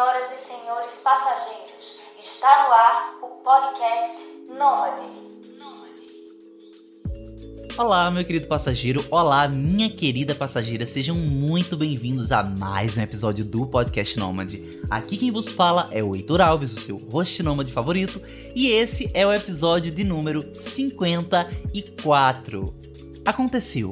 Senhoras 0.00 0.32
e 0.32 0.38
senhores 0.38 0.94
passageiros, 1.04 2.00
está 2.18 2.66
no 2.66 2.72
ar 2.72 3.18
o 3.20 3.26
podcast 3.44 4.16
Nômade. 4.48 5.02
Olá, 7.76 8.10
meu 8.10 8.24
querido 8.24 8.48
passageiro. 8.48 9.04
Olá, 9.10 9.46
minha 9.46 9.90
querida 9.90 10.34
passageira. 10.34 10.86
Sejam 10.86 11.14
muito 11.14 11.76
bem-vindos 11.76 12.32
a 12.32 12.42
mais 12.42 12.96
um 12.96 13.02
episódio 13.02 13.44
do 13.44 13.66
Podcast 13.66 14.18
Nômade. 14.18 14.80
Aqui 14.88 15.18
quem 15.18 15.30
vos 15.30 15.50
fala 15.50 15.86
é 15.90 16.02
o 16.02 16.16
Heitor 16.16 16.40
Alves, 16.40 16.72
o 16.72 16.80
seu 16.80 16.96
host 16.96 17.42
nômade 17.42 17.70
favorito, 17.70 18.22
e 18.56 18.68
esse 18.68 19.10
é 19.12 19.26
o 19.26 19.34
episódio 19.34 19.92
de 19.92 20.02
número 20.02 20.58
54. 20.58 22.74
Aconteceu. 23.22 23.90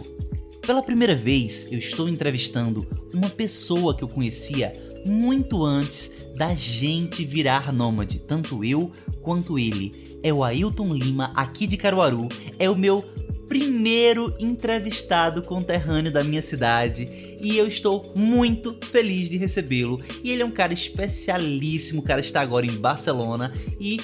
Pela 0.62 0.82
primeira 0.82 1.14
vez, 1.14 1.70
eu 1.70 1.78
estou 1.78 2.08
entrevistando 2.08 2.88
uma 3.12 3.28
pessoa 3.30 3.96
que 3.96 4.04
eu 4.04 4.08
conhecia 4.08 4.72
muito 5.04 5.64
antes 5.64 6.10
da 6.36 6.54
gente 6.54 7.24
virar 7.24 7.72
nômade, 7.72 8.18
tanto 8.18 8.64
eu 8.64 8.92
quanto 9.22 9.58
ele. 9.58 10.18
É 10.22 10.32
o 10.32 10.44
Ailton 10.44 10.94
Lima, 10.94 11.32
aqui 11.36 11.66
de 11.66 11.76
Caruaru. 11.76 12.28
É 12.58 12.68
o 12.68 12.76
meu 12.76 13.04
primeiro 13.48 14.34
entrevistado 14.38 15.42
conterrâneo 15.42 16.12
da 16.12 16.22
minha 16.22 16.42
cidade 16.42 17.36
e 17.40 17.56
eu 17.56 17.66
estou 17.66 18.12
muito 18.16 18.76
feliz 18.82 19.28
de 19.30 19.38
recebê-lo. 19.38 20.00
E 20.22 20.30
ele 20.30 20.42
é 20.42 20.44
um 20.44 20.50
cara 20.50 20.72
especialíssimo, 20.72 22.00
o 22.00 22.04
cara 22.04 22.20
está 22.20 22.40
agora 22.40 22.66
em 22.66 22.76
Barcelona 22.76 23.52
e 23.80 23.98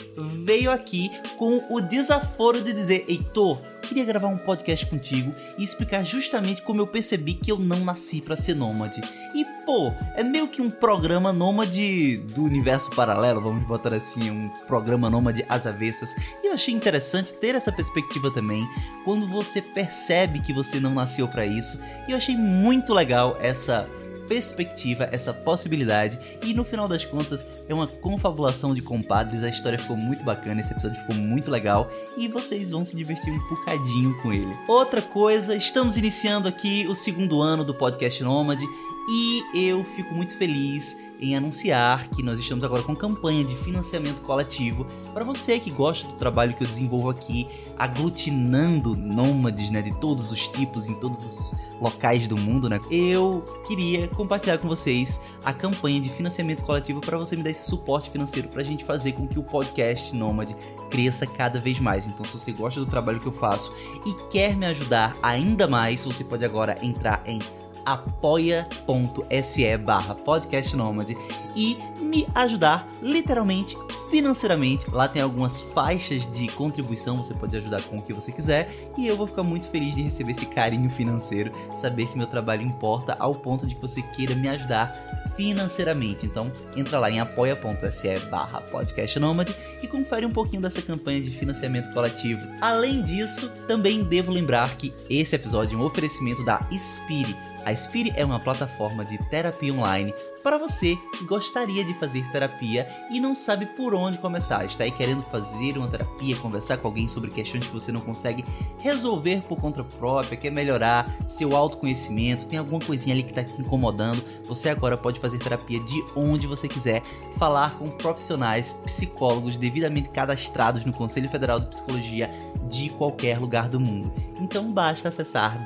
veio 0.45 0.71
aqui 0.71 1.11
com 1.37 1.63
o 1.71 1.81
desaforo 1.81 2.63
de 2.63 2.73
dizer: 2.73 3.05
Heitor, 3.07 3.61
queria 3.85 4.05
gravar 4.05 4.29
um 4.29 4.37
podcast 4.37 4.87
contigo 4.87 5.35
e 5.59 5.65
explicar 5.65 6.05
justamente 6.05 6.63
como 6.63 6.81
eu 6.81 6.87
percebi 6.87 7.35
que 7.35 7.51
eu 7.53 7.59
não 7.59 7.81
nasci 7.81 8.21
para 8.21 8.37
ser 8.37 8.55
nômade. 8.55 9.01
E 9.35 9.45
pô, 9.65 9.93
é 10.15 10.23
meio 10.23 10.49
que 10.49 10.61
um 10.61 10.71
programa 10.71 11.33
nômade 11.33 12.19
do 12.35 12.45
universo 12.45 12.91
paralelo, 12.91 13.41
vamos 13.41 13.65
botar 13.67 13.95
assim, 13.95 14.31
um 14.31 14.49
programa 14.67 15.09
nômade 15.09 15.45
às 15.49 15.67
avessas. 15.67 16.15
E 16.43 16.49
eu 16.49 16.55
achei 16.55 16.75
interessante 16.75 17.33
ter 17.35 17.55
essa 17.55 17.73
perspectiva 17.73 18.31
também, 18.31 18.67
quando 19.05 19.27
você 19.29 19.61
percebe 19.61 20.41
que 20.41 20.53
você 20.53 20.81
não 20.81 20.95
nasceu 20.95 21.29
para 21.29 21.47
isso. 21.47 21.79
E 22.09 22.13
eu 22.13 22.17
achei 22.17 22.37
muito 22.37 22.93
legal 22.93 23.37
essa 23.41 23.89
perspectiva, 24.27 25.09
essa 25.11 25.33
possibilidade. 25.33 26.19
E 26.43 26.55
no 26.55 26.65
final 26.65 26.89
das 26.89 27.05
contas, 27.05 27.47
é 27.69 27.75
uma 27.75 27.87
confabulação 27.87 28.75
de 28.75 28.83
compadres. 28.83 29.43
A 29.43 29.49
história 29.49 29.79
ficou 29.79 29.97
muito 29.97 30.25
bacana, 30.25 30.61
esse 30.61 30.73
episódio 30.73 31.01
ficou 31.01 31.17
muito 31.17 31.51
legal 31.51 31.91
e 32.17 32.29
vocês 32.29 32.71
vão 32.71 32.85
se 32.85 32.97
divertir 32.97 33.33
um 33.33 33.49
bocadinho 33.49 34.17
com 34.23 34.33
ele. 34.33 34.55
Outra 34.69 35.03
coisa, 35.03 35.55
estamos 35.55 35.97
iniciando 35.97 36.49
aqui 36.49 36.87
o 36.89 36.95
segundo 36.95 37.41
ano 37.41 37.65
do 37.65 37.75
podcast 37.75 38.23
Nômade 38.23 38.65
e 39.09 39.43
eu 39.55 39.85
fico 39.85 40.15
muito 40.15 40.37
feliz 40.37 40.97
em 41.21 41.37
anunciar 41.37 42.09
que 42.09 42.23
nós 42.23 42.39
estamos 42.39 42.65
agora 42.65 42.83
com 42.83 42.95
campanha 42.95 43.45
de 43.45 43.55
financiamento 43.57 44.21
coletivo 44.23 44.87
para 45.13 45.25
você 45.25 45.59
que 45.59 45.71
gosta 45.71 46.09
do 46.09 46.15
trabalho 46.15 46.55
que 46.55 46.63
eu 46.63 46.69
desenvolvo 46.69 47.11
aqui, 47.11 47.47
aglutinando 47.79 48.97
nômades, 48.97 49.71
né, 49.71 49.83
de 49.83 49.95
todos 50.01 50.31
os 50.33 50.49
tipos 50.49 50.87
em 50.87 50.95
todos 50.95 51.25
os 51.25 51.53
locais 51.81 52.27
do 52.27 52.37
mundo, 52.37 52.69
né? 52.69 52.81
Eu 52.91 53.45
queria 53.67 54.09
compartilhar 54.09 54.59
com 54.59 54.69
vocês 54.69 55.21
a 55.45 55.53
campanha 55.53 56.01
de 56.01 56.09
financiamento 56.09 56.63
coletivo 56.63 57.01
para 57.01 57.19
você 57.19 57.37
me 57.37 57.43
dar 57.43 57.51
esse 57.51 57.69
suporte 57.69 58.11
financeiro 58.11 58.49
para 58.49 58.63
a 58.63 58.65
gente 58.65 58.85
fazer 58.85 59.13
com 59.13 59.27
que 59.27 59.39
o 59.39 59.43
podcast 59.43 60.15
Nômade 60.15 60.57
cresça 60.91 61.27
cada 61.27 61.59
vez 61.59 61.81
mais. 61.81 62.07
Então, 62.07 62.25
se 62.25 62.39
você 62.39 62.53
gosta 62.53 62.81
do 62.81 62.87
trabalho 62.87 63.21
que 63.21 63.27
eu 63.27 63.33
faço 63.33 63.73
e 64.07 64.15
quer 64.31 64.57
me 64.57 64.67
ajudar 64.67 65.17
ainda 65.23 65.67
mais, 65.67 66.05
você 66.05 66.25
pode 66.25 66.45
agora 66.45 66.75
entrar 66.83 67.23
em 67.27 67.39
apoia.se 67.85 69.77
barra 69.79 70.15
podcastnomad 70.15 71.11
e 71.57 71.79
me 72.01 72.27
ajudar 72.35 72.87
literalmente 73.03 73.77
financeiramente. 74.15 74.89
Lá 74.93 75.09
tem 75.09 75.21
algumas 75.21 75.61
faixas 75.61 76.31
de 76.31 76.47
contribuição, 76.47 77.17
você 77.17 77.35
pode 77.35 77.57
ajudar 77.57 77.83
com 77.83 77.97
o 77.97 78.03
que 78.03 78.13
você 78.13 78.31
quiser 78.31 78.73
e 78.97 79.09
eu 79.09 79.17
vou 79.17 79.27
ficar 79.27 79.43
muito 79.43 79.69
feliz 79.69 79.93
de 79.93 80.03
receber 80.03 80.31
esse 80.31 80.47
carinho 80.47 80.89
financeiro, 80.89 81.51
saber 81.75 82.07
que 82.07 82.17
meu 82.17 82.29
trabalho 82.29 82.63
importa 82.63 83.17
ao 83.19 83.35
ponto 83.35 83.67
de 83.67 83.75
que 83.75 83.83
você 83.83 84.03
queira 84.03 84.37
me 84.37 84.47
ajudar 84.47 84.93
financeiramente. 85.35 86.27
Então, 86.27 86.53
entra 86.77 87.01
lá 87.01 87.11
em 87.11 87.19
apoia.se 87.19 88.19
barra 88.31 88.61
podcastnomad 88.61 89.53
e 89.83 89.89
confere 89.89 90.25
um 90.25 90.33
pouquinho 90.33 90.63
dessa 90.63 90.81
campanha 90.81 91.21
de 91.21 91.31
financiamento 91.31 91.93
coletivo. 91.93 92.41
Além 92.61 93.03
disso, 93.03 93.51
também 93.67 94.05
devo 94.05 94.31
lembrar 94.31 94.77
que 94.77 94.95
esse 95.11 95.35
episódio 95.35 95.77
é 95.77 95.83
um 95.83 95.85
oferecimento 95.85 96.45
da 96.45 96.65
Spire 96.71 97.35
a 97.65 97.75
Spire 97.75 98.13
é 98.15 98.25
uma 98.25 98.39
plataforma 98.39 99.05
de 99.05 99.17
terapia 99.31 99.73
online 99.73 100.13
para 100.45 100.59
você 100.59 100.97
que 101.17 101.25
gostaria 101.25 101.83
de 101.83 101.95
fazer 101.95 102.23
terapia 102.31 102.87
e 103.11 103.19
não 103.19 103.35
sabe 103.35 103.65
por 103.65 103.95
onde 103.95 104.19
começar. 104.19 104.63
Está 104.67 104.85
aí 104.85 104.91
querendo 104.91 105.23
fazer 105.23 105.79
uma 105.79 105.89
terapia, 105.89 106.37
conversar 106.37 106.77
com 106.77 106.87
alguém 106.87 107.09
sobre 107.09 107.31
questões 107.31 107.67
que 107.67 107.73
você 107.73 107.91
não 107.91 108.03
consegue 108.03 108.45
resolver 108.79 109.41
por 109.49 109.59
conta 109.59 109.83
própria, 109.83 110.37
quer 110.37 110.51
melhorar 110.51 111.11
seu 111.27 111.57
autoconhecimento, 111.57 112.47
tem 112.47 112.59
alguma 112.59 112.79
coisinha 112.79 113.15
ali 113.15 113.23
que 113.23 113.31
está 113.31 113.43
te 113.43 113.59
incomodando. 113.59 114.23
Você 114.45 114.69
agora 114.69 114.99
pode 114.99 115.19
fazer 115.19 115.39
terapia 115.39 115.81
de 115.81 116.05
onde 116.15 116.47
você 116.47 116.69
quiser, 116.69 117.01
falar 117.39 117.79
com 117.79 117.89
profissionais, 117.89 118.73
psicólogos 118.85 119.57
devidamente 119.57 120.11
cadastrados 120.11 120.85
no 120.85 120.93
Conselho 120.93 121.29
Federal 121.29 121.59
de 121.59 121.69
Psicologia 121.69 122.31
de 122.69 122.91
qualquer 122.91 123.39
lugar 123.39 123.67
do 123.71 123.81
mundo. 123.81 124.13
Então 124.39 124.71
basta 124.71 125.09
acessar 125.09 125.65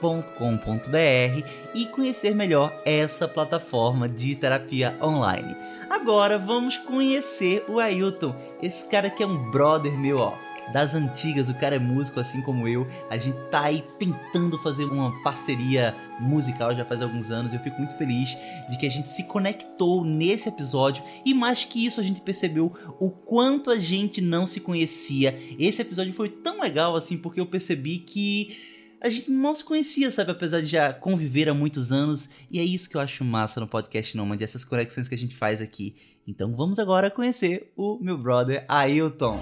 www.espire.com.br 0.00 1.48
e 1.74 1.86
conhecer 1.86 2.34
melhor 2.34 2.80
essa 2.84 3.28
plataforma 3.28 4.08
de 4.08 4.34
terapia 4.34 4.96
online. 5.02 5.56
Agora 5.90 6.38
vamos 6.38 6.76
conhecer 6.76 7.64
o 7.68 7.78
Ailton, 7.78 8.34
esse 8.62 8.86
cara 8.86 9.10
que 9.10 9.22
é 9.22 9.26
um 9.26 9.50
brother 9.50 9.92
meu, 9.98 10.18
ó 10.18 10.48
das 10.72 10.94
antigas, 10.94 11.48
o 11.48 11.54
cara 11.54 11.76
é 11.76 11.78
músico 11.78 12.20
assim 12.20 12.42
como 12.42 12.68
eu. 12.68 12.86
A 13.10 13.16
gente 13.16 13.38
tá 13.50 13.62
aí 13.64 13.82
tentando 13.98 14.58
fazer 14.58 14.84
uma 14.84 15.12
parceria 15.22 15.94
musical 16.20 16.74
já 16.74 16.84
faz 16.84 17.00
alguns 17.00 17.30
anos. 17.30 17.52
Eu 17.52 17.60
fico 17.60 17.78
muito 17.78 17.96
feliz 17.96 18.36
de 18.68 18.76
que 18.76 18.86
a 18.86 18.90
gente 18.90 19.08
se 19.08 19.24
conectou 19.24 20.04
nesse 20.04 20.48
episódio 20.48 21.02
e 21.24 21.32
mais 21.32 21.64
que 21.64 21.84
isso 21.84 22.00
a 22.00 22.04
gente 22.04 22.20
percebeu 22.20 22.72
o 23.00 23.10
quanto 23.10 23.70
a 23.70 23.78
gente 23.78 24.20
não 24.20 24.46
se 24.46 24.60
conhecia. 24.60 25.38
Esse 25.58 25.82
episódio 25.82 26.12
foi 26.12 26.28
tão 26.28 26.60
legal 26.60 26.94
assim 26.96 27.16
porque 27.16 27.40
eu 27.40 27.46
percebi 27.46 27.98
que 27.98 28.77
a 29.00 29.08
gente 29.08 29.30
mal 29.30 29.54
se 29.54 29.64
conhecia, 29.64 30.10
sabe? 30.10 30.32
Apesar 30.32 30.60
de 30.60 30.66
já 30.66 30.92
conviver 30.92 31.48
há 31.48 31.54
muitos 31.54 31.92
anos. 31.92 32.28
E 32.50 32.58
é 32.58 32.64
isso 32.64 32.88
que 32.88 32.96
eu 32.96 33.00
acho 33.00 33.24
massa 33.24 33.60
no 33.60 33.68
podcast 33.68 34.16
Nômade, 34.16 34.44
essas 34.44 34.64
conexões 34.64 35.08
que 35.08 35.14
a 35.14 35.18
gente 35.18 35.36
faz 35.36 35.60
aqui. 35.60 35.96
Então 36.26 36.54
vamos 36.54 36.78
agora 36.78 37.10
conhecer 37.10 37.72
o 37.76 37.98
meu 38.00 38.18
brother 38.18 38.64
Ailton. 38.68 39.38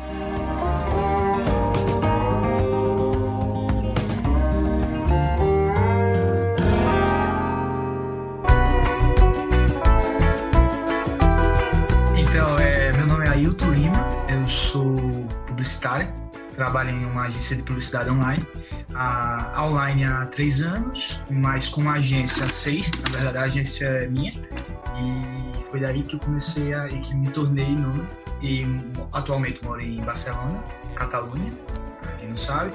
publicitária, 15.46 16.25
trabalho 16.56 16.90
em 16.90 17.04
uma 17.04 17.24
agência 17.26 17.54
de 17.54 17.62
publicidade 17.62 18.10
online. 18.10 18.44
A 18.94 19.64
online 19.64 20.04
há 20.04 20.26
três 20.26 20.60
anos, 20.62 21.20
mas 21.30 21.68
com 21.68 21.82
uma 21.82 21.94
agência 21.94 22.44
há 22.44 22.48
seis. 22.48 22.90
Na 23.04 23.10
verdade, 23.10 23.38
a 23.38 23.42
agência 23.42 23.84
é 23.84 24.08
minha. 24.08 24.32
E 24.32 25.64
foi 25.70 25.80
daí 25.80 26.02
que 26.02 26.16
eu 26.16 26.20
comecei 26.20 26.72
a, 26.74 26.88
e 26.88 27.00
que 27.00 27.14
me 27.14 27.28
tornei 27.28 27.68
nome. 27.68 28.06
E 28.42 28.66
atualmente 29.12 29.62
moro 29.64 29.80
em 29.80 30.00
Barcelona, 30.02 30.62
Catalunha, 30.94 31.52
para 32.00 32.12
quem 32.12 32.30
não 32.30 32.36
sabe. 32.36 32.72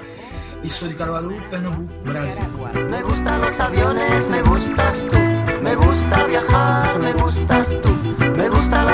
E 0.62 0.70
sou 0.70 0.88
de 0.88 0.94
Caruaru, 0.94 1.34
Pernambuco, 1.50 1.92
Brasil. 2.04 2.42
Me 2.88 3.02
gustan 3.02 3.40
los 3.40 3.58
aviones, 3.60 4.28
me 4.28 4.42
gustas 4.42 5.02
tú. 5.02 5.62
Me 5.62 5.74
gusta 5.74 6.26
viajar, 6.26 6.98
me 7.00 7.12
gustas 7.14 7.68
tú. 7.82 7.90
Me 8.36 8.48
gusta 8.48 8.84
la 8.84 8.91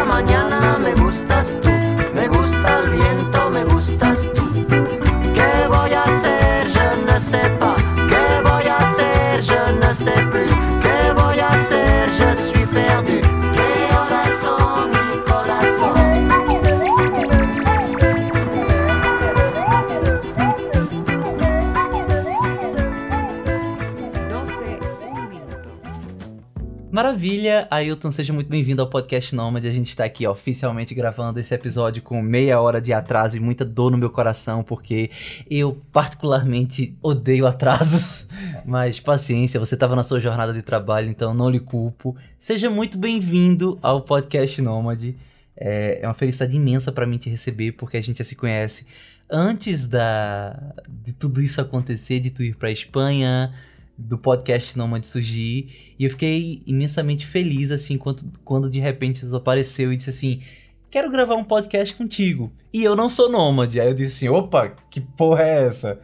Maravilha, 27.28 27.68
Ailton, 27.70 28.10
seja 28.10 28.32
muito 28.32 28.48
bem-vindo 28.48 28.80
ao 28.80 28.88
Podcast 28.88 29.34
Nômade. 29.34 29.68
A 29.68 29.70
gente 29.70 29.90
está 29.90 30.02
aqui 30.02 30.26
oficialmente 30.26 30.94
gravando 30.94 31.38
esse 31.38 31.54
episódio 31.54 32.00
com 32.00 32.22
meia 32.22 32.58
hora 32.58 32.80
de 32.80 32.90
atraso 32.90 33.36
e 33.36 33.40
muita 33.40 33.66
dor 33.66 33.90
no 33.90 33.98
meu 33.98 34.08
coração, 34.08 34.62
porque 34.62 35.10
eu 35.50 35.78
particularmente 35.92 36.96
odeio 37.02 37.46
atrasos. 37.46 38.26
Mas 38.64 38.98
paciência, 38.98 39.60
você 39.60 39.74
estava 39.74 39.94
na 39.94 40.02
sua 40.02 40.18
jornada 40.20 40.54
de 40.54 40.62
trabalho, 40.62 41.10
então 41.10 41.34
não 41.34 41.50
lhe 41.50 41.60
culpo. 41.60 42.16
Seja 42.38 42.70
muito 42.70 42.96
bem-vindo 42.96 43.78
ao 43.82 44.00
Podcast 44.00 44.62
Nômade. 44.62 45.14
É, 45.54 46.00
é 46.00 46.08
uma 46.08 46.14
felicidade 46.14 46.56
imensa 46.56 46.90
para 46.90 47.06
mim 47.06 47.18
te 47.18 47.28
receber, 47.28 47.72
porque 47.72 47.98
a 47.98 48.02
gente 48.02 48.18
já 48.18 48.24
se 48.24 48.36
conhece 48.36 48.86
antes 49.28 49.86
da 49.86 50.58
de 50.88 51.12
tudo 51.12 51.42
isso 51.42 51.60
acontecer, 51.60 52.20
de 52.20 52.30
tu 52.30 52.42
ir 52.42 52.56
para 52.56 52.70
Espanha 52.70 53.52
do 53.98 54.16
podcast 54.16 54.78
Nômade 54.78 55.08
surgir. 55.08 55.94
E 55.98 56.04
eu 56.04 56.10
fiquei 56.10 56.62
imensamente 56.64 57.26
feliz, 57.26 57.72
assim, 57.72 57.98
quando, 57.98 58.30
quando 58.44 58.70
de 58.70 58.78
repente 58.78 59.24
isso 59.24 59.34
apareceu 59.34 59.92
e 59.92 59.96
disse 59.96 60.10
assim: 60.10 60.40
Quero 60.90 61.10
gravar 61.10 61.34
um 61.34 61.44
podcast 61.44 61.94
contigo. 61.94 62.50
E 62.72 62.82
eu 62.82 62.96
não 62.96 63.10
sou 63.10 63.30
nômade. 63.30 63.80
Aí 63.80 63.88
eu 63.88 63.94
disse 63.94 64.26
assim: 64.26 64.34
opa, 64.34 64.70
que 64.90 65.00
porra 65.00 65.42
é 65.42 65.66
essa? 65.66 65.98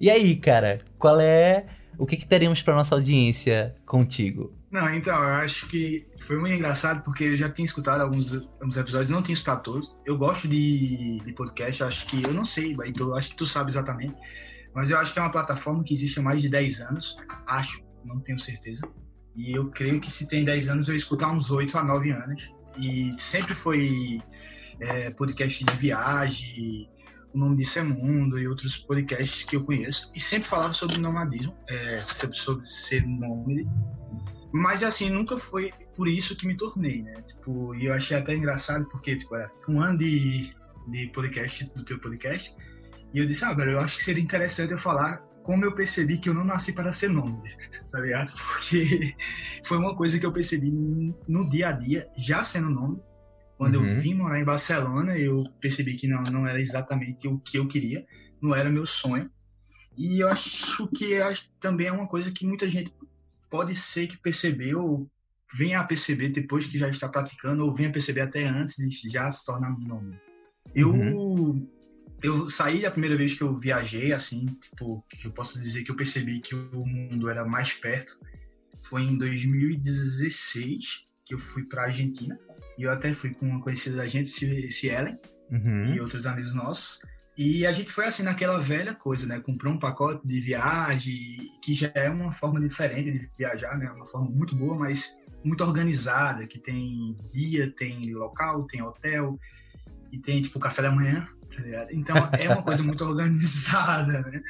E 0.00 0.10
aí, 0.10 0.36
cara, 0.36 0.80
qual 0.98 1.20
é. 1.20 1.66
O 1.98 2.06
que, 2.06 2.16
que 2.16 2.26
teremos 2.26 2.62
para 2.62 2.74
nossa 2.74 2.94
audiência 2.94 3.76
contigo? 3.84 4.52
Não, 4.70 4.88
então, 4.94 5.14
eu 5.14 5.34
acho 5.34 5.68
que 5.68 6.06
foi 6.26 6.38
muito 6.38 6.54
engraçado 6.54 7.02
porque 7.04 7.24
eu 7.24 7.36
já 7.36 7.50
tinha 7.50 7.66
escutado 7.66 8.00
alguns, 8.00 8.34
alguns 8.58 8.76
episódios, 8.78 9.10
não 9.10 9.22
tinha 9.22 9.34
escutado 9.34 9.62
todos. 9.62 9.94
Eu 10.06 10.16
gosto 10.16 10.48
de, 10.48 11.20
de 11.22 11.32
podcast, 11.34 11.84
acho 11.84 12.06
que, 12.06 12.22
eu 12.26 12.32
não 12.32 12.46
sei, 12.46 12.74
então, 12.86 13.14
acho 13.14 13.28
que 13.28 13.36
tu 13.36 13.46
sabe 13.46 13.70
exatamente. 13.70 14.16
Mas 14.74 14.90
eu 14.90 14.98
acho 14.98 15.12
que 15.12 15.18
é 15.18 15.22
uma 15.22 15.30
plataforma 15.30 15.84
que 15.84 15.94
existe 15.94 16.18
há 16.18 16.22
mais 16.22 16.40
de 16.40 16.48
10 16.48 16.80
anos. 16.80 17.16
Acho, 17.46 17.82
não 18.04 18.20
tenho 18.20 18.38
certeza. 18.38 18.82
E 19.34 19.56
eu 19.56 19.70
creio 19.70 20.00
que 20.00 20.10
se 20.10 20.26
tem 20.26 20.44
10 20.44 20.68
anos, 20.68 20.88
eu 20.88 20.96
escutar 20.96 21.30
uns 21.30 21.50
8 21.50 21.76
a 21.76 21.84
9 21.84 22.10
anos. 22.10 22.50
E 22.78 23.12
sempre 23.18 23.54
foi 23.54 24.20
é, 24.80 25.10
podcast 25.10 25.64
de 25.64 25.76
viagem, 25.76 26.90
o 27.32 27.38
nome 27.38 27.56
disso 27.56 27.78
é 27.78 27.82
Mundo 27.82 28.38
e 28.38 28.46
outros 28.46 28.76
podcasts 28.76 29.44
que 29.44 29.56
eu 29.56 29.64
conheço. 29.64 30.10
E 30.14 30.20
sempre 30.20 30.48
falava 30.48 30.74
sobre 30.74 30.98
nomadismo, 30.98 31.56
é, 31.68 32.02
sobre 32.32 32.66
ser 32.66 33.06
nômade. 33.06 33.66
Mas 34.52 34.82
assim, 34.82 35.08
nunca 35.08 35.38
foi 35.38 35.72
por 35.96 36.06
isso 36.06 36.36
que 36.36 36.46
me 36.46 36.56
tornei, 36.56 37.02
né? 37.02 37.22
Tipo, 37.22 37.74
e 37.74 37.86
eu 37.86 37.94
achei 37.94 38.16
até 38.16 38.34
engraçado 38.34 38.86
porque, 38.90 39.16
tipo, 39.16 39.34
era 39.34 39.50
um 39.66 39.80
ano 39.80 39.96
de, 39.98 40.54
de 40.88 41.06
podcast, 41.08 41.64
do 41.74 41.84
teu 41.84 41.98
podcast, 41.98 42.54
e 43.12 43.18
eu 43.18 43.26
disse, 43.26 43.44
ah, 43.44 43.52
velho, 43.52 43.72
eu 43.72 43.80
acho 43.80 43.96
que 43.96 44.02
seria 44.02 44.22
interessante 44.22 44.72
eu 44.72 44.78
falar 44.78 45.18
como 45.42 45.64
eu 45.64 45.74
percebi 45.74 46.18
que 46.18 46.28
eu 46.28 46.34
não 46.34 46.44
nasci 46.44 46.72
para 46.72 46.92
ser 46.92 47.08
nômade, 47.08 47.56
tá 47.90 48.00
ligado? 48.00 48.32
Porque 48.32 49.14
foi 49.64 49.76
uma 49.76 49.94
coisa 49.94 50.18
que 50.18 50.24
eu 50.24 50.32
percebi 50.32 50.70
no 51.28 51.48
dia 51.48 51.68
a 51.68 51.72
dia, 51.72 52.08
já 52.16 52.42
sendo 52.42 52.70
nômade. 52.70 53.02
Quando 53.58 53.76
uhum. 53.76 53.86
eu 53.86 54.00
vim 54.00 54.14
morar 54.14 54.40
em 54.40 54.44
Barcelona, 54.44 55.16
eu 55.16 55.44
percebi 55.60 55.96
que 55.96 56.08
não, 56.08 56.22
não 56.22 56.46
era 56.46 56.60
exatamente 56.60 57.28
o 57.28 57.38
que 57.38 57.58
eu 57.58 57.68
queria, 57.68 58.04
não 58.40 58.54
era 58.54 58.70
meu 58.70 58.86
sonho. 58.86 59.30
E 59.96 60.20
eu 60.20 60.28
acho 60.28 60.88
que 60.88 61.20
também 61.60 61.86
é 61.86 61.92
uma 61.92 62.08
coisa 62.08 62.32
que 62.32 62.46
muita 62.46 62.68
gente 62.68 62.92
pode 63.50 63.76
ser 63.76 64.08
que 64.08 64.16
percebeu, 64.16 65.06
venha 65.54 65.80
a 65.80 65.84
perceber 65.84 66.30
depois 66.30 66.66
que 66.66 66.78
já 66.78 66.88
está 66.88 67.08
praticando, 67.08 67.64
ou 67.64 67.72
venha 67.72 67.90
a 67.90 67.92
perceber 67.92 68.22
até 68.22 68.46
antes 68.46 68.76
de 68.76 69.10
já 69.10 69.30
se 69.30 69.44
tornar 69.44 69.70
nômade. 69.78 70.18
Eu 70.74 70.90
uhum 70.90 71.68
eu 72.22 72.48
saí 72.50 72.86
a 72.86 72.90
primeira 72.90 73.16
vez 73.16 73.34
que 73.34 73.42
eu 73.42 73.54
viajei, 73.54 74.12
assim, 74.12 74.46
tipo, 74.46 75.04
que 75.08 75.26
eu 75.26 75.32
posso 75.32 75.58
dizer 75.58 75.82
que 75.82 75.90
eu 75.90 75.96
percebi 75.96 76.40
que 76.40 76.54
o 76.54 76.86
mundo 76.86 77.28
era 77.28 77.44
mais 77.44 77.72
perto, 77.72 78.18
foi 78.82 79.02
em 79.02 79.16
2016 79.16 81.04
que 81.24 81.34
eu 81.34 81.38
fui 81.38 81.64
para 81.64 81.84
Argentina. 81.84 82.36
E 82.78 82.84
eu 82.84 82.90
até 82.90 83.12
fui 83.12 83.30
com 83.34 83.46
uma 83.46 83.60
conhecida 83.60 83.96
da 83.96 84.06
gente, 84.06 84.28
Cielen, 84.28 85.18
uhum. 85.50 85.94
e 85.94 86.00
outros 86.00 86.26
amigos 86.26 86.54
nossos. 86.54 87.00
E 87.36 87.66
a 87.66 87.72
gente 87.72 87.92
foi 87.92 88.04
assim 88.04 88.22
naquela 88.22 88.60
velha 88.60 88.94
coisa, 88.94 89.26
né? 89.26 89.40
Comprou 89.40 89.72
um 89.72 89.78
pacote 89.78 90.26
de 90.26 90.40
viagem, 90.40 91.38
que 91.62 91.74
já 91.74 91.90
é 91.94 92.10
uma 92.10 92.30
forma 92.30 92.60
diferente 92.60 93.10
de 93.10 93.30
viajar, 93.38 93.78
né? 93.78 93.90
Uma 93.90 94.06
forma 94.06 94.30
muito 94.30 94.54
boa, 94.54 94.76
mas 94.78 95.14
muito 95.44 95.64
organizada, 95.64 96.46
que 96.46 96.58
tem 96.58 97.16
dia, 97.32 97.70
tem 97.70 98.12
local, 98.12 98.66
tem 98.66 98.82
hotel, 98.82 99.38
e 100.12 100.18
tem 100.18 100.42
tipo 100.42 100.60
café 100.60 100.82
da 100.82 100.92
manhã, 100.92 101.26
tá 101.54 101.62
ligado? 101.62 101.92
Então 101.92 102.16
é 102.32 102.48
uma 102.48 102.62
coisa 102.62 102.82
muito 102.82 103.04
organizada, 103.04 104.22
né? 104.22 104.42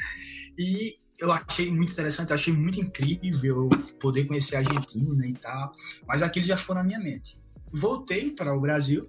E 0.59 0.97
eu 1.19 1.31
achei 1.31 1.71
muito 1.71 1.93
interessante, 1.93 2.31
eu 2.31 2.35
achei 2.35 2.53
muito 2.53 2.81
incrível 2.81 3.69
poder 4.01 4.25
conhecer 4.25 4.57
a 4.57 4.59
Argentina 4.59 5.27
e 5.27 5.33
tal, 5.35 5.73
mas 6.07 6.23
aquilo 6.23 6.47
já 6.47 6.57
ficou 6.57 6.75
na 6.75 6.83
minha 6.83 6.99
mente. 6.99 7.39
Voltei 7.73 8.31
para 8.33 8.55
o 8.55 8.61
Brasil 8.61 9.09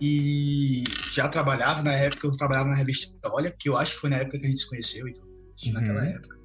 e 0.00 0.84
já 1.12 1.28
trabalhava, 1.28 1.82
na 1.82 1.92
época 1.92 2.26
eu 2.26 2.30
trabalhava 2.32 2.68
na 2.68 2.74
revista 2.74 3.12
Olha, 3.26 3.50
que 3.50 3.68
eu 3.68 3.76
acho 3.76 3.94
que 3.94 4.00
foi 4.00 4.10
na 4.10 4.16
época 4.16 4.38
que 4.38 4.44
a 4.46 4.48
gente 4.48 4.60
se 4.60 4.68
conheceu, 4.68 5.08
então, 5.08 5.24
uhum. 5.24 5.72
naquela 5.72 6.04
época. 6.04 6.36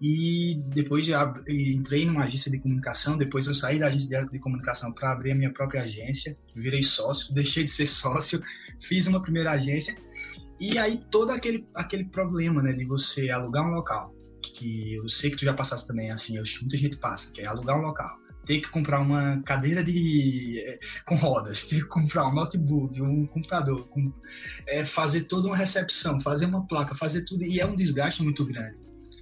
E 0.00 0.62
depois 0.68 1.04
já 1.04 1.34
entrei 1.48 2.06
numa 2.06 2.24
agência 2.24 2.50
de 2.50 2.58
comunicação, 2.58 3.16
depois 3.18 3.46
eu 3.46 3.54
saí 3.54 3.80
da 3.80 3.86
agência 3.86 4.24
de 4.26 4.38
comunicação 4.38 4.92
para 4.92 5.10
abrir 5.10 5.32
a 5.32 5.34
minha 5.34 5.52
própria 5.52 5.82
agência, 5.82 6.36
virei 6.54 6.84
sócio, 6.84 7.34
deixei 7.34 7.64
de 7.64 7.70
ser 7.70 7.86
sócio, 7.88 8.40
fiz 8.80 9.06
uma 9.06 9.20
primeira 9.20 9.52
agência. 9.52 9.94
E 10.60 10.78
aí 10.78 11.00
todo 11.10 11.30
aquele, 11.30 11.68
aquele 11.74 12.04
problema, 12.04 12.62
né, 12.62 12.72
de 12.72 12.84
você 12.84 13.30
alugar 13.30 13.66
um 13.66 13.74
local, 13.74 14.14
que 14.54 14.94
eu 14.94 15.08
sei 15.08 15.30
que 15.30 15.36
tu 15.36 15.44
já 15.44 15.54
passaste 15.54 15.86
também, 15.86 16.10
assim, 16.10 16.36
eu, 16.36 16.44
muita 16.60 16.76
gente 16.76 16.96
passa, 16.96 17.30
que 17.30 17.40
é 17.40 17.46
alugar 17.46 17.78
um 17.78 17.82
local 17.82 18.18
ter 18.48 18.62
que 18.62 18.70
comprar 18.70 19.00
uma 19.00 19.42
cadeira 19.42 19.84
de 19.84 20.58
eh, 20.64 20.78
com 21.04 21.14
rodas, 21.16 21.64
ter 21.68 21.82
que 21.82 21.88
comprar 21.88 22.26
um 22.26 22.32
notebook, 22.32 22.98
um 23.02 23.26
computador, 23.26 23.86
com, 23.88 24.10
é, 24.66 24.82
fazer 24.82 25.24
toda 25.24 25.48
uma 25.48 25.56
recepção, 25.56 26.18
fazer 26.18 26.46
uma 26.46 26.66
placa, 26.66 26.94
fazer 26.94 27.26
tudo 27.26 27.44
e 27.44 27.60
é 27.60 27.66
um 27.66 27.76
desgaste 27.76 28.22
muito 28.22 28.46
grande. 28.46 28.80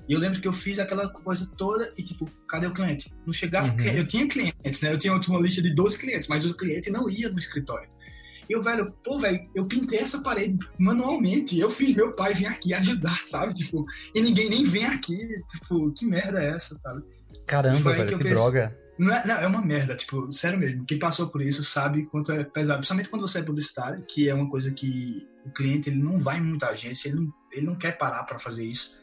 E 0.08 0.12
eu 0.12 0.20
lembro 0.20 0.40
que 0.40 0.46
eu 0.46 0.52
fiz 0.52 0.78
aquela 0.78 1.08
coisa 1.08 1.50
toda 1.56 1.92
e, 1.98 2.04
tipo, 2.04 2.26
cadê 2.46 2.68
o 2.68 2.72
cliente? 2.72 3.12
Não 3.26 3.32
chegava 3.32 3.68
uhum. 3.68 3.76
cliente. 3.76 3.98
Eu 3.98 4.06
tinha 4.06 4.28
clientes, 4.28 4.80
né? 4.80 4.92
Eu 4.92 4.98
tinha 5.00 5.12
uma 5.12 5.40
lista 5.40 5.60
de 5.60 5.74
12 5.74 5.98
clientes, 5.98 6.28
mas 6.28 6.46
o 6.46 6.54
cliente 6.54 6.90
não 6.90 7.10
ia 7.10 7.28
no 7.28 7.40
escritório. 7.40 7.88
E 8.48 8.52
eu, 8.52 8.62
velho, 8.62 8.92
pô, 9.02 9.18
velho, 9.18 9.48
eu 9.54 9.66
pintei 9.66 9.98
essa 9.98 10.22
parede 10.22 10.58
manualmente. 10.78 11.58
Eu 11.58 11.70
fiz 11.70 11.94
meu 11.94 12.12
pai 12.12 12.34
vir 12.34 12.46
aqui 12.46 12.72
ajudar, 12.74 13.18
sabe? 13.24 13.54
Tipo, 13.54 13.84
e 14.14 14.20
ninguém 14.20 14.48
nem 14.48 14.64
vem 14.64 14.86
aqui. 14.86 15.18
Tipo, 15.50 15.92
que 15.92 16.06
merda 16.06 16.42
é 16.42 16.50
essa, 16.50 16.76
sabe? 16.78 17.02
Caramba, 17.46 17.92
velho, 17.92 18.16
que, 18.16 18.24
que 18.24 18.30
droga. 18.30 18.76
Não 18.98 19.14
é, 19.14 19.26
não, 19.26 19.34
é 19.36 19.46
uma 19.46 19.60
merda, 19.60 19.94
tipo, 19.94 20.32
sério 20.32 20.58
mesmo. 20.58 20.86
Quem 20.86 20.98
passou 20.98 21.28
por 21.28 21.42
isso 21.42 21.62
sabe 21.62 22.06
quanto 22.06 22.32
é 22.32 22.44
pesado. 22.44 22.78
Principalmente 22.78 23.10
quando 23.10 23.28
você 23.28 23.40
é 23.40 23.42
publicitário, 23.42 24.04
que 24.08 24.28
é 24.28 24.34
uma 24.34 24.48
coisa 24.48 24.70
que 24.70 25.28
o 25.44 25.50
cliente 25.50 25.90
ele 25.90 26.02
não 26.02 26.18
vai 26.18 26.38
em 26.38 26.42
muita 26.42 26.68
agência, 26.68 27.08
ele 27.08 27.16
não, 27.16 27.32
ele 27.52 27.66
não 27.66 27.74
quer 27.76 27.98
parar 27.98 28.24
para 28.24 28.38
fazer 28.38 28.64
isso. 28.64 28.96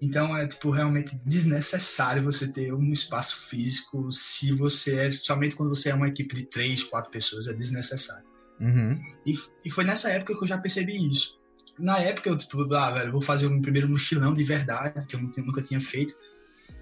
Então 0.00 0.34
é 0.34 0.46
tipo 0.46 0.70
realmente 0.70 1.20
desnecessário 1.26 2.24
você 2.24 2.48
ter 2.48 2.72
um 2.72 2.90
espaço 2.92 3.36
físico 3.48 4.10
se 4.10 4.50
você 4.52 4.94
é, 4.94 5.10
somente 5.10 5.54
quando 5.54 5.68
você 5.68 5.90
é 5.90 5.94
uma 5.94 6.08
equipe 6.08 6.34
de 6.34 6.44
três, 6.44 6.82
quatro 6.82 7.10
pessoas, 7.10 7.46
é 7.46 7.52
desnecessário. 7.52 8.29
Uhum. 8.60 9.00
E, 9.24 9.34
e 9.64 9.70
foi 9.70 9.84
nessa 9.84 10.10
época 10.10 10.36
que 10.36 10.44
eu 10.44 10.48
já 10.48 10.58
percebi 10.58 11.08
isso. 11.08 11.38
Na 11.78 11.98
época 11.98 12.28
eu 12.28 12.36
tipo, 12.36 12.72
ah, 12.74 12.90
velho, 12.90 13.12
vou 13.12 13.22
fazer 13.22 13.46
o 13.46 13.50
meu 13.50 13.62
primeiro 13.62 13.88
mochilão 13.88 14.34
de 14.34 14.44
verdade, 14.44 15.06
que 15.06 15.16
eu 15.16 15.20
nunca 15.20 15.62
tinha 15.62 15.80
feito. 15.80 16.14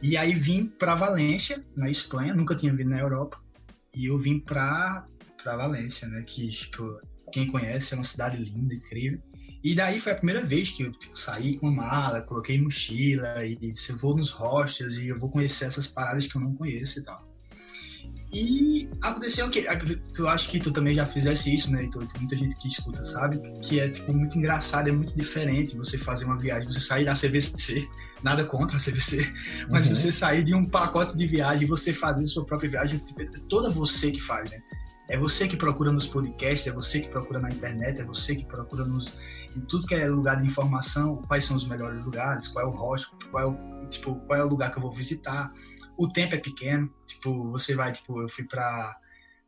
E 0.03 0.17
aí 0.17 0.35
vim 0.35 0.67
para 0.67 0.95
Valência, 0.95 1.65
na 1.77 1.91
Espanha, 1.91 2.35
nunca 2.35 2.55
tinha 2.55 2.75
vindo 2.75 2.91
na 2.91 2.99
Europa. 2.99 3.41
E 3.95 4.07
eu 4.07 4.19
vim 4.19 4.41
para 4.41 5.07
para 5.43 5.57
Valência, 5.57 6.09
né, 6.09 6.23
que 6.27 6.49
tipo, 6.49 7.01
quem 7.33 7.47
conhece 7.47 7.95
é 7.95 7.97
uma 7.97 8.03
cidade 8.03 8.37
linda, 8.37 8.75
incrível. 8.75 9.23
E 9.63 9.75
daí 9.75 10.01
foi 10.01 10.13
a 10.13 10.17
primeira 10.17 10.45
vez 10.45 10.71
que 10.71 10.83
eu 10.83 10.93
tipo, 10.93 11.17
saí 11.17 11.57
com 11.59 11.69
uma 11.69 11.83
mala, 11.83 12.23
coloquei 12.23 12.61
mochila 12.61 13.45
e 13.45 13.57
disse, 13.57 13.91
eu 13.91 13.99
vou 13.99 14.17
nos 14.17 14.31
hostels 14.31 14.97
e 14.97 15.09
eu 15.09 15.19
vou 15.19 15.31
conhecer 15.31 15.67
essas 15.67 15.87
paradas 15.87 16.27
que 16.27 16.37
eu 16.37 16.41
não 16.41 16.55
conheço 16.55 16.99
e 16.99 17.03
tal. 17.03 17.28
E 18.33 18.91
aconteceu 19.01 19.47
o 19.47 19.51
quê? 19.51 19.67
Tu 20.13 20.29
acha 20.29 20.49
que 20.51 20.59
tu 20.59 20.71
também 20.71 20.95
já 20.95 21.07
fizesse 21.07 21.55
isso, 21.55 21.71
né? 21.71 21.85
Então, 21.85 22.05
tem 22.07 22.21
muita 22.21 22.37
gente 22.37 22.57
que 22.57 22.69
escuta, 22.69 23.03
sabe? 23.03 23.41
Que 23.63 23.81
é, 23.81 23.89
tipo, 23.89 24.15
muito 24.15 24.37
engraçado, 24.37 24.89
é 24.89 24.93
muito 24.93 25.17
diferente 25.17 25.77
você 25.77 25.97
fazer 25.97 26.27
uma 26.27 26.37
viagem, 26.37 26.71
você 26.71 26.81
sair 26.81 27.07
da 27.07 27.15
CVC, 27.15 27.89
nada 28.23 28.45
contra 28.45 28.77
a 28.77 28.81
CVC, 28.81 29.33
mas 29.71 29.87
uhum. 29.87 29.95
você 29.95 30.13
sair 30.13 30.43
de 30.43 30.55
um 30.55 30.65
pacote 30.65 31.17
de 31.17 31.27
viagem, 31.27 31.67
você 31.67 31.95
fazer 31.95 32.27
sua 32.27 32.45
própria 32.45 32.69
viagem, 32.69 32.99
tipo, 32.99 33.23
é 33.23 33.27
toda 33.49 33.71
você 33.71 34.11
que 34.11 34.21
faz, 34.21 34.51
né? 34.51 34.59
É 35.09 35.17
você 35.17 35.49
que 35.49 35.57
procura 35.57 35.91
nos 35.91 36.07
podcasts, 36.07 36.67
é 36.67 36.71
você 36.71 37.01
que 37.01 37.09
procura 37.09 37.41
na 37.41 37.49
internet, 37.49 37.99
é 37.99 38.05
você 38.05 38.37
que 38.37 38.45
procura 38.45 38.85
nos, 38.85 39.15
em 39.57 39.61
tudo 39.61 39.87
que 39.87 39.95
é 39.95 40.07
lugar 40.07 40.39
de 40.39 40.47
informação, 40.47 41.23
quais 41.27 41.47
são 41.47 41.57
os 41.57 41.67
melhores 41.67 42.05
lugares, 42.05 42.47
qual 42.47 42.67
é 42.67 42.69
o 42.69 42.73
hostel, 42.73 43.19
qual 43.31 43.43
é 43.43 43.47
o, 43.47 43.89
tipo, 43.89 44.17
qual 44.27 44.39
é 44.39 44.45
o 44.45 44.49
lugar 44.49 44.71
que 44.71 44.77
eu 44.77 44.83
vou 44.83 44.93
visitar. 44.93 45.51
O 45.99 46.09
tempo 46.11 46.35
é 46.35 46.39
pequeno, 46.39 46.89
tipo, 47.07 47.51
você 47.51 47.75
vai, 47.75 47.93
tipo, 47.93 48.23
eu 48.23 48.29
fui 48.29 48.45
para 48.45 48.97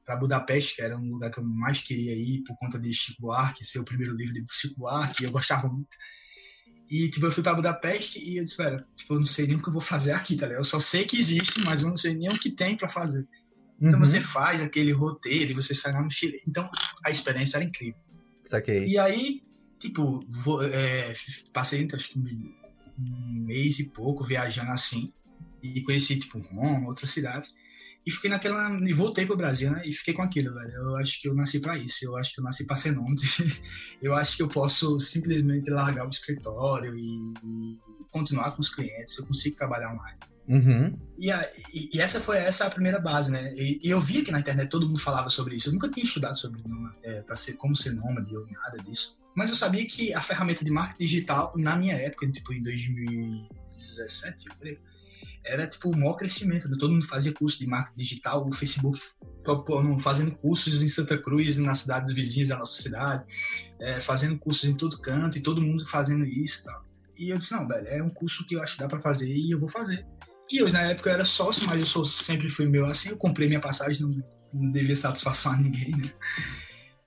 para 0.04 0.16
Budapeste, 0.16 0.74
que 0.74 0.82
era 0.82 0.98
um 0.98 1.12
lugar 1.12 1.30
que 1.30 1.38
eu 1.38 1.44
mais 1.44 1.80
queria 1.82 2.12
ir 2.16 2.42
por 2.42 2.56
conta 2.56 2.80
de 2.80 2.92
Chico 2.92 3.20
Buarque, 3.22 3.64
ser 3.64 3.78
o 3.78 3.84
primeiro 3.84 4.16
livro 4.16 4.34
de 4.34 4.42
Chico 4.50 4.74
Buarque, 4.80 5.22
eu 5.22 5.30
gostava 5.30 5.68
muito. 5.68 5.96
E, 6.90 7.08
tipo, 7.08 7.26
eu 7.26 7.30
fui 7.30 7.44
para 7.44 7.54
Budapeste 7.54 8.18
e 8.18 8.38
eu 8.38 8.42
disse, 8.44 8.56
velho, 8.56 8.84
tipo, 8.96 9.14
eu 9.14 9.20
não 9.20 9.26
sei 9.26 9.46
nem 9.46 9.56
o 9.56 9.62
que 9.62 9.68
eu 9.68 9.72
vou 9.72 9.80
fazer 9.82 10.10
aqui, 10.10 10.34
tá 10.36 10.46
ligado? 10.46 10.62
Eu 10.62 10.64
só 10.64 10.80
sei 10.80 11.04
que 11.04 11.16
existe, 11.16 11.60
mas 11.64 11.82
eu 11.82 11.88
não 11.88 11.96
sei 11.96 12.14
nem 12.14 12.28
o 12.28 12.38
que 12.38 12.50
tem 12.50 12.76
para 12.76 12.88
fazer. 12.88 13.24
Então 13.80 14.00
Uhum. 14.00 14.04
você 14.06 14.20
faz 14.20 14.60
aquele 14.60 14.90
roteiro 14.90 15.52
e 15.52 15.54
você 15.54 15.74
sai 15.74 15.92
na 15.92 16.02
mochila. 16.02 16.36
Então 16.48 16.68
a 17.04 17.10
experiência 17.10 17.58
era 17.58 17.64
incrível. 17.64 18.00
Saquei. 18.42 18.86
E 18.86 18.98
aí, 18.98 19.40
tipo, 19.78 20.18
vou- 20.28 20.64
é, 20.64 21.14
passei 21.52 21.86
acho 21.94 22.08
que 22.10 22.18
um 22.18 23.44
mês 23.46 23.78
e 23.78 23.84
pouco 23.84 24.24
viajando 24.24 24.72
assim. 24.72 25.12
E 25.62 25.80
conheci, 25.82 26.18
tipo, 26.18 26.38
Roma, 26.38 26.88
outra 26.88 27.06
cidade. 27.06 27.48
E 28.06 28.10
fiquei 28.10 28.30
naquela. 28.30 28.76
E 28.80 28.92
voltei 28.94 29.26
pro 29.26 29.36
Brasil, 29.36 29.70
né? 29.70 29.82
E 29.84 29.92
fiquei 29.92 30.14
com 30.14 30.22
aquilo, 30.22 30.54
velho. 30.54 30.72
Eu 30.72 30.96
acho 30.96 31.20
que 31.20 31.28
eu 31.28 31.34
nasci 31.34 31.60
pra 31.60 31.76
isso. 31.76 32.02
Eu 32.04 32.16
acho 32.16 32.32
que 32.34 32.40
eu 32.40 32.44
nasci 32.44 32.64
pra 32.64 32.76
ser 32.78 32.92
nômade. 32.92 33.26
eu 34.00 34.14
acho 34.14 34.36
que 34.36 34.42
eu 34.42 34.48
posso 34.48 34.98
simplesmente 34.98 35.68
largar 35.70 36.06
o 36.06 36.10
escritório 36.10 36.94
e, 36.96 37.34
e 37.44 37.78
continuar 38.10 38.52
com 38.52 38.62
os 38.62 38.70
clientes. 38.74 39.18
Eu 39.18 39.26
consigo 39.26 39.54
trabalhar 39.54 39.92
online. 39.92 40.18
Uhum. 40.48 40.98
E, 41.18 41.30
a- 41.30 41.46
e- 41.74 41.90
e 41.92 42.00
essa 42.00 42.20
foi 42.20 42.38
essa 42.38 42.64
a 42.64 42.70
primeira 42.70 42.98
base, 42.98 43.30
né? 43.30 43.52
E, 43.54 43.78
e 43.86 43.90
eu 43.90 44.00
via 44.00 44.24
que 44.24 44.32
na 44.32 44.40
internet 44.40 44.68
todo 44.70 44.86
mundo 44.86 44.98
falava 44.98 45.28
sobre 45.28 45.56
isso. 45.56 45.68
Eu 45.68 45.72
nunca 45.74 45.88
tinha 45.90 46.02
estudado 46.02 46.36
sobre 46.38 46.60
é, 47.04 47.22
para 47.22 47.36
ser 47.36 47.52
como 47.52 47.76
ser 47.76 47.92
nômade 47.92 48.34
ou 48.34 48.46
nada 48.50 48.78
disso. 48.82 49.14
Mas 49.36 49.48
eu 49.50 49.54
sabia 49.54 49.86
que 49.86 50.12
a 50.14 50.20
ferramenta 50.22 50.64
de 50.64 50.70
marketing 50.72 51.04
digital 51.04 51.52
na 51.56 51.76
minha 51.76 51.94
época, 51.94 52.28
tipo 52.32 52.52
em 52.52 52.62
2017, 52.62 54.48
eu 54.48 54.54
creio, 54.58 54.78
era 55.44 55.66
tipo 55.66 55.90
o 55.90 55.96
maior 55.96 56.14
crescimento. 56.14 56.68
né? 56.68 56.76
Todo 56.78 56.92
mundo 56.92 57.06
fazia 57.06 57.32
curso 57.32 57.58
de 57.58 57.66
marketing 57.66 57.96
digital, 57.96 58.46
o 58.46 58.52
Facebook 58.52 59.00
fazendo 60.00 60.32
cursos 60.32 60.82
em 60.82 60.88
Santa 60.88 61.16
Cruz, 61.18 61.56
nas 61.58 61.80
cidades 61.80 62.12
vizinhas 62.12 62.48
da 62.48 62.58
nossa 62.58 62.80
cidade, 62.80 63.24
é, 63.80 64.00
fazendo 64.00 64.38
cursos 64.38 64.68
em 64.68 64.74
todo 64.74 65.00
canto 65.00 65.38
e 65.38 65.40
todo 65.40 65.62
mundo 65.62 65.86
fazendo 65.86 66.24
isso 66.24 66.60
e 66.60 66.62
tal. 66.64 66.84
E 67.18 67.30
eu 67.30 67.38
disse, 67.38 67.52
não, 67.52 67.66
velho, 67.66 67.86
é 67.86 68.02
um 68.02 68.10
curso 68.10 68.46
que 68.46 68.54
eu 68.54 68.62
acho 68.62 68.74
que 68.74 68.82
dá 68.82 68.88
pra 68.88 69.00
fazer 69.00 69.28
e 69.28 69.50
eu 69.50 69.58
vou 69.58 69.68
fazer. 69.68 70.06
E 70.50 70.58
eu, 70.58 70.72
na 70.72 70.82
época, 70.82 71.10
eu 71.10 71.14
era 71.14 71.24
sócio, 71.24 71.66
mas 71.66 71.78
eu 71.78 71.86
sou, 71.86 72.04
sempre 72.04 72.50
fui 72.50 72.66
meu 72.66 72.86
assim. 72.86 73.10
Eu 73.10 73.16
comprei 73.16 73.46
minha 73.46 73.60
passagem, 73.60 74.02
não, 74.02 74.22
não 74.52 74.70
devia 74.70 74.96
satisfação 74.96 75.52
a 75.52 75.56
ninguém, 75.56 75.90
né? 75.96 76.12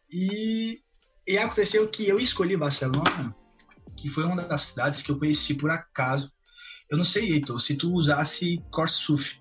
E, 0.09 0.81
e 1.27 1.37
aconteceu 1.37 1.87
que 1.89 2.07
eu 2.07 2.19
escolhi 2.19 2.55
Barcelona, 2.55 3.35
que 3.97 4.07
foi 4.07 4.23
uma 4.23 4.43
das 4.43 4.61
cidades 4.61 5.01
que 5.01 5.11
eu 5.11 5.17
conheci 5.17 5.55
por 5.55 5.71
acaso. 5.71 6.31
Eu 6.93 6.97
não 6.97 7.03
sei, 7.03 7.31
Heitor, 7.33 7.59
se 7.59 7.75
tu 7.75 7.91
usasse 7.91 8.61
Coursuf, 8.69 9.37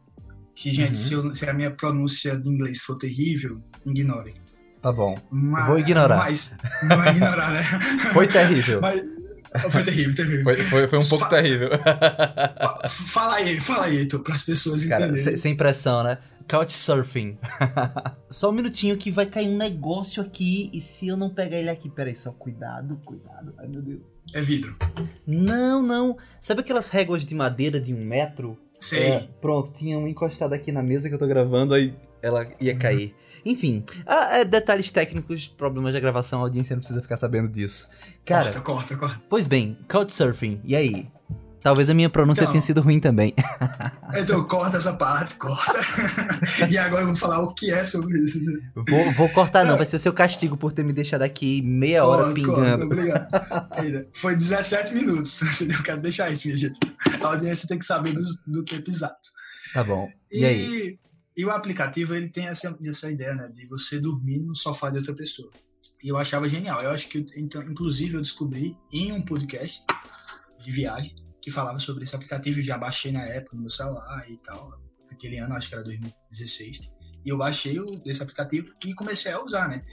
que, 0.54 0.73
gente, 0.73 0.88
Uhum. 0.88 0.94
se, 0.94 1.12
eu- 1.12 1.35
se 1.35 1.47
a 1.47 1.52
minha 1.52 1.71
pronúncia 1.71 2.35
de 2.35 2.49
inglês 2.49 2.82
for 2.82 2.97
terrível, 2.97 3.61
ignore. 3.85 4.32
Tá 4.80 4.90
bom. 4.90 5.18
Mas- 5.30 5.66
Vou 5.66 5.78
ignorar. 5.78 6.16
Mas, 6.16 6.54
não 6.82 6.97
vai 6.97 7.11
ignorar, 7.11 7.50
né? 7.52 7.62
Foi 8.14 8.26
terrível. 8.26 8.80
Mas, 8.80 9.02
foi 9.71 9.82
terrível, 9.85 10.14
terrível. 10.14 10.44
Foi, 10.44 10.56
foi, 10.64 10.88
foi 10.88 10.99
um 10.99 11.06
pouco 11.06 11.25
Fa- 11.26 11.30
terrível. 11.30 11.68
Fa- 11.78 12.88
Fala 12.88 13.35
aí, 13.37 13.61
fala 13.61 13.85
aí, 13.85 13.99
Heitor, 13.99 14.21
para 14.21 14.35
as 14.35 14.42
pessoas 14.42 14.82
Cara, 14.87 15.06
entenderem. 15.09 15.37
sem 15.37 15.54
pressão, 15.54 16.02
né? 16.02 16.16
Couchsurfing. 16.49 17.38
só 18.28 18.50
um 18.50 18.52
minutinho 18.52 18.96
que 18.96 19.11
vai 19.11 19.26
cair 19.26 19.49
um 19.49 19.56
negócio 19.56 20.22
aqui 20.22 20.70
e 20.72 20.80
se 20.80 21.08
eu 21.08 21.16
não 21.16 21.30
pegar 21.30 21.58
ele 21.58 21.70
aqui, 21.70 21.88
peraí, 21.88 22.16
só 22.16 22.32
cuidado, 22.32 23.00
cuidado. 23.04 23.54
Ai 23.58 23.68
meu 23.68 23.82
Deus. 23.82 24.18
É 24.32 24.40
vidro. 24.40 24.76
Não, 25.26 25.82
não. 25.82 26.16
Sabe 26.40 26.61
aquelas 26.61 26.88
réguas 26.88 27.25
de 27.25 27.34
madeira 27.34 27.80
de 27.80 27.94
um 27.94 28.04
metro? 28.04 28.58
Sei. 28.80 29.02
É, 29.02 29.28
pronto, 29.40 29.72
tinha 29.72 29.99
uma 29.99 30.08
encostada 30.08 30.56
aqui 30.56 30.72
na 30.72 30.82
mesa 30.82 31.08
que 31.08 31.14
eu 31.14 31.18
tô 31.18 31.26
gravando, 31.26 31.72
aí 31.75 31.94
ela 32.20 32.46
ia 32.61 32.76
cair. 32.76 33.14
Enfim, 33.44 33.84
ah, 34.06 34.38
é, 34.38 34.44
detalhes 34.44 34.90
técnicos, 34.90 35.49
problemas 35.49 35.92
da 35.92 35.99
gravação, 36.00 36.40
a 36.40 36.42
audiência 36.44 36.75
não 36.76 36.80
precisa 36.80 37.02
ficar 37.02 37.16
sabendo 37.16 37.49
disso. 37.49 37.88
Cara, 38.25 38.44
Corta, 38.44 38.61
corta, 38.61 38.96
corta. 38.96 39.22
pois 39.28 39.46
bem, 39.49 39.76
Couchsurfing, 39.88 40.61
e 40.64 40.76
aí? 40.76 41.08
Talvez 41.62 41.88
a 41.88 41.95
minha 41.95 42.11
pronúncia 42.11 42.42
Então. 42.42 42.52
tenha 42.52 42.62
sido 42.62 42.81
ruim 42.81 42.99
também. 43.00 43.35
Então, 44.14 44.45
corta 44.45 44.76
essa 44.76 44.92
parte, 44.92 45.37
corta. 45.37 45.78
e 46.69 46.76
agora 46.76 47.00
eu 47.00 47.07
vou 47.07 47.16
falar 47.16 47.40
o 47.40 47.54
que 47.54 47.71
é 47.71 47.83
sobre 47.83 48.19
isso. 48.19 48.45
Né? 48.45 48.61
Vou, 48.75 49.12
vou 49.12 49.28
cortar, 49.31 49.64
não, 49.64 49.75
vai 49.78 49.87
ser 49.87 49.97
o 49.97 49.99
seu 49.99 50.12
castigo 50.12 50.54
por 50.54 50.71
ter 50.71 50.85
me 50.85 50.92
deixado 50.92 51.23
aqui 51.23 51.62
meia 51.62 52.04
hora 52.04 52.25
Corta, 52.25 52.42
corta, 52.45 52.61
pingando. 52.62 52.85
obrigado. 52.85 53.28
Eita, 53.83 54.07
Foi 54.12 54.37
17 54.37 54.95
minutos. 54.95 55.40
entendeu? 55.40 55.78
Eu 55.78 55.83
quero 55.83 56.02
deixar 56.02 56.31
isso, 56.31 56.47
minha 56.47 56.59
gente. 56.59 56.78
A 57.23 57.26
audiência 57.26 57.66
tem 57.66 57.78
que 57.78 57.87
saber 57.87 58.12
do, 58.12 58.23
do 58.47 58.62
tempo 58.62 58.90
exato. 58.90 59.31
Tá 59.73 59.83
bom. 59.83 60.07
E, 60.31 60.45
aí? 60.45 60.99
e 61.35 61.45
o 61.47 61.50
aplicativo, 61.50 62.14
ele 62.14 62.28
tem 62.28 62.49
essa, 62.49 62.76
essa 62.85 63.11
ideia, 63.11 63.35
né? 63.35 63.49
De 63.49 63.66
você 63.66 63.99
dormir 63.99 64.40
no 64.40 64.54
sofá 64.54 64.90
de 64.90 64.99
outra 64.99 65.14
pessoa. 65.14 65.49
E 66.04 66.09
eu 66.09 66.19
achava 66.19 66.47
genial. 66.50 66.83
Eu 66.83 66.90
acho 66.90 67.09
que, 67.09 67.25
então, 67.35 67.62
inclusive, 67.62 68.14
eu 68.16 68.21
descobri 68.21 68.76
em 68.92 69.11
um 69.11 69.23
podcast 69.23 69.83
de 70.62 70.71
viagem 70.71 71.14
que 71.42 71.50
falava 71.50 71.78
sobre 71.80 72.04
esse 72.04 72.14
aplicativo. 72.14 72.61
Eu 72.61 72.64
já 72.64 72.78
baixei 72.78 73.12
na 73.12 73.25
época 73.25 73.56
no 73.56 73.62
meu 73.62 73.70
celular 73.70 74.25
e 74.30 74.37
tal. 74.38 74.80
Naquele 75.11 75.38
ano, 75.38 75.54
acho 75.54 75.68
que 75.68 75.75
era 75.75 75.84
2016. 75.84 76.80
E 77.25 77.28
eu 77.28 77.37
baixei 77.37 77.78
o, 77.78 77.87
esse 78.06 78.22
aplicativo 78.22 78.72
e 78.84 78.94
comecei 78.94 79.32
a 79.32 79.42
usar, 79.42 79.68
né? 79.68 79.84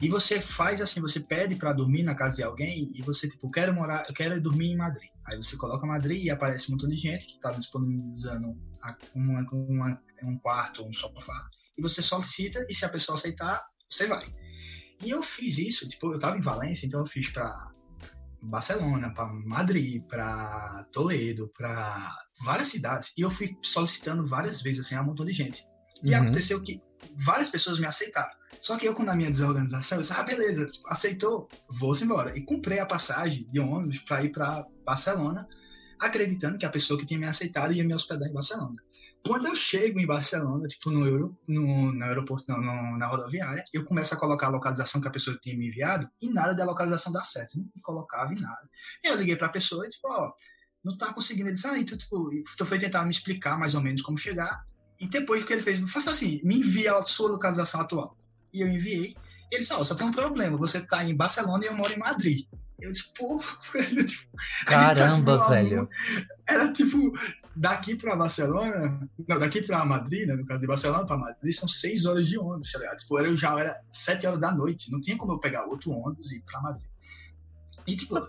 E 0.00 0.08
você 0.08 0.40
faz 0.40 0.80
assim, 0.80 1.00
você 1.00 1.20
pede 1.20 1.56
para 1.56 1.74
dormir 1.74 2.02
na 2.02 2.14
casa 2.14 2.36
de 2.36 2.42
alguém 2.42 2.90
e 2.94 3.02
você, 3.02 3.28
tipo, 3.28 3.50
quero 3.50 3.74
morar, 3.74 4.06
eu 4.08 4.14
quero 4.14 4.40
dormir 4.40 4.70
em 4.70 4.76
Madrid. 4.76 5.10
Aí 5.26 5.36
você 5.36 5.56
coloca 5.56 5.86
Madrid 5.86 6.24
e 6.24 6.30
aparece 6.30 6.68
um 6.68 6.72
montão 6.72 6.88
de 6.88 6.96
gente 6.96 7.26
que 7.26 7.38
tá 7.38 7.50
disponibilizando 7.50 8.56
uma, 9.14 9.46
uma, 9.52 10.02
um 10.24 10.38
quarto 10.38 10.82
um 10.84 10.92
sofá. 10.92 11.48
E 11.76 11.82
você 11.82 12.00
solicita 12.00 12.66
e 12.68 12.74
se 12.74 12.84
a 12.84 12.88
pessoa 12.88 13.16
aceitar, 13.16 13.62
você 13.90 14.06
vai. 14.06 14.26
E 15.04 15.10
eu 15.10 15.22
fiz 15.22 15.58
isso, 15.58 15.86
tipo, 15.86 16.12
eu 16.12 16.18
tava 16.18 16.36
em 16.38 16.42
Valência, 16.42 16.86
então 16.86 17.00
eu 17.00 17.06
fiz 17.06 17.28
pra 17.28 17.70
Barcelona, 18.42 19.12
para 19.12 19.32
Madrid, 19.32 20.02
para 20.08 20.84
Toledo, 20.92 21.50
para 21.56 22.14
várias 22.44 22.68
cidades. 22.68 23.12
E 23.16 23.20
eu 23.20 23.30
fui 23.30 23.56
solicitando 23.62 24.26
várias 24.26 24.62
vezes, 24.62 24.86
assim, 24.86 24.94
a 24.94 25.02
um 25.02 25.06
montão 25.06 25.26
de 25.26 25.32
gente. 25.32 25.64
E 26.02 26.14
Uhum. 26.14 26.22
aconteceu 26.22 26.60
que 26.62 26.80
várias 27.24 27.48
pessoas 27.48 27.78
me 27.78 27.86
aceitaram. 27.86 28.38
Só 28.60 28.76
que 28.76 28.86
eu, 28.86 28.94
com 28.94 29.08
a 29.08 29.14
minha 29.14 29.30
desorganização, 29.30 29.98
eu 29.98 30.02
disse, 30.02 30.12
ah, 30.12 30.22
beleza, 30.22 30.70
aceitou, 30.88 31.48
vou-se 31.78 32.04
embora. 32.04 32.36
E 32.36 32.44
comprei 32.44 32.78
a 32.78 32.86
passagem 32.86 33.46
de 33.50 33.60
ônibus 33.60 33.98
para 34.00 34.22
ir 34.22 34.30
para 34.30 34.64
Barcelona, 34.84 35.46
acreditando 35.98 36.58
que 36.58 36.66
a 36.66 36.70
pessoa 36.70 36.98
que 36.98 37.06
tinha 37.06 37.18
me 37.20 37.26
aceitado 37.26 37.72
ia 37.72 37.84
me 37.84 37.94
hospedar 37.94 38.28
em 38.28 38.32
Barcelona. 38.32 38.76
Quando 39.26 39.46
eu 39.48 39.54
chego 39.54 40.00
em 40.00 40.06
Barcelona, 40.06 40.66
tipo 40.66 40.90
no, 40.90 41.06
Euro, 41.06 41.36
no, 41.46 41.92
no 41.92 42.04
aeroporto, 42.04 42.44
não, 42.48 42.60
no- 42.60 42.96
na 42.98 43.06
rodoviária, 43.06 43.62
eu 43.72 43.84
começo 43.84 44.14
a 44.14 44.16
colocar 44.16 44.46
a 44.46 44.50
localização 44.50 45.00
que 45.00 45.06
a 45.08 45.10
pessoa 45.10 45.38
tinha 45.42 45.56
me 45.56 45.68
enviado 45.68 46.08
e 46.22 46.30
nada 46.30 46.54
da 46.54 46.64
localização 46.64 47.12
dá 47.12 47.22
certo. 47.22 47.58
Não 47.58 47.66
colocava 47.82 48.32
e 48.32 48.40
nada. 48.40 48.68
Eu 49.04 49.16
liguei 49.16 49.36
para 49.36 49.46
a 49.48 49.50
pessoa 49.50 49.86
e, 49.86 49.90
tipo, 49.90 50.08
ó, 50.08 50.32
não 50.82 50.96
tá 50.96 51.12
conseguindo. 51.12 51.48
Ele 51.48 51.54
disse, 51.54 51.66
ah, 51.66 51.78
então, 51.78 51.98
tipo, 51.98 52.30
então 52.32 52.66
foi 52.66 52.78
tentar 52.78 53.04
me 53.04 53.10
explicar 53.10 53.58
mais 53.58 53.74
ou 53.74 53.80
menos 53.82 54.00
como 54.00 54.16
chegar. 54.16 54.64
E 54.98 55.06
depois 55.08 55.42
o 55.42 55.46
que 55.46 55.52
ele 55.52 55.62
fez, 55.62 55.78
faça 55.90 56.10
assim, 56.10 56.40
me 56.42 56.56
envia 56.58 56.94
a 56.96 57.02
sua 57.04 57.30
localização 57.30 57.80
atual. 57.82 58.16
E 58.52 58.62
eu 58.62 58.68
enviei. 58.68 59.14
Ele 59.50 59.60
disse, 59.60 59.72
ó, 59.72 59.82
só 59.84 59.94
tem 59.94 60.06
um 60.06 60.12
problema, 60.12 60.56
você 60.56 60.80
tá 60.80 61.04
em 61.04 61.14
Barcelona 61.14 61.64
e 61.64 61.68
eu 61.68 61.74
moro 61.76 61.92
em 61.92 61.98
Madrid. 61.98 62.46
Eu 62.80 62.90
disse, 62.92 63.04
pô, 63.16 63.42
tipo, 64.06 64.30
Caramba, 64.66 65.34
Então, 65.34 65.36
tipo, 65.36 65.48
velho. 65.50 65.88
era 66.48 66.72
tipo, 66.72 67.12
daqui 67.54 67.94
pra 67.94 68.16
Barcelona, 68.16 69.08
não, 69.28 69.38
daqui 69.38 69.62
pra 69.62 69.84
Madrid, 69.84 70.26
né, 70.26 70.34
no 70.34 70.46
caso 70.46 70.60
de 70.60 70.66
Barcelona 70.66 71.06
pra 71.06 71.16
Madrid, 71.16 71.54
são 71.54 71.68
seis 71.68 72.04
horas 72.04 72.26
de 72.26 72.38
ônibus, 72.38 72.72
tá 72.72 72.78
ligado? 72.78 72.96
Tipo, 72.98 73.18
eu 73.20 73.36
já 73.36 73.58
era 73.58 73.74
sete 73.92 74.26
horas 74.26 74.40
da 74.40 74.52
noite, 74.52 74.90
não 74.90 75.00
tinha 75.00 75.16
como 75.16 75.32
eu 75.32 75.38
pegar 75.38 75.66
outro 75.66 75.90
ônibus 75.90 76.32
e 76.32 76.38
ir 76.38 76.42
pra 76.42 76.60
Madrid. 76.60 76.86
E, 77.86 77.96
tipo, 77.96 78.14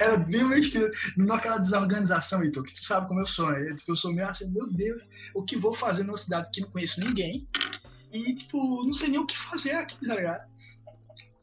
era 0.00 0.16
bem 0.16 0.44
meu 0.44 0.58
estilo, 0.58 0.90
naquela 1.16 1.58
desorganização, 1.58 2.42
Heitor, 2.42 2.64
que 2.64 2.74
tu 2.74 2.84
sabe 2.84 3.06
como 3.06 3.20
eu 3.20 3.26
sou, 3.26 3.50
né? 3.50 3.74
Tipo, 3.74 3.92
eu 3.92 3.96
sou 3.96 4.12
meio 4.12 4.26
assim, 4.26 4.50
meu 4.50 4.70
Deus, 4.70 5.02
o 5.34 5.44
que 5.44 5.56
vou 5.56 5.72
fazer 5.72 6.02
numa 6.02 6.16
cidade 6.16 6.50
que 6.50 6.60
não 6.60 6.70
conheço 6.70 7.00
ninguém 7.00 7.46
e, 8.12 8.34
tipo, 8.34 8.84
não 8.84 8.92
sei 8.92 9.08
nem 9.08 9.18
o 9.18 9.26
que 9.26 9.36
fazer 9.36 9.72
aqui, 9.72 9.96
tá 10.06 10.14
ligado? 10.14 10.51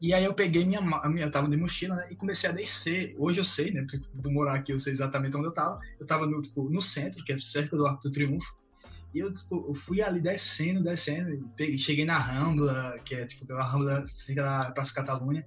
E 0.00 0.14
aí 0.14 0.24
eu 0.24 0.32
peguei 0.32 0.64
minha, 0.64 0.80
minha 0.80 1.26
eu 1.26 1.30
tava 1.30 1.48
de 1.48 1.56
mochila, 1.56 1.94
né, 1.94 2.08
e 2.10 2.16
comecei 2.16 2.48
a 2.48 2.52
descer. 2.52 3.14
Hoje 3.18 3.38
eu 3.38 3.44
sei, 3.44 3.70
né, 3.70 3.84
por 4.22 4.32
morar 4.32 4.54
aqui 4.54 4.72
eu 4.72 4.78
sei 4.78 4.94
exatamente 4.94 5.36
onde 5.36 5.46
eu 5.48 5.52
tava. 5.52 5.78
Eu 6.00 6.06
tava 6.06 6.26
no, 6.26 6.40
tipo, 6.40 6.70
no 6.70 6.80
centro, 6.80 7.22
que 7.22 7.32
é 7.32 7.38
cerca 7.38 7.76
do 7.76 7.86
Arco 7.86 8.02
do 8.02 8.10
Triunfo. 8.10 8.58
E 9.14 9.18
eu, 9.18 9.32
tipo, 9.32 9.66
eu 9.68 9.74
fui 9.74 10.00
ali 10.00 10.20
descendo, 10.20 10.82
descendo, 10.82 11.46
peguei- 11.54 11.76
cheguei 11.76 12.04
na 12.06 12.16
Rambla, 12.16 12.98
que 13.04 13.14
é 13.14 13.26
tipo 13.26 13.44
pela 13.44 13.62
Rambla, 13.62 14.06
cerca 14.06 14.42
da 14.42 14.70
Praça 14.72 14.94
Catalunha. 14.94 15.44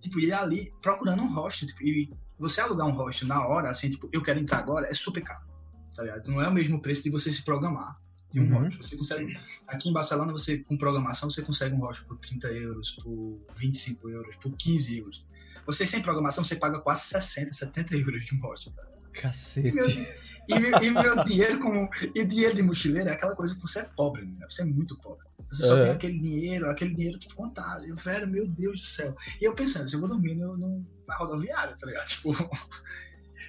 Tipo, 0.00 0.20
e 0.20 0.30
ali 0.30 0.70
procurando 0.82 1.22
um 1.22 1.32
hostel, 1.32 1.66
tipo, 1.68 1.82
e 1.82 2.10
você 2.38 2.60
alugar 2.60 2.86
um 2.86 2.92
hostel 2.92 3.28
na 3.28 3.46
hora, 3.46 3.70
assim, 3.70 3.88
tipo, 3.88 4.10
eu 4.12 4.22
quero 4.22 4.38
entrar 4.38 4.58
agora, 4.58 4.86
é 4.88 4.94
super 4.94 5.22
caro, 5.22 5.46
tá 5.94 6.02
ligado? 6.02 6.28
Não 6.30 6.42
é 6.42 6.48
o 6.48 6.52
mesmo 6.52 6.82
preço 6.82 7.02
de 7.02 7.10
você 7.10 7.32
se 7.32 7.42
programar 7.42 7.96
de 8.30 8.40
um 8.40 8.56
Uhum. 8.56 8.70
Você 8.70 8.96
consegue, 8.96 9.38
aqui 9.66 9.88
em 9.88 9.92
Barcelona, 9.92 10.32
você 10.32 10.58
com 10.58 10.76
programação, 10.76 11.30
você 11.30 11.42
consegue 11.42 11.74
um 11.74 11.78
hostel 11.80 12.06
por 12.06 12.18
30 12.18 12.48
euros, 12.48 12.90
por 13.02 13.38
25 13.54 14.08
euros, 14.10 14.36
por 14.36 14.52
15 14.56 14.98
euros. 14.98 15.26
Você 15.66 15.86
sem 15.86 16.00
programação, 16.02 16.44
você 16.44 16.56
paga 16.56 16.78
quase 16.80 17.02
60, 17.06 17.52
70 17.52 17.96
euros 17.96 18.24
de 18.24 18.34
um 18.34 18.40
hostel, 18.40 18.72
tá 18.72 18.82
ligado? 18.82 18.96
E 19.16 19.20
Cacete. 19.20 19.72
meu, 19.72 19.88
e 19.88 20.58
meu, 20.60 20.82
e 20.82 20.90
meu 20.90 21.24
dinheiro 21.24 21.58
como. 21.58 21.88
E 22.14 22.24
dinheiro 22.24 22.54
de 22.54 22.62
mochileiro 22.62 23.08
é 23.08 23.12
aquela 23.12 23.34
coisa 23.34 23.54
que 23.54 23.60
você 23.62 23.80
é 23.80 23.84
pobre, 23.84 24.26
né? 24.26 24.46
Você 24.48 24.62
é 24.62 24.64
muito 24.64 24.96
pobre. 25.00 25.26
Você 25.50 25.62
só 25.66 25.74
Uhum. 25.74 25.80
tem 25.80 25.90
aquele 25.90 26.18
dinheiro, 26.18 26.68
aquele 26.68 26.94
dinheiro 26.94 27.18
tipo 27.18 27.34
contado. 27.34 27.84
Eu, 27.86 27.96
velho, 27.96 28.28
meu 28.28 28.46
Deus 28.46 28.80
do 28.80 28.86
céu. 28.86 29.16
E 29.40 29.44
eu 29.44 29.54
pensando, 29.54 29.88
se 29.88 29.94
eu 29.96 30.00
vou 30.00 30.08
dormir 30.08 30.34
no, 30.34 30.56
no- 30.56 30.86
na 31.08 31.16
rodoviária, 31.16 31.74
tá 31.74 31.86
ligado? 31.86 32.06
Tipo. 32.08 32.34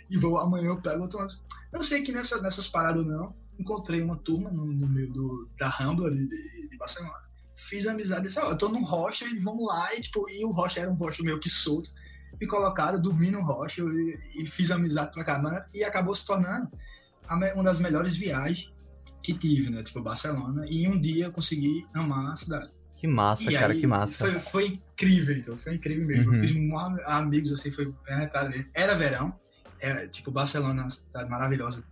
e 0.10 0.18
vou 0.18 0.38
amanhã 0.40 0.68
eu 0.68 0.82
pego 0.82 1.02
outro 1.04 1.20
ônibus. 1.20 1.42
Eu 1.74 1.84
sei 1.84 2.02
que 2.02 2.12
nessa, 2.12 2.42
nessas 2.42 2.68
paradas 2.68 3.06
não. 3.06 3.36
Encontrei 3.60 4.02
uma 4.02 4.18
turma 4.18 4.50
no, 4.50 4.66
no 4.66 4.88
meio 4.88 5.12
do, 5.12 5.50
da 5.58 5.68
Rambla 5.68 6.12
de, 6.12 6.28
de, 6.28 6.68
de 6.70 6.78
Barcelona. 6.78 7.28
Fiz 7.56 7.88
amizade, 7.88 8.28
disse, 8.28 8.40
ó, 8.40 8.52
eu 8.52 8.58
tô 8.58 8.70
num 8.70 8.84
hostel 8.84 9.28
e 9.28 9.40
vamos 9.40 9.68
lá, 9.68 9.94
e, 9.96 10.02
tipo, 10.02 10.30
e 10.30 10.46
o 10.46 10.52
hostel 10.52 10.84
era 10.84 10.92
um 10.92 10.96
hostel 10.96 11.26
meio 11.26 11.40
que 11.40 11.50
solto. 11.50 11.92
Me 12.40 12.46
colocaram, 12.46 13.02
dormi 13.02 13.32
no 13.32 13.42
hostel 13.42 13.90
e, 13.90 14.18
e 14.36 14.46
fiz 14.46 14.70
amizade 14.70 15.12
pra 15.12 15.24
caramba, 15.24 15.66
e 15.74 15.84
acabou 15.84 16.14
se 16.14 16.26
tornando 16.26 16.70
uma 17.56 17.64
das 17.64 17.80
melhores 17.80 18.16
viagens 18.16 18.72
que 19.24 19.34
tive, 19.34 19.70
né? 19.70 19.84
Tipo, 19.84 20.02
Barcelona, 20.02 20.66
e 20.70 20.88
um 20.88 21.00
dia 21.00 21.26
eu 21.26 21.32
consegui 21.32 21.86
amar 21.94 22.32
a 22.32 22.36
cidade. 22.36 22.72
Que 22.96 23.08
massa, 23.08 23.52
E 23.52 23.54
cara, 23.54 23.74
aí, 23.74 23.80
que 23.80 23.88
massa. 23.88 24.18
Foi, 24.18 24.40
foi 24.40 24.68
incrível, 24.68 25.36
então, 25.36 25.58
foi 25.58 25.76
incrível 25.76 26.06
mesmo. 26.06 26.32
Uhum. 26.32 26.38
Eu 26.38 26.48
fiz 26.48 27.06
amigos 27.06 27.52
assim, 27.52 27.70
foi 27.70 27.86
bem 27.86 28.16
arretado 28.16 28.50
mesmo. 28.50 28.66
Era 28.74 28.96
verão, 28.96 29.38
é, 29.80 30.08
tipo, 30.08 30.32
Barcelona 30.32 30.82
é 30.82 30.84
uma 30.86 30.90
cidade 30.90 31.30
maravilhosa, 31.30 31.84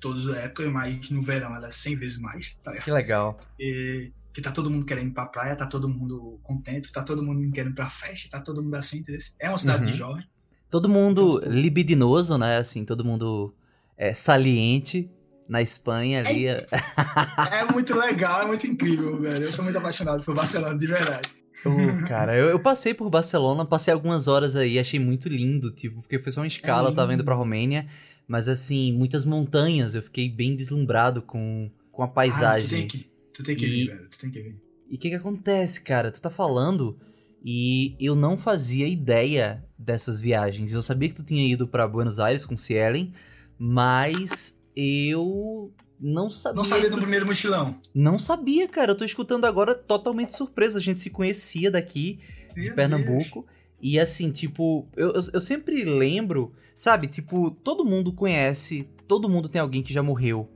todas 0.00 0.26
as 0.26 0.36
épocas, 0.44 0.72
mas 0.72 1.10
no 1.10 1.22
verão 1.22 1.54
ela 1.54 1.68
é 1.68 1.72
100 1.72 1.96
vezes 1.96 2.18
mais, 2.18 2.54
tá? 2.62 2.72
Que 2.72 2.90
legal. 2.90 3.38
E, 3.58 4.12
que 4.32 4.40
tá 4.40 4.52
todo 4.52 4.70
mundo 4.70 4.86
querendo 4.86 5.08
ir 5.08 5.14
pra 5.14 5.26
praia, 5.26 5.56
tá 5.56 5.66
todo 5.66 5.88
mundo 5.88 6.38
contente, 6.42 6.92
tá 6.92 7.02
todo 7.02 7.22
mundo 7.22 7.50
querendo 7.52 7.72
ir 7.72 7.74
pra 7.74 7.88
festa, 7.88 8.28
tá 8.30 8.40
todo 8.40 8.62
mundo 8.62 8.74
assim, 8.76 8.98
entendeu? 8.98 9.20
É 9.40 9.48
uma 9.48 9.58
cidade 9.58 9.84
Uhum. 9.84 9.90
de 9.90 9.96
jovem. 9.98 10.24
Todo 10.70 10.88
mundo 10.88 11.30
Então, 11.38 11.40
tipo- 11.40 11.52
libidinoso, 11.52 12.38
né? 12.38 12.58
Assim, 12.58 12.84
todo 12.84 13.04
mundo 13.04 13.54
é, 13.96 14.14
saliente 14.14 15.10
na 15.48 15.60
Espanha 15.60 16.20
ali. 16.20 16.46
é- 16.46 16.64
É 17.52 17.64
muito 17.72 17.94
legal, 17.96 18.42
é 18.42 18.46
muito 18.46 18.66
incrível, 18.66 19.20
velho. 19.20 19.44
Eu 19.44 19.52
sou 19.52 19.64
muito 19.64 19.76
apaixonado 19.78 20.22
por 20.22 20.34
Barcelona, 20.34 20.78
de 20.78 20.86
verdade. 20.86 21.28
Pô, 21.62 21.70
cara, 22.08 22.34
eu, 22.38 22.48
eu 22.48 22.60
passei 22.60 22.94
por 22.94 23.10
Barcelona, 23.10 23.66
passei 23.66 23.92
algumas 23.92 24.28
horas 24.28 24.54
aí, 24.56 24.78
achei 24.78 24.98
muito 25.00 25.28
lindo, 25.28 25.70
tipo, 25.72 26.00
porque 26.00 26.18
foi 26.18 26.32
só 26.32 26.40
uma 26.40 26.46
escala, 26.46 26.88
eu 26.88 26.94
tava 26.94 27.12
indo 27.12 27.24
pra 27.24 27.34
Romênia, 27.34 27.86
mas 28.30 28.48
assim, 28.48 28.92
muitas 28.92 29.24
montanhas, 29.24 29.96
eu 29.96 30.02
fiquei 30.02 30.28
bem 30.28 30.54
deslumbrado 30.54 31.20
com, 31.20 31.68
com 31.90 32.02
a 32.02 32.04
Ah, 32.04 32.08
tu 32.08 32.12
tem 32.14 32.14
paisagem. 32.14 32.86
que, 32.86 33.10
tu 33.34 33.42
tem 33.42 33.56
que 33.56 33.66
E- 33.66 33.68
vir, 33.68 33.86
velho. 33.88 34.08
Tu 34.08 34.18
tem 34.20 34.30
que 34.30 34.40
vir. 34.40 34.56
E 34.88 34.94
o 34.94 34.98
que 34.98 35.08
que 35.10 35.16
acontece, 35.16 35.80
cara? 35.80 36.10
Tu 36.12 36.20
tá 36.22 36.30
falando 36.30 36.96
e 37.44 37.96
eu 37.98 38.14
não 38.14 38.38
fazia 38.38 38.86
ideia 38.86 39.64
dessas 39.78 40.20
viagens. 40.20 40.72
Eu 40.72 40.82
sabia 40.82 41.08
que 41.08 41.14
tu 41.16 41.24
tinha 41.24 41.44
ido 41.46 41.66
pra 41.66 41.88
Buenos 41.88 42.20
Aires 42.20 42.44
com 42.46 42.56
Cielen, 42.56 43.12
mas 43.58 44.56
eu 44.74 45.72
não 46.00 46.30
sabia. 46.30 46.56
Não 46.56 46.64
sabia 46.64 46.90
do 46.90 46.96
primeiro 46.98 47.26
mochilão. 47.26 47.80
Não 47.94 48.18
sabia, 48.18 48.66
cara. 48.68 48.92
Eu 48.92 48.96
tô 48.96 49.04
escutando 49.04 49.44
agora 49.44 49.74
totalmente 49.74 50.36
surpresa. 50.36 50.78
A 50.78 50.82
gente 50.82 51.00
se 51.00 51.10
conhecia 51.10 51.70
daqui 51.70 52.18
de 52.54 52.62
Meu 52.66 52.74
Pernambuco. 52.74 53.46
E 53.82 53.98
assim, 53.98 54.30
tipo, 54.30 54.88
eu, 54.96 55.12
eu, 55.12 55.22
eu 55.34 55.40
sempre 55.40 55.84
lembro, 55.84 56.52
sabe? 56.80 57.08
Tipo, 57.08 57.50
todo 57.50 57.84
mundo 57.84 58.10
conhece, 58.10 58.88
todo 59.06 59.28
mundo 59.28 59.50
tem 59.50 59.60
alguém 59.60 59.82
que 59.82 59.92
já 59.92 60.02
morreu. 60.02 60.48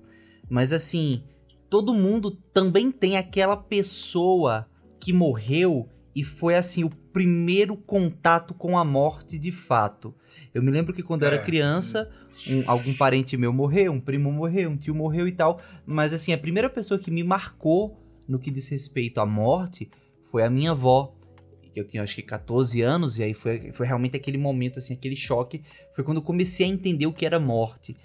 Mas 0.49 0.73
assim, 0.73 1.23
todo 1.69 1.93
mundo 1.93 2.31
também 2.50 2.90
tem 2.90 3.19
aquela 3.19 3.59
pessoa 3.59 4.66
que 4.99 5.12
morreu 5.12 5.87
e 6.16 6.25
foi 6.25 6.54
assim 6.57 6.83
o 6.83 6.88
primeiro 7.12 7.76
contato 7.76 8.54
com 8.54 8.78
a 8.78 8.85
morte 8.87 9.38
de 9.38 9.52
fato. 9.52 10.14
Eu 10.54 10.62
me 10.62 10.71
lembro 10.71 10.95
que 10.95 11.02
quando 11.02 11.25
eu 11.25 11.28
era 11.28 11.37
É. 11.37 11.45
criança, 11.45 12.11
um- 12.49 12.62
algum 12.66 12.95
parente 12.95 13.37
meu 13.37 13.52
morreu, 13.52 13.93
um 13.93 14.00
primo 14.00 14.33
morreu, 14.33 14.71
um 14.71 14.78
tio 14.78 14.95
morreu 14.95 15.28
e 15.28 15.33
tal. 15.33 15.61
Mas 15.85 16.14
assim, 16.14 16.33
a 16.33 16.38
primeira 16.38 16.71
pessoa 16.71 16.99
que 16.99 17.11
me 17.11 17.23
marcou 17.23 18.00
no 18.26 18.38
que 18.38 18.50
diz 18.50 18.66
respeito 18.69 19.21
à 19.21 19.26
morte 19.26 19.90
foi 20.31 20.43
a 20.43 20.49
minha 20.49 20.71
avó. 20.71 21.14
Que 21.75 21.81
eu 21.81 21.85
tinha 21.87 22.02
acho 22.02 22.14
que 22.14 22.23
14 22.23 22.81
anos, 22.83 23.19
e 23.19 23.25
aí 23.25 23.35
foi, 23.35 23.73
foi 23.73 23.85
realmente 23.87 24.16
aquele 24.16 24.38
momento, 24.38 24.78
assim, 24.78 24.95
aquele 24.95 25.16
choque. 25.16 25.61
Foi 25.95 26.04
quando 26.04 26.19
eu 26.19 26.23
comecei 26.23 26.64
a 26.64 26.69
entender 26.69 27.07
o 27.07 27.12
que 27.12 27.26
era 27.26 27.40
morte. 27.40 27.97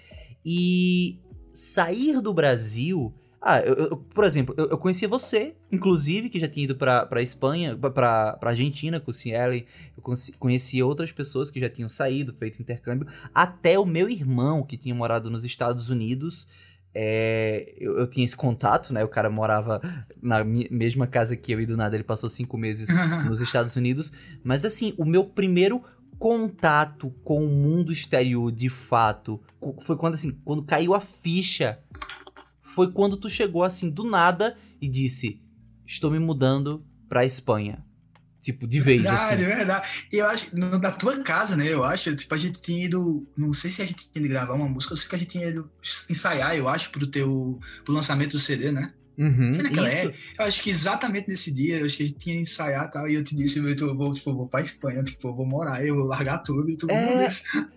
E 0.44 1.18
sair 1.54 2.20
do 2.20 2.32
Brasil. 2.34 3.14
Ah, 3.42 3.60
eu, 3.60 3.74
eu- 3.74 3.96
por 3.96 4.24
exemplo, 4.24 4.54
eu, 4.58 4.68
eu 4.68 4.76
conhecia 4.76 5.08
você, 5.08 5.54
inclusive, 5.72 6.28
que 6.28 6.38
já 6.38 6.46
tinha 6.46 6.64
ido 6.64 6.76
pra, 6.76 7.06
pra 7.06 7.22
Espanha, 7.22 7.74
pra, 7.76 8.34
pra 8.34 8.50
Argentina 8.50 9.00
com 9.00 9.10
o 9.10 9.14
Cielen. 9.14 9.64
Eu 9.96 10.02
conheci- 10.02 10.32
conhecia 10.32 10.84
outras 10.84 11.10
pessoas 11.10 11.50
que 11.50 11.58
já 11.60 11.68
tinham 11.70 11.88
saído, 11.88 12.34
feito 12.34 12.60
intercâmbio. 12.60 13.06
Até 13.34 13.78
o 13.78 13.86
meu 13.86 14.10
irmão, 14.10 14.62
que 14.62 14.76
tinha 14.76 14.94
morado 14.94 15.30
nos 15.30 15.42
Estados 15.44 15.88
Unidos. 15.88 16.48
É, 16.94 17.74
eu, 17.78 17.98
eu 17.98 18.06
tinha 18.06 18.24
esse 18.24 18.36
contato, 18.36 18.92
né? 18.92 19.04
O 19.04 19.08
cara 19.08 19.30
morava 19.30 19.80
na 20.20 20.42
mesma 20.44 21.06
casa 21.06 21.36
que 21.36 21.52
eu 21.52 21.60
e 21.60 21.66
do 21.66 21.76
nada 21.76 21.94
ele 21.94 22.04
passou 22.04 22.28
cinco 22.28 22.56
meses 22.56 22.88
nos 23.26 23.40
Estados 23.40 23.76
Unidos. 23.76 24.12
Mas 24.42 24.64
assim, 24.64 24.94
o 24.98 25.04
meu 25.04 25.24
primeiro 25.24 25.82
contato 26.18 27.10
com 27.24 27.44
o 27.44 27.48
mundo 27.48 27.92
exterior, 27.92 28.52
de 28.52 28.68
fato, 28.68 29.40
foi 29.82 29.96
quando 29.96 30.14
assim, 30.14 30.32
quando 30.44 30.62
caiu 30.62 30.94
a 30.94 31.00
ficha. 31.00 31.78
Foi 32.60 32.92
quando 32.92 33.16
tu 33.16 33.28
chegou 33.28 33.62
assim 33.62 33.88
do 33.88 34.04
nada 34.04 34.56
e 34.80 34.88
disse: 34.88 35.40
"Estou 35.86 36.10
me 36.10 36.18
mudando 36.18 36.84
pra 37.08 37.24
Espanha". 37.24 37.84
Tipo, 38.40 38.66
de 38.66 38.80
vez 38.80 39.02
verdade, 39.02 39.34
assim. 39.34 39.44
é 39.52 39.56
verdade. 39.56 39.88
E 40.12 40.16
eu 40.16 40.26
acho, 40.28 40.56
no- 40.56 40.78
na 40.78 40.90
tua 40.90 41.18
casa, 41.22 41.56
né? 41.56 41.66
Eu 41.68 41.84
acho, 41.84 42.14
tipo, 42.16 42.34
a 42.34 42.38
gente 42.38 42.60
tinha 42.60 42.84
ido. 42.86 43.26
Não 43.36 43.52
sei 43.52 43.70
se 43.70 43.82
a 43.82 43.84
gente 43.84 44.08
tinha 44.10 44.24
ido 44.24 44.28
gravar 44.32 44.54
uma 44.54 44.68
música, 44.68 44.94
eu 44.94 44.96
sei 44.96 45.08
que 45.08 45.14
a 45.14 45.18
gente 45.18 45.28
tinha 45.28 45.46
ido 45.46 45.70
ensaiar, 46.08 46.56
eu 46.56 46.68
acho, 46.68 46.90
pro 46.90 47.06
teu. 47.06 47.58
pro 47.84 47.92
lançamento 47.94 48.32
do 48.32 48.38
CD, 48.38 48.72
né? 48.72 48.92
Uhum, 49.18 49.52
Foi 49.54 49.62
naquela 49.64 49.92
isso. 49.92 50.12
Eu 50.38 50.44
acho 50.46 50.62
que 50.62 50.70
exatamente 50.70 51.28
nesse 51.28 51.52
dia, 51.52 51.78
eu 51.80 51.84
acho 51.84 51.94
que 51.94 52.02
a 52.02 52.06
gente 52.06 52.18
tinha 52.18 52.36
ensaiar 52.40 52.86
e 52.86 52.90
tal, 52.90 53.06
e 53.10 53.14
eu 53.14 53.22
te 53.22 53.36
disse, 53.36 53.58
eu 53.58 53.68
eu 53.68 53.94
vou, 53.94 54.14
tipo, 54.14 54.30
eu 54.30 54.34
vou 54.34 54.48
pra 54.48 54.62
Espanha, 54.62 55.02
tipo, 55.02 55.28
eu 55.28 55.34
vou 55.36 55.44
morar, 55.44 55.84
eu 55.84 55.94
vou 55.94 56.04
largar 56.06 56.38
tudo 56.38 56.70
e 56.70 56.76
tudo. 56.78 56.90
É. 56.92 57.30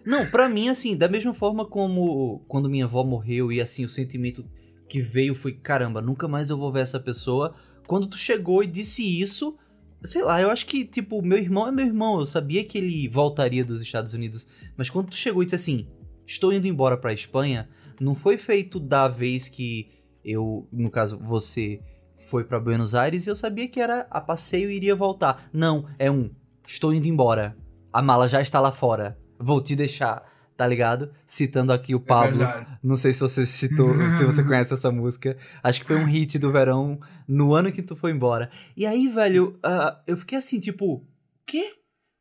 Não, 0.05 0.25
pra 0.25 0.47
mim, 0.47 0.69
assim, 0.69 0.95
da 0.95 1.09
mesma 1.09 1.33
forma 1.33 1.65
como 1.65 2.41
quando 2.47 2.69
minha 2.69 2.85
avó 2.85 3.03
morreu 3.03 3.51
e 3.51 3.59
assim, 3.59 3.83
o 3.83 3.89
sentimento 3.89 4.45
que 4.87 5.01
veio 5.01 5.35
foi: 5.35 5.51
caramba, 5.51 6.01
nunca 6.01 6.29
mais 6.29 6.49
eu 6.49 6.57
vou 6.57 6.71
ver 6.71 6.81
essa 6.81 6.99
pessoa. 6.99 7.53
Quando 7.85 8.07
tu 8.07 8.17
chegou 8.17 8.63
e 8.63 8.67
disse 8.67 9.03
isso, 9.19 9.57
sei 10.03 10.23
lá, 10.23 10.41
eu 10.41 10.49
acho 10.49 10.65
que, 10.65 10.85
tipo, 10.85 11.21
meu 11.21 11.37
irmão 11.37 11.67
é 11.67 11.71
meu 11.71 11.85
irmão. 11.85 12.19
Eu 12.19 12.25
sabia 12.25 12.63
que 12.63 12.77
ele 12.77 13.07
voltaria 13.07 13.63
dos 13.63 13.81
Estados 13.81 14.13
Unidos. 14.13 14.47
Mas 14.75 14.89
quando 14.89 15.09
tu 15.09 15.15
chegou 15.15 15.41
e 15.41 15.45
disse 15.45 15.55
assim: 15.55 15.87
estou 16.25 16.51
indo 16.53 16.67
embora 16.67 16.97
pra 16.97 17.13
Espanha, 17.13 17.69
não 17.99 18.15
foi 18.15 18.37
feito 18.37 18.79
da 18.79 19.07
vez 19.07 19.47
que 19.47 19.89
eu, 20.23 20.67
no 20.71 20.89
caso, 20.89 21.19
você 21.19 21.81
foi 22.17 22.43
pra 22.43 22.59
Buenos 22.59 22.95
Aires 22.95 23.25
e 23.25 23.29
eu 23.29 23.35
sabia 23.35 23.67
que 23.67 23.79
era 23.79 24.07
a 24.09 24.21
passeio 24.21 24.71
e 24.71 24.75
iria 24.75 24.95
voltar. 24.95 25.49
Não, 25.51 25.85
é 25.97 26.09
um: 26.09 26.29
estou 26.65 26.93
indo 26.93 27.07
embora. 27.07 27.57
A 27.91 28.01
mala 28.01 28.27
já 28.27 28.41
está 28.41 28.59
lá 28.59 28.71
fora. 28.71 29.17
Vou 29.39 29.61
te 29.61 29.75
deixar, 29.75 30.23
tá 30.55 30.67
ligado? 30.67 31.11
Citando 31.25 31.73
aqui 31.73 31.95
o 31.95 31.99
Pablo. 31.99 32.39
Pesado. 32.39 32.67
Não 32.83 32.95
sei 32.95 33.13
se 33.13 33.19
você 33.19 33.45
citou, 33.45 33.93
se 34.17 34.23
você 34.23 34.43
conhece 34.45 34.73
essa 34.73 34.91
música. 34.91 35.37
Acho 35.61 35.81
que 35.81 35.87
foi 35.87 35.97
um 35.97 36.05
hit 36.05 36.37
do 36.37 36.51
verão 36.51 36.99
no 37.27 37.53
ano 37.53 37.71
que 37.71 37.81
tu 37.81 37.95
foi 37.95 38.11
embora. 38.11 38.49
E 38.75 38.85
aí, 38.85 39.07
velho, 39.07 39.57
ah, 39.63 40.01
eu 40.05 40.17
fiquei 40.17 40.37
assim, 40.37 40.59
tipo, 40.59 41.05
quê? 41.45 41.73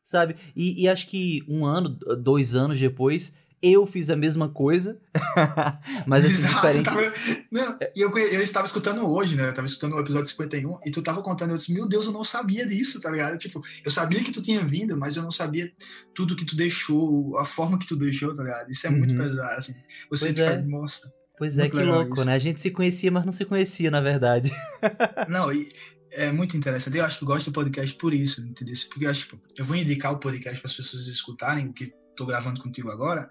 Sabe? 0.02 0.36
E, 0.56 0.82
e 0.82 0.88
acho 0.88 1.06
que 1.06 1.44
um 1.48 1.64
ano, 1.64 1.90
dois 2.18 2.54
anos 2.54 2.78
depois, 2.78 3.34
eu 3.62 3.86
fiz 3.86 4.10
a 4.10 4.16
mesma 4.16 4.48
coisa. 4.48 4.98
Mas 6.06 6.24
assim, 6.24 6.34
Exato, 6.34 6.54
diferente. 6.78 6.84
tava- 6.84 7.46
Não, 7.50 7.78
e 7.94 8.00
eu, 8.00 8.16
eu 8.18 8.42
estava 8.42 8.66
escutando 8.66 9.06
hoje, 9.08 9.36
né? 9.36 9.44
Eu 9.46 9.50
estava 9.50 9.66
escutando 9.66 9.94
o 9.94 10.00
episódio 10.00 10.28
51 10.28 10.78
e 10.84 10.90
tu 10.90 11.00
tava 11.02 11.22
contando, 11.22 11.50
eu 11.50 11.56
disse, 11.56 11.72
meu 11.72 11.86
Deus, 11.88 12.06
eu 12.06 12.12
não 12.12 12.24
sabia 12.24 12.66
disso, 12.66 13.00
tá 13.00 13.10
ligado? 13.10 13.38
Tipo, 13.38 13.62
eu 13.84 13.90
sabia 13.90 14.22
que 14.22 14.32
tu 14.32 14.42
tinha 14.42 14.60
vindo, 14.64 14.96
mas 14.96 15.16
eu 15.16 15.22
não 15.22 15.30
sabia 15.30 15.72
tudo 16.14 16.34
que 16.36 16.44
tu 16.44 16.56
deixou, 16.56 17.38
a 17.38 17.44
forma 17.44 17.78
que 17.78 17.86
tu 17.86 17.96
deixou, 17.96 18.34
tá 18.34 18.42
ligado? 18.42 18.70
Isso 18.70 18.86
é 18.86 18.90
muito 18.90 19.12
Uhum. 19.12 19.18
pesado, 19.18 19.58
assim. 19.58 19.74
Você 20.10 20.26
Pois 20.26 20.34
tipo, 20.36 20.40
é. 20.48 20.62
mostra. 20.62 21.12
Pois 21.38 21.58
é, 21.58 21.62
Muito 21.62 21.76
que 21.76 21.82
louco, 21.82 22.14
isso. 22.14 22.24
né? 22.24 22.34
A 22.34 22.38
gente 22.38 22.60
se 22.60 22.70
conhecia, 22.70 23.10
mas 23.10 23.24
não 23.24 23.32
se 23.32 23.44
conhecia, 23.44 23.90
na 23.90 24.00
verdade. 24.00 24.52
Não, 25.28 25.52
e 25.52 25.68
é 26.12 26.30
muito 26.30 26.56
interessante. 26.56 26.96
Eu 26.98 27.04
acho 27.04 27.18
que 27.18 27.24
eu 27.24 27.26
gosto 27.28 27.46
do 27.50 27.52
podcast 27.52 27.96
por 27.96 28.12
isso, 28.14 28.40
entendeu? 28.42 28.74
Porque 28.90 29.06
eu 29.06 29.10
acho 29.10 29.28
que 29.28 29.36
eu 29.58 29.64
vou 29.64 29.74
indicar 29.76 30.12
o 30.12 30.18
podcast 30.18 30.60
para 30.60 30.70
as 30.70 30.76
pessoas 30.76 31.06
escutarem 31.08 31.66
o 31.66 31.72
que 31.72 31.92
tô 32.16 32.26
gravando 32.26 32.60
contigo 32.62 32.90
agora, 32.90 33.28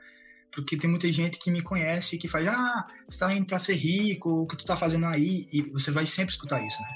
porque 0.53 0.77
tem 0.77 0.89
muita 0.89 1.11
gente 1.11 1.39
que 1.39 1.49
me 1.49 1.61
conhece 1.61 2.15
e 2.15 2.19
que 2.19 2.27
faz, 2.27 2.47
ah, 2.47 2.87
você 3.07 3.19
tá 3.19 3.33
indo 3.33 3.45
para 3.45 3.59
ser 3.59 3.75
rico, 3.75 4.29
o 4.29 4.47
que 4.47 4.57
tu 4.57 4.65
tá 4.65 4.75
fazendo 4.75 5.05
aí? 5.05 5.47
E 5.51 5.61
você 5.71 5.91
vai 5.91 6.05
sempre 6.05 6.33
escutar 6.33 6.65
isso, 6.65 6.81
né? 6.81 6.89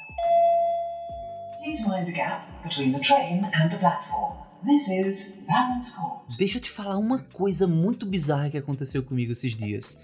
Please 1.63 1.83
mind 1.87 2.05
the 2.05 2.11
gap 2.11 2.45
between 2.63 2.91
the 2.91 2.99
train 2.99 3.43
and 3.45 3.69
the 3.69 3.77
platform. 3.77 4.45
This 4.65 4.87
is 4.87 5.37
Baron's 5.47 5.91
Court. 5.91 6.37
Deixa 6.37 6.57
eu 6.57 6.61
te 6.61 6.69
falar 6.69 6.97
uma 6.97 7.19
coisa 7.19 7.67
muito 7.67 8.05
bizarra 8.05 8.49
que 8.49 8.57
aconteceu 8.57 9.03
comigo 9.03 9.31
esses 9.31 9.55
dias. 9.55 9.97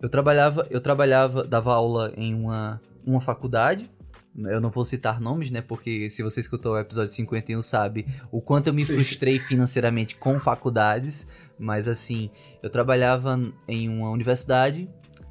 Eu 0.00 0.08
trabalhava, 0.08 0.66
eu 0.70 0.80
trabalhava, 0.80 1.44
dava 1.44 1.74
aula 1.74 2.12
em 2.16 2.34
uma, 2.34 2.80
uma 3.04 3.20
faculdade. 3.20 3.90
Eu 4.36 4.60
não 4.60 4.68
vou 4.68 4.84
citar 4.84 5.20
nomes, 5.20 5.50
né? 5.50 5.62
Porque 5.62 6.10
se 6.10 6.22
você 6.22 6.40
escutou 6.40 6.74
o 6.74 6.78
episódio 6.78 7.12
51 7.12 7.62
sabe 7.62 8.06
o 8.30 8.40
quanto 8.40 8.66
eu 8.66 8.74
me 8.74 8.84
Sim. 8.84 8.94
frustrei 8.94 9.38
financeiramente 9.38 10.16
com 10.16 10.38
faculdades. 10.38 11.26
Mas 11.58 11.88
assim, 11.88 12.30
eu 12.62 12.70
trabalhava 12.70 13.38
em 13.66 13.88
uma 13.88 14.10
universidade, 14.10 14.88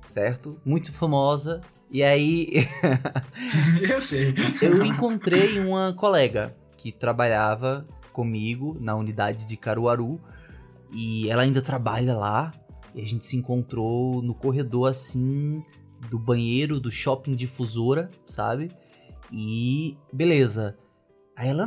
certo? 0.08 0.60
Muito 0.66 0.92
famosa. 0.92 1.62
E 1.92 2.04
aí 2.04 2.68
eu 3.90 4.02
sei. 4.02 4.34
eu 4.62 4.84
encontrei 4.84 5.60
uma 5.60 5.94
colega 5.94 6.56
que 6.76 6.92
trabalhava 6.92 7.88
comigo 8.12 8.78
na 8.80 8.96
unidade 8.96 9.46
de 9.46 9.56
Caruaru 9.56 10.20
e 10.92 11.30
ela 11.30 11.44
ainda 11.44 11.62
trabalha 11.62 12.16
lá. 12.16 12.54
E 12.94 13.02
a 13.02 13.06
gente 13.06 13.26
se 13.26 13.36
encontrou 13.36 14.22
no 14.22 14.34
corredor 14.34 14.90
assim 14.90 15.62
do 16.10 16.18
banheiro 16.18 16.80
do 16.80 16.92
shopping 16.92 17.36
difusora, 17.36 18.10
sabe? 18.26 18.72
E 19.32 19.98
beleza. 20.14 20.78
Aí 21.36 21.50
ela, 21.50 21.66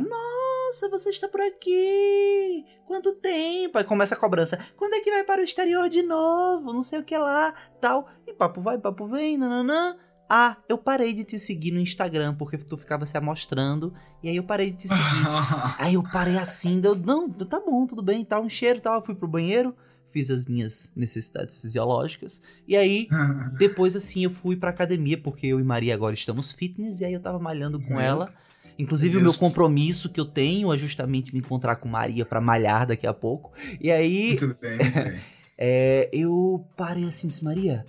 nossa, 0.69 0.87
você 0.87 1.09
está 1.09 1.27
por 1.27 1.41
aqui! 1.41 2.63
Quanto 2.85 3.15
tempo? 3.15 3.75
Aí 3.75 3.83
começa 3.83 4.13
a 4.13 4.17
cobrança. 4.17 4.59
Quando 4.77 4.93
é 4.93 4.99
que 4.99 5.09
vai 5.09 5.23
para 5.23 5.41
o 5.41 5.43
exterior 5.43 5.89
de 5.89 6.03
novo? 6.03 6.71
Não 6.71 6.83
sei 6.83 6.99
o 6.99 7.03
que 7.03 7.17
lá, 7.17 7.55
tal. 7.81 8.07
E 8.27 8.33
papo 8.33 8.61
vai, 8.61 8.77
papo 8.77 9.07
vem, 9.07 9.35
nananã. 9.35 9.97
Ah, 10.29 10.57
eu 10.69 10.77
parei 10.77 11.11
de 11.11 11.23
te 11.23 11.39
seguir 11.39 11.71
no 11.71 11.79
Instagram 11.79 12.35
porque 12.35 12.55
tu 12.55 12.77
ficava 12.77 13.03
se 13.07 13.17
amostrando. 13.17 13.95
E 14.21 14.29
aí 14.29 14.35
eu 14.35 14.43
parei 14.43 14.69
de 14.69 14.77
te 14.77 14.87
seguir. 14.89 15.25
aí 15.79 15.95
eu 15.95 16.03
parei 16.03 16.37
assim, 16.37 16.79
deu, 16.79 16.93
não, 16.93 17.27
tá 17.27 17.59
bom, 17.59 17.87
tudo 17.87 18.03
bem, 18.03 18.23
tá 18.23 18.39
um 18.39 18.47
cheiro 18.47 18.77
e 18.77 18.81
tal. 18.81 18.93
Eu 18.93 19.03
fui 19.03 19.15
pro 19.15 19.27
banheiro, 19.27 19.75
fiz 20.11 20.29
as 20.29 20.45
minhas 20.45 20.91
necessidades 20.95 21.57
fisiológicas. 21.57 22.39
E 22.67 22.77
aí, 22.77 23.07
depois 23.57 23.95
assim, 23.95 24.23
eu 24.23 24.29
fui 24.29 24.55
pra 24.55 24.69
academia, 24.69 25.19
porque 25.19 25.47
eu 25.47 25.59
e 25.59 25.63
Maria 25.63 25.95
agora 25.95 26.13
estamos 26.13 26.51
fitness. 26.51 26.99
E 26.99 27.05
aí 27.05 27.13
eu 27.13 27.19
tava 27.19 27.39
malhando 27.39 27.81
com 27.81 27.99
ela. 27.99 28.31
Inclusive, 28.79 29.11
Meu 29.11 29.19
o 29.19 29.23
meu 29.23 29.31
Deus. 29.31 29.37
compromisso 29.39 30.09
que 30.09 30.19
eu 30.19 30.25
tenho 30.25 30.73
é 30.73 30.77
justamente 30.77 31.33
me 31.33 31.39
encontrar 31.39 31.75
com 31.75 31.89
Maria 31.89 32.25
pra 32.25 32.39
malhar 32.39 32.87
daqui 32.87 33.05
a 33.05 33.13
pouco. 33.13 33.51
E 33.79 33.91
aí, 33.91 34.29
Muito 34.39 34.57
bem, 34.61 34.77
muito 34.77 34.93
bem. 35.03 35.19
é, 35.57 36.09
eu 36.13 36.65
parei 36.77 37.03
assim 37.05 37.27
disse, 37.27 37.43
Maria, 37.43 37.85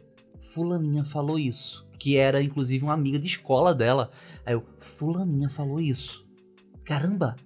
fulaninha 0.52 1.04
falou 1.04 1.38
isso. 1.38 1.88
Que 1.98 2.16
era, 2.16 2.42
inclusive, 2.42 2.82
uma 2.82 2.94
amiga 2.94 3.18
de 3.18 3.26
escola 3.26 3.72
dela. 3.74 4.10
Aí 4.44 4.54
eu, 4.54 4.64
fulaninha 4.80 5.48
falou 5.48 5.80
isso. 5.80 6.26
Caramba, 6.84 7.36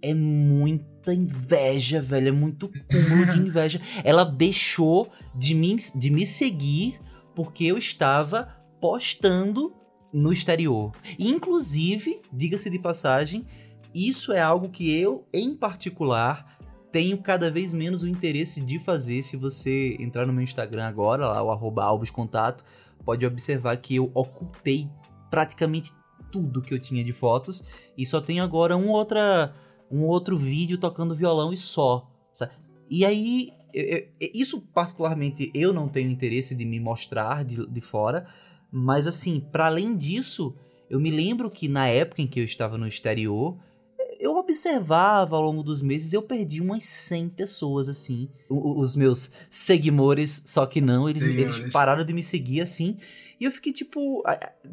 é 0.00 0.14
muita 0.14 1.12
inveja, 1.12 2.00
velho. 2.00 2.28
É 2.28 2.32
muito 2.32 2.68
cúmulo 2.68 3.26
de 3.32 3.40
inveja. 3.46 3.80
Ela 4.04 4.24
deixou 4.24 5.10
de, 5.34 5.54
mim, 5.54 5.76
de 5.94 6.10
me 6.10 6.24
seguir 6.24 6.98
porque 7.34 7.64
eu 7.64 7.76
estava 7.76 8.48
postando 8.80 9.74
no 10.16 10.32
exterior. 10.32 10.92
E, 11.18 11.28
inclusive, 11.28 12.22
diga-se 12.32 12.70
de 12.70 12.78
passagem, 12.78 13.44
isso 13.94 14.32
é 14.32 14.40
algo 14.40 14.70
que 14.70 14.90
eu, 14.94 15.26
em 15.32 15.54
particular, 15.54 16.58
tenho 16.90 17.18
cada 17.18 17.50
vez 17.50 17.74
menos 17.74 18.02
o 18.02 18.08
interesse 18.08 18.62
de 18.62 18.78
fazer. 18.78 19.22
Se 19.22 19.36
você 19.36 19.94
entrar 20.00 20.24
no 20.26 20.32
meu 20.32 20.42
Instagram 20.42 20.84
agora, 20.86 21.28
lá 21.28 21.42
o 21.42 21.80
alvescontato, 21.80 22.64
pode 23.04 23.26
observar 23.26 23.76
que 23.76 23.96
eu 23.96 24.10
ocultei 24.14 24.88
praticamente 25.30 25.92
tudo 26.32 26.62
que 26.62 26.72
eu 26.72 26.78
tinha 26.80 27.04
de 27.04 27.12
fotos 27.12 27.62
e 27.96 28.06
só 28.06 28.18
tenho 28.20 28.42
agora 28.42 28.74
um, 28.76 28.88
outra, 28.88 29.54
um 29.90 30.02
outro 30.02 30.36
vídeo 30.38 30.78
tocando 30.78 31.14
violão 31.14 31.52
e 31.52 31.56
só. 31.58 32.10
sabe? 32.32 32.52
E 32.90 33.04
aí, 33.04 33.50
eu- 33.72 33.84
eu- 33.84 34.30
isso 34.34 34.60
particularmente 34.72 35.50
eu 35.54 35.74
não 35.74 35.88
tenho 35.88 36.10
interesse 36.10 36.54
de 36.54 36.64
me 36.64 36.80
mostrar 36.80 37.44
de, 37.44 37.66
de 37.66 37.80
fora, 37.82 38.26
mas 38.70 39.06
assim, 39.06 39.40
para 39.40 39.66
além 39.66 39.96
disso, 39.96 40.54
eu 40.88 41.00
me 41.00 41.10
lembro 41.10 41.50
que 41.50 41.68
na 41.68 41.88
época 41.88 42.22
em 42.22 42.26
que 42.26 42.40
eu 42.40 42.44
estava 42.44 42.78
no 42.78 42.86
exterior, 42.86 43.58
eu 44.18 44.36
observava 44.36 45.36
ao 45.36 45.42
longo 45.42 45.62
dos 45.62 45.82
meses, 45.82 46.12
eu 46.12 46.22
perdi 46.22 46.60
umas 46.60 46.84
100 46.84 47.28
pessoas, 47.30 47.88
assim. 47.88 48.28
Os 48.48 48.96
meus 48.96 49.30
seguidores, 49.50 50.42
só 50.44 50.66
que 50.66 50.80
não, 50.80 51.08
eles, 51.08 51.22
eles 51.22 51.72
pararam 51.72 52.04
de 52.04 52.12
me 52.12 52.22
seguir, 52.22 52.60
assim. 52.60 52.96
E 53.38 53.44
eu 53.44 53.52
fiquei 53.52 53.72
tipo. 53.72 54.22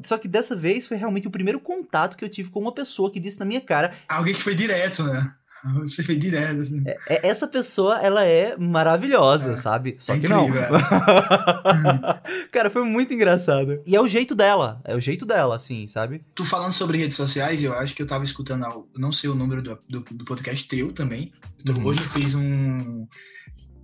Só 0.04 0.18
que 0.18 0.28
dessa 0.28 0.56
vez 0.56 0.88
foi 0.88 0.98
realmente 0.98 1.28
o 1.28 1.32
primeiro 1.32 1.60
contato 1.60 2.16
que 2.16 2.24
eu 2.24 2.30
tive 2.30 2.50
com 2.50 2.60
uma 2.60 2.74
pessoa 2.74 3.12
que 3.12 3.20
disse 3.20 3.40
na 3.40 3.46
minha 3.46 3.62
cara. 3.62 3.94
Alguém 4.08 4.34
que 4.34 4.42
foi 4.42 4.56
direto, 4.56 5.04
né? 5.04 5.34
Você 5.82 6.04
foi 6.04 6.16
direto, 6.16 6.62
assim. 6.62 6.84
"É- 6.86 7.28
Essa 7.28 7.48
pessoa, 7.48 8.00
ela 8.02 8.26
é 8.26 8.56
maravilhosa, 8.58 9.54
É, 9.54 9.56
sabe? 9.56 9.96
Só 10.00 10.14
é 10.14 10.20
que 10.20 10.26
incrível, 10.26 10.62
não. 10.72 12.20
cara, 12.52 12.70
foi 12.70 12.84
muito 12.84 13.14
engraçado. 13.14 13.82
E 13.86 13.96
é 13.96 14.02
o 14.02 14.08
jeito 14.08 14.36
dela. 14.36 14.82
É 14.84 14.96
o 14.96 15.00
jeito 15.00 15.26
dela, 15.26 15.56
assim, 15.56 15.88
sabe? 15.88 16.24
Tu 16.36 16.44
falando 16.46 16.72
sobre 16.74 16.98
redes 16.98 17.16
sociais, 17.18 17.64
eu 17.64 17.74
acho 17.74 17.96
que 17.96 18.02
eu 18.02 18.08
tava 18.08 18.24
escutando, 18.24 18.64
algo- 18.66 18.90
não 18.98 19.12
sei 19.12 19.30
o 19.30 19.36
número 19.36 19.62
do, 19.62 19.80
do, 19.90 20.00
do 20.02 20.26
podcast 20.26 20.68
teu 20.68 20.92
também. 20.92 21.32
Então, 21.62 21.76
Uhum. 21.78 21.86
Hoje 21.90 22.02
eu 22.02 22.10
fiz 22.10 22.36
um. 22.36 23.08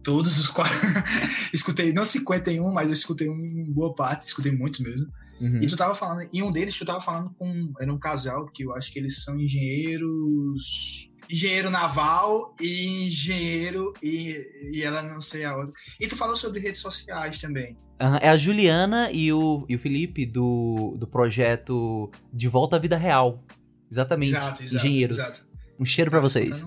Todos 0.04 0.40
os 0.40 0.50
quatro. 0.50 0.74
escutei, 1.54 1.92
não 1.92 2.06
51, 2.06 2.72
mas 2.72 2.88
eu 2.88 2.94
escutei 2.94 3.30
um 3.30 3.66
boa 3.70 3.94
parte, 3.94 4.26
escutei 4.28 4.52
muitos 4.52 4.80
mesmo. 4.80 5.08
Uhum. 5.42 5.60
E 5.62 5.68
tu 5.68 5.76
tava 5.76 5.94
falando, 5.96 6.28
e 6.32 6.42
um 6.44 6.52
deles 6.52 6.78
tu 6.78 6.86
tava 6.86 7.02
falando 7.02 7.32
com. 7.38 7.72
Era 7.80 7.94
um 7.94 8.00
casal 8.00 8.46
que 8.48 8.64
eu 8.64 8.74
acho 8.74 8.92
que 8.92 9.00
eles 9.00 9.24
são 9.24 9.40
engenheiros. 9.40 11.09
Engenheiro 11.30 11.70
naval 11.70 12.56
e 12.60 13.08
engenheiro 13.08 13.94
e, 14.02 14.72
e 14.74 14.82
ela 14.82 15.04
não 15.04 15.22
sei 15.22 15.46
a 15.46 15.56
outra. 15.56 15.74
E 16.00 16.08
tu 16.08 16.16
falou 16.16 16.36
sobre 16.36 16.60
redes 16.60 16.82
sociais 16.82 17.40
também. 17.40 17.78
É 18.22 18.30
a 18.30 18.38
Juliana 18.38 19.12
e 19.12 19.32
o, 19.32 19.66
e 19.68 19.76
o 19.76 19.80
Felipe 19.80 20.26
do, 20.26 20.96
do 20.98 21.06
projeto 21.06 22.10
De 22.34 22.48
Volta 22.48 22.78
à 22.78 22.80
Vida 22.80 22.98
Real. 22.98 23.44
Exatamente. 23.92 24.32
Exato, 24.32 24.64
exato. 24.64 24.76
Engenheiros. 24.76 25.18
Exato. 25.18 25.46
Um 25.78 25.86
cheiro 25.86 26.10
pra 26.10 26.22
vocês. 26.22 26.66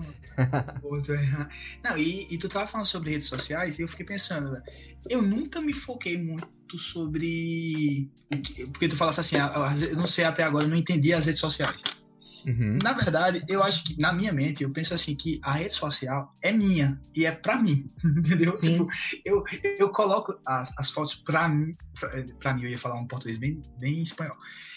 Outro, 0.83 1.13
é. 1.13 1.49
Não, 1.83 1.97
e, 1.97 2.27
e 2.29 2.37
tu 2.37 2.47
tava 2.47 2.67
falando 2.67 2.87
sobre 2.87 3.11
redes 3.11 3.27
sociais 3.27 3.79
e 3.79 3.81
eu 3.81 3.87
fiquei 3.87 4.05
pensando, 4.05 4.51
né, 4.51 4.61
eu 5.09 5.21
nunca 5.21 5.59
me 5.61 5.73
foquei 5.73 6.17
muito 6.17 6.77
sobre. 6.77 8.09
Porque 8.71 8.87
tu 8.87 8.95
falasse 8.95 9.19
assim, 9.19 9.35
eu 9.89 9.97
não 9.97 10.07
sei 10.07 10.25
até 10.25 10.43
agora, 10.43 10.65
eu 10.65 10.69
não 10.69 10.77
entendi 10.77 11.13
as 11.13 11.25
redes 11.25 11.41
sociais. 11.41 11.75
Uhum. 12.45 12.77
Na 12.83 12.93
verdade, 12.93 13.43
eu 13.47 13.63
acho 13.63 13.83
que, 13.83 13.99
na 13.99 14.11
minha 14.11 14.31
mente, 14.33 14.63
eu 14.63 14.69
penso 14.69 14.93
assim 14.93 15.15
que 15.15 15.39
a 15.43 15.53
rede 15.53 15.73
social 15.73 16.35
é 16.41 16.51
minha 16.51 16.99
e 17.15 17.25
é 17.25 17.31
pra 17.31 17.61
mim, 17.61 17.89
entendeu? 18.03 18.53
Sim. 18.53 18.71
Tipo, 18.71 18.87
eu, 19.23 19.43
eu 19.79 19.89
coloco 19.89 20.37
as, 20.45 20.71
as 20.77 20.89
fotos 20.89 21.15
pra 21.15 21.47
mim, 21.47 21.75
pra, 21.99 22.09
pra 22.39 22.53
mim, 22.53 22.63
eu 22.63 22.69
ia 22.69 22.77
falar 22.77 22.99
um 22.99 23.07
português 23.07 23.37
bem, 23.37 23.61
bem 23.79 24.01
espanhol. 24.01 24.35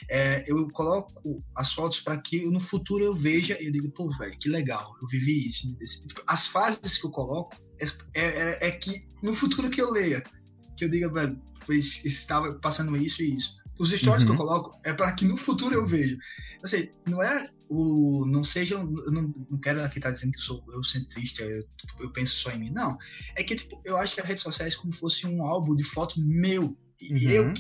É, 0.09 0.43
eu 0.51 0.69
coloco 0.71 1.43
as 1.57 1.73
fotos 1.73 2.01
pra 2.01 2.17
que 2.17 2.45
no 2.47 2.61
futuro 2.61 3.05
eu 3.05 3.15
veja 3.15 3.61
e 3.61 3.67
eu 3.67 3.73
digo, 3.73 3.91
pô, 3.91 4.09
velho, 4.17 4.39
que 4.39 4.49
legal, 4.49 4.95
eu 5.03 5.09
vivi 5.09 5.49
isso. 5.49 5.67
Tipo, 6.07 6.23
as 6.27 6.47
frases 6.47 6.99
que 6.99 7.07
eu 7.07 7.11
coloco 7.11 7.57
é, 7.81 7.87
é, 8.15 8.69
é 8.69 8.71
que 8.71 9.07
no 9.23 9.35
futuro 9.35 9.69
que 9.71 9.81
eu 9.81 9.91
leia, 9.91 10.23
que 10.77 10.85
eu 10.85 10.89
diga, 10.89 11.13
velho, 11.13 11.41
pois 11.67 12.05
estava 12.05 12.55
passando 12.55 12.97
isso 12.97 13.23
e 13.23 13.35
isso. 13.37 13.57
Os 13.79 13.91
stories 13.91 14.23
Uhum. 14.23 14.29
que 14.29 14.33
eu 14.41 14.47
coloco 14.47 14.81
é 14.85 14.93
para 14.95 15.13
que 15.13 15.25
no 15.27 15.37
futuro 15.37 15.75
eu 15.75 15.87
veja. 15.87 16.17
Eu 16.63 16.69
sei, 16.69 16.93
não 17.07 17.23
é 17.23 17.47
o. 17.69 18.25
Não 18.27 18.43
seja. 18.45 18.75
Eu 18.77 19.13
não, 19.13 19.35
não 19.51 19.59
quero 19.61 19.83
aqui 19.83 19.99
estar 19.99 20.11
dizendo 20.11 20.33
que 20.33 20.39
eu 20.39 20.43
sou 20.43 20.65
eucentrista, 20.73 21.43
eu, 21.43 21.65
eu 22.01 22.13
penso 22.13 22.37
só 22.37 22.51
em 22.51 22.59
mim. 22.59 22.71
Não. 22.71 22.97
É 23.37 23.43
que, 23.43 23.55
tipo, 23.55 23.81
eu 23.85 23.97
acho 23.97 24.15
que 24.15 24.21
as 24.21 24.27
redes 24.29 24.43
sociais 24.43 24.75
é 24.75 24.77
como 24.77 24.93
se 24.93 25.01
fosse 25.01 25.27
um 25.27 25.43
álbum 25.45 25.75
de 25.75 25.85
foto 25.85 26.21
meu. 26.21 26.77
E 27.01 27.13
Uhum. 27.27 27.31
eu, 27.31 27.55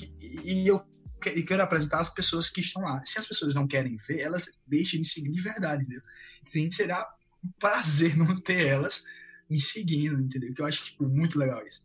e 0.44 0.66
eu 0.66 0.80
que- 1.20 1.30
e 1.30 1.42
quero 1.42 1.62
apresentar 1.62 2.00
as 2.00 2.08
pessoas 2.10 2.48
que 2.48 2.60
estão 2.60 2.82
lá. 2.82 3.00
Se 3.04 3.18
as 3.18 3.26
pessoas 3.26 3.54
não 3.54 3.66
querem 3.66 3.96
ver, 4.08 4.20
elas 4.20 4.50
deixem 4.66 5.00
de 5.00 5.08
seguir 5.08 5.30
de 5.32 5.40
verdade, 5.42 5.82
entendeu? 5.84 6.02
Sim. 6.44 6.70
Será 6.70 7.06
um 7.44 7.50
prazer 7.58 8.16
não 8.16 8.40
ter 8.40 8.66
elas 8.66 9.02
me 9.48 9.60
seguindo, 9.60 10.20
entendeu? 10.20 10.52
Que 10.54 10.60
eu 10.62 10.66
acho 10.66 10.84
tipo, 10.84 11.06
muito 11.08 11.38
legal 11.38 11.62
isso. 11.66 11.84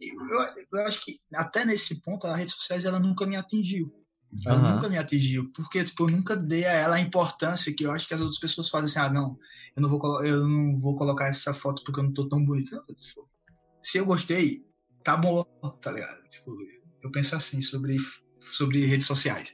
Eu, 0.00 0.78
eu 0.80 0.86
acho 0.86 1.04
que 1.04 1.20
até 1.34 1.64
nesse 1.64 1.96
ponto 2.00 2.26
a 2.26 2.34
rede 2.34 2.50
sociais 2.52 2.84
ela 2.86 2.98
nunca 2.98 3.26
me 3.26 3.36
atingiu. 3.36 3.92
Ela 4.46 4.56
Aham. 4.56 4.74
nunca 4.74 4.88
me 4.88 4.96
atingiu, 4.96 5.50
porque 5.52 5.82
tipo, 5.84 6.04
eu 6.04 6.08
nunca 6.08 6.36
dei 6.36 6.64
a 6.64 6.72
ela 6.72 6.96
a 6.96 7.00
importância 7.00 7.74
que 7.74 7.84
eu 7.84 7.90
acho 7.90 8.06
que 8.06 8.14
as 8.14 8.20
outras 8.20 8.38
pessoas 8.38 8.68
fazem 8.68 8.86
assim, 8.86 8.98
ah, 8.98 9.12
não, 9.12 9.36
eu 9.74 9.82
não 9.82 9.88
vou, 9.88 10.24
eu 10.24 10.46
não 10.46 10.78
vou 10.78 10.96
colocar 10.96 11.26
essa 11.26 11.52
foto 11.52 11.82
porque 11.84 12.00
eu 12.00 12.04
não 12.04 12.12
tô 12.12 12.28
tão 12.28 12.44
bonito. 12.44 12.70
Tipo, 12.98 13.28
se 13.82 13.98
eu 13.98 14.06
gostei, 14.06 14.64
tá 15.02 15.16
bom, 15.16 15.44
tá 15.80 15.92
ligado? 15.92 16.20
Tipo, 16.28 16.56
eu 17.02 17.10
penso 17.10 17.34
assim 17.34 17.60
sobre, 17.60 17.96
sobre 18.40 18.86
redes 18.86 19.06
sociais. 19.06 19.52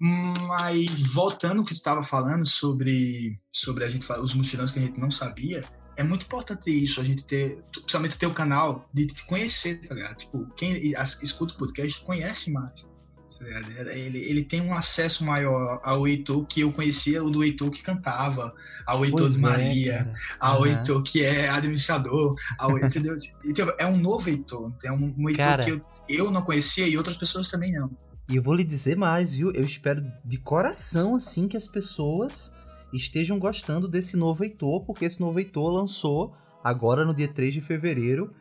Mas 0.00 1.00
voltando 1.12 1.60
ao 1.60 1.64
que 1.64 1.74
tu 1.74 1.78
estava 1.78 2.02
falando 2.02 2.46
sobre, 2.46 3.38
sobre 3.52 3.84
a 3.84 3.90
gente 3.90 4.10
os 4.10 4.34
mutirões 4.34 4.70
que 4.70 4.78
a 4.78 4.82
gente 4.82 4.98
não 4.98 5.10
sabia, 5.10 5.64
é 5.96 6.02
muito 6.02 6.26
importante 6.26 6.70
isso, 6.70 7.00
a 7.00 7.04
gente 7.04 7.24
ter, 7.24 7.62
principalmente 7.72 8.18
ter 8.18 8.26
o 8.26 8.34
canal 8.34 8.88
de 8.92 9.06
te 9.06 9.24
conhecer, 9.26 9.86
tá 9.86 9.94
ligado? 9.94 10.16
Tipo, 10.16 10.46
quem 10.56 10.92
escuta 11.22 11.54
o 11.54 11.58
podcast 11.58 12.02
conhece 12.04 12.50
mais. 12.50 12.90
Tá? 13.38 13.46
Ele, 13.92 14.18
ele 14.18 14.44
tem 14.44 14.60
um 14.60 14.74
acesso 14.74 15.24
maior 15.24 15.80
ao 15.82 16.06
Heitor 16.06 16.44
que 16.46 16.60
eu 16.60 16.72
conhecia, 16.72 17.22
o 17.22 17.30
do 17.30 17.42
Heitor 17.42 17.70
que 17.70 17.82
cantava, 17.82 18.54
ao 18.86 19.04
Heitor 19.04 19.20
Pois 19.20 19.34
de 19.34 19.38
é, 19.38 19.42
Maria, 19.42 19.98
cara. 19.98 20.14
ao 20.40 20.64
Aham. 20.64 20.68
Heitor 20.68 21.02
que 21.02 21.24
é 21.24 21.48
administrador, 21.48 22.34
ao 22.58 22.78
entendeu? 22.78 23.16
Então, 23.44 23.72
é 23.78 23.86
um 23.86 23.96
novo 23.96 24.28
Heitor, 24.28 24.72
é 24.84 24.92
um, 24.92 25.14
um 25.16 25.28
Heitor 25.28 25.44
Cara. 25.44 25.64
que 25.64 25.70
eu, 25.70 25.80
eu 26.08 26.30
não 26.30 26.42
conhecia 26.42 26.86
e 26.86 26.96
outras 26.96 27.16
pessoas 27.16 27.50
também 27.50 27.72
não. 27.72 27.90
E 28.28 28.36
eu 28.36 28.42
vou 28.42 28.54
lhe 28.54 28.64
dizer 28.64 28.96
mais, 28.96 29.34
viu? 29.34 29.50
Eu 29.52 29.64
espero 29.64 30.02
de 30.24 30.38
coração, 30.38 31.16
assim, 31.16 31.48
que 31.48 31.56
as 31.56 31.66
pessoas 31.66 32.52
estejam 32.92 33.38
gostando 33.38 33.88
desse 33.88 34.16
novo 34.16 34.44
Heitor, 34.44 34.84
porque 34.84 35.04
esse 35.04 35.20
novo 35.20 35.38
Heitor 35.38 35.70
lançou, 35.72 36.34
agora 36.62 37.04
no 37.04 37.14
dia 37.14 37.28
3 37.28 37.54
de 37.54 37.60
fevereiro, 37.60 38.32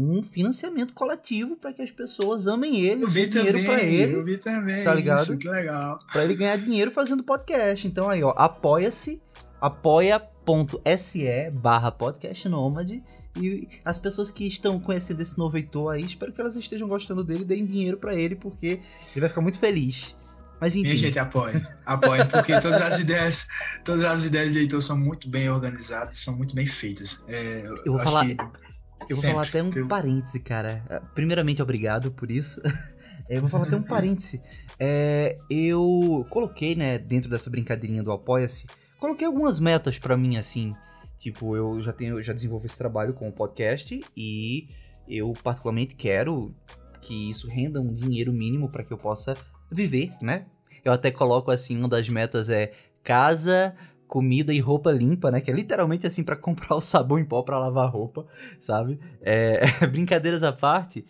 um 0.00 0.22
financiamento 0.22 0.94
coletivo 0.94 1.56
para 1.56 1.72
que 1.72 1.82
as 1.82 1.90
pessoas 1.90 2.46
amem 2.46 2.80
ele, 2.82 3.02
Eu 3.02 3.10
vi 3.10 3.26
dinheiro 3.26 3.64
para 3.64 3.82
ele, 3.82 4.14
eu 4.14 4.24
vi 4.24 4.38
também. 4.38 4.84
tá 4.84 4.94
ligado? 4.94 5.22
Isso, 5.22 5.36
que 5.36 5.48
legal. 5.48 5.98
para 6.12 6.22
ele 6.22 6.36
ganhar 6.36 6.56
dinheiro 6.56 6.92
fazendo 6.92 7.24
podcast. 7.24 7.84
Então 7.84 8.08
aí, 8.08 8.22
ó, 8.22 8.32
apoia-se, 8.36 9.20
apoia.se 9.60 11.50
barra 11.52 11.90
podcast 11.90 12.48
nômade 12.48 13.02
E 13.36 13.68
as 13.84 13.98
pessoas 13.98 14.30
que 14.30 14.46
estão 14.46 14.78
conhecendo 14.78 15.20
esse 15.20 15.36
novo 15.36 15.56
Heitor 15.56 15.92
aí, 15.94 16.04
espero 16.04 16.32
que 16.32 16.40
elas 16.40 16.54
estejam 16.56 16.86
gostando 16.88 17.24
dele 17.24 17.42
e 17.42 17.46
deem 17.46 17.66
dinheiro 17.66 17.96
para 17.96 18.14
ele, 18.14 18.36
porque 18.36 18.66
ele 19.12 19.20
vai 19.20 19.28
ficar 19.28 19.40
muito 19.40 19.58
feliz. 19.58 20.16
Mas 20.60 20.74
enfim. 20.74 20.88
Minha 20.88 20.96
gente, 20.96 21.18
apoie. 21.18 21.54
Apoie, 21.86 22.24
porque 22.24 22.58
todas 22.60 22.80
as 22.82 22.98
ideias, 22.98 23.46
todas 23.84 24.04
as 24.04 24.24
ideias 24.24 24.52
de 24.52 24.60
Heitor 24.60 24.82
são 24.82 24.96
muito 24.96 25.28
bem 25.28 25.48
organizadas, 25.48 26.18
são 26.18 26.36
muito 26.36 26.54
bem 26.54 26.66
feitas. 26.66 27.22
É, 27.28 27.62
eu 27.84 27.92
vou 27.92 28.00
falar. 28.00 28.26
Eu 29.08 29.16
vou 29.16 29.22
sempre, 29.22 29.30
falar 29.30 29.46
até 29.46 29.62
um 29.62 29.88
parêntese, 29.88 30.40
cara. 30.40 31.02
Primeiramente, 31.14 31.62
obrigado 31.62 32.10
por 32.10 32.30
isso. 32.30 32.60
eu 33.28 33.40
vou 33.40 33.50
falar 33.50 33.66
até 33.66 33.76
um 33.76 33.82
parêntese. 33.82 34.42
É, 34.78 35.36
eu 35.50 36.26
coloquei, 36.30 36.74
né, 36.74 36.98
dentro 36.98 37.30
dessa 37.30 37.50
brincadeirinha 37.50 38.02
do 38.02 38.12
Apoia-se, 38.12 38.66
coloquei 38.98 39.26
algumas 39.26 39.58
metas 39.58 39.98
pra 39.98 40.16
mim, 40.16 40.36
assim. 40.36 40.74
Tipo, 41.16 41.56
eu 41.56 41.80
já 41.80 41.92
tenho, 41.92 42.22
já 42.22 42.32
desenvolvi 42.32 42.66
esse 42.66 42.78
trabalho 42.78 43.12
com 43.12 43.28
o 43.28 43.32
podcast 43.32 44.00
e 44.16 44.68
eu 45.08 45.32
particularmente 45.42 45.96
quero 45.96 46.54
que 47.00 47.30
isso 47.30 47.48
renda 47.48 47.80
um 47.80 47.92
dinheiro 47.92 48.32
mínimo 48.32 48.68
pra 48.68 48.84
que 48.84 48.92
eu 48.92 48.98
possa 48.98 49.36
viver, 49.70 50.12
né? 50.22 50.46
Eu 50.84 50.92
até 50.92 51.10
coloco 51.10 51.50
assim, 51.50 51.76
uma 51.76 51.88
das 51.88 52.08
metas 52.08 52.48
é 52.48 52.72
casa, 53.02 53.74
comida 54.08 54.52
e 54.52 54.58
roupa 54.58 54.90
limpa, 54.90 55.30
né? 55.30 55.40
Que 55.40 55.50
é 55.50 55.54
literalmente 55.54 56.06
assim 56.06 56.24
pra 56.24 56.34
comprar 56.36 56.74
o 56.74 56.80
sabão 56.80 57.18
em 57.18 57.24
pó 57.24 57.42
pra 57.42 57.58
lavar 57.58 57.88
roupa, 57.90 58.26
sabe? 58.58 58.98
É, 59.20 59.60
brincadeiras 59.86 60.42
à 60.42 60.52
parte, 60.52 61.04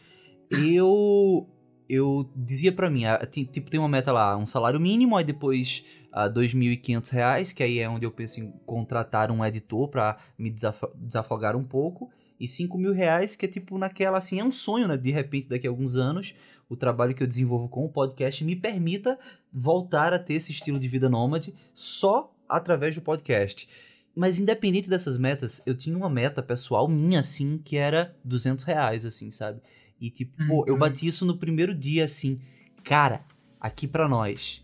eu 0.50 1.46
eu 1.88 2.30
dizia 2.36 2.70
pra 2.70 2.90
mim, 2.90 3.06
ah, 3.06 3.24
ti- 3.24 3.46
tipo 3.46 3.70
tem 3.70 3.80
uma 3.80 3.88
meta 3.88 4.12
lá, 4.12 4.36
um 4.36 4.44
salário 4.46 4.78
mínimo, 4.78 5.16
aí 5.16 5.24
depois 5.24 5.82
ah, 6.12 6.28
2.500 6.28 7.08
reais, 7.08 7.50
que 7.50 7.62
aí 7.62 7.78
é 7.78 7.88
onde 7.88 8.04
eu 8.04 8.10
penso 8.10 8.40
em 8.40 8.52
contratar 8.66 9.30
um 9.30 9.42
editor 9.42 9.88
pra 9.88 10.18
me 10.38 10.50
desaf- 10.50 10.92
desafogar 10.96 11.56
um 11.56 11.64
pouco, 11.64 12.10
e 12.38 12.46
5 12.46 12.76
mil 12.76 12.92
reais, 12.92 13.34
que 13.36 13.46
é 13.46 13.48
tipo 13.48 13.78
naquela 13.78 14.18
assim, 14.18 14.38
é 14.38 14.44
um 14.44 14.52
sonho, 14.52 14.86
né? 14.86 14.98
De 14.98 15.10
repente, 15.10 15.48
daqui 15.48 15.66
a 15.66 15.70
alguns 15.70 15.96
anos, 15.96 16.34
o 16.68 16.76
trabalho 16.76 17.14
que 17.14 17.22
eu 17.22 17.26
desenvolvo 17.26 17.68
com 17.70 17.86
o 17.86 17.88
podcast 17.88 18.44
me 18.44 18.54
permita 18.54 19.18
voltar 19.50 20.12
a 20.12 20.18
ter 20.18 20.34
esse 20.34 20.52
estilo 20.52 20.78
de 20.78 20.86
vida 20.88 21.08
nômade 21.08 21.54
só 21.72 22.30
através 22.48 22.94
do 22.94 23.02
podcast. 23.02 23.68
Mas 24.14 24.38
independente 24.40 24.88
dessas 24.88 25.16
metas, 25.16 25.62
eu 25.64 25.76
tinha 25.76 25.96
uma 25.96 26.08
meta 26.10 26.42
pessoal 26.42 26.88
minha, 26.88 27.20
assim, 27.20 27.58
que 27.58 27.76
era 27.76 28.16
200 28.24 28.64
reais, 28.64 29.04
assim, 29.04 29.30
sabe? 29.30 29.60
E 30.00 30.10
tipo, 30.10 30.34
pô, 30.46 30.64
eu 30.66 30.74
Uhum. 30.74 30.80
bati 30.80 31.06
isso 31.06 31.24
no 31.24 31.36
primeiro 31.38 31.74
dia, 31.74 32.04
assim. 32.04 32.40
Cara, 32.82 33.24
aqui 33.60 33.86
pra 33.86 34.08
nós, 34.08 34.62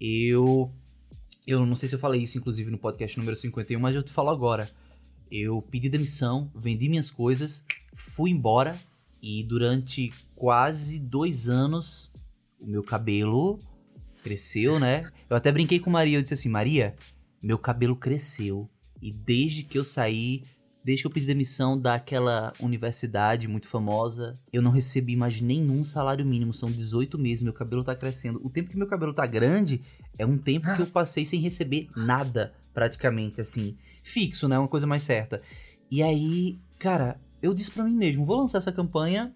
eu... 0.00 0.72
Eu 1.46 1.64
não 1.66 1.74
sei 1.74 1.88
se 1.88 1.94
eu 1.94 1.98
falei 1.98 2.22
isso, 2.22 2.38
inclusive, 2.38 2.70
no 2.70 2.78
podcast 2.78 3.18
número 3.18 3.36
51, 3.36 3.80
mas 3.80 3.94
eu 3.96 4.02
te 4.02 4.12
falo 4.12 4.30
agora. 4.30 4.70
Eu 5.30 5.60
pedi 5.62 5.88
demissão, 5.88 6.50
vendi 6.54 6.88
minhas 6.88 7.10
coisas, 7.10 7.64
fui 7.96 8.30
embora 8.30 8.78
e 9.22 9.42
durante 9.44 10.12
quase 10.36 10.98
dois 11.00 11.48
anos 11.48 12.12
o 12.60 12.66
meu 12.66 12.82
cabelo 12.82 13.58
cresceu, 14.20 14.78
né? 14.78 15.08
Eu 15.28 15.36
até 15.36 15.50
brinquei 15.50 15.78
com 15.78 15.90
Maria, 15.90 16.18
eu 16.18 16.22
disse 16.22 16.34
assim, 16.34 16.48
Maria, 16.48 16.94
meu 17.42 17.58
cabelo 17.58 17.96
cresceu. 17.96 18.68
E 19.00 19.12
desde 19.12 19.62
que 19.62 19.78
eu 19.78 19.84
saí, 19.84 20.42
desde 20.84 21.02
que 21.02 21.06
eu 21.06 21.10
pedi 21.10 21.26
demissão 21.26 21.78
daquela 21.78 22.52
universidade 22.60 23.48
muito 23.48 23.68
famosa, 23.68 24.34
eu 24.52 24.60
não 24.60 24.70
recebi 24.70 25.16
mais 25.16 25.40
nenhum 25.40 25.82
salário 25.82 26.24
mínimo. 26.24 26.52
São 26.52 26.70
18 26.70 27.18
meses, 27.18 27.42
meu 27.42 27.52
cabelo 27.52 27.82
tá 27.84 27.94
crescendo. 27.94 28.40
O 28.44 28.50
tempo 28.50 28.70
que 28.70 28.76
meu 28.76 28.86
cabelo 28.86 29.14
tá 29.14 29.26
grande 29.26 29.80
é 30.18 30.26
um 30.26 30.36
tempo 30.36 30.74
que 30.74 30.82
eu 30.82 30.86
passei 30.86 31.24
sem 31.24 31.40
receber 31.40 31.88
nada, 31.96 32.52
praticamente, 32.74 33.40
assim. 33.40 33.76
Fixo, 34.02 34.48
né? 34.48 34.58
Uma 34.58 34.68
coisa 34.68 34.86
mais 34.86 35.02
certa. 35.02 35.40
E 35.90 36.02
aí, 36.02 36.58
cara, 36.78 37.20
eu 37.42 37.54
disse 37.54 37.70
pra 37.70 37.84
mim 37.84 37.96
mesmo, 37.96 38.26
vou 38.26 38.36
lançar 38.36 38.58
essa 38.58 38.72
campanha 38.72 39.34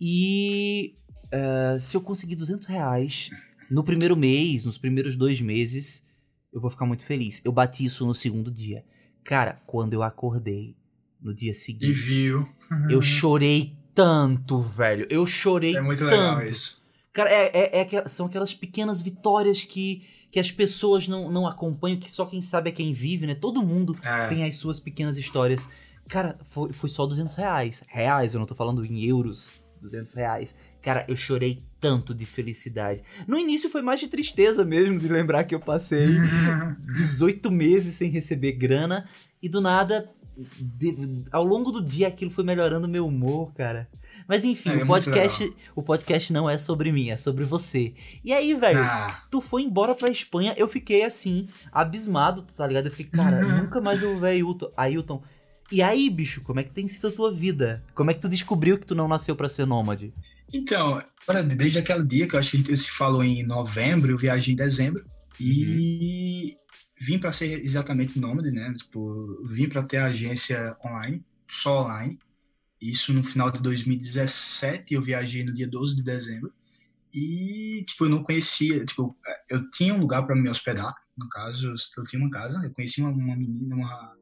e 0.00 0.94
eh, 1.30 1.78
se 1.80 1.96
eu 1.96 2.00
conseguir 2.00 2.36
200 2.36 2.66
reais 2.66 3.30
no 3.70 3.82
primeiro 3.84 4.16
mês, 4.16 4.64
nos 4.64 4.78
primeiros 4.78 5.16
dois 5.16 5.40
meses, 5.40 6.06
eu 6.52 6.60
vou 6.60 6.70
ficar 6.70 6.86
muito 6.86 7.02
feliz. 7.04 7.40
Eu 7.44 7.52
bati 7.52 7.84
isso 7.84 8.06
no 8.06 8.14
segundo 8.14 8.50
dia. 8.50 8.84
Cara, 9.24 9.60
quando 9.66 9.92
eu 9.92 10.02
acordei 10.02 10.76
no 11.20 11.34
dia 11.34 11.50
E 11.50 11.54
seguinte, 11.54 11.92
viu. 11.92 12.46
eu 12.90 13.00
chorei 13.02 13.74
tanto, 13.94 14.60
velho. 14.60 15.06
Eu 15.10 15.26
chorei 15.26 15.74
É 15.76 15.80
muito 15.80 15.98
tanto. 16.00 16.10
legal 16.10 16.42
isso. 16.46 16.84
Cara, 17.12 17.30
é, 17.30 17.50
é- 17.80 17.80
é 17.96 18.08
são 18.08 18.26
aquelas 18.26 18.52
pequenas 18.54 19.00
vitórias 19.00 19.64
que, 19.64 20.04
que 20.30 20.38
as 20.38 20.50
pessoas 20.50 21.08
não, 21.08 21.30
não 21.30 21.46
acompanham, 21.46 21.98
que 21.98 22.10
só 22.10 22.26
quem 22.26 22.42
sabe 22.42 22.68
é 22.68 22.72
quem 22.72 22.92
vive, 22.92 23.26
né? 23.26 23.34
Todo 23.34 23.62
mundo 23.62 23.96
É. 24.02 24.28
tem 24.28 24.44
as 24.44 24.56
suas 24.56 24.78
pequenas 24.78 25.16
histórias. 25.16 25.68
Cara, 26.08 26.38
foi, 26.46 26.72
foi 26.72 26.88
só 26.90 27.04
200 27.06 27.34
reais. 27.34 27.82
Reais, 27.88 28.34
eu 28.34 28.38
não 28.38 28.46
tô 28.46 28.54
falando 28.54 28.84
em 28.84 29.02
euros. 29.02 29.50
200 29.86 30.12
reais. 30.14 30.54
Cara, 30.82 31.04
eu 31.08 31.16
chorei 31.16 31.58
tanto 31.80 32.14
de 32.14 32.26
felicidade. 32.26 33.02
No 33.26 33.38
início 33.38 33.70
foi 33.70 33.82
mais 33.82 33.98
de 34.00 34.08
tristeza 34.08 34.64
mesmo, 34.64 34.98
de 34.98 35.08
lembrar 35.08 35.44
que 35.44 35.54
eu 35.54 35.60
passei 35.60 36.06
18 36.94 37.50
meses 37.50 37.94
sem 37.94 38.10
receber 38.10 38.52
grana. 38.52 39.08
E 39.42 39.48
do 39.48 39.60
nada, 39.60 40.08
de- 40.58 41.24
ao 41.30 41.44
longo 41.44 41.70
do 41.70 41.82
dia, 41.82 42.08
aquilo 42.08 42.30
foi 42.30 42.42
melhorando 42.44 42.88
meu 42.88 43.06
humor, 43.06 43.52
cara. 43.54 43.88
Mas 44.28 44.44
enfim, 44.44 44.70
É, 44.70 44.80
é 44.80 44.82
o, 44.82 44.86
podcast, 44.86 45.52
o 45.74 45.82
podcast 45.82 46.32
não 46.32 46.48
é 46.50 46.58
sobre 46.58 46.90
mim, 46.90 47.10
é 47.10 47.16
sobre 47.16 47.44
você. 47.44 47.94
E 48.24 48.32
aí, 48.32 48.54
velho, 48.54 48.80
Ah, 48.80 49.22
tu 49.30 49.40
foi 49.40 49.62
embora 49.62 49.94
pra 49.94 50.08
Espanha, 50.10 50.54
eu 50.56 50.66
fiquei 50.66 51.04
assim, 51.04 51.48
abismado, 51.70 52.42
tá 52.42 52.66
ligado? 52.66 52.86
Eu 52.86 52.90
fiquei, 52.92 53.06
cara, 53.06 53.42
nunca 53.62 53.80
mais 53.80 54.02
eu 54.02 54.10
vou 54.12 54.20
ver 54.20 54.28
Ailton. 54.28 54.70
Ailton. 54.76 55.22
E 55.70 55.82
aí, 55.82 56.08
bicho, 56.08 56.40
como 56.42 56.60
é 56.60 56.64
que 56.64 56.70
tem 56.70 56.86
sido 56.86 57.08
a 57.08 57.12
tua 57.12 57.32
vida? 57.32 57.84
Como 57.94 58.10
é 58.10 58.14
que 58.14 58.20
tu 58.20 58.28
descobriu 58.28 58.78
que 58.78 58.86
tu 58.86 58.94
não 58.94 59.08
nasceu 59.08 59.34
pra 59.34 59.48
ser 59.48 59.66
nômade? 59.66 60.12
Então, 60.52 61.02
desde 61.56 61.78
aquele 61.78 62.04
dia 62.04 62.28
que 62.28 62.36
eu 62.36 62.38
acho 62.38 62.50
que 62.50 62.56
a 62.56 62.60
gente 62.60 62.76
se 62.76 62.90
falou 62.90 63.24
em 63.24 63.44
novembro, 63.44 64.12
eu 64.12 64.18
viajei 64.18 64.54
em 64.54 64.56
dezembro 64.56 65.04
e 65.40 66.56
vim 67.00 67.18
para 67.18 67.32
ser 67.32 67.64
exatamente 67.64 68.18
nômade, 68.18 68.50
né? 68.50 68.72
Tipo, 68.74 69.44
vim 69.44 69.68
para 69.68 69.82
ter 69.82 69.98
agência 69.98 70.76
online, 70.84 71.24
só 71.48 71.82
online. 71.82 72.18
Isso 72.80 73.12
no 73.12 73.24
final 73.24 73.50
de 73.50 73.60
2017, 73.60 74.94
eu 74.94 75.02
viajei 75.02 75.44
no 75.44 75.52
dia 75.52 75.66
12 75.66 75.96
de 75.96 76.04
dezembro. 76.04 76.52
E, 77.12 77.84
tipo, 77.86 78.04
eu 78.04 78.10
não 78.10 78.22
conhecia, 78.22 78.84
tipo, 78.84 79.16
eu 79.48 79.68
tinha 79.70 79.94
um 79.94 79.98
lugar 79.98 80.24
para 80.26 80.36
me 80.36 80.48
hospedar, 80.48 80.94
no 81.16 81.28
caso, 81.28 81.74
eu 81.96 82.04
tinha 82.04 82.20
uma 82.20 82.30
casa, 82.30 82.60
eu 82.62 82.70
conheci 82.72 83.00
uma, 83.00 83.10
uma 83.10 83.34
menina, 83.34 83.74
uma 83.74 84.14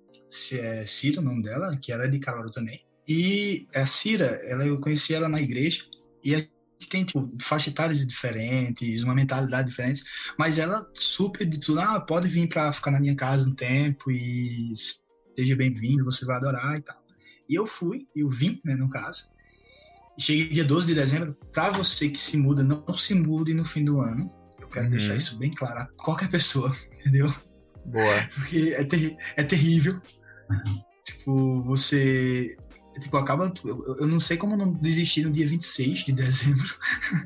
é, 0.53 0.85
Cira, 0.87 1.21
o 1.21 1.25
nome 1.25 1.43
dela, 1.43 1.77
que 1.77 1.93
ela 1.93 2.05
é 2.05 2.09
de 2.09 2.19
Caruaru 2.19 2.51
também. 2.51 2.85
E 3.07 3.67
a 3.75 3.87
Cira, 3.87 4.27
ela, 4.45 4.67
eu 4.67 4.81
conheci 4.81 5.15
ela 5.15 5.29
na 5.29 5.41
igreja, 5.41 5.85
e 6.23 6.35
a 6.35 6.39
gente 6.39 6.51
tem, 6.89 7.05
tipo, 7.05 7.31
faixa 7.41 7.71
etárias 7.71 8.05
diferentes, 8.07 9.03
uma 9.03 9.15
mentalidade 9.15 9.69
diferente, 9.69 10.03
mas 10.39 10.59
ela 10.59 10.89
super 10.95 11.47
de 11.47 11.61
tudo, 11.61 11.81
ah, 11.81 12.01
pode 12.01 12.29
vir 12.29 12.49
pra 12.49 12.73
ficar 12.73 12.91
na 12.91 13.01
minha 13.01 13.15
casa 13.15 13.49
um 13.49 13.55
tempo 13.55 14.11
e 14.11 14.73
seja 15.37 15.57
bem-vindo, 15.57 16.05
você 16.05 16.25
vai 16.25 16.37
adorar 16.37 16.79
e 16.79 16.83
tal. 16.83 17.03
E 17.49 17.55
eu 17.55 17.67
fui, 17.67 18.07
eu 18.17 18.29
vim, 18.29 18.61
né, 18.65 18.75
no 18.75 18.89
caso. 18.89 19.25
Cheguei 20.19 20.49
dia 20.49 20.65
12 20.65 20.87
de 20.87 20.95
dezembro, 20.95 21.37
pra 21.53 21.71
você 21.71 22.09
que 22.09 22.19
se 22.19 22.37
muda, 22.37 22.63
não 22.63 22.97
se 22.97 23.15
mude 23.15 23.53
no 23.53 23.65
fim 23.65 23.85
do 23.85 24.01
ano. 24.01 24.33
Eu 24.61 24.69
quero 24.69 24.87
Uhum. 24.87 24.93
deixar 24.93 25.17
isso 25.17 25.37
bem 25.37 25.51
claro 25.51 25.81
a 25.81 25.87
qualquer 26.03 26.31
pessoa, 26.31 26.73
entendeu? 26.95 27.33
Boa. 27.85 28.29
Porque 28.35 28.75
é, 28.77 28.85
terri 28.85 29.17
é 29.37 29.43
terrível. 29.43 30.01
Tipo, 31.05 31.63
você. 31.63 32.57
Tipo, 33.01 33.17
acaba. 33.17 33.53
Eu, 33.65 33.97
eu 34.01 34.07
não 34.07 34.21
sei 34.21 34.37
como 34.37 34.57
não 34.57 34.73
desistir 34.73 35.25
no 35.25 35.33
dia 35.33 35.47
26 35.47 36.05
de 36.05 36.13
dezembro 36.13 36.75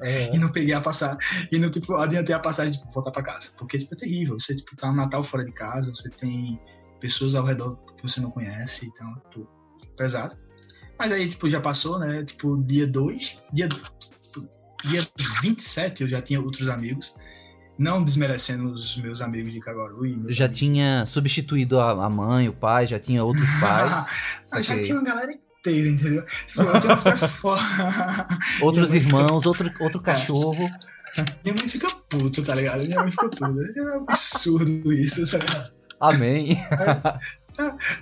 e 0.32 0.38
não 0.38 0.48
peguei 0.50 0.74
a 0.74 0.80
passagem. 0.80 1.18
E 1.52 1.58
não, 1.58 1.70
tipo, 1.70 1.94
adiantei 1.94 2.34
a 2.34 2.40
passagem 2.40 2.72
de 2.72 2.78
tipo, 2.78 2.92
voltar 2.92 3.10
pra 3.10 3.22
casa. 3.22 3.50
Porque, 3.56 3.78
tipo, 3.78 3.94
é 3.94 3.96
terrível. 3.96 4.38
Você, 4.40 4.54
tipo, 4.54 4.74
tá 4.76 4.88
no 4.88 4.96
Natal 4.96 5.22
fora 5.22 5.44
de 5.44 5.52
casa, 5.52 5.90
você 5.90 6.08
tem 6.08 6.58
pessoas 7.00 7.34
ao 7.34 7.44
redor 7.44 7.76
que 7.96 8.02
você 8.02 8.20
não 8.20 8.30
conhece, 8.30 8.86
então, 8.86 9.14
tipo, 9.30 9.48
pesado. 9.96 10.36
Mas 10.98 11.12
aí, 11.12 11.28
tipo, 11.28 11.48
já 11.48 11.60
passou, 11.60 11.98
né? 11.98 12.24
Tipo, 12.24 12.60
dia 12.64 12.86
2, 12.86 13.38
dia, 13.52 13.68
tipo, 13.68 14.48
dia 14.84 15.06
27 15.42 16.02
eu 16.02 16.08
já 16.08 16.20
tinha 16.20 16.40
outros 16.40 16.68
amigos. 16.68 17.14
Não 17.78 18.02
desmerecendo 18.02 18.70
os 18.72 18.96
meus 18.98 19.20
amigos 19.20 19.52
de 19.52 19.60
Caguaru 19.60 20.04
e 20.04 20.16
meus 20.16 20.34
Já 20.34 20.46
amigos 20.46 20.58
tinha 20.58 21.06
substituído 21.06 21.78
a 22.04 22.10
mãe, 22.10 22.48
o 22.48 22.52
pai, 22.52 22.86
já 22.86 22.98
tinha 22.98 23.22
outros 23.24 23.48
pais. 23.60 24.06
Ah, 24.52 24.60
já 24.60 24.80
tinha 24.80 24.96
uma 24.96 25.04
galera 25.04 25.32
inteira, 25.32 25.88
entendeu? 25.88 26.24
Tipo, 26.46 26.62
eu 26.62 26.80
que 26.80 26.96
ficar 26.96 27.16
fora. 27.28 27.62
Outros 28.60 28.90
mãe 28.90 29.00
fica- 29.00 29.16
irmãos, 29.16 29.46
outro, 29.46 29.70
outro 29.80 30.00
cachorro. 30.00 30.68
Minha 31.44 31.54
mãe 31.54 31.68
fica 31.68 31.88
puta, 32.08 32.42
tá 32.42 32.54
ligado? 32.54 32.82
Minha 32.84 33.00
mãe 33.00 33.10
fica 33.10 33.28
puta. 33.28 33.46
É 33.76 33.82
um 33.98 34.04
absurdo 34.08 34.92
isso, 34.92 35.24
tá 35.30 35.38
ligado? 35.38 35.72
Amém. 36.00 36.56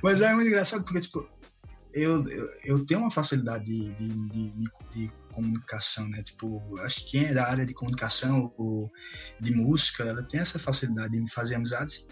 Mas 0.03 0.21
é 0.21 0.35
muito 0.35 0.49
engraçado 0.49 0.85
porque, 0.85 1.01
tipo, 1.01 1.27
eu, 1.95 2.23
eu, 2.29 2.49
eu 2.65 2.85
tenho 2.85 3.01
uma 3.01 3.11
facilidade 3.11 3.65
de, 3.65 3.93
de, 3.95 4.09
de, 4.29 4.51
de 4.95 5.11
comunicação, 5.37 6.09
né? 6.09 6.23
Tipo, 6.23 6.79
acho 6.81 7.05
que 7.05 7.11
quem 7.13 7.27
é 7.27 7.35
da 7.35 7.47
área 7.47 7.67
de 7.67 7.75
comunicação 7.75 8.53
ou 8.57 8.91
de 9.39 9.53
música, 9.55 10.03
ela 10.03 10.23
tem 10.27 10.41
essa 10.41 10.59
facilidade 10.59 11.21
de 11.21 11.33
fazer 11.33 11.57
amizades. 11.57 12.07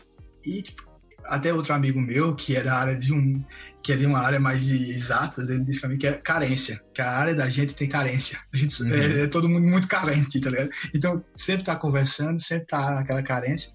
E, 0.44 0.60
tipo, 0.62 0.84
até 1.24 1.52
outro 1.54 1.72
amigo 1.72 1.98
meu, 1.98 2.36
que 2.36 2.54
é 2.54 2.62
da 2.62 2.76
área 2.76 2.94
de 2.94 3.12
um. 3.12 3.42
que 3.82 3.92
é 3.92 3.96
de 3.96 4.04
uma 4.06 4.18
área 4.18 4.38
mais 4.38 4.62
de 4.62 4.90
exatas, 4.90 5.48
ele 5.48 5.64
disse 5.64 5.80
pra 5.80 5.88
mim 5.88 5.96
que 5.96 6.06
é 6.06 6.12
carência, 6.12 6.80
que 6.92 7.00
a 7.00 7.10
área 7.10 7.34
da 7.34 7.48
gente 7.48 7.74
tem 7.74 7.88
carência. 7.88 8.38
A 8.52 8.56
gente, 8.56 8.82
uhum. 8.82 8.90
é, 8.90 9.22
é, 9.22 9.26
todo 9.26 9.48
mundo 9.48 9.66
muito 9.66 9.88
carente, 9.88 10.40
tá 10.40 10.50
ligado? 10.50 10.70
Então, 10.94 11.24
sempre 11.34 11.64
tá 11.64 11.76
conversando, 11.76 12.40
sempre 12.40 12.66
tá 12.66 13.00
aquela 13.00 13.22
carência. 13.22 13.72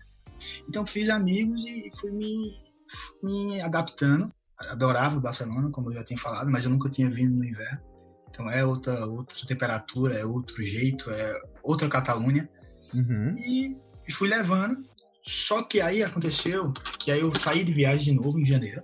Então, 0.67 0.85
fiz 0.85 1.09
amigos 1.09 1.59
e 1.65 1.89
fui 1.99 2.11
me, 2.11 2.53
me 3.23 3.61
adaptando. 3.61 4.31
Adorava 4.71 5.17
o 5.17 5.21
Barcelona, 5.21 5.69
como 5.71 5.89
eu 5.89 5.93
já 5.93 6.03
tinha 6.03 6.19
falado, 6.19 6.51
mas 6.51 6.65
eu 6.65 6.69
nunca 6.69 6.89
tinha 6.89 7.09
vindo 7.09 7.35
no 7.35 7.45
inverno. 7.45 7.88
Então, 8.39 8.49
é 8.49 8.63
outra, 8.63 9.05
outra 9.05 9.45
temperatura, 9.45 10.17
é 10.17 10.25
outro 10.25 10.63
jeito, 10.63 11.11
é 11.11 11.41
outra 11.61 11.89
Catalunha. 11.89 12.49
Uhum. 12.93 13.35
E, 13.37 13.77
e 14.07 14.13
fui 14.13 14.29
levando. 14.29 14.81
Só 15.21 15.61
que 15.61 15.81
aí 15.81 16.01
aconteceu 16.01 16.71
que 16.97 17.11
aí 17.11 17.19
eu 17.19 17.37
saí 17.37 17.65
de 17.65 17.73
viagem 17.73 18.13
de 18.13 18.21
novo 18.23 18.39
em 18.39 18.45
janeiro. 18.45 18.81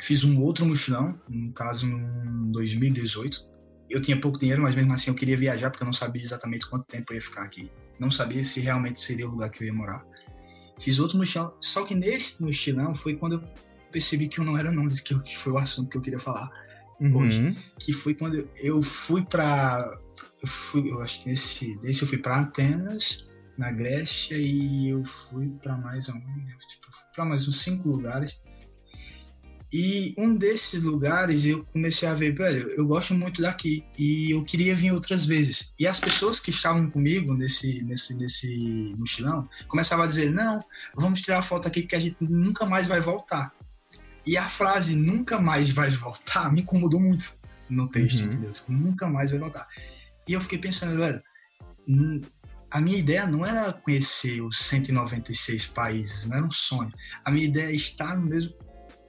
Fiz 0.00 0.24
um 0.24 0.40
outro 0.40 0.66
mochilão, 0.66 1.16
no 1.28 1.52
caso 1.52 1.86
em 1.86 2.50
2018. 2.50 3.46
Eu 3.88 4.02
tinha 4.02 4.20
pouco 4.20 4.40
dinheiro, 4.40 4.62
mas 4.62 4.74
mesmo 4.74 4.92
assim 4.92 5.10
eu 5.10 5.14
queria 5.14 5.36
viajar 5.36 5.70
porque 5.70 5.84
eu 5.84 5.86
não 5.86 5.92
sabia 5.92 6.20
exatamente 6.20 6.66
quanto 6.66 6.84
tempo 6.86 7.12
eu 7.12 7.14
ia 7.14 7.22
ficar 7.22 7.44
aqui. 7.44 7.70
Não 8.00 8.10
sabia 8.10 8.44
se 8.44 8.58
realmente 8.58 9.00
seria 9.00 9.28
o 9.28 9.30
lugar 9.30 9.50
que 9.50 9.62
eu 9.62 9.68
ia 9.68 9.72
morar. 9.72 10.04
Fiz 10.80 10.98
outro 10.98 11.16
mochilão, 11.16 11.54
só 11.60 11.84
que 11.84 11.94
nesse 11.94 12.42
mochilão 12.42 12.92
foi 12.92 13.14
quando 13.14 13.34
eu 13.34 13.44
percebi 13.92 14.28
que 14.28 14.40
eu 14.40 14.44
não 14.44 14.58
era 14.58 14.72
nômade, 14.72 15.00
que, 15.00 15.16
que 15.22 15.38
foi 15.38 15.52
o 15.52 15.58
assunto 15.58 15.88
que 15.88 15.96
eu 15.96 16.02
queria 16.02 16.18
falar 16.18 16.50
uhum. 17.00 17.16
hoje. 17.16 17.56
Que 17.78 17.92
foi 17.92 18.14
quando 18.14 18.48
eu 18.56 18.82
fui 18.82 19.24
para 19.24 19.98
eu 20.42 20.48
fui, 20.48 20.90
eu 20.90 21.00
acho 21.00 21.22
que 21.22 21.28
nesse 21.28 21.78
desse 21.80 22.02
eu 22.02 22.08
fui 22.08 22.18
para 22.18 22.40
Atenas, 22.40 23.24
na 23.56 23.70
Grécia 23.70 24.36
e 24.36 24.90
eu 24.90 25.04
fui 25.04 25.48
para 25.62 25.76
mais 25.76 26.08
um, 26.08 26.20
tipo, 26.68 26.88
para 27.14 27.24
mais 27.24 27.46
uns 27.48 27.60
cinco 27.62 27.88
lugares. 27.88 28.38
E 29.72 30.14
um 30.16 30.36
desses 30.36 30.82
lugares 30.82 31.44
eu 31.44 31.64
comecei 31.72 32.08
a 32.08 32.14
ver, 32.14 32.32
velho, 32.32 32.68
eu 32.70 32.86
gosto 32.86 33.14
muito 33.14 33.42
daqui 33.42 33.84
e 33.98 34.30
eu 34.30 34.44
queria 34.44 34.76
vir 34.76 34.92
outras 34.92 35.26
vezes. 35.26 35.72
E 35.78 35.86
as 35.86 35.98
pessoas 35.98 36.38
que 36.38 36.50
estavam 36.50 36.88
comigo 36.88 37.34
nesse, 37.34 37.82
nesse, 37.82 38.14
nesse 38.14 38.94
mochilão 38.96 39.48
começavam 39.66 40.04
a 40.04 40.08
dizer: 40.08 40.30
não, 40.30 40.60
vamos 40.94 41.20
tirar 41.20 41.40
a 41.40 41.42
foto 41.42 41.66
aqui 41.66 41.82
porque 41.82 41.96
a 41.96 42.00
gente 42.00 42.16
nunca 42.20 42.64
mais 42.64 42.86
vai 42.86 43.00
voltar. 43.00 43.52
E 44.26 44.36
a 44.36 44.48
frase 44.48 44.96
nunca 44.96 45.38
mais 45.38 45.70
vai 45.70 45.90
voltar 45.90 46.52
me 46.52 46.62
incomodou 46.62 47.00
muito 47.00 47.32
no 47.68 47.88
texto, 47.88 48.20
uhum. 48.20 48.26
entendeu? 48.26 48.52
Tipo, 48.52 48.72
nunca 48.72 49.06
mais 49.06 49.30
vai 49.30 49.38
voltar. 49.38 49.66
E 50.26 50.32
eu 50.32 50.40
fiquei 50.40 50.58
pensando, 50.58 50.96
velho, 50.96 51.22
a 52.70 52.80
minha 52.80 52.98
ideia 52.98 53.26
não 53.26 53.46
era 53.46 53.72
conhecer 53.72 54.40
os 54.42 54.58
196 54.58 55.68
países, 55.68 56.26
não 56.26 56.36
era 56.36 56.46
um 56.46 56.50
sonho. 56.50 56.92
A 57.24 57.30
minha 57.30 57.44
ideia 57.44 57.70
é 57.70 57.76
estar 57.76 58.16
no 58.16 58.26
mesmo 58.26 58.52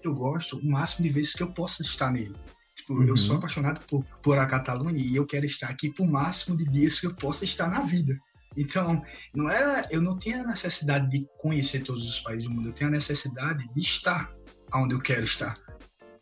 que 0.02 0.08
eu 0.08 0.14
gosto, 0.14 0.58
o 0.58 0.70
máximo 0.70 1.04
de 1.04 1.10
vezes 1.10 1.34
que 1.34 1.42
eu 1.42 1.52
possa 1.52 1.82
estar 1.82 2.12
nele. 2.12 2.36
Tipo, 2.76 2.94
uhum. 2.94 3.04
eu 3.04 3.18
sou 3.18 3.32
uhum. 3.32 3.38
apaixonado 3.38 3.82
por, 3.88 4.04
por 4.22 4.38
a 4.38 4.46
Catalunha 4.46 5.02
e 5.02 5.16
eu 5.16 5.26
quero 5.26 5.46
estar 5.46 5.70
aqui 5.70 5.92
por 5.92 6.08
máximo 6.08 6.56
de 6.56 6.66
dias 6.66 7.00
que 7.00 7.08
eu 7.08 7.16
possa 7.16 7.44
estar 7.44 7.68
na 7.70 7.82
vida. 7.82 8.16
Então, 8.56 9.04
não 9.34 9.50
era, 9.50 9.88
eu 9.92 10.02
não 10.02 10.18
tinha 10.18 10.42
a 10.42 10.48
necessidade 10.48 11.10
de 11.10 11.28
conhecer 11.38 11.84
todos 11.84 12.08
os 12.08 12.20
países 12.20 12.46
do 12.46 12.52
mundo, 12.52 12.70
eu 12.70 12.74
tenho 12.74 12.90
a 12.90 12.94
necessidade 12.94 13.68
de 13.74 13.82
estar 13.82 14.37
onde 14.74 14.96
eu 14.96 15.00
quero 15.00 15.24
estar. 15.24 15.58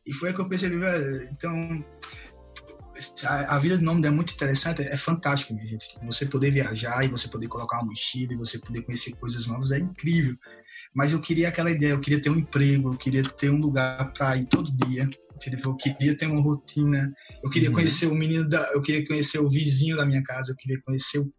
E 0.06 0.14
foi 0.14 0.34
que 0.34 0.40
eu 0.40 0.48
percebi, 0.48 0.78
velho, 0.78 1.24
então 1.32 1.84
a, 3.26 3.60
vida 3.60 3.78
de 3.78 3.84
nômade 3.84 4.08
é 4.08 4.12
muito 4.12 4.34
interessante, 4.34 4.82
é, 4.82 4.94
é 4.94 4.98
fantástico, 4.98 5.54
minha 5.54 5.68
gente. 5.68 5.98
Você 6.04 6.26
poder 6.26 6.52
viajar 6.52 7.04
e 7.04 7.10
você 7.10 7.28
poder 7.28 7.48
colocar 7.48 7.78
uma 7.78 7.88
mochila 7.88 8.34
e 8.34 8.38
você 8.38 8.58
poder 8.58 8.84
conhecer 8.84 9.14
coisas 9.14 9.48
novas 9.48 9.72
é 9.72 9.80
incrível. 9.80 10.36
Mas 10.94 11.12
eu 11.12 11.20
queria 11.20 11.50
aquela 11.50 11.72
ideia, 11.72 11.92
eu 11.92 12.00
queria 12.00 12.22
ter 12.22 12.30
um 12.30 12.38
emprego, 12.38 12.94
eu 12.94 12.98
queria 12.98 13.24
ter 13.24 13.50
um 13.50 13.60
lugar 13.60 14.14
para 14.14 14.38
ir 14.38 14.46
todo 14.46 14.74
dia, 14.88 15.10
entendeu? 15.36 15.60
Eu 15.66 15.76
queria 15.76 16.18
ter 16.18 16.28
uma 16.28 16.42
rotina, 16.42 17.14
eu 17.44 17.50
queria 17.50 17.70
uhum. 17.70 17.76
conhecer 17.76 18.08
o 18.08 18.16
menino 18.16 18.48
da, 18.48 18.72
eu 18.72 18.82
queria 18.82 19.06
conhecer 19.06 19.40
o 19.40 19.50
vizinho 19.50 19.98
da 19.98 20.06
minha 20.06 20.24
casa, 20.24 20.52
eu 20.52 20.56
queria 20.56 20.80
conhecer 20.86 21.20
o 21.20 21.34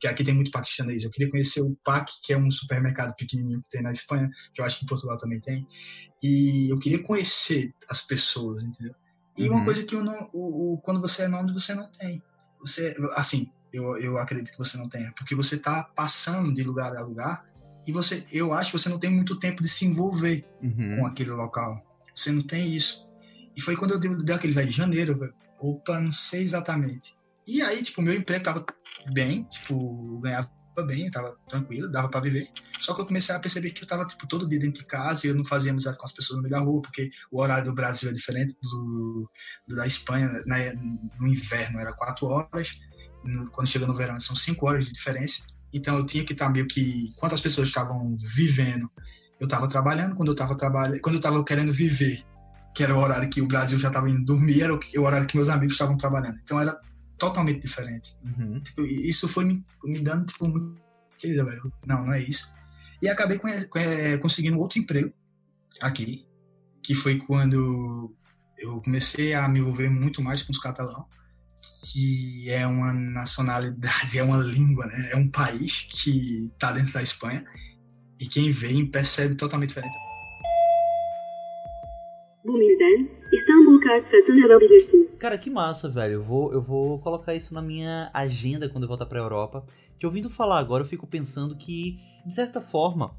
que 0.00 0.08
aqui 0.08 0.24
tem 0.24 0.34
muito 0.34 0.50
paquistanês. 0.50 1.04
Eu 1.04 1.10
queria 1.10 1.30
conhecer 1.30 1.60
o 1.60 1.76
PAC, 1.84 2.10
que 2.24 2.32
é 2.32 2.38
um 2.38 2.50
supermercado 2.50 3.14
pequenininho 3.14 3.62
que 3.62 3.68
tem 3.68 3.82
na 3.82 3.92
Espanha, 3.92 4.30
que 4.54 4.60
eu 4.60 4.64
acho 4.64 4.78
que 4.78 4.84
em 4.84 4.88
Portugal 4.88 5.18
também 5.18 5.40
tem. 5.40 5.66
E 6.22 6.72
eu 6.72 6.78
queria 6.78 7.02
conhecer 7.02 7.74
as 7.88 8.00
pessoas, 8.00 8.62
entendeu? 8.62 8.94
E 9.36 9.48
uhum. 9.48 9.56
uma 9.56 9.64
coisa 9.64 9.84
que 9.84 9.94
eu 9.94 10.02
não, 10.02 10.30
o, 10.32 10.72
o, 10.72 10.78
quando 10.78 11.00
você 11.00 11.22
é 11.22 11.28
nômade, 11.28 11.52
você 11.52 11.74
não 11.74 11.90
tem. 11.90 12.22
Você, 12.60 12.94
assim, 13.14 13.50
eu, 13.72 13.96
eu 13.98 14.16
acredito 14.16 14.52
que 14.52 14.58
você 14.58 14.78
não 14.78 14.88
tenha, 14.88 15.12
porque 15.12 15.34
você 15.34 15.56
está 15.56 15.84
passando 15.84 16.52
de 16.52 16.62
lugar 16.62 16.96
a 16.96 17.02
lugar 17.02 17.44
e 17.86 17.92
você, 17.92 18.24
eu 18.32 18.52
acho 18.52 18.72
que 18.72 18.78
você 18.78 18.88
não 18.88 18.98
tem 18.98 19.10
muito 19.10 19.38
tempo 19.38 19.62
de 19.62 19.68
se 19.68 19.84
envolver 19.84 20.44
uhum. 20.62 20.98
com 20.98 21.06
aquele 21.06 21.30
local. 21.30 21.82
Você 22.14 22.32
não 22.32 22.42
tem 22.42 22.74
isso. 22.74 23.06
E 23.54 23.60
foi 23.60 23.76
quando 23.76 23.92
eu 23.92 23.98
dei, 23.98 24.14
dei 24.16 24.34
aquele 24.34 24.52
velho 24.52 24.68
de 24.68 24.76
janeiro, 24.76 25.34
opa, 25.58 26.00
não 26.00 26.12
sei 26.12 26.42
exatamente. 26.42 27.14
E 27.46 27.62
aí, 27.62 27.82
tipo, 27.82 28.02
meu 28.02 28.14
emprego 28.14 28.44
tava 28.44 28.64
bem, 29.12 29.44
tipo, 29.44 30.18
ganhava 30.20 30.50
bem, 30.86 31.10
tava 31.10 31.36
tranquilo, 31.48 31.90
dava 31.90 32.08
para 32.08 32.20
viver. 32.20 32.48
Só 32.78 32.94
que 32.94 33.00
eu 33.00 33.06
comecei 33.06 33.34
a 33.34 33.40
perceber 33.40 33.70
que 33.70 33.82
eu 33.82 33.88
tava, 33.88 34.06
tipo, 34.06 34.26
todo 34.26 34.48
dia 34.48 34.58
dentro 34.58 34.82
de 34.82 34.86
casa 34.86 35.26
e 35.26 35.30
eu 35.30 35.34
não 35.34 35.44
fazia 35.44 35.70
amizade 35.70 35.98
com 35.98 36.06
as 36.06 36.12
pessoas 36.12 36.36
no 36.36 36.42
meio 36.42 36.52
da 36.52 36.60
rua, 36.60 36.80
porque 36.80 37.10
o 37.30 37.40
horário 37.40 37.64
do 37.64 37.74
Brasil 37.74 38.08
é 38.08 38.12
diferente 38.12 38.56
do, 38.62 39.30
do 39.66 39.76
da 39.76 39.86
Espanha. 39.86 40.28
Né? 40.46 40.72
No 41.18 41.26
inverno 41.26 41.78
era 41.78 41.92
quatro 41.92 42.26
horas, 42.26 42.72
no, 43.24 43.50
quando 43.50 43.68
chega 43.68 43.86
no 43.86 43.96
verão 43.96 44.18
são 44.18 44.34
cinco 44.34 44.66
horas 44.66 44.86
de 44.86 44.92
diferença. 44.92 45.42
Então 45.72 45.96
eu 45.98 46.06
tinha 46.06 46.24
que 46.24 46.32
estar 46.32 46.48
meio 46.48 46.66
que. 46.66 47.12
Quantas 47.16 47.40
pessoas 47.40 47.68
estavam 47.68 48.16
vivendo? 48.18 48.90
Eu 49.38 49.44
estava 49.44 49.68
trabalhando, 49.68 50.14
quando 50.14 50.28
eu 50.28 50.34
estava 50.34 50.56
trabalhando, 50.56 51.00
quando 51.00 51.14
eu 51.14 51.20
estava 51.20 51.42
querendo 51.44 51.72
viver, 51.72 52.24
que 52.74 52.82
era 52.82 52.94
o 52.94 52.98
horário 52.98 53.30
que 53.30 53.40
o 53.40 53.46
Brasil 53.46 53.78
já 53.78 53.88
estava 53.88 54.08
indo 54.10 54.24
dormir, 54.24 54.62
era 54.62 54.74
o 54.74 55.02
horário 55.02 55.26
que 55.26 55.36
meus 55.36 55.48
amigos 55.48 55.74
estavam 55.74 55.96
trabalhando. 55.96 56.38
Então 56.42 56.60
era 56.60 56.78
totalmente 57.20 57.60
diferente. 57.60 58.16
Uhum. 58.24 58.58
Tipo, 58.60 58.84
isso 58.86 59.28
foi 59.28 59.44
me, 59.44 59.64
me 59.84 60.00
dando, 60.00 60.26
tipo, 60.26 60.48
muito. 60.48 60.80
Velho. 61.22 61.70
Não, 61.86 62.06
não 62.06 62.12
é 62.14 62.22
isso. 62.22 62.50
E 63.02 63.08
acabei 63.08 63.38
conseguindo 64.18 64.58
outro 64.58 64.78
emprego 64.78 65.12
aqui, 65.80 66.26
que 66.82 66.94
foi 66.94 67.18
quando 67.18 68.14
eu 68.58 68.80
comecei 68.80 69.34
a 69.34 69.46
me 69.46 69.60
envolver 69.60 69.90
muito 69.90 70.22
mais 70.22 70.42
com 70.42 70.50
os 70.50 70.58
catalães, 70.58 71.04
que 71.84 72.50
é 72.50 72.66
uma 72.66 72.92
nacionalidade, 72.92 74.16
é 74.18 74.22
uma 74.22 74.38
língua, 74.38 74.86
né? 74.86 75.10
É 75.12 75.16
um 75.16 75.28
país 75.28 75.82
que 75.90 76.46
está 76.46 76.72
dentro 76.72 76.94
da 76.94 77.02
Espanha 77.02 77.44
e 78.18 78.26
quem 78.26 78.50
vem 78.50 78.86
percebe 78.86 79.34
totalmente 79.34 79.70
diferente. 79.70 79.96
Cara, 85.18 85.38
que 85.38 85.50
massa, 85.50 85.88
velho. 85.88 86.14
Eu 86.14 86.22
vou, 86.22 86.52
eu 86.52 86.62
vou 86.62 86.98
colocar 86.98 87.34
isso 87.34 87.54
na 87.54 87.62
minha 87.62 88.10
agenda 88.12 88.68
quando 88.68 88.84
eu 88.84 88.88
voltar 88.88 89.06
pra 89.06 89.20
Europa. 89.20 89.64
Que 89.98 90.06
ouvindo 90.06 90.30
falar 90.30 90.58
agora, 90.58 90.82
eu 90.82 90.88
fico 90.88 91.06
pensando 91.06 91.56
que, 91.56 91.98
de 92.26 92.34
certa 92.34 92.60
forma, 92.60 93.14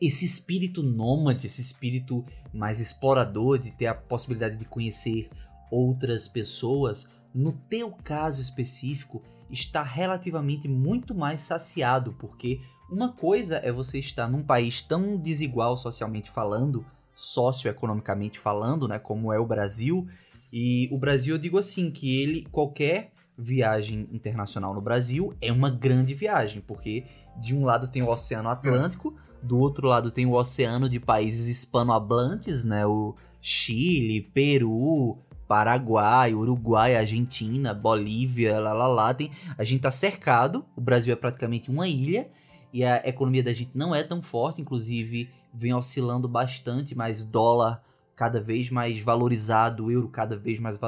esse 0.00 0.24
espírito 0.24 0.82
nômade, 0.82 1.46
esse 1.46 1.62
espírito 1.62 2.24
mais 2.52 2.80
explorador, 2.80 3.58
de 3.58 3.70
ter 3.70 3.86
a 3.86 3.94
possibilidade 3.94 4.56
de 4.56 4.64
conhecer 4.64 5.30
outras 5.70 6.28
pessoas, 6.28 7.08
no 7.34 7.52
teu 7.52 7.90
caso 7.90 8.40
específico, 8.40 9.22
está 9.50 9.82
relativamente 9.82 10.68
muito 10.68 11.14
mais 11.14 11.42
saciado, 11.42 12.12
porque 12.18 12.60
uma 12.90 13.12
coisa 13.12 13.56
é 13.56 13.72
você 13.72 13.98
estar 13.98 14.28
num 14.28 14.42
país 14.42 14.82
tão 14.82 15.16
desigual 15.16 15.76
socialmente 15.76 16.30
falando, 16.30 16.84
socioeconomicamente 17.14 18.38
falando, 18.38 18.88
né, 18.88 18.98
como 18.98 19.32
é 19.32 19.38
o 19.38 19.46
Brasil. 19.46 20.06
E 20.52 20.88
o 20.92 20.98
Brasil, 20.98 21.34
eu 21.34 21.38
digo 21.38 21.58
assim, 21.58 21.90
que 21.90 22.20
ele, 22.20 22.46
qualquer 22.50 23.12
viagem 23.36 24.08
internacional 24.12 24.72
no 24.72 24.80
Brasil 24.80 25.34
é 25.40 25.50
uma 25.50 25.70
grande 25.70 26.14
viagem, 26.14 26.62
porque 26.64 27.04
de 27.36 27.54
um 27.54 27.64
lado 27.64 27.88
tem 27.88 28.02
o 28.02 28.08
Oceano 28.08 28.48
Atlântico, 28.48 29.14
do 29.42 29.58
outro 29.58 29.88
lado 29.88 30.10
tem 30.10 30.24
o 30.24 30.32
oceano 30.32 30.88
de 30.88 30.98
países 30.98 31.48
hispanohablantes, 31.48 32.64
né, 32.64 32.86
o 32.86 33.14
Chile, 33.40 34.22
Peru, 34.22 35.18
Paraguai, 35.46 36.32
Uruguai, 36.32 36.96
Argentina, 36.96 37.74
Bolívia, 37.74 38.58
lá 38.58 38.72
lá 38.72 38.86
lá, 38.86 39.12
tem, 39.12 39.30
a 39.58 39.64
gente 39.64 39.82
tá 39.82 39.90
cercado, 39.90 40.64
o 40.74 40.80
Brasil 40.80 41.12
é 41.12 41.16
praticamente 41.16 41.70
uma 41.70 41.86
ilha, 41.86 42.30
e 42.72 42.82
a 42.84 43.06
economia 43.06 43.42
da 43.42 43.52
gente 43.52 43.76
não 43.76 43.94
é 43.94 44.02
tão 44.02 44.22
forte, 44.22 44.60
inclusive 44.60 45.28
vem 45.54 45.72
oscilando 45.72 46.28
bastante, 46.28 46.94
mas 46.94 47.24
dólar 47.24 47.82
cada 48.16 48.40
vez 48.40 48.70
mais 48.70 48.98
valorizado, 49.00 49.90
euro 49.90 50.08
cada 50.08 50.36
vez 50.36 50.60
mais 50.60 50.78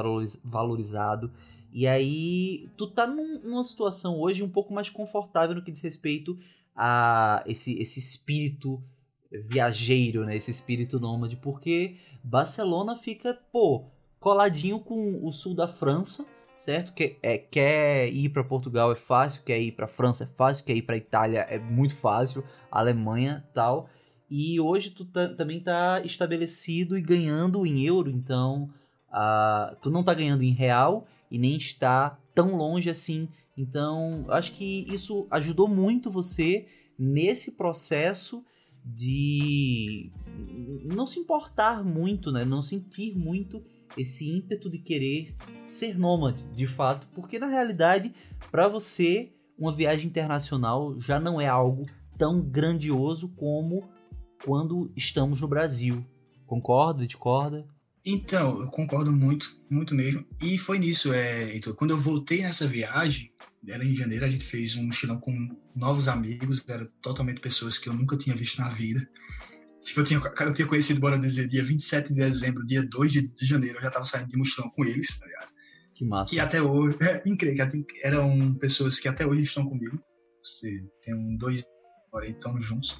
valorizado. 0.43 1.31
E 1.71 1.87
aí, 1.87 2.69
tu 2.77 2.87
tá 2.87 3.05
num, 3.05 3.39
numa 3.39 3.63
situação 3.63 4.19
hoje 4.19 4.43
um 4.43 4.49
pouco 4.49 4.73
mais 4.73 4.89
confortável 4.89 5.55
no 5.55 5.63
que 5.63 5.71
diz 5.71 5.81
respeito 5.81 6.37
a 6.75 7.43
esse, 7.45 7.77
esse 7.79 7.99
espírito 7.99 8.81
viajeiro, 9.31 10.25
né? 10.25 10.35
Esse 10.35 10.51
espírito 10.51 10.99
nômade, 10.99 11.35
porque 11.35 11.97
Barcelona 12.23 12.95
fica, 12.95 13.37
pô, 13.51 13.85
coladinho 14.19 14.79
com 14.79 15.25
o 15.25 15.31
sul 15.31 15.53
da 15.53 15.67
França, 15.67 16.25
certo? 16.57 16.93
Que, 16.93 17.17
é, 17.21 17.37
quer 17.37 18.07
ir 18.07 18.29
para 18.29 18.43
Portugal 18.43 18.91
é 18.91 18.95
fácil, 18.95 19.43
quer 19.43 19.59
ir 19.59 19.73
para 19.73 19.87
França 19.87 20.23
é 20.23 20.27
fácil, 20.37 20.65
quer 20.65 20.75
ir 20.75 20.81
para 20.81 20.97
Itália 20.97 21.41
é 21.49 21.59
muito 21.59 21.95
fácil, 21.95 22.43
Alemanha 22.71 23.45
tal. 23.53 23.89
E 24.29 24.59
hoje 24.59 24.91
tu 24.91 25.05
também 25.05 25.59
tá 25.59 26.01
estabelecido 26.03 26.97
e 26.97 27.01
ganhando 27.01 27.65
em 27.65 27.85
euro, 27.85 28.09
então 28.09 28.69
uh, 29.09 29.75
tu 29.81 29.89
não 29.89 30.03
tá 30.03 30.13
ganhando 30.13 30.43
em 30.43 30.51
real 30.51 31.07
e 31.31 31.37
nem 31.37 31.55
está 31.55 32.19
tão 32.35 32.55
longe 32.55 32.89
assim. 32.89 33.29
Então, 33.57 34.25
acho 34.29 34.51
que 34.51 34.85
isso 34.89 35.25
ajudou 35.31 35.67
muito 35.67 36.11
você 36.11 36.67
nesse 36.99 37.51
processo 37.51 38.43
de 38.85 40.11
não 40.85 41.05
se 41.05 41.19
importar 41.19 41.83
muito, 41.83 42.31
né? 42.31 42.45
Não 42.45 42.61
sentir 42.61 43.17
muito 43.17 43.63
esse 43.97 44.29
ímpeto 44.29 44.69
de 44.69 44.77
querer 44.77 45.35
ser 45.65 45.97
nômade, 45.97 46.43
de 46.53 46.67
fato, 46.67 47.07
porque 47.13 47.39
na 47.39 47.47
realidade, 47.47 48.13
para 48.51 48.67
você, 48.67 49.33
uma 49.57 49.75
viagem 49.75 50.07
internacional 50.07 50.99
já 50.99 51.19
não 51.19 51.41
é 51.41 51.47
algo 51.47 51.85
tão 52.17 52.41
grandioso 52.41 53.29
como 53.29 53.89
quando 54.43 54.91
estamos 54.95 55.41
no 55.41 55.47
Brasil. 55.47 56.05
Concorda? 56.45 57.05
Discorda? 57.05 57.67
Então, 58.05 58.61
eu 58.61 58.67
concordo 58.67 59.11
muito, 59.11 59.53
muito 59.69 59.93
mesmo. 59.93 60.25
E 60.41 60.57
foi 60.57 60.79
nisso, 60.79 61.11
é, 61.11 61.53
então, 61.55 61.73
quando 61.73 61.91
eu 61.91 61.97
voltei 61.97 62.41
nessa 62.41 62.65
viagem, 62.65 63.33
era 63.67 63.83
em 63.83 63.93
janeiro, 63.93 64.23
a 64.23 64.29
gente 64.29 64.45
fez 64.45 64.77
um 64.77 64.83
mochilão 64.83 65.19
com 65.19 65.49
novos 65.75 66.07
amigos, 66.07 66.63
eram 66.69 66.87
totalmente 67.01 67.41
pessoas 67.41 67.77
que 67.77 67.89
eu 67.89 67.93
nunca 67.93 68.15
tinha 68.15 68.33
visto 68.33 68.61
na 68.61 68.69
vida. 68.69 69.05
Tipo, 69.81 69.99
eu 69.99 70.03
tinha, 70.05 70.21
eu 70.39 70.53
tinha 70.53 70.67
conhecido, 70.67 71.01
bora 71.01 71.19
dizer, 71.19 71.47
dia 71.47 71.63
27 71.63 72.13
de 72.13 72.15
dezembro, 72.15 72.65
dia 72.65 72.81
2 72.81 73.11
de, 73.11 73.27
de 73.27 73.45
janeiro, 73.45 73.77
eu 73.77 73.81
já 73.81 73.91
tava 73.91 74.05
saindo 74.05 74.29
de 74.29 74.37
mochilão 74.37 74.69
com 74.69 74.85
eles, 74.85 75.19
tá 75.19 75.25
ligado? 75.25 75.53
Que 75.93 76.05
massa. 76.05 76.33
E 76.33 76.39
até 76.39 76.61
hoje, 76.61 76.97
é 77.01 77.21
incrível, 77.25 77.67
eram 78.03 78.53
pessoas 78.53 78.99
que 78.99 79.09
até 79.09 79.25
hoje 79.27 79.41
estão 79.41 79.67
comigo. 79.67 80.01
Tem 81.01 81.13
um, 81.13 81.35
dois, 81.35 81.65
agora 82.07 82.25
estão 82.25 82.57
juntos 82.61 82.97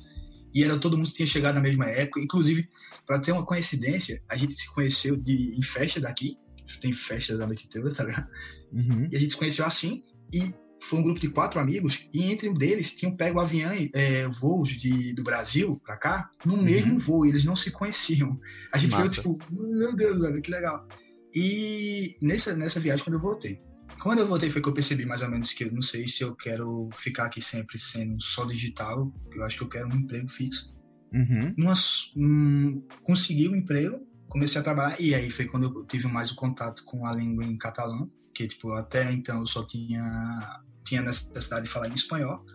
e 0.57 0.63
era 0.63 0.75
todo 0.75 0.97
mundo 0.97 1.09
que 1.09 1.13
tinha 1.13 1.27
chegado 1.27 1.53
na 1.53 1.61
mesma 1.61 1.85
época. 1.85 2.19
Inclusive, 2.19 2.67
para 3.05 3.19
ter 3.19 3.31
uma 3.31 3.45
coincidência, 3.45 4.23
a 4.27 4.35
gente 4.35 4.55
se 4.55 4.67
conheceu 4.73 5.15
de, 5.15 5.55
em 5.55 5.61
festa 5.61 6.01
daqui. 6.01 6.35
Tem 6.81 6.91
festas 6.91 7.37
da 7.37 7.45
noite 7.45 7.67
inteira, 7.67 7.93
tá 7.93 8.03
ligado? 8.03 8.27
Uhum. 8.73 9.07
E 9.11 9.15
a 9.15 9.19
gente 9.19 9.29
se 9.29 9.37
conheceu 9.37 9.63
assim. 9.63 10.01
E 10.33 10.51
foi 10.81 10.97
um 10.97 11.03
grupo 11.03 11.19
de 11.19 11.29
quatro 11.29 11.59
amigos. 11.59 12.07
E 12.11 12.23
entre 12.23 12.49
um 12.49 12.55
deles 12.55 12.91
tinham 12.91 13.15
pego 13.15 13.39
avião, 13.39 13.71
é, 13.93 14.27
voos 14.27 14.69
de, 14.69 15.13
do 15.13 15.21
Brasil 15.21 15.79
para 15.85 15.95
cá, 15.95 16.31
no 16.43 16.55
uhum. 16.55 16.63
mesmo 16.63 16.97
voo. 16.97 17.23
E 17.23 17.29
eles 17.29 17.45
não 17.45 17.55
se 17.55 17.69
conheciam. 17.69 18.39
A 18.73 18.79
gente 18.79 18.95
Massa. 18.95 19.09
tipo, 19.09 19.37
meu 19.51 19.95
Deus, 19.95 20.19
velho, 20.19 20.41
que 20.41 20.49
legal. 20.49 20.87
E 21.35 22.15
nessa, 22.19 22.55
nessa 22.55 22.79
viagem, 22.79 23.05
quando 23.05 23.13
eu 23.13 23.21
voltei, 23.21 23.61
quando 23.99 24.19
eu 24.19 24.27
voltei 24.27 24.49
foi 24.49 24.61
que 24.61 24.67
eu 24.67 24.73
percebi 24.73 25.05
mais 25.05 25.21
ou 25.21 25.29
menos 25.29 25.53
que 25.53 25.63
eu 25.63 25.71
não 25.71 25.81
sei 25.81 26.07
se 26.07 26.23
eu 26.23 26.35
quero 26.35 26.89
ficar 26.93 27.25
aqui 27.25 27.41
sempre 27.41 27.79
sendo 27.79 28.21
só 28.21 28.45
digital. 28.45 29.13
Eu 29.33 29.43
acho 29.43 29.57
que 29.57 29.63
eu 29.63 29.69
quero 29.69 29.87
um 29.87 29.95
emprego 29.95 30.29
fixo. 30.29 30.75
Uhum. 31.13 31.53
Numa, 31.57 31.73
um, 32.15 32.85
consegui 33.03 33.47
um 33.47 33.55
emprego, 33.55 33.99
comecei 34.27 34.59
a 34.59 34.63
trabalhar 34.63 34.99
e 34.99 35.15
aí 35.15 35.31
foi 35.31 35.45
quando 35.45 35.63
eu 35.63 35.85
tive 35.85 36.07
mais 36.07 36.31
o 36.31 36.35
contato 36.35 36.83
com 36.85 37.05
a 37.05 37.13
língua 37.13 37.45
em 37.45 37.57
catalão, 37.57 38.11
que 38.33 38.47
tipo 38.47 38.71
até 38.71 39.11
então 39.11 39.39
eu 39.39 39.47
só 39.47 39.65
tinha 39.65 40.61
tinha 40.85 41.01
necessidade 41.01 41.65
de 41.65 41.71
falar 41.71 41.89
em 41.89 41.93
espanhol, 41.93 42.45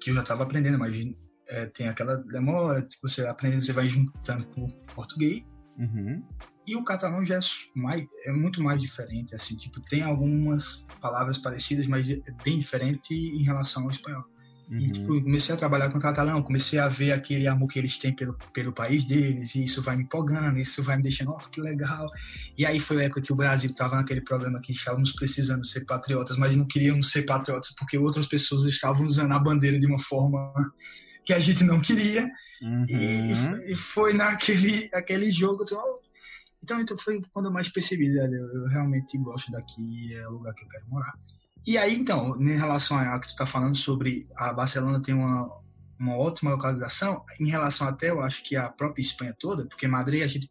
que 0.00 0.10
eu 0.10 0.14
já 0.14 0.22
estava 0.22 0.42
aprendendo, 0.42 0.78
mas 0.78 0.92
é, 1.48 1.66
tem 1.66 1.88
aquela 1.88 2.16
demora, 2.16 2.82
tipo, 2.82 3.08
você 3.08 3.24
aprendendo, 3.26 3.64
você 3.64 3.72
vai 3.72 3.88
juntando 3.88 4.46
com 4.46 4.64
o 4.64 4.72
português. 4.94 5.44
Uhum. 5.78 6.22
E 6.66 6.74
o 6.74 6.82
catalão 6.82 7.24
já 7.24 7.36
é, 7.36 7.40
mais, 7.74 8.04
é 8.24 8.32
muito 8.32 8.62
mais 8.62 8.80
diferente, 8.80 9.34
assim, 9.34 9.54
tipo, 9.54 9.80
tem 9.80 10.02
algumas 10.02 10.84
palavras 11.00 11.38
parecidas, 11.38 11.86
mas 11.86 12.08
é 12.08 12.32
bem 12.44 12.58
diferente 12.58 13.14
em 13.14 13.42
relação 13.44 13.84
ao 13.84 13.90
espanhol. 13.90 14.24
Uhum. 14.68 14.78
E, 14.78 14.90
tipo, 14.90 15.22
comecei 15.22 15.54
a 15.54 15.58
trabalhar 15.58 15.90
com 15.90 15.98
o 15.98 16.00
catalão, 16.00 16.42
comecei 16.42 16.78
a 16.78 16.88
ver 16.88 17.12
aquele 17.12 17.46
amor 17.46 17.68
que 17.68 17.78
eles 17.78 17.96
têm 17.98 18.12
pelo, 18.12 18.36
pelo 18.52 18.72
país 18.72 19.04
deles, 19.04 19.54
e 19.54 19.64
isso 19.64 19.80
vai 19.80 19.96
me 19.96 20.02
empolgando, 20.02 20.58
isso 20.58 20.82
vai 20.82 20.96
me 20.96 21.04
deixando, 21.04 21.30
oh, 21.30 21.48
que 21.48 21.60
legal. 21.60 22.10
E 22.58 22.66
aí 22.66 22.80
foi 22.80 23.00
a 23.00 23.04
época 23.04 23.22
que 23.22 23.32
o 23.32 23.36
Brasil 23.36 23.70
estava 23.70 23.96
naquele 23.96 24.20
problema 24.20 24.60
que 24.60 24.72
estávamos 24.72 25.12
precisando 25.12 25.64
ser 25.64 25.84
patriotas, 25.84 26.36
mas 26.36 26.56
não 26.56 26.66
queríamos 26.66 27.12
ser 27.12 27.22
patriotas 27.22 27.72
porque 27.78 27.96
outras 27.96 28.26
pessoas 28.26 28.64
estavam 28.64 29.06
usando 29.06 29.32
a 29.32 29.38
bandeira 29.38 29.78
de 29.78 29.86
uma 29.86 30.00
forma 30.00 30.52
que 31.24 31.32
a 31.32 31.38
gente 31.38 31.62
não 31.62 31.80
queria. 31.80 32.28
Uhum. 32.60 32.84
E, 32.88 33.72
e, 33.72 33.76
foi 33.76 34.14
naquele 34.14 34.88
aquele 34.94 35.30
jogo, 35.30 35.64
eu, 35.70 35.78
oh, 35.78 36.05
então, 36.66 36.80
então 36.80 36.98
foi 36.98 37.22
quando 37.32 37.46
eu 37.46 37.52
mais 37.52 37.68
percebi, 37.68 38.12
eu, 38.12 38.66
realmente 38.66 39.16
gosto 39.18 39.52
daqui, 39.52 40.12
é 40.12 40.26
o 40.26 40.32
lugar 40.32 40.52
que 40.52 40.64
eu 40.64 40.68
quero 40.68 40.88
morar. 40.88 41.14
E 41.64 41.78
aí, 41.78 41.94
então, 41.94 42.36
em 42.40 42.56
relação 42.56 42.98
a 42.98 43.20
que 43.20 43.28
tu 43.28 43.36
tá 43.36 43.46
falando 43.46 43.76
sobre 43.76 44.26
a 44.34 44.52
Barcelona 44.52 45.00
tem 45.00 45.14
uma, 45.14 45.48
uma 45.98 46.16
ótima 46.16 46.50
localização, 46.50 47.24
em 47.38 47.48
relação 47.48 47.86
até, 47.86 48.10
eu 48.10 48.20
acho 48.20 48.42
que 48.42 48.56
a 48.56 48.68
própria 48.68 49.00
Espanha 49.00 49.32
toda, 49.38 49.64
porque 49.68 49.86
Madrid, 49.86 50.22
a 50.22 50.26
gente, 50.26 50.50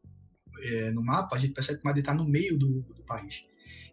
é, 0.64 0.92
no 0.92 1.04
mapa, 1.04 1.36
a 1.36 1.40
gente 1.40 1.54
percebe 1.54 1.80
que 1.80 1.86
Madrid 1.86 2.02
está 2.02 2.14
no 2.14 2.26
meio 2.26 2.58
do, 2.58 2.82
do 2.82 3.04
país. 3.04 3.44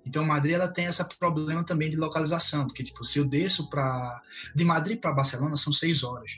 Então, 0.06 0.24
Madrid 0.24 0.54
ela 0.54 0.68
tem 0.68 0.84
esse 0.84 1.02
problema 1.18 1.64
também 1.64 1.90
de 1.90 1.96
localização, 1.96 2.66
porque 2.66 2.84
tipo, 2.84 3.04
se 3.04 3.18
eu 3.18 3.24
desço 3.24 3.68
para 3.68 4.22
de 4.54 4.64
Madrid 4.64 5.00
para 5.00 5.12
Barcelona 5.12 5.56
são 5.56 5.72
seis 5.72 6.04
horas. 6.04 6.30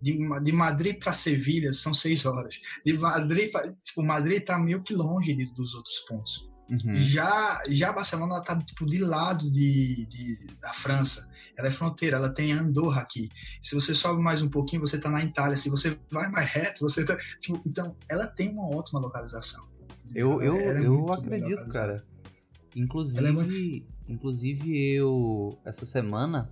De, 0.00 0.18
de 0.42 0.52
Madrid 0.52 0.98
para 0.98 1.12
Sevilha 1.12 1.72
são 1.72 1.92
seis 1.94 2.24
horas. 2.26 2.58
De 2.84 2.92
Madrid, 2.94 3.50
tipo, 3.82 4.02
Madrid 4.02 4.38
está 4.38 4.58
meio 4.58 4.82
que 4.82 4.94
longe 4.94 5.34
de, 5.34 5.46
dos 5.54 5.74
outros 5.74 5.98
pontos. 6.08 6.48
Uhum. 6.70 6.94
Já, 6.94 7.62
já 7.68 7.92
Barcelona 7.92 8.38
está 8.38 8.56
tipo, 8.56 8.86
de 8.86 8.98
lado 8.98 9.50
de, 9.50 10.06
de, 10.06 10.56
da 10.60 10.72
França. 10.72 11.28
Ela 11.56 11.68
é 11.68 11.70
fronteira, 11.70 12.16
ela 12.16 12.30
tem 12.30 12.52
Andorra 12.52 13.02
aqui. 13.02 13.28
Se 13.62 13.74
você 13.74 13.94
sobe 13.94 14.20
mais 14.20 14.42
um 14.42 14.48
pouquinho, 14.48 14.80
você 14.80 14.96
está 14.96 15.08
na 15.08 15.22
Itália. 15.22 15.56
Se 15.56 15.68
você 15.68 15.96
vai 16.10 16.28
mais 16.30 16.48
reto, 16.48 16.80
você 16.80 17.04
tá. 17.04 17.16
Tipo, 17.38 17.62
então, 17.66 17.96
ela 18.08 18.26
tem 18.26 18.50
uma 18.50 18.66
ótima 18.74 18.98
localização. 18.98 19.62
Eu, 20.14 20.42
eu, 20.42 20.56
é 20.56 20.84
eu 20.84 21.12
acredito, 21.12 21.68
cara. 21.70 22.04
Inclusive, 22.74 23.86
é 24.08 24.12
inclusive, 24.12 24.94
eu, 24.94 25.56
essa 25.64 25.86
semana, 25.86 26.50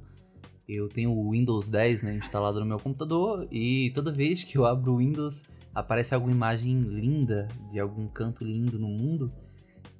eu 0.74 0.88
tenho 0.88 1.12
o 1.12 1.30
Windows 1.30 1.68
10 1.68 2.02
né, 2.02 2.16
instalado 2.16 2.60
no 2.60 2.66
meu 2.66 2.78
computador 2.78 3.46
e 3.50 3.90
toda 3.94 4.12
vez 4.12 4.44
que 4.44 4.56
eu 4.56 4.66
abro 4.66 4.94
o 4.94 4.96
Windows 4.98 5.44
aparece 5.74 6.14
alguma 6.14 6.32
imagem 6.32 6.80
linda 6.80 7.48
de 7.70 7.80
algum 7.80 8.06
canto 8.08 8.44
lindo 8.44 8.78
no 8.78 8.88
mundo 8.88 9.32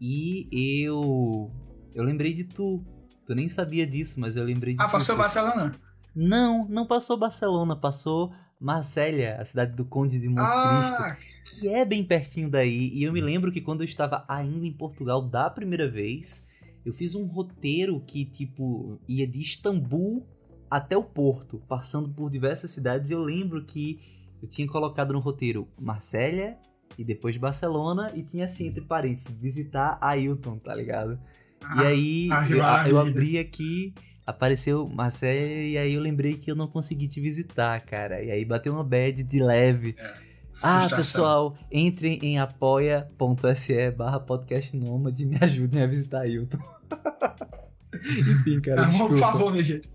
e 0.01 0.49
eu 0.85 1.51
eu 1.95 2.05
lembrei 2.05 2.33
de 2.33 2.45
tu. 2.45 2.85
Tu 3.25 3.35
nem 3.35 3.49
sabia 3.49 3.87
disso, 3.87 4.19
mas 4.19 4.37
eu 4.37 4.45
lembrei 4.45 4.75
de 4.75 4.83
Ah, 4.83 4.89
passou 4.89 5.17
Barcelona? 5.17 5.77
Não, 6.15 6.67
não 6.69 6.87
passou 6.87 7.17
Barcelona, 7.17 7.77
passou 7.77 8.33
Marselha, 8.59 9.37
a 9.41 9.45
cidade 9.45 9.77
do 9.77 9.85
Conde 9.85 10.19
de 10.19 10.29
Monte 10.29 10.41
ah. 10.41 11.17
Cristo, 11.17 11.61
que 11.61 11.69
é 11.69 11.85
bem 11.85 12.05
pertinho 12.05 12.51
daí. 12.51 12.91
E 12.93 13.05
eu 13.05 13.13
me 13.13 13.21
lembro 13.21 13.53
que 13.53 13.61
quando 13.61 13.83
eu 13.83 13.85
estava 13.85 14.25
ainda 14.29 14.67
em 14.67 14.73
Portugal 14.73 15.23
da 15.23 15.49
primeira 15.49 15.89
vez, 15.89 16.45
eu 16.85 16.93
fiz 16.93 17.15
um 17.15 17.27
roteiro 17.27 18.01
que 18.01 18.25
tipo 18.25 19.01
ia 19.09 19.27
de 19.27 19.41
Istambul 19.41 20.27
até 20.73 20.97
o 20.97 21.05
Porto, 21.05 21.63
passando 21.69 22.09
por 22.09 22.31
diversas 22.31 22.71
cidades. 22.71 23.11
Eu 23.11 23.23
lembro 23.23 23.63
que 23.63 24.01
eu 24.43 24.49
tinha 24.49 24.67
colocado 24.67 25.13
no 25.13 25.19
roteiro 25.19 25.69
Marsella 25.79 26.57
e 26.97 27.05
depois 27.05 27.37
Barcelona 27.37 28.11
e 28.15 28.23
tinha 28.23 28.47
assim 28.47 28.69
entre 28.69 28.81
parênteses 28.81 29.31
visitar 29.37 29.99
Ailton, 30.01 30.57
tá 30.57 30.75
ligado? 30.75 31.21
Ah, 31.63 31.83
e 31.83 31.87
aí 31.87 32.29
ah, 32.33 32.87
eu, 32.87 32.93
eu, 32.93 32.99
abri 32.99 33.39
aqui, 33.39 33.93
apareceu 34.27 34.89
Marcelo 34.89 35.47
e 35.47 35.77
aí 35.77 35.93
eu 35.93 36.01
lembrei 36.01 36.39
que 36.39 36.51
eu 36.51 36.57
não 36.57 36.67
consegui 36.67 37.07
te 37.07 37.21
visitar, 37.21 37.79
cara. 37.83 38.23
E 38.23 38.31
aí 38.31 38.43
bateu 38.43 38.73
uma 38.73 38.83
bad 38.83 39.23
de 39.23 39.43
leve. 39.43 39.95
É, 39.99 40.15
ah, 40.63 40.89
pessoal, 40.89 41.55
entrem 41.71 42.19
em 42.23 42.39
apoia.se 42.39 43.91
barra 43.91 44.19
podcast 44.19 44.75
nômade 44.75 45.23
e 45.23 45.27
me 45.27 45.37
ajudem 45.39 45.83
a 45.83 45.87
visitar 45.87 46.23
Ailton. 46.23 46.59
Enfim, 48.19 48.61
cara. 48.61 48.83
Ah, 48.83 48.99
por 48.99 49.19
favor, 49.19 49.53
minha 49.53 49.65
gente. 49.65 49.89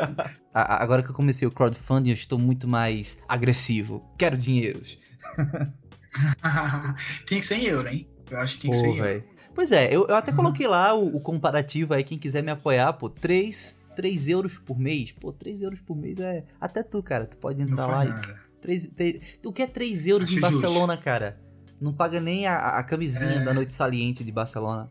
Agora 0.52 1.02
que 1.02 1.10
eu 1.10 1.14
comecei 1.14 1.46
o 1.46 1.50
crowdfunding, 1.50 2.10
eu 2.10 2.14
estou 2.14 2.38
muito 2.38 2.66
mais 2.66 3.18
agressivo. 3.28 4.04
Quero 4.18 4.36
dinheiros. 4.36 4.98
tem 7.26 7.40
que 7.40 7.46
ser 7.46 7.56
em 7.56 7.64
euro, 7.66 7.88
hein? 7.88 8.08
Eu 8.30 8.38
acho 8.38 8.56
que 8.56 8.62
tem 8.62 8.70
que 8.70 8.76
ser 8.76 8.86
em 8.88 8.98
euro. 8.98 9.24
Pois 9.54 9.70
é, 9.70 9.94
eu, 9.94 10.06
eu 10.06 10.16
até 10.16 10.32
coloquei 10.32 10.66
lá 10.66 10.94
o, 10.94 11.16
o, 11.16 11.20
comparativo 11.20 11.92
aí, 11.92 12.02
quem 12.02 12.18
quiser 12.18 12.42
me 12.42 12.50
apoiar, 12.50 12.90
pô, 12.94 13.10
3, 13.10 13.78
3 13.94 14.28
euros 14.28 14.56
por 14.56 14.78
mês. 14.78 15.12
Pô, 15.12 15.30
3 15.30 15.62
euros 15.62 15.80
por 15.80 15.94
mês 15.94 16.18
é. 16.18 16.44
Até 16.58 16.82
tu, 16.82 17.02
cara, 17.02 17.26
tu 17.26 17.36
pode 17.36 17.60
entrar 17.60 17.86
lá 17.86 18.04
nada. 18.04 18.42
e. 18.48 18.62
3, 18.62 18.86
3, 18.96 19.20
o 19.44 19.52
que 19.52 19.62
é 19.62 19.66
3 19.66 20.06
euros 20.06 20.28
acho 20.28 20.38
em 20.38 20.40
Barcelona, 20.40 20.94
justo. 20.94 21.04
cara? 21.04 21.38
Não 21.80 21.92
paga 21.92 22.20
nem 22.20 22.46
a, 22.46 22.78
a 22.78 22.82
camisinha 22.82 23.40
é... 23.40 23.44
da 23.44 23.52
noite 23.52 23.74
saliente 23.74 24.24
de 24.24 24.32
Barcelona. 24.32 24.88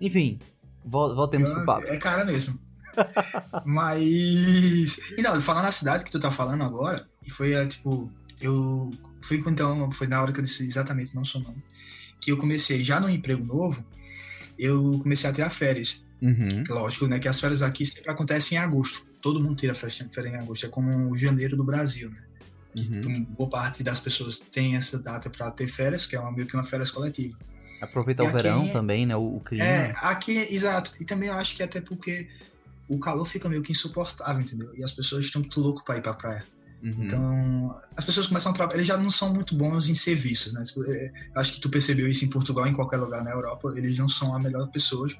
Enfim, 0.00 0.38
voltemos 0.86 1.50
pro 1.50 1.64
papo. 1.64 1.86
É 1.86 1.96
cara 1.96 2.24
mesmo. 2.24 2.58
Mas. 3.64 4.98
E 5.16 5.22
não, 5.22 5.40
falando 5.42 5.64
na 5.64 5.72
cidade 5.72 6.04
que 6.04 6.10
tu 6.10 6.18
tá 6.18 6.30
falando 6.30 6.62
agora, 6.62 7.08
e 7.26 7.30
foi 7.30 7.52
é, 7.52 7.66
tipo. 7.66 8.10
Eu. 8.40 8.90
Foi 9.20 9.38
então, 9.38 9.90
foi 9.92 10.06
na 10.06 10.22
hora 10.22 10.32
que 10.32 10.38
eu 10.38 10.44
disse 10.44 10.64
exatamente, 10.64 11.14
não 11.14 11.24
sou 11.24 11.40
nome. 11.40 11.62
Que 12.20 12.30
eu 12.30 12.36
comecei 12.36 12.82
já 12.82 13.00
no 13.00 13.10
emprego 13.10 13.44
novo, 13.44 13.84
eu 14.58 15.00
comecei 15.02 15.28
a 15.28 15.32
tirar 15.32 15.50
férias. 15.50 16.02
Uhum. 16.22 16.64
Lógico, 16.68 17.06
né? 17.06 17.18
Que 17.18 17.28
as 17.28 17.40
férias 17.40 17.62
aqui 17.62 17.84
sempre 17.84 18.10
acontecem 18.10 18.56
em 18.56 18.60
agosto. 18.60 19.06
Todo 19.20 19.40
mundo 19.40 19.56
tira 19.56 19.74
férias 19.74 20.00
em 20.16 20.36
agosto. 20.36 20.66
É 20.66 20.68
como 20.68 21.10
o 21.10 21.18
janeiro 21.18 21.56
do 21.56 21.64
Brasil, 21.64 22.10
né? 22.10 22.22
Uhum. 22.76 23.24
boa 23.24 23.48
parte 23.48 23.82
das 23.82 24.00
pessoas 24.00 24.38
tem 24.38 24.76
essa 24.76 24.98
data 24.98 25.30
para 25.30 25.50
ter 25.50 25.66
férias, 25.66 26.04
que 26.04 26.14
é 26.14 26.20
uma, 26.20 26.30
meio 26.30 26.46
que 26.46 26.54
uma 26.54 26.64
férias 26.64 26.90
coletiva. 26.90 27.36
Aproveitar 27.80 28.24
o 28.24 28.30
verão 28.30 28.62
aqui- 28.62 28.72
também, 28.72 29.06
né? 29.06 29.16
O, 29.16 29.36
o 29.36 29.40
clima. 29.40 29.64
É, 29.64 29.92
aqui, 30.02 30.36
exato. 30.50 30.92
E 31.00 31.04
também 31.04 31.28
eu 31.28 31.34
acho 31.34 31.54
que 31.56 31.62
até 31.62 31.80
porque 31.80 32.28
o 32.88 32.98
calor 32.98 33.26
fica 33.26 33.48
meio 33.48 33.62
que 33.62 33.72
insuportável, 33.72 34.40
entendeu? 34.40 34.72
E 34.76 34.84
as 34.84 34.92
pessoas 34.92 35.24
estão 35.26 35.40
muito 35.40 35.60
loucas 35.60 35.84
para 35.84 35.96
ir 35.96 36.02
pra 36.02 36.14
praia. 36.14 36.44
Uhum. 36.82 36.94
Então, 37.04 37.76
as 37.96 38.04
pessoas 38.04 38.26
começam 38.26 38.52
a 38.52 38.54
trabalhar, 38.54 38.76
eles 38.78 38.86
já 38.86 38.96
não 38.96 39.10
são 39.10 39.32
muito 39.32 39.56
bons 39.56 39.88
em 39.88 39.94
serviços, 39.94 40.52
né? 40.52 40.62
Tipo, 40.62 40.84
é, 40.84 41.12
Eu 41.34 41.40
acho 41.40 41.52
que 41.52 41.60
tu 41.60 41.68
percebeu 41.68 42.06
isso 42.06 42.24
em 42.24 42.28
Portugal, 42.28 42.66
em 42.66 42.72
qualquer 42.74 42.98
lugar 42.98 43.24
na 43.24 43.30
Europa, 43.30 43.72
eles 43.76 43.98
não 43.98 44.08
são 44.08 44.34
a 44.34 44.38
melhor 44.38 44.68
pessoas 44.68 45.16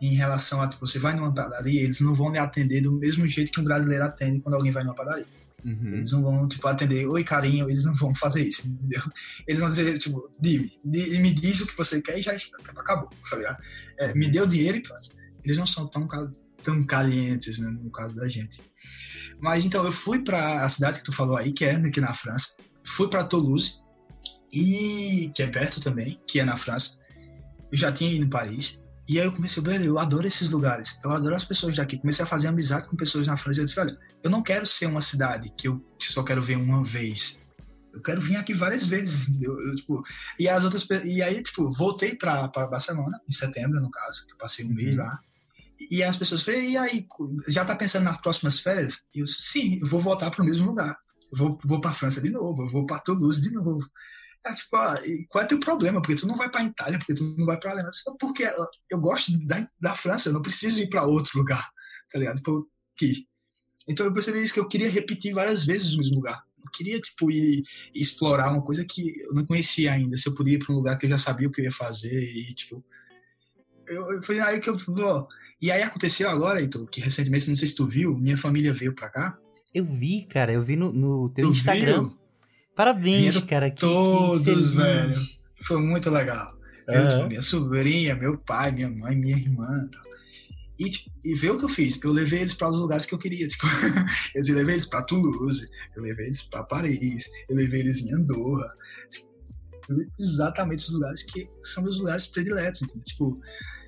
em 0.00 0.14
relação 0.14 0.60
a, 0.60 0.68
tipo, 0.68 0.86
você 0.86 0.98
vai 0.98 1.14
numa 1.14 1.32
padaria, 1.32 1.82
eles 1.82 2.00
não 2.00 2.14
vão 2.14 2.30
lhe 2.30 2.38
atender 2.38 2.80
do 2.80 2.92
mesmo 2.92 3.26
jeito 3.26 3.52
que 3.52 3.60
um 3.60 3.64
brasileiro 3.64 4.04
atende 4.04 4.40
quando 4.40 4.54
alguém 4.54 4.72
vai 4.72 4.82
numa 4.82 4.94
padaria. 4.94 5.26
Uhum. 5.64 5.92
Eles 5.94 6.12
não 6.12 6.22
vão, 6.22 6.46
tipo, 6.46 6.66
atender, 6.68 7.06
oi, 7.06 7.24
carinho, 7.24 7.68
eles 7.70 7.84
não 7.84 7.94
vão 7.94 8.14
fazer 8.14 8.46
isso, 8.46 8.66
entendeu? 8.68 9.02
Eles 9.46 9.60
vão 9.60 9.70
dizer, 9.70 9.96
tipo, 9.98 10.30
Dime, 10.38 10.72
di- 10.84 11.18
me 11.18 11.32
diz 11.32 11.60
o 11.60 11.66
que 11.66 11.76
você 11.76 12.02
quer 12.02 12.18
e 12.18 12.22
já 12.22 12.34
está, 12.34 12.58
acabou, 12.76 13.10
tá 13.30 13.36
ligado? 13.36 13.62
É, 13.98 14.14
me 14.14 14.26
o 14.40 14.46
dinheiro 14.46 14.76
e 14.76 14.82
pronto. 14.82 15.16
Eles 15.44 15.56
não 15.56 15.66
são 15.66 15.86
tão, 15.86 16.06
tão 16.62 16.84
calientes, 16.84 17.58
né, 17.58 17.70
no 17.70 17.90
caso 17.90 18.14
da 18.14 18.28
gente. 18.28 18.60
Mas 19.40 19.64
então, 19.64 19.84
eu 19.84 19.92
fui 19.92 20.22
para 20.22 20.64
a 20.64 20.68
cidade 20.68 20.98
que 20.98 21.04
tu 21.04 21.12
falou 21.12 21.36
aí, 21.36 21.52
que 21.52 21.64
é 21.64 21.76
aqui 21.76 22.00
na 22.00 22.14
França, 22.14 22.50
fui 22.84 23.08
para 23.08 23.24
Toulouse, 23.24 23.74
e 24.52 25.32
que 25.34 25.42
é 25.42 25.46
perto 25.48 25.80
também, 25.80 26.20
que 26.26 26.38
é 26.38 26.44
na 26.44 26.56
França. 26.56 26.96
Eu 27.72 27.76
já 27.78 27.90
tinha 27.90 28.12
ido 28.12 28.24
em 28.24 28.28
Paris, 28.28 28.80
e 29.08 29.20
aí 29.20 29.26
eu 29.26 29.32
comecei, 29.32 29.62
velho, 29.62 29.84
eu 29.84 29.98
adoro 29.98 30.26
esses 30.26 30.50
lugares, 30.50 30.98
eu 31.04 31.10
adoro 31.10 31.34
as 31.34 31.44
pessoas 31.44 31.76
daqui. 31.76 31.98
Comecei 31.98 32.22
a 32.22 32.26
fazer 32.26 32.48
amizade 32.48 32.88
com 32.88 32.96
pessoas 32.96 33.26
na 33.26 33.36
França, 33.36 33.60
eu 33.60 33.64
disse, 33.66 33.78
olha, 33.78 33.98
eu 34.22 34.30
não 34.30 34.42
quero 34.42 34.66
ser 34.66 34.86
uma 34.86 35.02
cidade 35.02 35.52
que 35.56 35.68
eu 35.68 35.84
só 36.00 36.22
quero 36.22 36.42
ver 36.42 36.56
uma 36.56 36.82
vez. 36.82 37.38
Eu 37.92 38.02
quero 38.02 38.20
vir 38.20 38.36
aqui 38.36 38.52
várias 38.52 38.86
vezes? 38.86 39.40
Eu, 39.40 39.56
tipo, 39.76 40.02
e 40.38 40.48
as 40.48 40.64
outras 40.64 40.86
e 41.04 41.22
aí 41.22 41.42
tipo 41.42 41.70
voltei 41.70 42.16
para 42.16 42.48
Barcelona 42.48 43.20
em 43.28 43.32
setembro 43.32 43.80
no 43.80 43.90
caso, 43.90 44.26
que 44.26 44.36
passei 44.36 44.64
um 44.64 44.74
mês 44.74 44.96
Uhum. 44.96 45.04
lá. 45.04 45.20
E 45.90 46.02
as 46.02 46.16
pessoas 46.16 46.42
falam, 46.42 46.60
e 46.60 46.76
aí, 46.76 47.06
já 47.48 47.64
tá 47.64 47.74
pensando 47.76 48.04
nas 48.04 48.20
próximas 48.20 48.60
férias? 48.60 49.04
E 49.14 49.20
eu, 49.20 49.26
sim, 49.26 49.78
eu 49.80 49.86
vou 49.86 50.00
voltar 50.00 50.30
para 50.30 50.42
o 50.42 50.46
mesmo 50.46 50.66
lugar. 50.66 50.96
Eu 51.32 51.38
vou, 51.38 51.58
vou 51.64 51.80
para 51.80 51.92
França 51.92 52.20
de 52.20 52.30
novo, 52.30 52.62
eu 52.62 52.70
vou 52.70 52.86
para 52.86 53.00
Toulouse 53.00 53.40
de 53.40 53.52
novo. 53.52 53.84
É 54.46 54.52
tipo, 54.52 54.76
ah, 54.76 54.98
qual 55.28 55.44
é 55.44 55.46
teu 55.46 55.58
problema? 55.58 56.02
Porque 56.02 56.16
tu 56.20 56.26
não 56.26 56.36
vai 56.36 56.50
para 56.50 56.64
Itália, 56.64 56.98
porque 56.98 57.14
tu 57.14 57.34
não 57.38 57.46
vai 57.46 57.58
para 57.58 57.70
Alemanha? 57.72 57.92
Porque 58.20 58.44
eu 58.90 58.98
gosto 58.98 59.32
da, 59.46 59.66
da 59.80 59.94
França, 59.94 60.28
eu 60.28 60.32
não 60.34 60.42
preciso 60.42 60.80
ir 60.80 60.88
para 60.88 61.06
outro 61.06 61.38
lugar, 61.38 61.66
tá 62.12 62.18
ligado? 62.18 62.36
Tipo, 62.36 62.68
aqui. 62.94 63.26
Então 63.88 64.04
eu 64.06 64.12
percebi 64.12 64.42
isso 64.42 64.52
que 64.52 64.60
eu 64.60 64.68
queria 64.68 64.90
repetir 64.90 65.32
várias 65.34 65.64
vezes 65.64 65.94
o 65.94 65.98
mesmo 65.98 66.16
lugar. 66.16 66.42
Eu 66.62 66.70
queria 66.70 67.00
tipo 67.00 67.30
ir, 67.30 67.62
ir 67.94 68.00
explorar 68.00 68.50
uma 68.50 68.62
coisa 68.62 68.84
que 68.84 69.18
eu 69.20 69.34
não 69.34 69.46
conhecia 69.46 69.92
ainda. 69.92 70.16
Se 70.16 70.28
eu 70.28 70.34
podia 70.34 70.54
ir 70.54 70.58
para 70.58 70.72
um 70.74 70.76
lugar 70.76 70.98
que 70.98 71.06
eu 71.06 71.10
já 71.10 71.18
sabia 71.18 71.48
o 71.48 71.50
que 71.50 71.60
eu 71.60 71.64
ia 71.64 71.72
fazer 71.72 72.22
e 72.22 72.54
tipo 72.54 72.84
eu, 73.86 74.12
eu 74.12 74.22
foi 74.22 74.40
aí 74.40 74.60
que 74.60 74.68
eu 74.68 74.76
ó, 74.98 75.26
e 75.60 75.70
aí 75.70 75.82
aconteceu 75.82 76.28
agora, 76.28 76.60
Heitor, 76.60 76.86
que 76.88 77.00
recentemente 77.00 77.48
não 77.48 77.56
sei 77.56 77.68
se 77.68 77.74
tu 77.74 77.86
viu, 77.86 78.16
minha 78.16 78.36
família 78.36 78.72
veio 78.72 78.94
para 78.94 79.08
cá. 79.08 79.38
Eu 79.72 79.84
vi, 79.84 80.26
cara, 80.26 80.52
eu 80.52 80.62
vi 80.62 80.76
no, 80.76 80.92
no 80.92 81.28
teu 81.30 81.48
Tu 81.48 81.52
Instagram. 81.52 82.02
viu? 82.02 82.18
Parabéns, 82.74 83.22
Vieram 83.22 83.46
cara. 83.46 83.70
Que, 83.70 83.76
que 83.76 83.80
todos, 83.80 84.44
feliz. 84.44 84.70
velho. 84.70 85.20
Foi 85.64 85.80
muito 85.80 86.10
legal. 86.10 86.54
Eu, 86.86 87.08
tipo, 87.08 87.26
minha 87.26 87.42
sobrinha, 87.42 88.14
meu 88.14 88.36
pai, 88.36 88.72
minha 88.72 88.90
mãe, 88.90 89.16
minha 89.16 89.36
irmã. 89.36 89.66
Tal. 89.90 90.02
E, 90.78 90.90
tipo, 90.90 91.10
e 91.24 91.34
vê 91.34 91.50
o 91.50 91.58
que 91.58 91.64
eu 91.64 91.68
fiz. 91.68 91.98
Eu 92.02 92.12
levei 92.12 92.40
eles 92.40 92.54
para 92.54 92.68
os 92.70 92.78
lugares 92.80 93.06
que 93.06 93.14
eu 93.14 93.18
queria. 93.18 93.46
Tipo, 93.48 93.66
eu 94.34 94.54
levei 94.56 94.74
eles 94.74 94.86
para 94.86 95.02
Toulouse, 95.02 95.66
eu 95.96 96.02
levei 96.02 96.26
eles 96.26 96.42
para 96.42 96.64
Paris, 96.64 97.30
eu 97.48 97.56
levei 97.56 97.80
eles 97.80 98.00
em 98.02 98.12
Andorra. 98.12 98.68
Tipo, 99.10 99.28
exatamente 100.18 100.84
os 100.84 100.92
lugares 100.92 101.22
que 101.22 101.46
são 101.62 101.84
meus 101.84 101.98
lugares 101.98 102.26
prediletos. 102.26 102.82
Entendeu? 102.82 103.04
Tipo, 103.04 103.40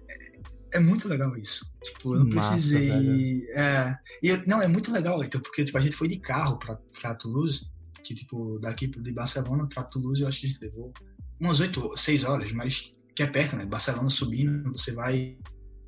é, 0.08 0.76
é 0.78 0.80
muito 0.80 1.08
legal 1.08 1.36
isso. 1.36 1.68
Tipo, 1.82 2.14
eu 2.14 2.20
não 2.20 2.28
Que 2.30 2.36
massa, 2.36 2.52
precisei. 2.52 3.46
é, 3.50 3.96
e 4.22 4.48
não, 4.48 4.62
é 4.62 4.68
muito 4.68 4.92
legal, 4.92 5.22
então, 5.24 5.40
porque 5.40 5.64
tipo, 5.64 5.76
a 5.76 5.80
gente 5.80 5.96
foi 5.96 6.06
de 6.08 6.18
carro 6.18 6.58
para 6.58 7.14
Toulouse, 7.16 7.66
que 8.06 8.14
tipo, 8.14 8.60
daqui 8.60 8.86
de 8.86 9.12
Barcelona 9.12 9.66
para 9.66 9.82
Toulouse, 9.82 10.22
eu 10.22 10.28
acho 10.28 10.40
que 10.40 10.46
a 10.46 10.48
gente 10.48 10.62
levou 10.62 10.92
umas 11.40 11.58
8, 11.58 11.96
6 11.96 12.22
horas, 12.22 12.52
mas 12.52 12.96
que 13.16 13.22
é 13.22 13.26
perto, 13.26 13.56
né? 13.56 13.66
Barcelona 13.66 14.08
subindo, 14.08 14.70
você 14.70 14.92
vai 14.92 15.36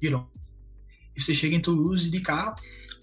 Giron. 0.02 0.26
E 1.16 1.20
você 1.20 1.32
chega 1.32 1.54
em 1.54 1.60
Toulouse 1.60 2.10
de 2.10 2.20
carro, 2.20 2.56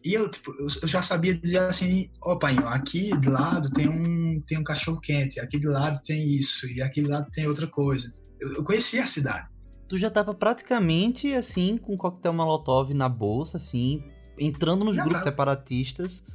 e 0.03 0.13
eu, 0.13 0.29
tipo, 0.29 0.53
eu, 0.59 0.87
já 0.87 1.01
sabia 1.01 1.33
dizer 1.33 1.59
assim, 1.59 2.11
ó 2.21 2.35
pai, 2.35 2.57
aqui 2.65 3.17
de 3.17 3.29
lado 3.29 3.71
tem 3.71 3.87
um, 3.87 4.41
tem 4.41 4.59
um 4.59 4.63
cachorro 4.63 4.99
quente, 4.99 5.39
aqui 5.39 5.57
de 5.57 5.67
lado 5.67 6.01
tem 6.03 6.27
isso, 6.27 6.67
e 6.69 6.81
aqui 6.81 7.01
de 7.01 7.07
lado 7.07 7.31
tem 7.31 7.47
outra 7.47 7.67
coisa. 7.67 8.13
Eu, 8.39 8.55
eu 8.55 8.63
conhecia 8.63 9.03
a 9.03 9.07
cidade. 9.07 9.47
Tu 9.87 9.97
já 9.97 10.11
tava 10.11 10.33
praticamente 10.33 11.33
assim, 11.33 11.77
com 11.77 11.95
coquetel 11.95 12.33
molotov 12.33 12.93
na 12.93 13.07
bolsa, 13.07 13.55
assim, 13.55 14.03
entrando 14.37 14.83
nos 14.83 14.95
Já 14.95 15.03
grupos 15.03 15.23
tava. 15.23 15.31
separatistas 15.31 16.25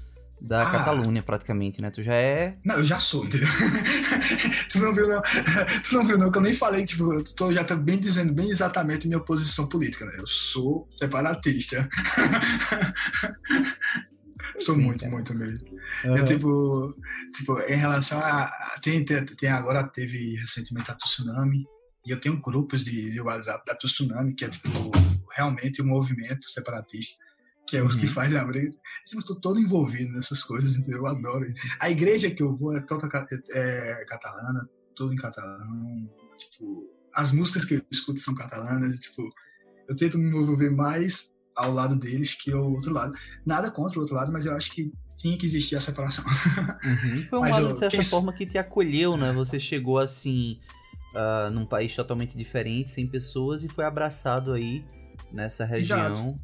da 0.41 0.62
Ah. 0.62 0.70
Catalunha, 0.70 1.22
praticamente, 1.22 1.82
né? 1.82 1.91
Tu 1.91 2.03
já 2.03 2.14
é. 2.14 2.57
Não, 2.64 2.76
eu 2.76 2.84
já 2.84 2.99
sou, 2.99 3.24
entendeu? 3.24 3.49
tu 4.70 4.78
não 4.78 4.95
viu, 4.95 5.09
não? 5.09 5.22
Tu 5.84 5.95
não 5.95 6.07
viu, 6.07 6.18
não? 6.18 6.30
Que 6.30 6.38
eu 6.38 6.43
nem 6.43 6.55
falei, 6.55 6.84
tipo, 6.84 7.12
eu 7.12 7.24
tô 7.24 7.53
já 7.53 7.64
tô 7.64 7.76
bem 7.76 7.99
dizendo 7.99 8.32
bem 8.32 8.51
exatamente 8.51 9.07
minha 9.07 9.20
posição 9.20 9.68
política, 9.68 10.07
né? 10.07 10.12
Eu 10.16 10.26
sou 10.26 10.88
separatista. 10.97 11.88
sou 14.61 14.76
muito, 14.76 15.01
cara. 15.01 15.12
muito 15.12 15.34
mesmo. 15.34 15.68
Eu, 16.05 16.24
tipo, 16.24 16.95
tipo, 17.36 17.59
em 17.61 17.76
relação 17.76 18.18
a. 18.18 18.51
tem, 18.82 19.05
tem 19.05 19.51
agora, 19.51 19.84
teve 19.84 20.36
recentemente 20.36 20.91
a 20.91 20.95
tsunami, 20.95 21.64
e 22.07 22.11
eu 22.11 22.20
tenho 22.20 22.41
grupos 22.41 22.84
de, 22.84 23.11
de 23.11 23.20
WhatsApp 23.20 23.64
da 23.66 23.76
tsunami, 23.76 24.34
que 24.34 24.45
é, 24.45 24.49
tipo, 24.49 24.68
realmente 25.32 25.82
um 25.82 25.86
movimento 25.86 26.51
separatista, 26.51 27.16
que 27.70 27.76
é 27.76 27.82
os 27.82 27.94
que 27.94 28.06
Uhum. 28.06 28.12
fazem 28.12 28.36
a 28.36 28.44
briga. 28.44 28.70
Eu 29.12 29.18
estou 29.20 29.40
todo 29.40 29.60
envolvido 29.60 30.12
nessas 30.12 30.42
coisas, 30.42 30.74
entendeu? 30.76 30.98
Eu 30.98 31.06
adoro. 31.06 31.46
A 31.78 31.88
igreja 31.88 32.30
que 32.30 32.42
eu 32.42 32.56
vou 32.56 32.76
é 32.76 32.80
toda 32.80 33.08
ca- 33.08 33.24
é, 33.52 34.04
catalana, 34.08 34.68
tudo 34.96 35.14
em 35.14 35.16
catalão. 35.16 36.08
Tipo, 36.36 36.82
as 37.14 37.30
músicas 37.32 37.64
que 37.64 37.74
eu 37.74 37.82
escuto 37.90 38.18
são 38.20 38.34
catalanas, 38.34 38.98
tipo, 38.98 39.22
eu 39.88 39.94
tento 39.96 40.18
me 40.18 40.28
envolver 40.28 40.70
mais 40.70 41.30
ao 41.56 41.72
lado 41.72 41.96
deles 41.96 42.34
que 42.34 42.52
ao 42.52 42.70
outro 42.72 42.92
lado. 42.92 43.16
Nada 43.46 43.70
contra 43.70 43.98
o 43.98 44.02
outro 44.02 44.16
lado, 44.16 44.32
mas 44.32 44.46
eu 44.46 44.54
acho 44.54 44.70
que 44.72 44.90
tinha 45.16 45.36
que 45.38 45.46
existir 45.46 45.76
a 45.76 45.80
separação. 45.80 46.24
Uhum. 46.82 47.14
E 47.16 47.24
foi 47.26 47.38
um 47.38 47.42
lado, 47.42 47.72
de 47.74 47.78
certa 47.78 48.02
forma, 48.04 48.32
que 48.32 48.46
te 48.46 48.56
acolheu, 48.58 49.16
né? 49.16 49.32
Você 49.34 49.60
chegou 49.60 49.98
assim, 49.98 50.58
ah, 51.14 51.50
num 51.52 51.66
país 51.66 51.94
totalmente 51.94 52.36
diferente, 52.36 52.90
sem 52.90 53.06
pessoas, 53.06 53.62
e 53.62 53.68
foi 53.68 53.84
abraçado 53.84 54.52
aí 54.52 54.82
nessa 55.30 55.64
região. 55.64 55.98
Exato. 56.14 56.40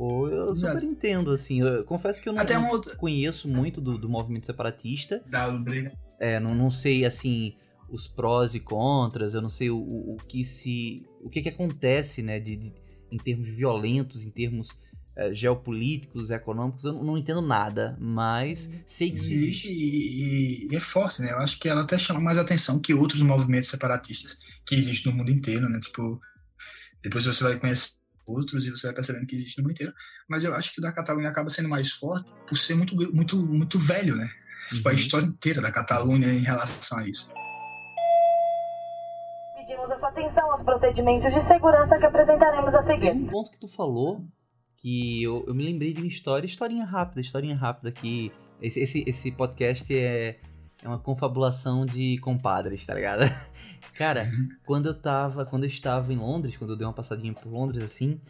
Pô, 0.00 0.28
eu 0.28 0.54
super 0.54 0.70
Exato. 0.70 0.84
entendo, 0.86 1.30
assim. 1.30 1.60
Eu 1.60 1.84
confesso 1.84 2.22
que 2.22 2.28
eu 2.30 2.32
não, 2.32 2.40
Até 2.40 2.54
não 2.54 2.70
outra. 2.70 2.96
conheço 2.96 3.46
muito 3.46 3.82
do, 3.82 3.98
do 3.98 4.08
movimento 4.08 4.46
separatista. 4.46 5.22
Da 5.26 5.50
briga. 5.58 5.92
É, 6.18 6.40
não, 6.40 6.54
não 6.54 6.70
sei, 6.70 7.04
assim, 7.04 7.54
os 7.86 8.08
prós 8.08 8.54
e 8.54 8.60
contras, 8.60 9.34
eu 9.34 9.42
não 9.42 9.50
sei 9.50 9.68
o, 9.68 9.76
o, 9.76 10.14
o 10.14 10.16
que 10.16 10.42
se. 10.42 11.06
o 11.22 11.28
que 11.28 11.42
que 11.42 11.50
acontece, 11.50 12.22
né, 12.22 12.40
de, 12.40 12.56
de- 12.56 12.72
em 13.12 13.18
termos 13.18 13.46
violentos, 13.48 14.24
em 14.24 14.30
termos 14.30 14.70
eh, 15.16 15.34
geopolíticos, 15.34 16.30
econômicos, 16.30 16.84
eu 16.84 16.94
não, 16.94 17.04
não 17.04 17.18
entendo 17.18 17.42
nada, 17.42 17.94
mas 18.00 18.70
sei 18.86 19.10
que 19.10 19.16
isso 19.16 19.28
E, 19.28 19.34
existe. 19.34 19.68
e- 19.70 20.66
e 20.72 20.76
é 20.76 20.80
forte, 20.80 21.20
né? 21.20 21.32
Eu 21.32 21.40
acho 21.40 21.60
que 21.60 21.68
ela 21.68 21.82
até 21.82 21.98
chama 21.98 22.20
mais 22.20 22.38
atenção 22.38 22.78
que 22.80 22.94
outros 22.94 23.20
movimentos 23.20 23.68
separatistas 23.68 24.38
que 24.64 24.74
existem 24.76 25.12
no 25.12 25.18
mundo 25.18 25.30
inteiro, 25.30 25.68
né? 25.68 25.78
Tipo, 25.78 26.18
depois 27.02 27.26
você 27.26 27.44
vai 27.44 27.60
conhecer 27.60 27.90
outros 28.30 28.64
e 28.64 28.70
você 28.70 28.86
vai 28.86 28.94
percebendo 28.94 29.26
que 29.26 29.34
existe 29.34 29.58
no 29.58 29.64
mundo 29.64 29.72
inteiro. 29.72 29.92
Mas 30.28 30.44
eu 30.44 30.54
acho 30.54 30.72
que 30.72 30.78
o 30.78 30.82
da 30.82 30.92
Catalunha 30.92 31.28
acaba 31.28 31.50
sendo 31.50 31.68
mais 31.68 31.90
forte 31.90 32.30
por 32.48 32.56
ser 32.56 32.74
muito, 32.74 32.94
muito, 33.14 33.36
muito 33.44 33.78
velho, 33.78 34.14
né? 34.16 34.28
Tipo, 34.72 34.88
a 34.88 34.92
Uhum. 34.92 34.98
história 34.98 35.26
inteira 35.26 35.60
da 35.60 35.72
Catalunha 35.72 36.28
em 36.32 36.40
relação 36.40 36.98
a 36.98 37.08
isso. 37.08 37.30
Pedimos 39.56 39.90
a 39.90 39.96
sua 39.98 40.08
atenção 40.08 40.50
aos 40.50 40.62
procedimentos 40.62 41.32
de 41.32 41.40
segurança 41.46 41.98
que 41.98 42.06
apresentaremos 42.06 42.74
a 42.74 42.82
Tem 42.82 43.00
seguir. 43.00 43.10
um 43.12 43.26
ponto 43.26 43.50
que 43.50 43.58
tu 43.60 43.68
falou 43.68 44.24
que 44.76 45.22
eu, 45.22 45.44
eu 45.46 45.54
me 45.54 45.64
lembrei 45.64 45.92
de 45.92 46.00
uma 46.00 46.08
história, 46.08 46.46
historinha 46.46 46.84
rápida, 46.84 47.20
historinha 47.20 47.54
rápida 47.56 47.92
que 47.92 48.32
esse, 48.62 48.80
esse, 48.80 49.04
esse 49.06 49.30
podcast 49.30 49.84
é, 49.94 50.38
é 50.82 50.88
uma 50.88 50.98
confabulação 50.98 51.84
de 51.84 52.18
compadres, 52.18 52.86
tá 52.86 52.94
ligado? 52.94 53.22
Cara, 53.94 54.30
quando 54.64 54.86
eu 54.86 54.94
tava, 54.94 55.44
quando 55.44 55.64
eu 55.64 55.68
estava 55.68 56.12
em 56.12 56.16
Londres, 56.16 56.56
quando 56.56 56.70
eu 56.70 56.76
dei 56.76 56.86
uma 56.86 56.92
passadinha 56.92 57.32
por 57.34 57.50
Londres 57.50 57.84
assim, 57.84 58.20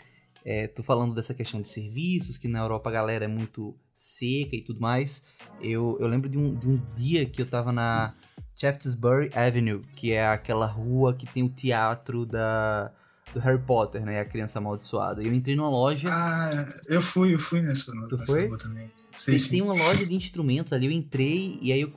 é, 0.45 0.67
tô 0.67 0.83
falando 0.83 1.15
dessa 1.15 1.35
questão 1.35 1.61
de 1.61 1.69
serviços, 1.69 2.39
que 2.39 2.49
na 2.49 2.61
Europa 2.61 2.89
a 2.89 2.93
galera 2.93 3.25
é 3.25 3.29
muito 3.29 3.77
seca 3.95 4.57
e 4.57 4.63
tudo 4.63 4.81
mais. 4.81 5.23
Eu, 5.61 5.97
eu 6.01 6.07
lembro 6.09 6.29
de 6.29 6.39
um, 6.39 6.55
de 6.55 6.67
um 6.67 6.81
dia 6.95 7.27
que 7.27 7.43
eu 7.43 7.47
tava 7.47 7.73
na 7.73 8.15
Shaftesbury 8.57 9.31
Avenue, 9.35 9.83
que 9.95 10.13
é 10.13 10.27
aquela 10.27 10.67
rua 10.67 11.15
que 11.15 11.27
tem 11.27 11.43
o 11.43 11.49
teatro 11.49 12.25
da, 12.25 12.91
do 13.33 13.41
Harry 13.41 13.61
Potter, 13.61 14.05
né? 14.05 14.21
A 14.21 14.25
criança 14.25 14.59
amaldiçoada. 14.59 15.23
E 15.23 15.27
eu 15.27 15.35
entrei 15.35 15.55
numa 15.55 15.71
loja. 15.71 16.09
Ah, 16.11 16.67
eu 16.89 17.03
fui, 17.03 17.35
eu 17.35 17.39
fui 17.39 17.61
nessa, 17.61 17.93
Tu 18.09 18.17
nessa 18.17 18.27
foi? 18.27 18.47
rua 18.49 18.59
também. 18.59 18.91
Sim, 19.21 19.33
Tem, 19.33 19.39
sim. 19.41 19.51
tem 19.51 19.63
uma 19.63 19.75
loja 19.75 20.07
de 20.07 20.15
instrumentos 20.15 20.73
ali, 20.73 20.87
eu 20.87 20.93
entrei 20.93 21.59
e 21.61 21.73
aí 21.75 21.81
eu, 21.83 21.91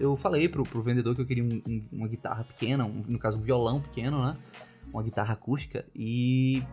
eu 0.00 0.16
falei 0.16 0.48
pro, 0.48 0.64
pro 0.64 0.82
vendedor 0.82 1.14
que 1.14 1.20
eu 1.20 1.26
queria 1.26 1.44
um- 1.44 1.62
um- 1.68 1.82
uma 1.92 2.08
guitarra 2.08 2.42
pequena, 2.42 2.84
um- 2.84 3.04
no 3.06 3.16
caso 3.16 3.38
um 3.38 3.42
violão 3.42 3.80
pequeno, 3.80 4.20
né? 4.24 4.36
Uma 4.92 5.00
guitarra 5.02 5.34
acústica. 5.34 5.84
E, 5.94 6.64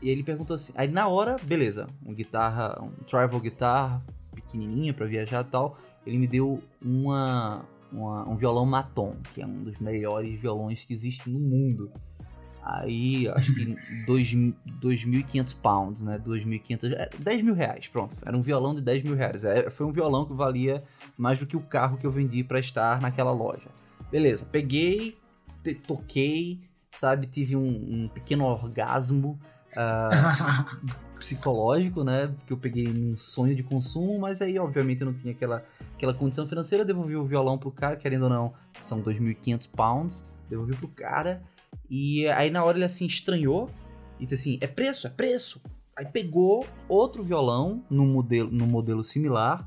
e 0.00 0.08
ele 0.08 0.22
perguntou 0.22 0.56
assim. 0.56 0.72
Aí 0.74 0.88
na 0.88 1.08
hora, 1.08 1.36
beleza, 1.42 1.86
uma 2.02 2.14
guitarra, 2.14 2.82
um 2.82 2.90
travel 3.04 3.38
guitar 3.38 4.02
pequenininha 4.34 4.94
pra 4.94 5.04
viajar 5.06 5.42
e 5.44 5.50
tal. 5.50 5.78
Ele 6.06 6.16
me 6.16 6.26
deu 6.26 6.62
uma, 6.80 7.62
uma- 7.92 8.26
um 8.26 8.36
violão 8.36 8.64
Maton, 8.64 9.16
que 9.34 9.42
é 9.42 9.46
um 9.46 9.62
dos 9.62 9.78
melhores 9.78 10.40
violões 10.40 10.84
que 10.84 10.94
existe 10.94 11.28
no 11.28 11.38
mundo. 11.38 11.92
Aí, 12.62 13.28
acho 13.28 13.54
que 13.54 13.76
dois- 14.06 14.32
2.500 14.80 15.54
pounds, 15.60 16.02
né? 16.04 16.18
2.500... 16.18 16.92
é, 16.92 17.08
10 17.18 17.42
mil 17.42 17.54
reais, 17.54 17.88
pronto. 17.88 18.14
Era 18.24 18.36
um 18.36 18.42
violão 18.42 18.74
de 18.74 18.80
10 18.82 19.02
mil 19.02 19.14
reais. 19.16 19.44
É, 19.44 19.70
foi 19.70 19.86
um 19.86 19.92
violão 19.92 20.26
que 20.26 20.32
valia 20.34 20.82
mais 21.16 21.38
do 21.38 21.46
que 21.46 21.56
o 21.56 21.60
carro 21.60 21.96
que 21.96 22.06
eu 22.06 22.10
vendi 22.10 22.44
pra 22.44 22.60
estar 22.60 23.00
naquela 23.00 23.32
loja. 23.32 23.68
Beleza, 24.10 24.44
peguei, 24.44 25.16
te- 25.62 25.74
toquei, 25.74 26.60
sabe? 26.92 27.26
Tive 27.26 27.56
um, 27.56 28.04
um 28.04 28.08
pequeno 28.08 28.44
orgasmo 28.44 29.38
ah, 29.76 30.66
psicológico, 31.18 32.02
né? 32.04 32.26
Porque 32.28 32.52
eu 32.52 32.56
peguei 32.58 32.88
num 32.88 33.16
sonho 33.16 33.54
de 33.54 33.62
consumo, 33.62 34.18
mas 34.18 34.42
aí, 34.42 34.58
obviamente, 34.58 35.00
eu 35.00 35.06
não 35.06 35.14
tinha 35.14 35.32
aquela, 35.32 35.64
aquela 35.94 36.12
condição 36.14 36.46
financeira. 36.48 36.84
Devolvi 36.84 37.16
o 37.16 37.24
violão 37.24 37.56
pro 37.56 37.70
cara, 37.70 37.96
querendo 37.96 38.24
ou 38.24 38.28
não, 38.30 38.52
são 38.80 39.00
2.500 39.00 39.68
pounds. 39.70 40.24
Devolvi 40.48 40.74
pro 40.76 40.88
cara. 40.88 41.42
E 41.88 42.26
aí, 42.28 42.50
na 42.50 42.64
hora, 42.64 42.78
ele 42.78 42.84
assim 42.84 43.06
estranhou 43.06 43.70
e 44.18 44.24
disse 44.24 44.34
assim: 44.34 44.58
é 44.60 44.66
preço, 44.66 45.06
é 45.06 45.10
preço. 45.10 45.60
Aí 45.96 46.06
pegou 46.06 46.64
outro 46.88 47.22
violão 47.22 47.84
no 47.90 48.06
modelo, 48.06 48.50
no 48.50 48.66
modelo 48.66 49.04
similar, 49.04 49.66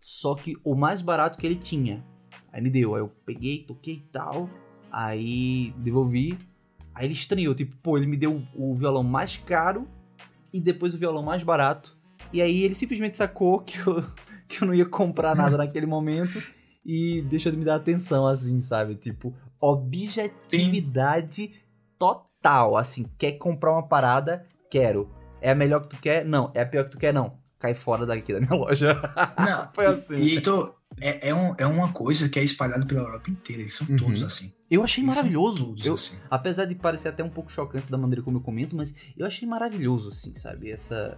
só 0.00 0.34
que 0.34 0.56
o 0.64 0.74
mais 0.74 1.02
barato 1.02 1.36
que 1.38 1.46
ele 1.46 1.56
tinha. 1.56 2.04
Aí 2.52 2.62
me 2.62 2.70
deu, 2.70 2.94
aí 2.94 3.00
eu 3.00 3.08
peguei, 3.26 3.64
toquei 3.64 3.94
e 3.94 4.08
tal. 4.12 4.48
Aí 4.90 5.74
devolvi. 5.78 6.38
Aí 6.94 7.06
ele 7.06 7.14
estranhou, 7.14 7.54
tipo, 7.54 7.76
pô, 7.78 7.98
ele 7.98 8.06
me 8.06 8.16
deu 8.16 8.40
o 8.54 8.74
violão 8.74 9.02
mais 9.02 9.36
caro 9.36 9.88
e 10.52 10.60
depois 10.60 10.94
o 10.94 10.98
violão 10.98 11.22
mais 11.22 11.42
barato. 11.42 11.98
E 12.32 12.40
aí 12.40 12.62
ele 12.62 12.74
simplesmente 12.74 13.16
sacou 13.16 13.58
que 13.60 13.78
eu, 13.78 14.04
que 14.48 14.62
eu 14.62 14.66
não 14.66 14.74
ia 14.74 14.86
comprar 14.86 15.34
nada 15.34 15.56
naquele 15.58 15.86
momento 15.86 16.40
e 16.86 17.22
deixou 17.22 17.50
de 17.50 17.58
me 17.58 17.64
dar 17.64 17.74
atenção, 17.74 18.26
assim, 18.26 18.60
sabe? 18.60 18.94
Tipo, 18.94 19.34
objetividade 19.72 21.52
total. 21.98 22.76
Assim, 22.76 23.06
quer 23.18 23.32
comprar 23.32 23.72
uma 23.72 23.86
parada? 23.86 24.46
Quero. 24.70 25.10
É 25.40 25.50
a 25.50 25.54
melhor 25.54 25.80
que 25.80 25.88
tu 25.88 25.96
quer? 26.02 26.24
Não. 26.24 26.50
É 26.54 26.62
a 26.62 26.66
pior 26.66 26.84
que 26.84 26.90
tu 26.90 26.98
quer? 26.98 27.12
Não. 27.12 27.38
Cai 27.58 27.74
fora 27.74 28.04
daqui 28.04 28.32
da 28.32 28.40
minha 28.40 28.54
loja. 28.58 28.94
Não, 29.38 29.68
Foi 29.74 29.86
assim. 29.86 30.14
E, 30.16 30.36
então, 30.36 30.74
é, 31.00 31.30
é, 31.30 31.34
um- 31.34 31.54
é 31.58 31.66
uma 31.66 31.92
coisa 31.92 32.28
que 32.28 32.38
é 32.38 32.44
espalhada 32.44 32.84
pela 32.86 33.00
Europa 33.00 33.30
inteira. 33.30 33.62
Eles 33.62 33.74
são 33.74 33.86
Uhum. 33.88 33.96
todos 33.96 34.22
assim. 34.22 34.52
Eu 34.70 34.82
achei 34.82 35.02
Eles 35.04 35.14
maravilhoso. 35.14 35.66
Todos 35.68 35.86
Eu, 35.86 35.94
assim. 35.94 36.16
Apesar 36.30 36.64
de 36.66 36.74
parecer 36.74 37.08
até 37.08 37.22
um 37.24 37.28
pouco 37.30 37.50
chocante 37.50 37.90
da 37.90 37.96
maneira 37.98 38.22
como 38.22 38.38
eu 38.38 38.42
comento, 38.42 38.74
mas 38.76 38.94
eu 39.16 39.26
achei 39.26 39.46
maravilhoso, 39.48 40.08
assim, 40.08 40.34
sabe? 40.34 40.70
Essa, 40.70 41.16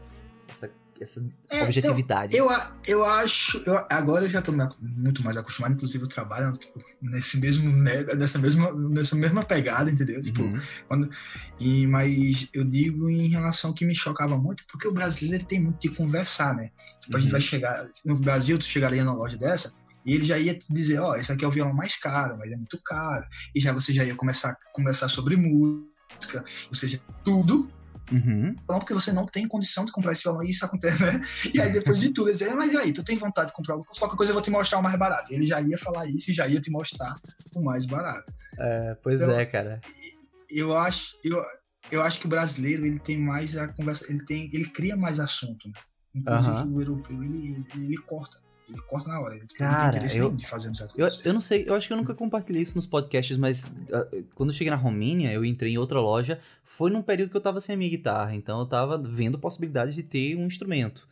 essa, 0.48 0.70
essa 1.00 1.24
É, 1.50 1.62
objetividade. 1.64 2.36
Eu, 2.36 2.48
a- 2.50 2.76
eu 2.86 3.04
acho. 3.04 3.58
eu- 3.66 3.86
agora 3.90 4.24
eu 4.24 4.30
já 4.30 4.38
ac- 4.40 4.76
muito 4.80 5.22
mais 5.22 5.36
acostumado, 5.36 5.74
inclusive 5.74 6.04
eu 6.04 6.08
trabalho 6.08 6.52
tipo, 6.56 6.80
nesse 7.00 7.38
mesmo, 7.38 7.70
nessa, 7.72 8.38
mesma, 8.38 8.72
nessa 8.72 9.14
mesma 9.16 9.44
pegada, 9.44 9.90
entendeu? 9.90 10.20
Tipo, 10.22 10.42
Uhum. 10.42 11.08
E, 11.58 11.86
mas 11.86 12.48
eu 12.52 12.64
digo 12.64 13.08
em 13.08 13.28
relação 13.28 13.72
que 13.72 13.84
me 13.86 13.94
chocava 13.94 14.36
muito, 14.36 14.64
porque 14.70 14.86
o 14.88 14.92
brasileiro 14.92 15.42
ele 15.42 15.48
tem 15.48 15.60
muito 15.60 15.80
de 15.80 15.88
conversar, 15.94 16.54
né? 16.54 16.70
Tipo, 17.00 17.16
a 17.16 17.20
gente 17.20 17.28
Uhum. 17.28 17.32
vai 17.32 17.40
chegar. 17.40 17.88
No 18.04 18.18
Brasil, 18.18 18.58
tu 18.58 18.64
chegaria 18.64 19.04
numa 19.04 19.16
loja 19.16 19.36
dessa 19.36 19.72
e 20.04 20.12
ele 20.14 20.24
já 20.24 20.38
ia 20.38 20.54
te 20.56 20.72
dizer: 20.72 20.98
Ó, 21.00 21.14
esse 21.16 21.32
aqui 21.32 21.44
é 21.44 21.48
o 21.48 21.50
violão 21.50 21.72
mais 21.74 21.96
caro, 21.96 22.36
mas 22.38 22.50
é 22.52 22.56
muito 22.56 22.78
caro. 22.84 23.26
E 23.54 23.60
já 23.60 23.72
você 23.72 23.92
já 23.92 24.04
ia 24.04 24.14
começar 24.14 24.50
a 24.50 24.56
conversar 24.72 25.08
sobre 25.08 25.36
música, 25.36 26.44
ou 26.68 26.74
seja, 26.76 27.00
tudo. 27.24 27.70
Uhum. 28.12 28.54
Não, 28.68 28.78
porque 28.78 28.94
você 28.94 29.12
não 29.12 29.26
tem 29.26 29.46
condição 29.48 29.84
de 29.84 29.92
comprar 29.92 30.12
esse 30.12 30.22
violão 30.22 30.42
e 30.42 30.50
isso 30.50 30.64
acontece, 30.64 31.02
né? 31.02 31.20
E 31.52 31.60
aí 31.60 31.72
depois 31.72 31.98
de 31.98 32.10
tudo, 32.10 32.28
ele 32.28 32.38
dizia, 32.38 32.54
mas 32.54 32.72
e 32.72 32.76
aí, 32.76 32.92
tu 32.92 33.02
tem 33.04 33.16
vontade 33.18 33.48
de 33.48 33.54
comprar? 33.54 33.76
Qualquer 33.98 34.16
coisa 34.16 34.30
eu 34.30 34.34
vou 34.34 34.42
te 34.42 34.50
mostrar 34.50 34.78
o 34.78 34.82
mais 34.82 34.98
barato. 34.98 35.32
Ele 35.32 35.46
já 35.46 35.60
ia 35.60 35.78
falar 35.78 36.06
isso 36.06 36.30
e 36.30 36.34
já 36.34 36.46
ia 36.46 36.60
te 36.60 36.70
mostrar 36.70 37.12
o 37.54 37.62
mais 37.62 37.84
barato. 37.86 38.32
É, 38.58 38.94
pois 39.02 39.20
Eu- 39.20 39.30
é, 39.32 39.44
cara. 39.44 39.80
eu 40.50 40.76
acho, 40.76 41.16
eu, 41.24 41.42
eu 41.90 42.02
acho 42.02 42.18
que 42.20 42.26
o 42.26 42.28
brasileiro 42.30 42.86
ele 42.86 43.00
tem 43.00 43.18
mais 43.18 43.56
a 43.56 43.68
conversa, 43.68 44.06
ele 44.10 44.24
tem, 44.24 44.48
ele 44.52 44.70
cria 44.70 44.96
mais 44.96 45.18
assunto. 45.20 45.68
Né? 45.68 45.74
Inclusive 46.14 46.56
Aham. 46.56 46.72
o 46.72 46.80
europeu 46.80 47.22
ele, 47.22 47.52
ele, 47.52 47.66
ele 47.74 47.96
corta, 48.06 48.38
ele 48.68 48.80
corta 48.82 49.08
na 49.08 49.20
hora. 49.20 49.34
Ele, 49.36 49.46
Cara, 49.56 50.00
tem 50.00 50.18
eu- 50.18 50.30
de 50.30 50.46
fazer 50.46 50.70
um 50.70 50.74
certo 50.74 50.98
Eu, 50.98 51.08
eu 51.24 51.32
não 51.32 51.40
sei, 51.40 51.64
eu 51.66 51.74
acho 51.74 51.86
que 51.86 51.92
eu 51.92 51.96
nunca 51.96 52.14
compartilhei 52.14 52.62
isso 52.62 52.76
nos 52.76 52.86
podcasts, 52.86 53.36
mas 53.36 53.64
ah, 53.92 54.06
quando 54.34 54.50
eu 54.50 54.54
cheguei 54.54 54.70
na 54.70 54.76
Romênia, 54.76 55.32
eu 55.32 55.44
entrei 55.44 55.72
em 55.72 55.78
outra 55.78 56.00
loja, 56.00 56.40
foi 56.64 56.90
num 56.90 57.02
período 57.02 57.30
que 57.30 57.36
eu 57.36 57.40
tava 57.40 57.60
sem 57.60 57.74
a 57.74 57.78
minha 57.78 57.90
guitarra, 57.90 58.34
então 58.34 58.58
eu 58.60 58.66
tava 58.66 58.98
vendo 58.98 59.38
possibilidades 59.38 59.94
de 59.94 60.02
ter 60.02 60.36
um 60.36 60.46
instrumento. 60.46 61.08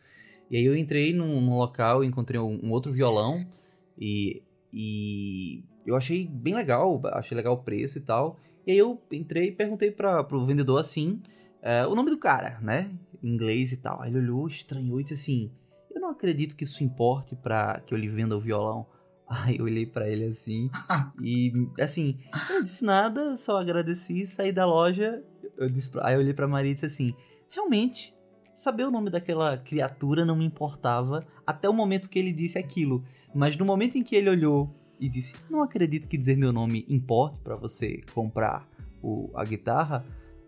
E 0.49 0.57
aí 0.57 0.63
eu 0.65 0.75
entrei 0.75 1.13
num, 1.13 1.41
num 1.41 1.57
local, 1.57 2.03
encontrei 2.03 2.39
um, 2.39 2.59
um 2.63 2.71
outro 2.71 2.91
violão 2.91 3.45
e, 3.97 4.43
e 4.71 5.63
eu 5.85 5.95
achei 5.95 6.27
bem 6.27 6.53
legal, 6.53 7.01
achei 7.13 7.35
legal 7.35 7.53
o 7.53 7.63
preço 7.63 7.97
e 7.97 8.01
tal. 8.01 8.37
E 8.67 8.71
aí 8.71 8.77
eu 8.77 9.01
entrei 9.11 9.47
e 9.47 9.51
perguntei 9.51 9.91
pra, 9.91 10.23
pro 10.23 10.45
vendedor 10.45 10.79
assim, 10.79 11.21
é, 11.61 11.85
o 11.87 11.95
nome 11.95 12.09
do 12.11 12.17
cara, 12.17 12.59
né? 12.61 12.91
Em 13.23 13.33
inglês 13.33 13.71
e 13.71 13.77
tal. 13.77 14.01
Aí 14.01 14.09
ele 14.11 14.19
olhou, 14.19 14.47
estranhou 14.47 14.99
e 14.99 15.03
disse 15.03 15.13
assim: 15.15 15.51
não 16.05 16.11
acredito 16.11 16.55
que 16.55 16.63
isso 16.63 16.83
importe 16.83 17.35
pra 17.35 17.79
que 17.79 17.93
eu 17.93 17.97
lhe 17.97 18.07
venda 18.07 18.37
o 18.37 18.39
violão. 18.39 18.85
Aí 19.27 19.57
eu 19.57 19.65
olhei 19.65 19.85
pra 19.87 20.07
ele 20.07 20.25
assim 20.25 20.69
e 21.19 21.51
assim, 21.81 22.19
eu 22.49 22.55
não 22.55 22.61
disse 22.63 22.85
nada, 22.85 23.35
só 23.37 23.57
agradeci, 23.57 24.25
saí 24.27 24.51
da 24.51 24.65
loja. 24.67 25.23
Eu 25.57 25.67
disse 25.67 25.89
pra- 25.89 26.05
aí 26.07 26.13
eu 26.15 26.19
olhei 26.19 26.33
pra 26.33 26.47
Maria 26.47 26.71
e 26.71 26.73
disse 26.75 26.85
assim: 26.85 27.15
realmente, 27.49 28.13
saber 28.53 28.83
o 28.83 28.91
nome 28.91 29.09
daquela 29.09 29.57
criatura 29.57 30.23
não 30.25 30.35
me 30.35 30.45
importava 30.45 31.25
até 31.45 31.67
o 31.67 31.73
momento 31.73 32.07
que 32.09 32.19
ele 32.19 32.31
disse 32.31 32.59
aquilo. 32.59 33.03
Mas 33.33 33.57
no 33.57 33.65
momento 33.65 33.97
em 33.97 34.03
que 34.03 34.15
ele 34.15 34.29
olhou 34.29 34.69
e 34.99 35.09
disse: 35.09 35.33
Não 35.49 35.63
acredito 35.63 36.07
que 36.07 36.17
dizer 36.17 36.37
meu 36.37 36.53
nome 36.53 36.85
importe 36.87 37.39
pra 37.39 37.55
você 37.55 38.03
comprar 38.13 38.67
o, 39.01 39.31
a 39.33 39.43
guitarra, 39.43 40.05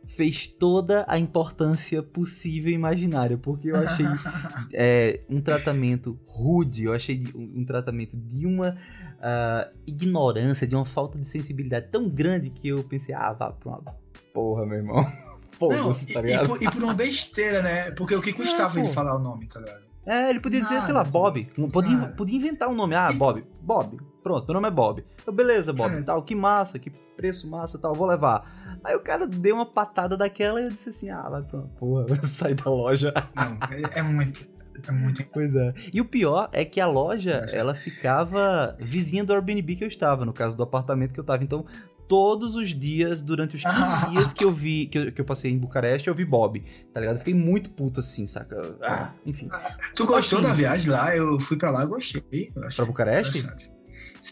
fez 0.07 0.47
toda 0.47 1.05
a 1.07 1.17
importância 1.19 2.01
possível 2.01 2.71
e 2.71 2.73
imaginária, 2.73 3.37
porque 3.37 3.69
eu 3.69 3.75
achei 3.75 4.05
é, 4.73 5.21
um 5.29 5.41
tratamento 5.41 6.17
rude, 6.25 6.85
eu 6.85 6.93
achei 6.93 7.23
um, 7.35 7.65
tratamento 7.65 8.15
de 8.15 8.45
uma 8.45 8.75
ah, 9.21 9.69
ignorância, 9.85 10.65
de 10.65 10.75
uma 10.75 10.85
falta 10.85 11.19
de 11.19 11.25
sensibilidade 11.27 11.87
tão 11.91 12.09
grande 12.09 12.49
que 12.49 12.69
eu 12.69 12.83
pensei, 12.83 13.13
ah, 13.13 13.33
vá 13.33 13.51
pra 13.51 13.69
uma 13.69 13.95
porra, 14.33 14.65
meu 14.65 14.77
irmão. 14.77 14.95
Não, 15.59 15.69
Foda-se, 15.69 16.11
e, 16.11 16.13
tá 16.13 16.19
e 16.19 16.25
ligado? 16.27 16.47
por, 16.47 16.61
e 16.61 16.69
por 16.69 16.83
uma 16.83 16.93
besteira, 16.93 17.63
né? 17.63 17.89
Porque 17.91 18.15
o 18.15 18.21
que 18.21 18.31
custava 18.31 18.77
É, 18.77 18.79
ele 18.81 18.87
pô. 18.89 18.93
falar 18.93 19.15
o 19.15 19.19
nome, 19.19 19.47
tá 19.47 19.59
ligado? 19.59 19.81
É, 20.05 20.29
ele 20.29 20.39
podia 20.39 20.61
dizer, 20.61 20.81
sei 20.83 20.93
lá, 20.93 21.03
Bob. 21.03 21.45
Podia, 21.73 22.13
podia 22.15 22.37
inventar 22.37 22.69
um 22.69 22.75
nome. 22.75 22.93
Ah, 22.95 23.09
Ele- 23.09 23.17
Bob. 23.17 23.43
Bob. 23.61 23.97
Pronto, 24.27 24.45
meu 24.45 24.53
nome 24.55 24.67
é 24.67 24.71
Bob. 24.71 25.05
Eu, 25.25 25.31
beleza, 25.33 25.71
Bob. 25.71 25.93
É. 25.95 26.01
Tal, 26.01 26.21
que 26.21 26.35
massa, 26.35 26.77
que 26.77 26.89
preço 26.89 27.49
massa, 27.49 27.77
tal, 27.79 27.95
vou 27.95 28.05
levar. 28.07 28.79
Aí 28.83 28.95
o 28.95 28.99
cara 28.99 29.25
deu 29.25 29.55
uma 29.55 29.65
patada 29.65 30.17
daquela 30.17 30.59
e 30.61 30.65
eu 30.65 30.69
disse 30.69 30.89
assim, 30.89 31.09
ah, 31.09 31.27
vai 31.29 31.41
pra 31.43 31.59
uma 31.59 31.67
porra, 31.69 32.05
sair 32.27 32.55
da 32.55 32.69
loja. 32.69 33.13
Não, 33.35 33.57
é, 33.71 33.99
é 33.99 34.01
muito. 34.01 34.45
É 34.87 34.91
muito. 34.91 35.25
Pois 35.33 35.55
é. 35.55 35.73
E 35.93 35.99
o 36.01 36.05
pior 36.05 36.49
é 36.51 36.63
que 36.65 36.79
a 36.81 36.85
loja, 36.87 37.39
Mas- 37.41 37.53
ela 37.53 37.73
ficava 37.73 38.75
vizinha 38.79 39.23
do 39.23 39.33
Airbnb 39.33 39.75
que 39.75 39.83
eu 39.83 39.87
estava, 39.87 40.25
no 40.25 40.33
caso 40.33 40.55
do 40.57 40.61
apartamento 40.63 41.13
que 41.13 41.19
eu 41.19 41.23
estava. 41.23 41.43
Então, 41.43 41.65
todos 42.07 42.55
os 42.55 42.69
dias, 42.69 43.21
durante 43.21 43.55
os 43.55 43.63
15 43.63 44.09
dias 44.11 44.33
que 44.33 44.43
eu 44.45 44.51
vi, 44.51 44.85
que 44.85 44.97
eu, 44.99 45.11
que 45.11 45.19
eu 45.19 45.25
passei 45.25 45.51
em 45.51 45.57
Bucareste, 45.57 46.07
eu 46.07 46.13
vi 46.15 46.23
Bob, 46.23 46.63
tá 46.93 46.99
ligado? 46.99 47.15
Eu 47.15 47.19
fiquei 47.19 47.33
muito 47.33 47.71
puto 47.71 47.99
assim, 48.01 48.27
saca? 48.27 48.77
Ah, 48.83 49.11
enfim. 49.25 49.49
Tu 49.95 50.05
gostou 50.05 50.39
Assim. 50.39 50.47
da 50.47 50.53
viagem 50.53 50.91
lá? 50.91 51.15
Eu 51.15 51.39
fui 51.39 51.57
pra 51.57 51.71
lá, 51.71 51.83
gostei. 51.83 52.51
Eu 52.55 52.69
Pra 52.75 52.85
Bucareste? 52.85 53.45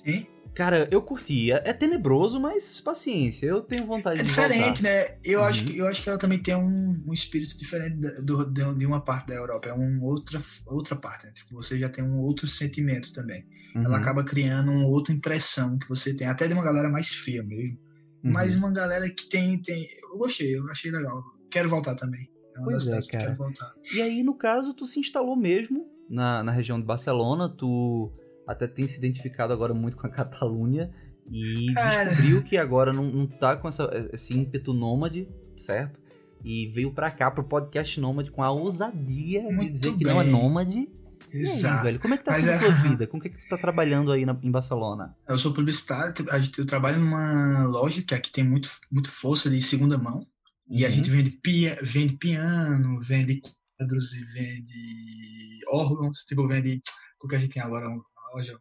Sim. 0.03 0.25
Cara, 0.53 0.87
eu 0.89 1.01
curti. 1.01 1.51
É, 1.51 1.63
é 1.65 1.73
tenebroso, 1.73 2.39
mas 2.39 2.79
paciência. 2.79 3.45
Eu 3.45 3.61
tenho 3.61 3.85
vontade 3.85 4.21
É 4.21 4.23
de 4.23 4.29
diferente, 4.29 4.81
né? 4.83 5.17
Eu, 5.23 5.39
Uhum. 5.41 5.45
acho 5.47 5.65
que, 5.65 5.77
eu 5.77 5.85
acho 5.87 6.01
que 6.01 6.07
ela 6.09 6.17
também 6.17 6.39
tem 6.41 6.55
um, 6.55 7.03
um 7.05 7.11
espírito 7.13 7.57
diferente 7.57 7.97
do, 8.23 8.45
de, 8.45 8.75
de 8.75 8.85
uma 8.85 9.01
parte 9.01 9.27
da 9.27 9.33
Europa. 9.35 9.67
É 9.67 9.73
uma 9.73 10.05
outra, 10.05 10.41
outra 10.65 10.95
parte, 10.95 11.25
né? 11.25 11.33
Tipo, 11.33 11.55
você 11.55 11.77
já 11.77 11.89
tem 11.89 12.03
um 12.05 12.19
outro 12.19 12.47
sentimento 12.47 13.11
também. 13.11 13.43
voltar. 13.75 13.83
Ela 13.83 13.95
Uhum, 13.95 14.01
acaba 14.01 14.23
criando 14.23 14.71
uma 14.71 14.87
outra 14.87 15.13
impressão 15.13 15.77
que 15.77 15.89
você 15.89 16.13
tem, 16.15 16.27
até 16.27 16.47
de 16.47 16.53
uma 16.53 16.63
galera 16.63 16.89
mais 16.89 17.09
fria 17.13 17.43
mesmo. 17.43 17.77
uhum. 18.23 18.31
Mas 18.31 18.55
uma 18.55 18.71
galera 18.71 19.09
que 19.09 19.27
tem, 19.27 19.61
tem. 19.61 19.85
Eu 20.13 20.17
gostei, 20.17 20.55
eu 20.57 20.65
achei 20.71 20.89
legal. 20.89 21.21
Quero 21.51 21.67
voltar 21.67 21.95
também. 21.95 22.29
É 22.55 22.59
uma 22.59 22.65
Pois 22.69 22.85
das 22.85 23.03
é, 23.03 23.07
que 23.07 23.17
cara. 23.17 23.25
quero 23.25 23.37
voltar. 23.37 23.73
E 23.93 24.01
aí, 24.01 24.23
no 24.23 24.33
caso, 24.37 24.73
tu 24.73 24.87
se 24.87 25.01
instalou 25.01 25.35
mesmo 25.35 25.85
na, 26.09 26.41
na 26.41 26.53
região 26.53 26.79
de 26.79 26.85
Barcelona. 26.85 27.49
Tu 27.49 28.09
até 28.47 28.67
tem 28.67 28.87
se 28.87 28.97
identificado 28.97 29.51
agora 29.53 29.73
muito 29.73 29.97
com 29.97 30.07
a 30.07 30.09
Catalunha. 30.11 30.91
E 31.31 31.73
Cara. 31.73 32.05
descobriu 32.09 32.43
que 32.43 32.55
agora 32.57 32.93
não, 32.93 33.05
não 33.05 33.25
tá 33.27 33.55
com 33.57 33.67
essa, 33.67 33.89
esse 34.13 34.33
ímpeto 34.37 34.73
nômade, 34.73 35.27
certo? 35.57 35.99
e 36.47 36.67
veio 36.67 36.91
pra 36.93 37.09
cá 37.09 37.31
pro 37.31 37.43
podcast 37.43 37.99
Nômade 37.99 38.29
com 38.29 38.43
a 38.43 38.51
ousadia 38.51 39.41
de 39.47 39.51
Muito 39.55 39.73
dizer 39.73 39.95
que 39.95 40.03
não 40.03 40.21
é 40.21 40.23
bem. 40.25 40.31
nômade. 40.31 40.87
E 41.33 41.37
aí, 41.37 41.41
Exato. 41.41 41.83
velho, 41.83 41.99
como 41.99 42.13
é 42.13 42.17
que 42.19 42.23
tá 42.23 42.33
Mas 42.33 42.45
sendo 42.45 42.51
a 42.51 42.55
é- 42.55 42.59
tua 42.59 42.69
vida? 42.87 43.07
Com 43.07 43.17
o 43.17 43.19
que, 43.19 43.29
que 43.29 43.37
tu 43.39 43.47
tá 43.49 43.57
trabalhando 43.57 44.11
aí 44.11 44.27
na- 44.27 44.37
em 44.43 44.51
Barcelona? 44.51 45.15
Eu 45.27 45.39
sou 45.39 45.51
publicitário, 45.51 46.13
eu 46.59 46.65
trabalho 46.67 46.99
numa 46.99 47.63
loja 47.63 48.03
que 48.03 48.13
aqui 48.13 48.31
tem 48.31 48.43
muito, 48.43 48.69
muito 48.91 49.09
força 49.09 49.49
de 49.49 49.59
segunda 49.59 49.97
mão. 49.97 50.27
E 50.69 50.85
a 50.85 50.87
Uhum. 50.89 50.93
gente 50.95 51.09
vende, 51.09 51.31
pia, 51.31 51.79
vende 51.81 52.15
piano, 52.17 52.99
vende 53.01 53.41
quadros 53.79 54.13
e 54.13 54.23
vende 54.25 55.59
órgãos, 55.71 56.19
tipo, 56.27 56.47
vende 56.47 56.79
o 57.23 57.27
que 57.27 57.35
a 57.35 57.39
gente 57.39 57.49
tem 57.53 57.63
agora 57.63 57.87
loja. 58.35 58.59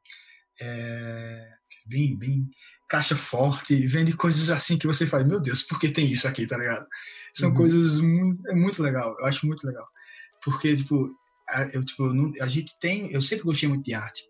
É, 0.61 1.49
bem, 1.87 2.17
bem 2.17 2.49
caixa 2.89 3.17
forte, 3.17 3.87
vende 3.87 4.13
coisas 4.17 4.51
assim 4.51 4.79
que 4.79 4.87
você 4.87 5.07
fala, 5.07 5.25
meu 5.25 5.41
Deus, 5.41 5.63
por 5.63 5.81
que 5.81 5.89
tem 5.91 6.11
isso 6.11 6.29
aqui, 6.29 6.47
tá 6.47 6.57
ligado? 6.57 6.87
São 7.35 7.49
Uhum. 7.49 7.55
coisas 7.57 7.99
muito, 8.01 8.49
é 8.49 8.55
muito 8.55 8.83
legal, 8.83 9.17
eu 9.19 9.27
acho 9.27 9.47
muito 9.47 9.67
legal. 9.67 9.87
Porque, 10.45 10.77
tipo, 10.77 11.11
a, 11.49 11.63
eu, 11.75 11.85
tipo, 11.85 12.13
não- 12.13 12.33
a 12.41 12.47
gente 12.47 12.79
tem, 12.79 13.11
eu 13.11 13.21
sempre 13.23 13.45
gostei 13.45 13.69
muito 13.69 13.85
de 13.85 13.95
arte, 13.95 14.23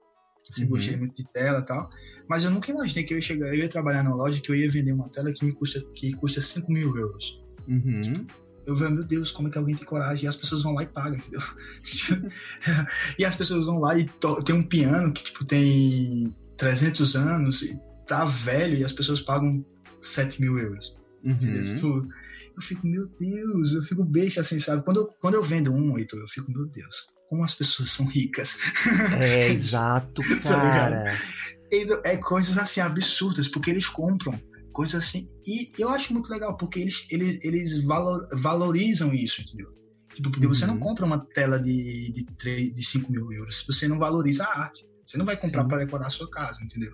sempre 0.51 0.65
Uhum. 0.65 0.71
gostei 0.71 0.97
muito 0.97 1.15
de 1.15 1.25
tela 1.33 1.59
e 1.59 1.65
tal, 1.65 1.89
mas 2.29 2.45
eu 2.45 2.51
nunca 2.51 2.71
imaginei 2.71 3.05
que 3.05 3.13
eu 3.13 3.19
ia 3.19 3.23
chegar, 3.23 3.49
eu 3.49 3.57
ia 3.57 3.69
trabalhar 3.69 4.03
numa 4.03 4.17
loja 4.17 4.41
que 4.41 4.51
eu 4.51 4.55
ia 4.55 4.71
vender 4.71 4.93
uma 4.93 5.11
tela 5.11 5.33
que 5.33 5.45
me 5.45 5.53
custa, 5.53 5.81
que 5.95 6.13
custa 6.15 6.41
5 6.41 6.73
mil 6.73 6.97
euros. 6.97 7.25
Uhum. 7.69 8.27
Eu 8.67 8.77
vejo, 8.77 8.93
meu 8.93 9.05
Deus, 9.05 9.31
como 9.31 9.49
é 9.49 9.51
que 9.51 9.59
alguém 9.59 9.77
tem 9.77 9.85
coragem? 9.87 10.25
E 10.25 10.29
as 10.29 10.37
pessoas 10.37 10.63
vão 10.63 10.75
lá 10.75 10.83
e 10.83 10.87
pagam, 10.87 11.19
entendeu? 11.19 11.43
e 13.19 13.25
as 13.25 13.37
pessoas 13.37 13.65
vão 13.65 13.79
lá 13.79 13.99
e 13.99 14.09
tem 14.45 14.55
um 14.55 14.63
piano 14.63 15.13
que, 15.13 15.25
tipo, 15.25 15.45
tem 15.45 16.35
300 16.57 17.17
anos 17.17 17.63
e 17.63 17.79
tá 18.07 18.25
velho 18.25 18.77
e 18.77 18.85
as 18.85 18.93
pessoas 18.93 19.21
pagam 19.21 19.65
7 19.99 20.41
mil 20.41 20.59
euros. 20.59 20.97
Uhum. 21.23 21.37
Tipo, 21.37 22.09
eu 22.57 22.63
fico, 22.63 22.87
meu 22.87 23.07
Deus, 23.19 23.75
eu 23.75 23.83
fico 23.83 24.05
besta 24.05 24.41
assim, 24.41 24.59
sabe? 24.59 24.85
Quando 24.85 25.01
eu, 25.01 25.07
quando 25.21 25.35
eu 25.35 25.43
vendo 25.43 25.73
um, 25.73 25.99
Heitor, 25.99 26.21
eu 26.21 26.29
fico, 26.29 26.51
meu 26.51 26.67
Deus, 26.67 27.07
como 27.29 27.45
as 27.45 27.55
pessoas 27.55 27.91
são 27.91 28.07
ricas. 28.07 28.57
É, 29.19 29.49
exato, 29.53 30.23
Tá 30.43 30.61
cara. 30.61 31.19
É 32.05 32.17
coisas 32.19 32.57
assim 32.57 32.81
absurdas, 32.81 33.49
porque 33.49 33.71
eles 33.71 33.89
compram 33.89 34.41
coisas 34.75 35.03
assim. 35.03 35.29
E 35.47 35.71
eu 35.79 35.89
acho 35.89 36.13
muito 36.13 36.29
legal, 36.31 36.57
porque 36.59 36.81
eles, 36.81 37.07
eles, 37.11 37.39
eles 37.43 37.83
valor, 37.85 38.21
valorizam 38.35 39.15
isso, 39.15 39.41
entendeu? 39.41 39.69
Tipo, 40.13 40.31
porque 40.31 40.47
você 40.47 40.67
não 40.67 40.75
Uhum. 40.75 40.81
compra 40.81 41.07
uma 41.07 41.25
tela 41.35 41.59
de, 41.59 42.13
de, 42.13 42.25
3, 42.37 42.73
de 42.73 42.85
5 42.85 43.11
mil 43.11 43.33
euros 43.33 43.59
se 43.61 43.67
você 43.67 43.89
não 43.89 43.99
valoriza 43.99 44.45
a 44.45 44.61
arte. 44.65 44.85
Você 45.07 45.17
não 45.19 45.25
vai 45.25 45.37
comprar 45.39 45.65
para 45.65 45.79
decorar 45.79 46.07
a 46.07 46.11
sua 46.11 46.29
casa, 46.31 46.63
entendeu? 46.63 46.93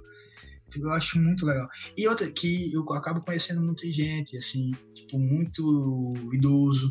Tipo, 0.70 0.86
eu 0.86 0.92
acho 0.92 1.18
muito 1.20 1.44
legal. 1.44 1.68
E 1.96 2.06
outra, 2.06 2.30
que 2.30 2.72
eu 2.72 2.82
acabo 2.92 3.20
conhecendo 3.22 3.60
muita 3.60 3.90
gente, 3.90 4.36
assim, 4.36 4.70
tipo, 4.94 5.18
muito 5.18 6.14
idoso. 6.32 6.90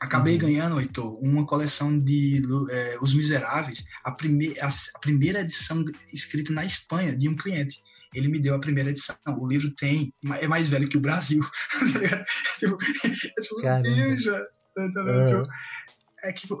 Acabei 0.00 0.34
Uhum. 0.34 0.40
ganhando, 0.40 0.80
Heitor, 0.80 1.18
uma 1.22 1.46
coleção 1.46 1.98
de 1.98 2.42
eh, 2.70 2.98
Os 3.00 3.14
Miseráveis, 3.14 3.84
a, 4.04 4.12
prime 4.12 4.54
a, 4.60 4.68
a 4.68 4.98
primeira 4.98 5.40
edição 5.40 5.82
escrita 6.12 6.52
na 6.52 6.64
Espanha, 6.64 7.16
de 7.16 7.28
um 7.28 7.36
cliente. 7.36 7.76
Ele 8.14 8.28
me 8.28 8.38
deu 8.38 8.54
a 8.54 8.60
primeira 8.60 8.90
edição. 8.90 9.16
O 9.38 9.48
livro 9.48 9.70
tem, 9.74 10.12
é 10.40 10.46
mais 10.46 10.68
velho 10.68 10.88
que 10.88 10.96
o 10.96 11.00
Brasil. 11.00 11.40
tá 11.92 11.98
ligado? 11.98 12.24
tipo, 12.58 12.78
eu 13.36 13.42
tipo, 13.42 13.54
meu 13.56 13.62
Caramba. 13.62 13.82
Deus, 13.82 14.22
já. 14.22 14.42
ligado? 14.76 15.26
Tipo, 15.26 15.52
É 16.22 16.32
que, 16.32 16.40
tipo, 16.42 16.58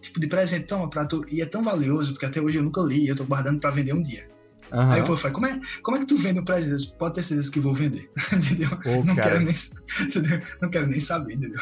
tipo, 0.00 0.20
de 0.20 0.26
presente, 0.26 0.66
toma 0.66 0.88
pra 0.88 1.06
tu. 1.06 1.24
E 1.28 1.42
é 1.42 1.46
tão 1.46 1.62
valioso, 1.62 2.12
porque 2.12 2.26
até 2.26 2.40
hoje 2.40 2.58
eu 2.58 2.62
nunca 2.62 2.80
li, 2.82 3.08
eu 3.08 3.16
tô 3.16 3.24
guardando 3.24 3.60
pra 3.60 3.70
vender 3.70 3.94
um 3.94 4.02
dia. 4.02 4.28
Aham. 4.72 4.92
Aí 4.92 5.00
o 5.02 5.04
povo 5.04 5.20
fala, 5.20 5.34
como 5.34 5.46
é, 5.46 5.60
como 5.82 5.96
é 5.96 6.00
que 6.00 6.06
tu 6.06 6.16
vende 6.16 6.40
um 6.40 6.44
presente? 6.44 6.96
Pode 6.98 7.14
ter 7.14 7.22
certeza 7.22 7.50
que 7.50 7.58
eu 7.58 7.62
vou 7.62 7.74
vender, 7.74 8.10
entendeu? 8.32 8.70
Pô, 8.82 9.04
não, 9.04 9.14
cara, 9.14 9.32
quero 9.32 9.44
nem, 9.44 9.54
entendeu? 10.00 10.42
não 10.60 10.70
quero 10.70 10.86
nem 10.86 11.00
saber, 11.00 11.34
entendeu? 11.34 11.60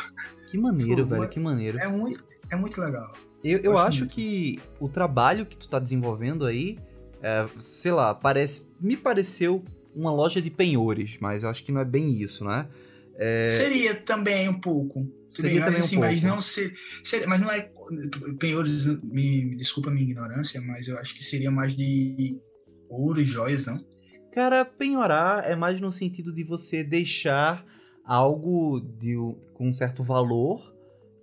que 0.48 0.58
maneiro, 0.58 1.06
Pô, 1.06 1.16
velho, 1.16 1.28
que 1.28 1.40
maneiro. 1.40 1.78
É 1.78 1.88
muito, 1.88 2.24
é 2.50 2.56
muito 2.56 2.80
legal. 2.80 3.12
Eu, 3.42 3.58
eu 3.58 3.72
gosto 3.72 3.88
acho 3.88 3.98
muito. 4.00 4.14
que 4.14 4.60
o 4.78 4.88
trabalho 4.88 5.44
que 5.46 5.56
tu 5.56 5.68
tá 5.68 5.78
desenvolvendo 5.78 6.46
aí, 6.46 6.78
é, 7.20 7.46
sei 7.58 7.92
lá, 7.92 8.14
parece. 8.14 8.70
Me 8.82 8.96
pareceu 8.96 9.64
uma 9.94 10.10
loja 10.10 10.40
de 10.40 10.50
penhores, 10.50 11.16
mas 11.20 11.42
eu 11.42 11.48
acho 11.48 11.62
que 11.64 11.70
não 11.70 11.80
é 11.80 11.84
bem 11.84 12.20
isso, 12.20 12.44
né? 12.44 12.68
É, 13.16 13.50
Seria 13.52 13.94
também 13.94 14.48
um 14.48 14.58
pouco. 14.58 15.06
Seria 15.28 15.60
mas, 15.60 15.66
também 15.66 15.80
um 15.80 15.84
assim, 15.84 15.98
Mas 15.98 16.20
pouco. 16.20 16.34
não 16.34 16.42
ser, 16.42 16.74
seria, 17.04 17.26
mas 17.26 17.40
não 17.40 17.50
é 17.50 17.70
penhores, 18.38 18.84
me, 19.02 19.54
desculpa 19.56 19.90
a 19.90 19.92
minha 19.92 20.04
ignorância, 20.04 20.60
mas 20.60 20.88
eu 20.88 20.98
acho 20.98 21.14
que 21.14 21.24
seria 21.24 21.50
mais 21.50 21.76
de 21.76 22.38
ouro 22.88 23.20
e 23.20 23.24
joias, 23.24 23.66
não? 23.66 23.82
Cara, 24.32 24.64
penhorar 24.64 25.50
é 25.50 25.54
mais 25.54 25.80
no 25.80 25.92
sentido 25.92 26.32
de 26.32 26.42
você 26.42 26.82
deixar 26.82 27.64
algo 28.04 28.80
de, 28.98 29.14
com 29.54 29.68
um 29.68 29.72
certo 29.72 30.02
valor 30.02 30.74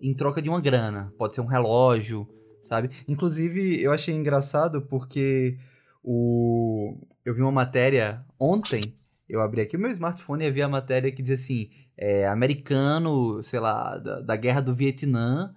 em 0.01 0.13
troca 0.13 0.41
de 0.41 0.49
uma 0.49 0.61
grana. 0.61 1.13
Pode 1.17 1.35
ser 1.35 1.41
um 1.41 1.47
relógio, 1.47 2.27
sabe? 2.63 2.89
Inclusive, 3.07 3.81
eu 3.81 3.91
achei 3.91 4.15
engraçado 4.15 4.81
porque 4.83 5.57
o 6.03 6.97
eu 7.25 7.33
vi 7.33 7.41
uma 7.41 7.51
matéria 7.51 8.25
ontem. 8.39 8.95
Eu 9.27 9.41
abri 9.41 9.61
aqui 9.61 9.77
o 9.77 9.79
meu 9.79 9.91
smartphone 9.91 10.43
e 10.43 10.51
vi 10.51 10.61
a 10.61 10.67
matéria 10.67 11.11
que 11.11 11.21
diz 11.21 11.41
assim: 11.41 11.69
é, 11.97 12.27
americano, 12.27 13.43
sei 13.43 13.59
lá, 13.59 13.97
da, 13.97 14.21
da 14.21 14.35
guerra 14.35 14.61
do 14.61 14.73
Vietnã, 14.73 15.53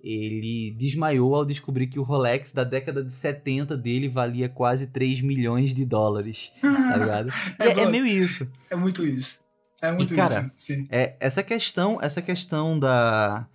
ele 0.00 0.74
desmaiou 0.76 1.34
ao 1.34 1.44
descobrir 1.44 1.86
que 1.86 1.98
o 1.98 2.02
Rolex 2.02 2.52
da 2.52 2.64
década 2.64 3.04
de 3.04 3.12
70 3.12 3.76
dele 3.76 4.08
valia 4.08 4.48
quase 4.48 4.88
3 4.88 5.20
milhões 5.20 5.74
de 5.74 5.84
dólares. 5.84 6.50
Tá 6.60 6.96
ligado? 6.96 7.28
E 7.28 7.62
É, 7.62 7.68
é, 7.68 7.80
é 7.82 7.90
meio 7.90 8.06
isso. 8.06 8.48
É 8.70 8.74
muito 8.74 9.06
isso. 9.06 9.40
É 9.80 9.92
muito 9.92 10.14
cara, 10.14 10.50
isso. 10.54 10.66
Sim. 10.66 10.84
É, 10.90 11.16
essa 11.20 11.42
questão, 11.42 11.98
essa 12.00 12.20
questão 12.20 12.78
da 12.78 13.46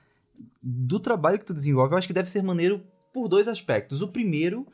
do 0.62 1.00
trabalho 1.00 1.40
que 1.40 1.46
tu 1.46 1.54
desenvolve, 1.54 1.94
eu 1.94 1.98
acho 1.98 2.08
que 2.08 2.14
deve 2.14 2.30
ser 2.30 2.44
maneiro 2.44 2.84
por 3.14 3.28
dois 3.28 3.48
aspectos. 3.48 4.02
O 4.02 4.08
primeiro, 4.08 4.68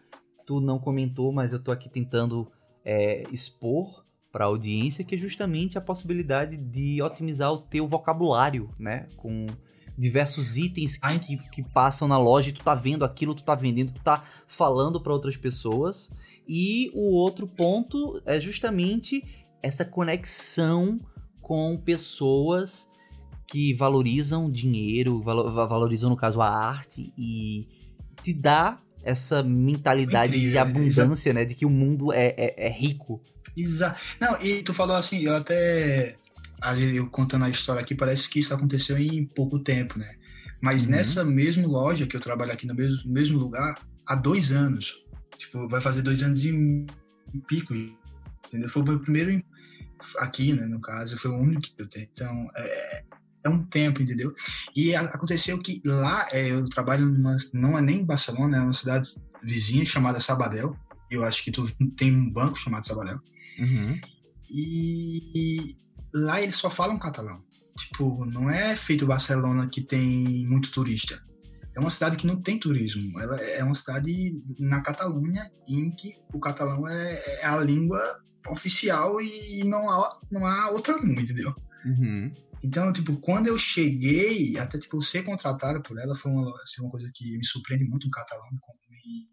tu 0.46 0.60
não 0.60 0.80
comentou, 0.80 1.32
mas 1.32 1.54
eu 1.54 1.60
tô 1.60 1.72
aqui 1.72 1.90
tentando 1.90 2.52
é, 2.84 3.24
expor 3.32 4.04
para 4.32 4.46
a 4.46 4.48
audiência, 4.48 5.04
que 5.04 5.16
é 5.16 5.18
justamente 5.18 5.78
a 5.78 5.82
possibilidade 5.82 6.58
de 6.58 7.02
otimizar 7.02 7.52
o 7.54 7.60
teu 7.60 7.88
vocabulário, 7.88 8.70
né? 8.80 9.08
Com 9.16 9.48
diversos 9.96 10.58
itens 10.58 10.98
que, 10.98 11.38
que 11.50 11.62
passam 11.62 12.08
na 12.08 12.18
loja 12.18 12.50
e 12.50 12.52
tu 12.52 12.64
tá 12.64 12.74
vendo 12.74 13.06
aquilo, 13.06 13.36
tu 13.36 13.44
tá 13.44 13.54
vendendo, 13.54 13.92
tu 13.92 14.02
tá 14.02 14.24
falando 14.48 15.00
para 15.00 15.14
outras 15.14 15.38
pessoas. 15.38 16.12
E 16.48 16.90
o 16.96 17.12
outro 17.14 17.48
ponto 17.48 18.22
é 18.26 18.42
justamente 18.42 19.24
essa 19.62 19.86
conexão 19.86 20.98
com 21.42 21.78
pessoas 21.78 22.92
que 23.48 23.74
valorizam 23.74 24.50
dinheiro, 24.50 25.22
valo- 25.22 25.52
va- 25.52 25.68
valorizam, 25.68 26.10
no 26.10 26.18
caso, 26.18 26.42
a 26.42 26.50
arte 26.50 27.14
e 27.16 27.68
te 28.24 28.34
dá 28.34 28.80
essa 29.04 29.44
mentalidade 29.44 30.34
de 30.34 30.40
Incrível, 30.40 30.62
abundância, 30.62 31.34
né? 31.34 31.46
De 31.46 31.54
que 31.54 31.66
o 31.66 31.70
mundo 31.70 32.12
é, 32.12 32.34
é, 32.38 32.68
é 32.68 32.70
rico. 32.70 33.22
Exato. 33.56 34.00
Não, 34.20 34.42
e 34.42 34.64
tu 34.64 34.74
falou 34.74 34.96
assim, 34.96 35.20
eu 35.22 35.36
até. 35.36 36.16
Eu 36.96 37.08
contando 37.10 37.44
a 37.46 37.50
história 37.50 37.82
aqui, 37.82 37.94
parece 37.94 38.30
que 38.30 38.40
isso 38.40 38.54
aconteceu 38.54 38.98
em 38.98 39.26
pouco 39.26 39.60
tempo, 39.60 40.00
né? 40.00 40.16
Mas 40.62 40.86
Uhum. 40.86 40.92
nessa 40.92 41.26
mesma 41.26 41.68
loja 41.68 42.08
que 42.08 42.16
eu 42.16 42.22
trabalho 42.22 42.54
aqui 42.54 42.66
no 42.66 42.74
mesmo, 42.74 43.02
mesmo 43.06 43.38
lugar, 43.38 43.78
há 44.06 44.16
dois 44.16 44.50
anos. 44.52 44.96
Tipo, 45.38 45.68
vai 45.68 45.82
fazer 45.82 46.02
dois 46.02 46.24
anos 46.24 46.46
e 46.46 46.54
pico. 47.48 47.74
Entendeu? 48.48 48.70
Foi 48.70 48.82
o 48.82 48.86
meu 48.86 49.00
primeiro 49.00 49.44
aqui, 50.20 50.54
né? 50.54 50.66
No 50.66 50.80
caso, 50.80 51.18
foi 51.18 51.32
o 51.32 51.38
único 51.38 51.62
que 51.62 51.74
eu 51.78 51.90
tenho. 51.90 52.08
Então, 52.14 52.48
é, 52.56 53.04
é 53.44 53.50
um 53.50 53.64
tempo, 53.64 54.02
entendeu? 54.02 54.34
E 54.76 54.96
aconteceu 54.96 55.58
que 55.60 55.82
lá 55.86 56.28
é, 56.32 56.52
eu 56.52 56.68
trabalho 56.70 57.06
numa. 57.06 57.36
Não 57.54 57.78
é 57.78 57.82
nem 57.82 58.00
em 58.00 58.06
Barcelona, 58.06 58.58
é 58.58 58.62
uma 58.62 58.74
cidade 58.74 59.10
vizinha 59.44 59.86
chamada 59.86 60.20
Sabadell. 60.20 60.76
Eu 61.12 61.24
acho 61.24 61.44
que 61.44 61.52
tu 61.52 61.70
tem 61.98 62.16
um 62.16 62.32
banco 62.32 62.58
chamado 62.58 62.88
Sabadell. 62.88 63.20
E 64.50 65.74
lá 66.14 66.42
eles 66.42 66.56
só 66.56 66.70
falam 66.70 66.98
catalão. 66.98 67.44
Tipo, 67.78 68.26
não 68.26 68.50
é 68.50 68.76
feito 68.76 69.06
Barcelona 69.06 69.68
que 69.68 69.82
tem 69.82 70.46
muito 70.46 70.72
turista. 70.72 71.22
É 71.76 71.80
uma 71.80 71.90
cidade 71.90 72.18
que 72.18 72.28
não 72.28 72.40
tem 72.40 72.60
turismo. 72.60 73.20
Ela 73.20 73.38
é 73.42 73.64
uma 73.64 73.74
cidade 73.74 74.44
na 74.60 74.82
Catalunha 74.82 75.52
em 75.68 75.90
que 75.90 76.16
o 76.32 76.40
catalão 76.40 76.88
é, 76.88 77.42
é 77.42 77.46
a 77.46 77.58
língua 77.58 78.00
oficial 78.48 79.20
e 79.20 79.64
não 79.64 79.90
há, 79.90 80.20
não 80.32 80.46
há 80.46 80.70
outra 80.70 81.00
língua, 81.00 81.24
entendeu? 81.24 81.56
Uhum. 81.86 82.34
Então, 82.64 82.94
tipo, 82.94 83.18
quando 83.18 83.48
eu 83.48 83.60
cheguei, 83.60 84.58
até 84.58 84.80
tipo 84.80 85.02
ser 85.02 85.24
contratado 85.24 85.82
por 85.82 85.98
ela 86.00 86.16
foi 86.16 86.32
uma, 86.32 86.56
assim, 86.62 86.82
uma 86.82 86.90
coisa 86.90 87.10
que 87.14 87.38
me 87.38 87.46
surpreende 87.46 87.86
muito 87.86 88.08
um 88.08 88.12
catalão, 88.12 88.50
me, 88.90 89.28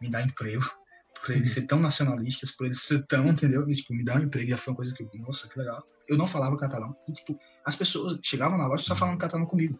me 0.00 0.10
dá 0.10 0.22
emprego, 0.22 0.64
por 1.20 1.34
eles 1.34 1.50
ser 1.50 1.62
tão 1.62 1.78
nacionalistas, 1.78 2.50
por 2.50 2.66
eles 2.66 2.80
ser 2.80 3.04
tão, 3.06 3.28
entendeu? 3.28 3.68
E, 3.68 3.74
tipo, 3.74 3.94
me 3.94 4.04
dá 4.04 4.16
um 4.16 4.22
emprego, 4.22 4.50
já 4.50 4.56
foi 4.56 4.72
uma 4.72 4.76
coisa 4.76 4.94
que, 4.94 5.18
nossa, 5.18 5.48
que 5.48 5.58
legal. 5.58 5.82
Eu 6.08 6.16
não 6.16 6.26
falava 6.26 6.56
catalão, 6.56 6.94
e 7.08 7.12
tipo, 7.12 7.38
as 7.64 7.74
pessoas 7.74 8.18
chegavam 8.22 8.56
na 8.56 8.66
loja 8.66 8.84
só 8.84 8.94
falando 8.94 9.18
catalão 9.18 9.44
comigo. 9.44 9.78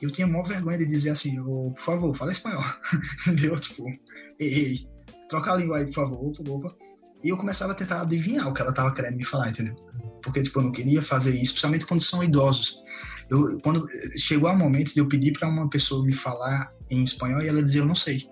Eu 0.00 0.10
tinha 0.10 0.26
maior 0.26 0.42
vergonha 0.42 0.78
de 0.78 0.86
dizer 0.86 1.10
assim, 1.10 1.38
"Ô, 1.38 1.70
por 1.72 1.82
favor, 1.82 2.16
fala 2.16 2.32
espanhol, 2.32 2.64
entendeu? 3.26 3.58
Tipo, 3.58 3.86
ei, 4.40 4.54
ei, 4.54 4.88
troca 5.28 5.52
a 5.52 5.56
língua 5.56 5.78
aí, 5.78 5.86
por 5.86 5.94
favor, 5.94 6.32
opa, 6.40 6.50
opa. 6.50 6.91
E 7.22 7.28
eu 7.28 7.36
começava 7.36 7.72
a 7.72 7.74
tentar 7.74 8.02
adivinhar 8.02 8.48
o 8.48 8.52
que 8.52 8.60
ela 8.62 8.72
tava 8.74 8.92
querendo 8.94 9.16
me 9.16 9.24
falar, 9.24 9.50
entendeu? 9.50 9.74
Porque, 10.22 10.42
tipo, 10.42 10.58
eu 10.58 10.64
não 10.64 10.72
queria 10.72 11.02
fazer 11.02 11.30
isso, 11.34 11.52
principalmente 11.52 11.86
quando 11.86 12.02
são 12.02 12.22
idosos. 12.22 12.76
Eu, 13.30 13.58
quando 13.60 13.86
chegou 14.16 14.50
o 14.50 14.56
momento 14.56 14.92
de 14.92 15.00
eu 15.00 15.06
pedir 15.08 15.32
para 15.32 15.48
uma 15.48 15.68
pessoa 15.68 16.04
me 16.04 16.12
falar 16.12 16.70
em 16.90 17.02
espanhol 17.02 17.40
e 17.42 17.48
ela 17.48 17.62
dizia, 17.62 17.80
eu 17.80 17.86
não 17.86 17.94
sei. 17.94 18.26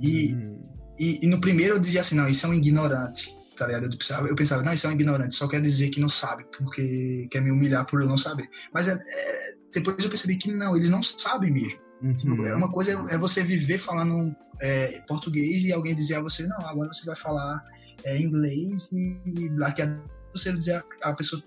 E, 0.00 0.34
Hum. 0.34 0.62
e, 0.98 1.24
e 1.24 1.26
no 1.26 1.40
primeiro 1.40 1.74
eu 1.74 1.78
dizia 1.78 2.00
assim, 2.00 2.14
não, 2.14 2.28
isso 2.28 2.44
é 2.46 2.48
um 2.48 2.54
ignorante, 2.54 3.34
tá 3.56 3.66
ligado? 3.66 3.84
Eu 3.84 3.90
pensava, 3.90 4.28
eu 4.28 4.34
pensava, 4.34 4.62
não, 4.62 4.72
isso 4.72 4.86
é 4.86 4.90
um 4.90 4.94
ignorante, 4.94 5.34
só 5.34 5.46
quer 5.48 5.60
dizer 5.60 5.88
que 5.90 6.00
não 6.00 6.08
sabe, 6.08 6.44
porque 6.56 7.28
quer 7.30 7.40
me 7.40 7.50
humilhar 7.50 7.86
por 7.86 8.00
eu 8.00 8.08
não 8.08 8.18
saber. 8.18 8.48
Mas 8.72 8.88
é, 8.88 8.92
é, 8.94 9.54
depois 9.72 10.02
eu 10.02 10.08
percebi 10.10 10.36
que 10.36 10.50
não, 10.52 10.74
eles 10.76 10.90
não 10.90 11.02
sabem 11.02 11.50
mesmo. 11.50 11.78
Tipo, 12.16 12.32
Uhum. 12.32 12.46
é 12.46 12.54
uma 12.54 12.72
coisa 12.72 12.92
é 13.10 13.18
você 13.18 13.42
viver 13.42 13.76
falando 13.78 14.34
é, 14.60 15.02
português 15.06 15.62
e 15.64 15.70
alguém 15.72 15.94
dizer 15.94 16.14
a 16.16 16.22
você, 16.22 16.46
não, 16.46 16.56
agora 16.66 16.90
você 16.92 17.04
vai 17.04 17.14
falar 17.14 17.62
é, 18.04 18.18
inglês 18.20 18.88
e, 18.92 19.20
e 19.26 19.48
daqui 19.50 19.82
a 19.82 20.00
você 20.34 20.52
dizer 20.52 20.84
a, 21.02 21.08
a 21.10 21.14
pessoa, 21.14 21.42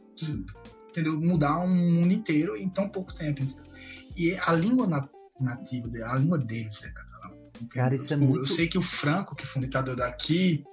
entendeu? 0.90 1.20
Mudar 1.20 1.60
um 1.60 1.68
mundo 1.70 2.12
inteiro 2.14 2.56
em 2.58 2.70
tão 2.70 2.90
pouco 2.90 3.14
tempo, 3.14 3.42
entendeu? 3.44 3.66
E 4.18 4.36
a 4.46 4.54
língua 4.54 4.88
na- 4.88 5.10
nativa, 5.40 5.88
a 6.06 6.16
língua 6.18 6.38
deles 6.38 6.84
é 6.84 6.90
catalão. 6.92 7.32
entendeu? 7.56 7.68
Cara, 7.70 7.96
isso 7.96 8.14
é 8.14 8.18
Tipo, 8.18 8.30
muito- 8.30 8.44
Eu 8.44 8.48
sei 8.48 8.68
que 8.68 8.78
o 8.78 8.82
Franco, 8.82 9.36
que 9.36 9.46
foi 9.46 9.62
o 9.62 9.66
ditador 9.66 9.96
daqui, 9.96 10.64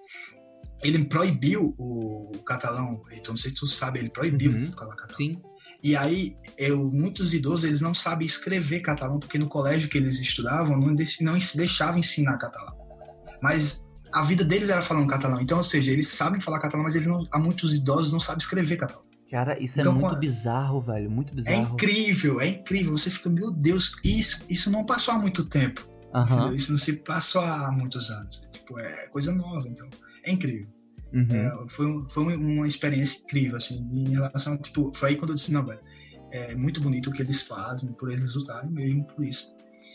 ele 0.83 1.05
proibiu 1.05 1.75
o, 1.79 2.31
catalão, 2.45 3.01
então 3.13 3.33
não 3.33 3.37
sei 3.37 3.51
se 3.51 3.57
tu 3.57 3.67
sabe, 3.67 3.99
ele 4.01 4.11
proibiu 4.11 4.53
Uhum. 4.53 4.73
falar 4.73 4.97
catalão. 4.97 5.17
Sim. 5.17 5.41
E 5.83 5.97
aí, 5.97 6.37
eu, 6.59 6.91
muitos 6.91 7.33
idosos, 7.33 7.65
eles 7.65 7.81
não 7.81 7.95
sabem 7.95 8.27
escrever 8.27 8.81
catalão, 8.81 9.19
porque 9.19 9.39
no 9.39 9.49
colégio 9.49 9.89
que 9.89 9.97
eles 9.97 10.21
estudavam, 10.21 10.79
não, 10.79 10.89
não 10.89 10.95
deixava 10.95 11.99
ensinar 11.99 12.37
catalão. 12.37 12.77
Mas 13.43 13.83
a 14.13 14.23
vida 14.23 14.45
deles 14.45 14.69
era 14.71 14.83
falando 14.83 15.07
catalão. 15.09 15.41
Então, 15.41 15.59
ou 15.59 15.65
seja, 15.65 15.91
eles 15.91 16.09
sabem 16.09 16.41
falar 16.41 16.59
catalão, 16.59 16.85
mas 16.85 16.95
eles 16.95 17.07
não, 17.07 17.27
há 17.31 17.39
muitos 17.39 17.75
idosos 17.75 18.13
não 18.13 18.21
sabem 18.21 18.39
escrever 18.41 18.77
catalão. 18.77 19.05
Cara, 19.31 19.57
isso 19.63 19.79
Então, 19.81 19.93
é 19.97 19.99
muito 20.01 20.17
bizarro, 20.19 20.81
velho. 20.81 21.09
Muito 21.11 21.33
É 21.33 21.37
bizarro. 21.37 21.75
incrível, 21.75 22.41
é 22.41 22.49
incrível. 22.49 22.97
Você 22.97 23.11
fica, 23.11 23.31
meu 23.31 23.51
Deus, 23.53 23.93
isso, 24.05 24.43
isso 24.49 24.71
não 24.71 24.85
passou 24.85 25.15
há 25.15 25.19
muito 25.19 25.45
tempo. 25.45 25.89
Entendeu? 26.15 26.55
Isso 26.57 26.73
não 26.73 26.79
se 26.79 26.95
passou 26.95 27.41
há 27.41 27.71
muitos 27.71 28.11
anos. 28.11 28.43
Tipo, 28.51 28.79
é 28.81 29.07
coisa 29.09 29.33
nova, 29.33 29.69
então 29.69 29.89
é 30.25 30.33
incrível. 30.33 30.69
Uhum. 31.13 31.27
É, 31.31 31.65
foi, 31.69 31.87
um- 31.87 32.09
foi 32.09 32.23
uma- 32.25 32.35
uma 32.37 32.67
experiência 32.67 33.21
incrível, 33.21 33.57
assim, 33.57 33.87
em 33.93 34.11
relação, 34.11 34.57
tipo, 34.59 34.93
foi 34.95 35.11
aí 35.11 35.17
quando 35.17 35.31
eu 35.31 35.37
disse, 35.37 35.53
não, 35.53 35.65
velho, 35.65 35.81
é 36.33 36.55
muito 36.57 36.81
bonito 36.81 37.11
o 37.11 37.13
que 37.13 37.23
eles 37.23 37.43
fazem, 37.43 37.93
por 37.93 38.11
eles 38.11 38.35
lutarem 38.35 38.71
mesmo 38.71 39.05
por 39.05 39.25
isso. 39.25 39.49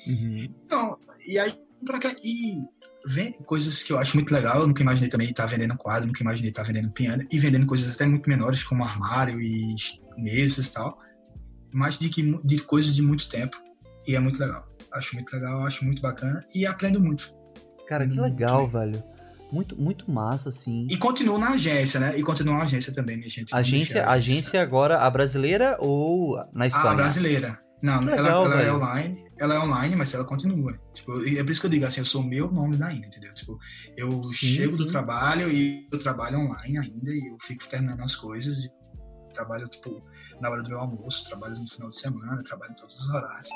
Uhum. 0.07 0.37
Então, 0.65 0.97
e 1.27 1.37
aí, 1.39 1.57
pra 1.85 1.99
cá, 1.99 2.13
e 2.23 2.63
vende 3.05 3.37
coisas 3.45 3.83
que 3.83 3.93
eu 3.93 3.97
acho 3.97 4.15
muito 4.15 4.33
legal, 4.33 4.61
eu 4.61 4.67
nunca 4.67 4.81
imaginei 4.81 5.09
também 5.09 5.29
estar 5.29 5.45
vendendo 5.45 5.77
quadro, 5.77 6.07
nunca 6.07 6.21
imaginei 6.21 6.49
estar 6.49 6.63
vendendo 6.63 6.89
piano, 6.91 7.23
e 7.31 7.39
vendendo 7.39 7.65
coisas 7.65 7.93
até 7.93 8.05
muito 8.05 8.27
menores, 8.29 8.63
como 8.63 8.83
armário 8.83 9.39
e 9.39 9.75
mesas 10.17 10.67
e 10.67 10.71
tal, 10.71 10.97
mas 11.73 11.97
de, 11.97 12.09
que, 12.09 12.37
de 12.43 12.59
coisas 12.59 12.95
de 12.95 13.01
muito 13.01 13.29
tempo, 13.29 13.57
e 14.07 14.15
é 14.15 14.19
muito 14.19 14.39
legal. 14.39 14.67
Acho 14.93 15.15
muito 15.15 15.31
legal, 15.33 15.65
acho 15.65 15.83
muito 15.83 16.01
bacana, 16.01 16.45
e 16.53 16.65
aprendo 16.65 16.99
muito. 16.99 17.33
Cara, 17.87 18.07
que 18.07 18.15
Muito 18.15 18.23
legal, 18.23 18.67
bem. 18.67 18.91
velho. 18.91 19.03
Muito, 19.51 19.79
muito 19.79 20.09
massa, 20.11 20.49
assim. 20.49 20.87
E 20.89 20.97
continuo 20.97 21.37
na 21.37 21.51
agência, 21.51 21.99
né? 21.99 22.17
E 22.17 22.23
continuo 22.23 22.55
na 22.55 22.63
agência 22.63 22.91
também, 22.91 23.15
minha 23.15 23.29
gente. 23.29 23.55
Agência, 23.55 24.03
a 24.03 24.13
agência 24.13 24.61
agora, 24.61 24.97
a 24.97 25.09
brasileira 25.09 25.77
ou 25.79 26.43
na 26.51 26.65
Espanha? 26.65 26.91
Ah, 26.91 26.95
brasileira. 26.95 27.64
Não, 27.81 27.99
legal, 28.01 28.45
ela, 28.45 28.55
ela 28.55 28.61
é 28.61 28.73
online, 28.73 29.25
ela 29.39 29.55
é 29.55 29.59
online, 29.59 29.95
mas 29.95 30.13
ela 30.13 30.25
continua. 30.25 30.79
Tipo, 30.93 31.11
é 31.27 31.43
por 31.43 31.51
isso 31.51 31.59
que 31.59 31.67
eu 31.67 31.71
digo 31.71 31.85
assim, 31.85 31.99
eu 31.99 32.05
sou 32.05 32.23
meu 32.23 32.51
nome 32.51 32.77
da 32.77 32.87
ainda, 32.87 33.05
entendeu? 33.05 33.33
Tipo, 33.33 33.59
eu 33.97 34.23
sim, 34.23 34.47
chego 34.47 34.71
sim. 34.71 34.77
do 34.77 34.87
trabalho 34.87 35.51
e 35.51 35.87
eu 35.91 35.99
trabalho 35.99 36.39
online 36.39 36.79
ainda 36.79 37.11
e 37.11 37.27
eu 37.27 37.37
fico 37.39 37.67
terminando 37.67 38.01
as 38.01 38.15
coisas. 38.15 38.69
trabalho, 39.33 39.67
tipo, 39.67 40.01
na 40.39 40.49
hora 40.49 40.63
do 40.63 40.69
meu 40.69 40.79
almoço, 40.79 41.25
trabalho 41.25 41.55
no 41.59 41.67
final 41.67 41.89
de 41.89 41.99
semana, 41.99 42.41
trabalho 42.43 42.71
em 42.71 42.75
todos 42.75 42.99
os 42.99 43.13
horários. 43.13 43.49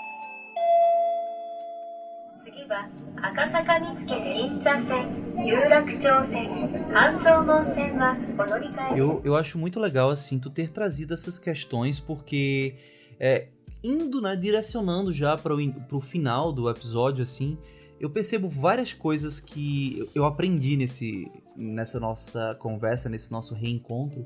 Eu, 8.98 9.22
eu 9.24 9.36
acho 9.36 9.58
muito 9.58 9.80
legal 9.80 10.10
assim 10.10 10.40
tu 10.40 10.50
ter 10.50 10.70
trazido 10.70 11.14
essas 11.14 11.40
questões 11.40 12.00
porque 12.00 12.76
é, 13.20 13.50
indo, 13.84 14.22
né, 14.22 14.36
direcionando 14.36 15.12
já 15.12 15.38
para 15.38 15.54
o 15.54 16.02
final 16.02 16.52
do 16.52 16.70
episódio, 16.70 17.24
assim, 17.24 17.58
eu 18.00 18.10
percebo 18.10 18.48
várias 18.48 18.94
coisas 18.94 19.40
que 19.40 20.08
eu- 20.16 20.26
aprendi 20.26 20.78
nesse, 20.78 21.30
nessa 21.56 22.00
nossa 22.00 22.56
conversa, 22.56 23.10
nesse 23.10 23.32
nosso 23.32 23.54
reencontro. 23.54 24.26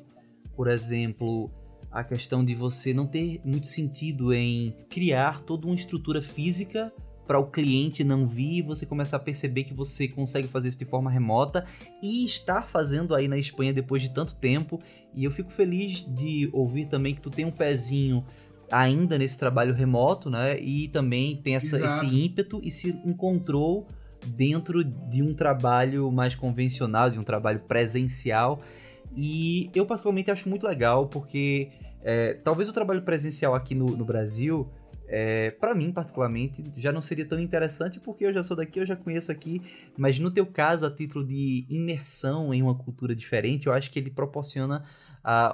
Por 0.56 0.68
exemplo, 0.68 1.50
a 1.92 2.04
questão 2.04 2.46
de 2.46 2.54
você 2.54 2.94
não 2.94 3.08
ter 3.08 3.42
muito 3.44 3.68
sentido 3.68 4.34
em 4.34 4.76
criar 4.90 5.42
toda 5.42 5.66
uma 5.66 5.76
estrutura 5.76 6.22
física 6.22 6.94
para 7.26 7.40
o 7.40 7.50
cliente 7.50 8.04
não 8.04 8.28
vir 8.28 8.64
você 8.64 8.86
começar 8.86 9.18
a 9.18 9.20
perceber 9.20 9.64
que 9.64 9.74
você 9.74 10.08
consegue 10.08 10.48
fazer 10.48 10.68
isso 10.68 10.78
de 10.78 10.86
forma 10.86 11.10
remota 11.10 11.66
e 12.02 12.26
estar 12.26 12.68
fazendo 12.68 13.16
aí 13.16 13.28
na 13.30 13.38
Espanha 13.38 13.74
depois 13.74 14.02
de 14.02 14.10
tanto 14.10 14.36
tempo. 14.36 14.80
E 15.16 15.24
eu 15.24 15.32
fico 15.32 15.50
feliz 15.50 16.06
de 16.06 16.50
ouvir 16.52 16.88
também 16.88 17.16
que 17.16 17.22
tu 17.22 17.30
tem 17.30 17.46
um 17.46 17.52
pezinho 17.52 18.26
ainda 18.74 19.18
nesse 19.18 19.38
trabalho 19.38 19.74
remoto, 19.74 20.30
né? 20.30 20.60
E 20.60 20.88
também 20.88 21.36
tem 21.38 21.56
essa, 21.56 21.78
esse 21.78 22.06
ímpeto 22.06 22.60
e 22.64 22.72
se 22.72 22.90
encontrou 23.06 23.88
dentro 24.26 24.84
de 24.84 25.22
um 25.22 25.34
trabalho 25.34 26.12
mais 26.12 26.36
convencional, 26.36 27.10
de 27.10 27.20
um 27.20 27.24
trabalho 27.24 27.60
presencial. 27.60 28.62
E 29.16 29.70
eu 29.76 29.86
particularmente 29.86 30.32
acho 30.32 30.50
muito 30.50 30.66
legal 30.66 31.08
porque 31.08 31.70
é, 32.02 32.34
talvez 32.34 32.68
o 32.68 32.74
trabalho 32.74 33.04
presencial 33.04 33.54
aqui 33.54 33.76
no, 33.76 33.86
no 33.86 34.04
Brasil 34.06 34.70
é, 35.16 35.52
para 35.52 35.76
mim, 35.76 35.92
particularmente, 35.92 36.72
já 36.76 36.92
não 36.92 37.00
seria 37.00 37.24
tão 37.24 37.40
interessante 37.40 38.00
porque 38.00 38.26
eu 38.26 38.34
já 38.34 38.42
sou 38.42 38.58
daqui, 38.58 38.80
eu 38.80 38.86
já 38.86 38.96
conheço 38.96 39.32
aqui. 39.32 39.62
Mas 39.96 40.18
no 40.18 40.32
teu 40.32 40.44
caso, 40.44 40.88
a 40.88 40.90
título 40.90 41.24
de 41.24 41.68
imersão 41.70 42.52
em 42.52 42.64
uma 42.64 42.76
cultura 42.76 43.16
diferente, 43.16 43.68
eu 43.68 43.74
acho 43.74 43.92
que 43.92 44.00
ele 44.00 44.10
proporciona 44.10 44.84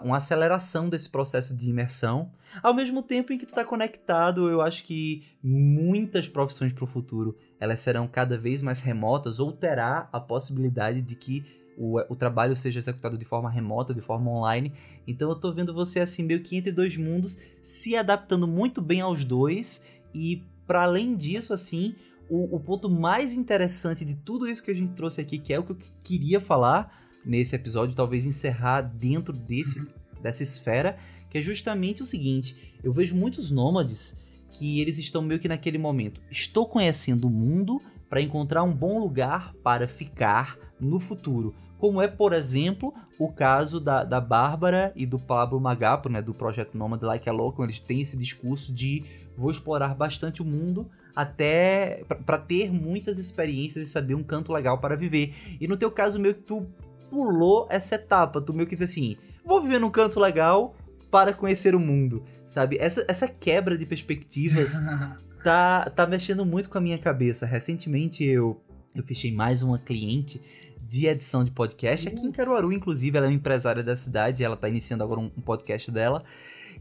uma 0.03 0.17
aceleração 0.17 0.89
desse 0.89 1.09
processo 1.09 1.55
de 1.55 1.70
imersão. 1.70 2.32
Ao 2.63 2.74
mesmo 2.74 3.03
tempo 3.03 3.32
em 3.32 3.38
que 3.38 3.45
tu 3.45 3.49
está 3.49 3.63
conectado, 3.63 4.49
eu 4.49 4.61
acho 4.61 4.84
que 4.84 5.24
muitas 5.43 6.28
profissões 6.28 6.74
para 6.74 6.84
o 6.84 6.88
futuro 6.88 7.38
elas 7.59 7.80
serão 7.80 8.07
cada 8.07 8.38
vez 8.38 8.61
mais 8.61 8.82
remotas 8.82 9.39
ou 9.39 9.51
terá 9.51 10.09
a 10.11 10.20
possibilidade 10.20 11.01
de 11.01 11.15
que 11.15 11.45
o, 11.78 11.99
o 12.11 12.15
trabalho 12.15 12.55
seja 12.55 12.80
executado 12.80 13.17
de 13.17 13.26
forma 13.26 13.49
remota, 13.49 13.93
de 13.93 14.01
forma 14.01 14.32
online. 14.32 14.74
Então 15.07 15.30
eu 15.30 15.36
tô 15.36 15.53
vendo 15.53 15.74
você 15.74 15.99
assim 15.99 16.24
meio 16.24 16.41
que 16.41 16.57
entre 16.57 16.72
dois 16.72 16.97
mundos, 16.97 17.38
se 17.61 17.95
adaptando 17.95 18.47
muito 18.47 18.82
bem 18.82 19.01
aos 19.01 19.24
dois 19.24 19.84
e 20.13 20.43
para 20.65 20.84
além 20.84 21.15
disso 21.15 21.53
assim, 21.53 21.95
o, 22.30 22.55
o 22.55 22.59
ponto 22.59 22.89
mais 22.89 23.34
interessante 23.34 24.03
de 24.03 24.15
tudo 24.15 24.47
isso 24.47 24.61
que 24.61 24.72
a 24.72 24.76
gente 24.76 24.93
trouxe 24.93 25.22
aqui, 25.22 25.39
que 25.39 25.53
é 25.53 25.59
o 25.59 25.63
que 25.63 25.72
eu 25.72 25.78
queria 26.03 26.39
falar 26.39 27.09
nesse 27.26 27.55
episódio, 27.55 27.95
talvez 27.95 28.26
encerrar 28.26 28.82
dentro 28.82 29.34
desse 29.34 29.86
dessa 30.22 30.43
esfera, 30.43 30.97
que 31.30 31.38
é 31.38 31.41
justamente 31.41 32.01
o 32.01 32.05
seguinte: 32.05 32.76
eu 32.84 32.91
vejo 32.91 33.15
muitos 33.15 33.51
nômades 33.51 34.15
que 34.51 34.82
eles 34.82 34.97
estão 34.97 35.22
meio 35.22 35.39
que 35.39 35.47
naquele 35.47 35.78
momento. 35.78 36.22
Estou 36.30 36.65
conhecendo 36.65 37.28
o 37.28 37.32
mundo 37.32 37.82
para 38.09 38.22
encontrar 38.22 38.63
um 38.63 38.74
bom 38.74 38.99
lugar 38.99 39.53
para 39.63 39.88
ficar 39.88 40.57
no 40.80 40.99
futuro. 40.99 41.53
Como 41.78 42.01
é, 42.01 42.07
por 42.07 42.34
exemplo, 42.34 42.93
o 43.17 43.32
caso 43.32 43.80
da, 43.80 44.03
da 44.03 44.20
Bárbara 44.20 44.91
e 44.95 45.05
do 45.05 45.17
Pablo 45.17 45.61
Magapo, 45.61 46.09
né, 46.09 46.22
do 46.22 46.34
projeto 46.34 46.78
Nomad 46.78 47.01
Like 47.01 47.30
a 47.30 47.32
Local. 47.32 47.65
Eles 47.65 47.80
têm 47.80 48.01
esse 48.01 48.17
discurso 48.17 48.74
de 48.74 49.05
vou 49.38 49.49
explorar 49.49 49.95
bastante 49.95 50.41
o 50.41 50.45
mundo 50.45 50.89
até 51.15 52.03
para 52.26 52.38
ter 52.38 52.72
muitas 52.72 53.17
experiências 53.17 53.88
e 53.88 53.89
saber 53.89 54.15
um 54.15 54.24
canto 54.24 54.51
legal 54.51 54.80
para 54.80 54.95
viver. 54.95 55.34
E 55.59 55.67
no 55.67 55.78
teu 55.78 55.91
caso, 55.91 56.20
meio 56.20 56.36
que 56.36 56.41
tu 56.41 56.67
pulou 57.10 57.68
essa 57.70 57.95
etapa, 57.95 58.41
tu 58.41 58.53
meio 58.53 58.68
que 58.68 58.76
disse 58.76 58.84
assim, 58.84 59.18
vou 59.45 59.62
viver 59.62 59.80
num 59.80 59.89
canto 59.89 60.20
legal 60.20 60.76
para 61.10 61.34
conhecer 61.34 61.74
o 61.74 61.80
mundo, 61.80 62.24
sabe? 62.45 62.78
Essa, 62.80 63.03
essa 63.07 63.28
quebra 63.28 63.78
de 63.78 63.86
perspectivas 63.86 64.74
tá, 65.43 65.89
tá 65.89 66.05
mexendo 66.05 66.45
muito 66.45 66.70
com 66.70 66.78
a 66.78 66.82
minha 66.82 66.97
cabeça. 66.97 67.45
Recentemente 67.45 68.24
eu, 68.24 68.62
eu 68.93 69.03
fechei 69.03 69.32
mais 69.32 69.62
uma 69.62 69.80
cliente 69.80 70.41
de 70.89 71.05
edição 71.05 71.43
de 71.43 71.51
podcast 71.51 72.07
aqui 72.07 72.26
em 72.26 72.32
Caruaru, 72.32 72.74
inclusive, 72.74 73.16
ela 73.16 73.28
é 73.28 73.30
uma 73.30 73.36
empresária 73.36 73.84
da 73.84 73.95
cidade, 73.95 74.43
ela 74.43 74.57
tá 74.57 74.68
iniciando 74.68 75.03
agora 75.03 75.20
um, 75.20 75.32
um 75.38 75.41
podcast 75.41 75.91
dela. 75.91 76.24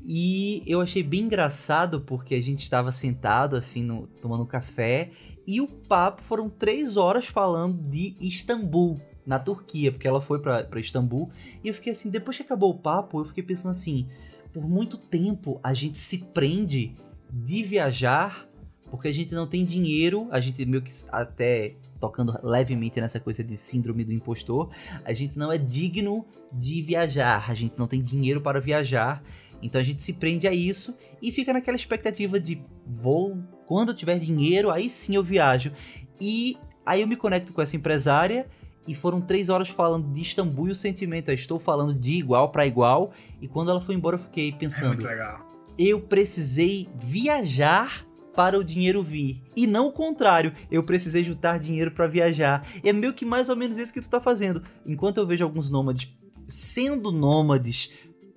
E 0.03 0.63
eu 0.67 0.81
achei 0.81 1.03
bem 1.03 1.23
engraçado 1.23 2.01
porque 2.01 2.35
a 2.35 2.43
gente 2.43 2.63
estava 2.63 2.91
sentado 2.91 3.55
assim, 3.55 3.83
no, 3.83 4.07
tomando 4.21 4.47
café, 4.47 5.11
e 5.47 5.61
o 5.61 5.67
papo 5.67 6.23
foram 6.23 6.49
três 6.49 6.97
horas 6.97 7.27
falando 7.27 7.83
de 7.91 8.17
Istambul, 8.19 9.01
na 9.29 9.39
Turquia, 9.39 9.93
porque 9.93 10.09
ela 10.09 10.23
foi 10.23 10.41
para 10.41 10.81
Istambul. 10.81 11.31
E 11.63 11.69
eu 11.69 11.75
fiquei 11.75 11.93
assim, 11.93 12.09
depois 12.09 12.39
que 12.39 12.43
acabou 12.43 12.71
o 12.71 12.79
papo, 12.79 13.21
eu 13.21 13.27
fiquei 13.27 13.45
pensando 13.45 13.73
assim: 13.73 14.09
por 14.53 14.67
muito 14.67 14.97
tempo 14.97 15.61
a 15.63 15.75
gente 15.75 15.99
se 15.99 16.19
prende 16.19 16.97
de 17.31 17.63
viajar 17.63 18.49
porque 18.91 19.07
a 19.07 19.13
gente 19.13 19.35
não 19.35 19.47
tem 19.47 19.67
dinheiro, 19.67 20.29
a 20.31 20.41
gente 20.41 20.65
meio 20.65 20.83
que 20.83 20.91
até 21.13 21.75
tocando 22.01 22.39
levemente 22.43 22.99
nessa 22.99 23.21
coisa 23.21 23.45
de 23.45 23.55
síndrome 23.55 24.03
do 24.03 24.13
impostor, 24.13 24.71
a 25.05 25.13
gente 25.13 25.39
não 25.39 25.53
é 25.53 25.59
digno 25.59 26.25
de 26.51 26.81
viajar, 26.81 27.51
a 27.51 27.55
gente 27.55 27.79
não 27.79 27.87
tem 27.87 28.01
dinheiro 28.01 28.41
para 28.41 28.61
viajar, 28.63 29.23
então 29.61 29.79
a 29.79 29.85
gente 29.85 30.03
se 30.03 30.15
prende 30.15 30.49
a 30.49 30.55
isso 30.55 30.97
e 31.21 31.31
fica 31.31 31.53
naquela 31.53 31.77
expectativa 31.77 32.41
de 32.41 32.63
vou, 32.87 33.37
quando 33.67 33.91
eu 33.91 33.95
tiver 33.95 34.19
dinheiro, 34.19 34.71
aí 34.71 34.89
sim 34.89 35.17
eu 35.17 35.23
viajo. 35.23 35.71
E 36.19 36.57
aí 36.87 37.03
eu 37.03 37.07
me 37.07 37.17
conecto 37.17 37.53
com 37.53 37.61
essa 37.61 37.77
empresária 37.77 38.47
e 38.89 38.95
foram 38.95 39.21
três 39.21 39.51
horas 39.51 39.69
falando 39.69 40.11
de 40.11 40.23
Istambul 40.23 40.69
e 40.69 40.73
o 40.73 40.75
sentimento. 40.75 41.29
Eu 41.29 41.35
estou 41.35 41.59
falando 41.59 41.95
de 41.95 42.13
igual 42.13 42.49
para 42.51 42.67
igual. 42.67 43.13
E 43.39 43.47
quando 43.47 43.71
ela 43.71 43.83
foi 43.83 43.95
embora, 43.95 44.17
eu 44.17 44.21
fiquei 44.21 44.51
pensando. 44.51 44.85
É 44.85 44.89
muito 44.89 45.05
legal. 45.05 45.47
Eu 45.79 46.01
precisei 46.01 46.89
viajar 46.99 48.07
para 48.35 48.59
o 48.59 48.65
dinheiro 48.65 49.03
vir. 49.03 49.43
E 49.55 49.67
não 49.67 49.89
o 49.89 49.93
contrário, 49.93 50.55
eu 50.71 50.83
precisei 50.83 51.23
juntar 51.23 51.59
dinheiro 51.59 51.91
para 51.91 52.07
viajar. 52.07 52.67
É 52.83 52.93
meio 52.93 53.13
que 53.13 53.27
mais 53.27 53.51
ou 53.51 53.57
menos 53.57 53.77
isso 53.77 53.93
que 53.93 54.01
tu 54.01 54.09
tá 54.09 54.21
fazendo. 54.21 54.63
Enquanto 54.87 55.19
eu 55.19 55.27
vejo 55.27 55.45
alguns 55.45 55.69
nômades 55.69 56.17
sendo 56.49 57.13
nômades 57.13 57.91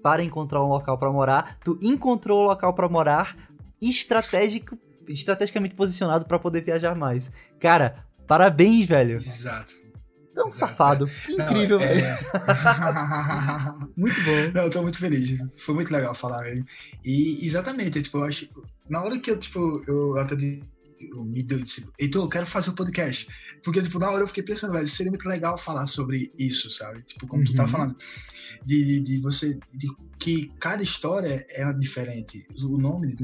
para 0.04 0.22
encontrar 0.22 0.62
um 0.64 0.68
local 0.68 0.98
para 0.98 1.12
morar, 1.12 1.58
tu 1.64 1.80
encontrou 1.82 2.42
o 2.42 2.48
local 2.48 2.74
para 2.74 2.90
morar 2.90 3.38
estratégico, 3.82 4.78
estrategicamente 5.08 5.76
posicionado 5.76 6.26
para 6.26 6.38
poder 6.38 6.62
viajar 6.62 6.94
mais. 6.94 7.32
Cara, 7.58 8.06
parabéns, 8.28 8.86
velho. 8.86 9.16
Exato. 9.16 9.81
Tão 10.34 10.48
Exato, 10.48 10.72
safado. 10.72 11.06
É. 11.08 11.26
Que 11.26 11.34
incrível, 11.34 11.78
Não, 11.78 11.86
é... 11.86 11.94
velho. 11.94 12.18
muito 13.98 14.24
bom. 14.24 14.52
Não, 14.54 14.64
eu 14.64 14.70
tô 14.70 14.82
muito 14.82 14.98
feliz. 14.98 15.38
Foi 15.58 15.76
muito 15.76 15.92
legal 15.92 16.16
falar, 16.16 16.44
velho. 16.44 16.66
E 17.04 17.46
exatamente, 17.46 18.02
tipo, 18.02 18.18
eu 18.20 18.24
acho. 18.24 18.48
Na 18.90 19.04
hora 19.04 19.20
que 19.20 19.32
eu, 19.32 19.38
tipo, 19.38 19.82
eu 19.88 20.18
até 20.18 20.36
eu 21.10 21.24
me 21.24 21.42
deu 21.42 21.60
disse, 21.60 21.88
Heitor, 22.00 22.24
eu 22.24 22.30
quero 22.30 22.46
fazer 22.46 22.70
um 22.70 22.76
podcast. 22.76 23.28
Porque, 23.64 23.82
tipo, 23.82 24.00
na 24.00 24.10
hora 24.10 24.24
eu 24.24 24.28
fiquei 24.28 24.44
pensando, 24.44 24.74
velho, 24.74 24.88
seria 24.88 25.12
muito 25.12 25.28
legal 25.28 25.58
falar 25.58 25.88
sobre 25.88 26.32
isso, 26.38 26.70
sabe? 26.70 27.02
Tipo, 27.04 27.28
como 27.28 27.42
uhum. 27.42 27.48
tu 27.48 27.56
tá 27.56 27.68
falando. 27.68 27.96
De, 28.66 29.00
de 29.00 29.20
você. 29.20 29.58
De, 29.74 29.88
que 30.20 30.52
cada 30.60 30.84
história 30.84 31.46
é 31.50 31.74
diferente. 31.74 32.46
O 32.64 32.78
nome, 32.78 33.16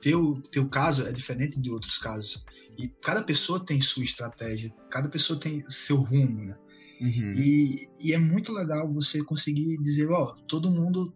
teu, 0.00 0.40
teu 0.50 0.66
caso 0.68 1.06
é 1.06 1.12
diferente 1.12 1.60
de 1.60 1.70
outros 1.70 1.98
casos. 1.98 2.42
E 2.80 2.88
cada 3.02 3.22
pessoa 3.22 3.64
tem 3.64 3.80
sua 3.82 4.02
estratégia, 4.02 4.70
cada 4.90 5.06
pessoa 5.08 5.38
tem 5.38 5.62
seu 5.68 5.96
rumo, 5.96 6.44
né? 6.44 6.56
Uhum. 6.98 7.32
E, 7.36 7.88
e 8.00 8.14
é 8.14 8.18
muito 8.18 8.52
legal 8.52 8.90
você 8.90 9.22
conseguir 9.22 9.76
dizer, 9.82 10.08
ó, 10.10 10.34
todo 10.48 10.70
mundo, 10.70 11.14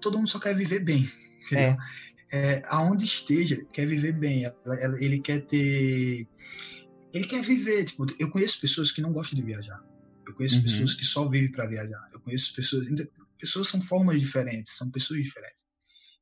todo 0.00 0.18
mundo 0.18 0.28
só 0.28 0.40
quer 0.40 0.56
viver 0.56 0.80
bem, 0.80 1.08
entendeu? 1.42 1.76
É. 2.32 2.56
é 2.56 2.62
aonde 2.66 3.04
esteja, 3.04 3.64
quer 3.72 3.86
viver 3.86 4.12
bem. 4.12 4.42
Ele 4.98 5.20
quer 5.20 5.40
ter, 5.40 6.26
ele 7.12 7.26
quer 7.26 7.42
viver. 7.42 7.84
Tipo, 7.84 8.06
eu 8.18 8.28
conheço 8.28 8.60
pessoas 8.60 8.90
que 8.90 9.00
não 9.00 9.12
gostam 9.12 9.38
de 9.38 9.46
viajar. 9.46 9.80
Eu 10.26 10.34
conheço 10.34 10.56
uhum. 10.56 10.62
pessoas 10.62 10.94
que 10.94 11.04
só 11.04 11.28
vivem 11.28 11.52
para 11.52 11.68
viajar. 11.68 12.10
Eu 12.12 12.18
conheço 12.18 12.52
pessoas, 12.54 12.88
pessoas 13.38 13.68
são 13.68 13.80
formas 13.80 14.18
diferentes, 14.18 14.72
são 14.72 14.90
pessoas 14.90 15.22
diferentes. 15.22 15.64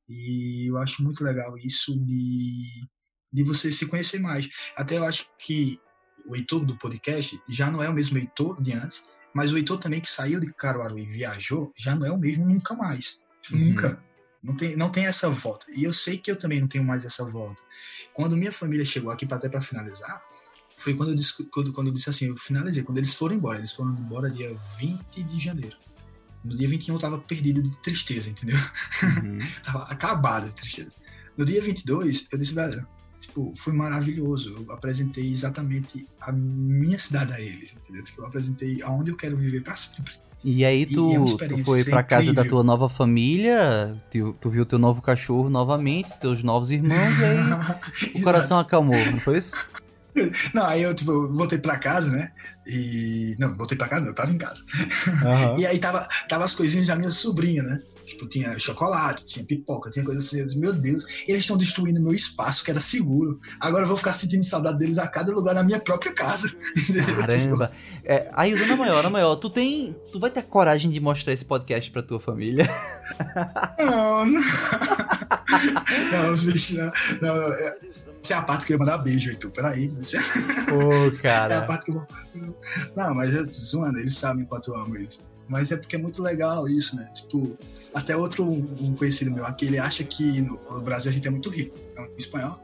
E 0.07 0.69
eu 0.69 0.77
acho 0.77 1.03
muito 1.03 1.25
legal 1.25 1.57
isso 1.57 1.99
de 1.99 2.87
de 3.33 3.43
você 3.43 3.73
se 3.73 3.87
conhecer 3.87 4.21
mais. 4.21 4.49
Até 4.77 4.99
eu 4.99 5.05
acho 5.05 5.27
que 5.39 5.81
o 6.27 6.37
Heitor 6.37 6.65
do 6.65 6.77
podcast 6.77 7.41
já 7.49 7.71
não 7.71 7.83
é 7.83 7.89
o 7.89 7.95
mesmo 7.95 8.19
Heitor 8.19 8.61
de 8.63 8.73
antes, 8.73 9.07
mas 9.35 9.53
o 9.53 9.57
Heitor 9.57 9.79
também 9.79 10.01
que 10.01 10.11
saiu 10.11 10.39
de 10.39 10.53
Caruaru 10.53 10.99
e 10.99 11.07
viajou 11.07 11.73
já 11.77 11.95
não 11.95 12.07
é 12.07 12.13
o 12.13 12.19
mesmo 12.19 12.47
nunca 12.47 12.75
mais. 12.75 13.21
Uhum. 13.51 13.59
Nunca. 13.59 14.03
Não 14.43 14.57
tem, 14.57 14.77
não 14.77 14.91
tem 14.91 15.07
essa 15.07 15.31
volta. 15.31 15.67
E 15.71 15.85
eu 15.85 15.95
sei 15.95 16.19
que 16.19 16.31
eu 16.31 16.37
também 16.37 16.61
não 16.61 16.67
tenho 16.67 16.85
mais 16.85 17.05
essa 17.05 17.25
volta. 17.25 17.63
Quando 18.13 18.37
minha 18.37 18.51
família 18.51 18.85
chegou 18.85 19.11
aqui, 19.11 19.27
até 19.31 19.49
para 19.49 19.63
finalizar, 19.63 20.21
foi 20.77 20.95
quando 20.95 21.11
eu, 21.11 21.15
disse, 21.15 21.45
quando, 21.45 21.73
quando 21.73 21.87
eu 21.87 21.93
disse 21.93 22.11
assim, 22.11 22.27
eu 22.27 22.37
finalizei, 22.37 22.83
quando 22.83 22.99
eles 22.99 23.15
foram 23.15 23.37
embora. 23.37 23.59
Eles 23.59 23.73
foram 23.73 23.93
embora 23.93 24.29
dia 24.29 24.57
20 24.79 25.23
de 25.23 25.39
janeiro. 25.39 25.77
No 26.45 26.57
dia 26.57 26.69
21 26.69 26.95
eu 26.95 27.01
tava 27.01 27.19
perdido 27.19 27.63
de 27.63 27.71
tristeza, 27.81 28.31
entendeu? 28.31 28.57
Uhum. 29.05 29.39
tava 29.63 29.85
acabado 29.85 30.49
de 30.49 30.55
tristeza. 30.57 30.93
No 31.37 31.45
dia 31.45 31.63
22, 31.63 32.27
eu 32.33 32.39
disse, 32.39 32.53
velho, 32.53 32.87
tipo, 33.23 33.55
foi 33.57 33.73
maravilhoso. 33.73 34.55
Eu 34.55 34.73
apresentei 34.73 35.31
exatamente 35.31 36.07
a 36.21 36.33
minha 36.33 36.99
cidade 36.99 37.33
a 37.33 37.41
eles, 37.41 37.75
entendeu? 37.75 38.03
Tipo, 38.03 38.23
eu 38.23 38.27
apresentei 38.27 38.83
aonde 38.83 39.11
eu 39.11 39.17
quero 39.17 39.37
viver 39.37 39.63
para 39.63 39.77
sempre. 39.77 40.13
E 40.45 40.65
aí 40.65 40.85
tu, 40.85 41.39
e 41.39 41.45
é 41.45 41.49
tu 41.49 41.65
foi 41.65 41.85
pra 41.85 42.03
casa 42.03 42.33
da 42.33 42.45
tua 42.45 42.65
nova 42.65 42.89
família, 42.89 43.97
tu, 44.11 44.37
tu, 44.41 44.51
viu 44.51 44.67
teu 44.67 44.77
novo 44.77 45.01
cachorro 45.01 45.49
novamente, 45.49 46.11
teus 46.21 46.43
novos 46.43 46.73
irmãos, 46.73 47.19
e 47.21 47.25
aí 47.25 48.19
o 48.21 48.23
coração 48.23 48.59
acalmou, 48.59 48.99
não 49.13 49.21
foi 49.21 49.39
isso? 49.39 49.55
Não, 50.53 50.67
aí 50.67 50.83
eu, 50.83 50.93
tipo, 50.93 51.27
voltei 51.29 51.59
pra 51.59 51.79
casa, 51.79 52.11
né? 52.11 52.33
E. 52.67 53.35
Não, 53.39 53.55
voltei 53.55 53.79
pra 53.79 53.89
casa, 53.89 54.09
eu 54.09 54.15
tava 54.15 54.31
em 54.31 54.37
casa. 54.37 54.63
Uhum. 55.07 55.57
E 55.59 55.65
aí 55.65 55.79
tava, 55.79 56.07
tava 56.29 56.45
as 56.45 56.55
coisinhas 56.55 56.87
da 56.87 56.97
minha 56.97 57.11
sobrinha, 57.11 57.63
né? 57.63 57.79
Tipo, 58.13 58.27
tinha 58.27 58.59
chocolate, 58.59 59.27
tinha 59.27 59.45
pipoca, 59.45 59.91
tinha 59.91 60.05
coisa 60.05 60.21
assim. 60.21 60.39
Eu 60.39 60.45
disse, 60.45 60.59
meu 60.59 60.73
Deus, 60.73 61.07
eles 61.27 61.41
estão 61.41 61.57
destruindo 61.57 62.01
meu 62.01 62.15
espaço, 62.15 62.63
que 62.63 62.71
era 62.71 62.81
seguro. 62.81 63.41
Agora 63.59 63.85
eu 63.85 63.89
vou 63.89 63.97
ficar 63.97 64.13
sentindo 64.13 64.45
saudade 64.45 64.79
deles 64.79 64.99
a 64.99 65.09
cada 65.09 65.33
lugar 65.33 65.55
na 65.55 65.63
minha 65.63 65.81
própria 65.81 66.13
casa. 66.13 66.49
Caramba. 67.19 67.69
Tipo... 67.69 68.03
É, 68.05 68.31
aí, 68.35 68.53
Ana 68.53 68.77
Maior, 68.77 68.99
Ana 68.99 69.11
Maior, 69.11 69.37
tu 69.37 69.49
tem. 69.49 69.97
Tu 70.13 70.21
vai 70.21 70.31
ter 70.31 70.43
coragem 70.43 70.91
de 70.91 71.01
mostrar 71.01 71.33
esse 71.33 71.45
podcast 71.45 71.91
pra 71.91 72.03
tua 72.03 72.21
família? 72.21 72.69
Não, 73.79 74.25
não. 74.25 74.41
não, 76.13 76.33
os 76.33 76.43
bichos, 76.43 76.77
não. 76.79 76.93
não 77.21 77.53
é, 77.53 77.77
essa 78.23 78.35
é 78.35 78.37
a 78.37 78.43
parte 78.43 78.65
que 78.65 78.73
eu 78.73 78.77
ia 78.77 78.79
mandar 78.79 78.99
beijo, 78.99 79.29
Heitor. 79.29 79.51
Peraí. 79.51 79.93
Ô, 80.73 81.11
cara. 81.21 81.55
É 81.55 81.59
a 81.59 81.63
parte 81.65 81.87
que 81.87 81.91
eu 81.91 82.07
Não, 82.97 83.15
mas 83.15 83.35
eu 83.35 83.45
zoando, 83.53 83.99
eles 83.99 84.17
sabem 84.17 84.45
quanto 84.45 84.71
eu 84.71 84.77
amo 84.77 84.97
eles. 84.97 85.21
Mas 85.53 85.71
é 85.71 85.77
porque 85.77 85.97
é 85.97 85.99
muito 85.99 86.23
legal 86.23 86.67
isso, 86.67 86.97
né? 86.97 87.05
Tipo, 87.15 87.59
até 87.95 88.17
outro 88.17 88.43
um 88.43 88.97
conhecido 88.97 89.31
meu 89.31 89.45
aqui, 89.45 89.67
ele 89.67 89.79
acha 89.79 90.03
que 90.03 90.41
no 90.41 90.81
Brasil 90.81 91.11
a 91.11 91.15
gente 91.15 91.29
é 91.29 91.31
muito 91.31 91.51
rico. 91.51 91.77
É 91.95 92.01
um 92.01 92.09
espanhol. 92.17 92.59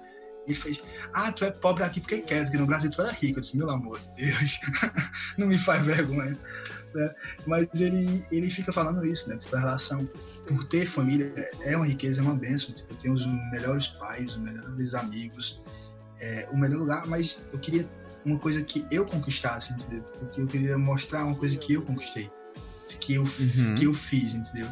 Ele 0.47 0.57
fez, 0.57 0.81
ah, 1.13 1.31
tu 1.31 1.45
é 1.45 1.51
pobre 1.51 1.85
aqui 1.85 2.01
porque 2.01 2.21
quer, 2.21 2.51
que 2.51 2.57
no 2.57 2.65
Brasil 2.65 2.91
tu 2.91 3.03
era 3.03 3.13
rico. 3.13 3.39
Eu 3.39 3.43
disse, 3.43 3.55
meu 3.55 3.69
amor 3.69 3.99
de 3.99 4.25
Deus, 4.25 4.59
não 5.37 5.47
me 5.47 5.59
faz 5.59 5.85
vergonha. 5.85 6.39
Né? 6.95 7.15
Mas 7.47 7.69
ele, 7.79 8.25
ele 8.33 8.49
fica 8.49 8.73
falando 8.73 9.05
isso, 9.05 9.29
né? 9.29 9.37
Tipo, 9.37 9.57
a 9.57 9.61
relação 9.61 10.07
por 10.47 10.65
ter 10.65 10.87
família 10.87 11.31
é 11.61 11.77
uma 11.77 11.85
riqueza, 11.85 12.23
é 12.23 12.25
uma 12.25 12.35
bênção. 12.35 12.75
Tipo, 12.75 12.95
eu 12.95 12.97
tenho 12.97 13.13
os 13.13 13.27
melhores 13.53 13.89
pais, 13.89 14.29
os 14.29 14.39
melhores 14.39 14.95
amigos, 14.95 15.61
é, 16.23 16.49
o 16.51 16.57
melhor 16.57 16.79
lugar, 16.79 17.07
mas 17.07 17.37
eu 17.53 17.59
queria 17.59 17.87
uma 18.25 18.39
coisa 18.39 18.63
que 18.63 18.87
eu 18.91 19.05
conquistasse, 19.05 19.75
entendeu? 19.75 20.03
Porque 20.19 20.41
eu 20.41 20.47
queria 20.47 20.79
mostrar 20.79 21.25
uma 21.25 21.37
coisa 21.37 21.57
que 21.57 21.75
eu 21.75 21.83
conquistei, 21.83 22.31
que 22.97 23.15
eu, 23.15 23.23
uhum. 23.23 23.75
que 23.75 23.85
eu 23.85 23.95
fiz, 23.95 24.35
entendeu? 24.35 24.69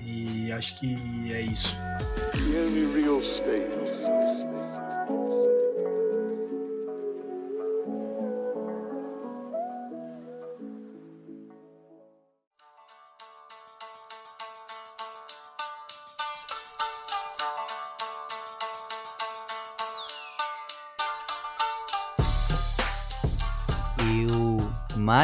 E 0.00 0.52
acho 0.52 0.78
que 0.78 1.32
é 1.32 1.40
isso. 1.40 1.76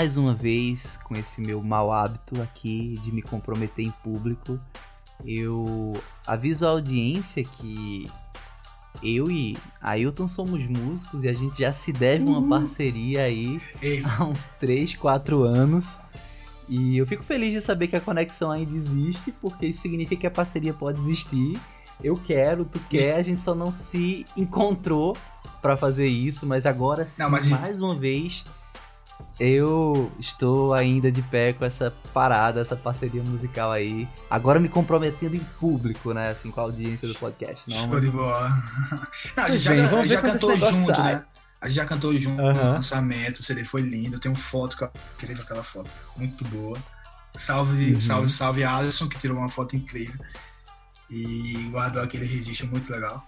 Mais 0.01 0.16
uma 0.16 0.32
vez 0.32 0.98
com 1.05 1.14
esse 1.14 1.42
meu 1.42 1.62
mau 1.62 1.92
hábito 1.92 2.40
aqui 2.40 2.98
de 3.03 3.12
me 3.12 3.20
comprometer 3.20 3.84
em 3.84 3.90
público. 4.03 4.59
Eu 5.22 5.92
aviso 6.26 6.66
a 6.66 6.70
audiência 6.70 7.44
que 7.44 8.11
eu 9.03 9.30
e 9.30 9.59
Ailton 9.78 10.26
somos 10.26 10.66
músicos 10.66 11.22
e 11.22 11.28
a 11.28 11.34
gente 11.34 11.59
já 11.59 11.74
se 11.74 11.92
deve 11.92 12.24
uma 12.24 12.48
parceria 12.48 13.24
aí 13.24 13.61
há 14.18 14.24
uns 14.24 14.46
3, 14.59 14.94
4 14.94 15.42
anos. 15.42 16.01
E 16.66 16.96
eu 16.96 17.07
fico 17.07 17.22
feliz 17.22 17.53
de 17.53 17.61
saber 17.61 17.88
que 17.88 17.96
a 17.96 18.01
conexão 18.01 18.51
ainda 18.51 18.74
existe, 18.74 19.30
porque 19.30 19.66
isso 19.66 19.82
significa 19.82 20.22
que 20.22 20.26
a 20.26 20.30
parceria 20.30 20.72
pode 20.72 20.98
existir. 20.98 21.61
Eu 22.03 22.16
quero, 22.16 22.64
tu 22.64 22.80
quer, 22.88 23.16
a 23.16 23.22
gente 23.22 23.42
só 23.42 23.55
não 23.55 23.70
se 23.70 24.24
encontrou 24.34 25.14
para 25.61 25.76
fazer 25.76 26.09
isso, 26.09 26.46
mas 26.46 26.64
agora 26.64 27.05
sim, 27.07 27.20
não, 27.20 27.28
mas... 27.28 27.46
mais 27.46 27.82
uma 27.82 27.94
vez, 27.94 28.46
eu 29.39 30.12
estou 30.18 30.75
ainda 30.75 31.11
de 31.11 31.23
pé 31.23 31.53
com 31.53 31.64
essa 31.64 31.93
parada, 32.12 32.61
essa 32.61 32.77
parceria 32.77 33.23
musical 33.23 33.73
aí. 33.73 34.09
Agora 34.29 34.61
me 34.61 34.68
comprometendo 34.68 35.35
em 35.35 35.41
público, 35.59 36.12
né? 36.12 36.31
Assim, 36.31 36.51
com 36.51 36.61
a 36.61 36.64
audiência 36.64 37.09
do 37.09 37.14
podcast. 37.14 37.68
Não, 37.68 37.89
Show 37.89 38.01
de 38.01 38.11
bola. 38.11 38.51
Não, 39.37 39.45
a 39.45 39.51
gente 39.51 39.62
já, 39.62 39.75
bem, 39.75 40.09
já 40.09 40.21
cantou 40.21 40.57
junto, 40.57 40.95
sai. 40.95 41.14
né? 41.14 41.25
A 41.61 41.66
gente 41.66 41.77
já 41.77 41.85
cantou 41.85 42.16
junto 42.16 42.41
uhum. 42.41 42.53
no 42.55 42.62
lançamento, 42.73 43.41
o 43.41 43.43
CD 43.43 43.64
foi 43.64 43.83
lindo. 43.83 44.18
Tem 44.18 44.31
uma 44.31 44.39
foto, 44.39 44.77
que 44.77 44.85
eu 44.85 44.91
queria 45.18 45.37
aquela 45.37 45.62
foto, 45.62 45.91
muito 46.16 46.45
boa. 46.47 46.79
Salve, 47.35 47.95
uhum. 47.95 48.01
salve, 48.01 48.31
salve 48.31 48.64
Alisson, 48.64 49.09
que 49.09 49.18
tirou 49.18 49.37
uma 49.37 49.49
foto 49.49 49.77
incrível. 49.77 50.18
E 51.11 51.68
guardou 51.71 52.03
aquele 52.03 52.25
registro 52.25 52.66
muito 52.66 52.91
legal. 52.91 53.27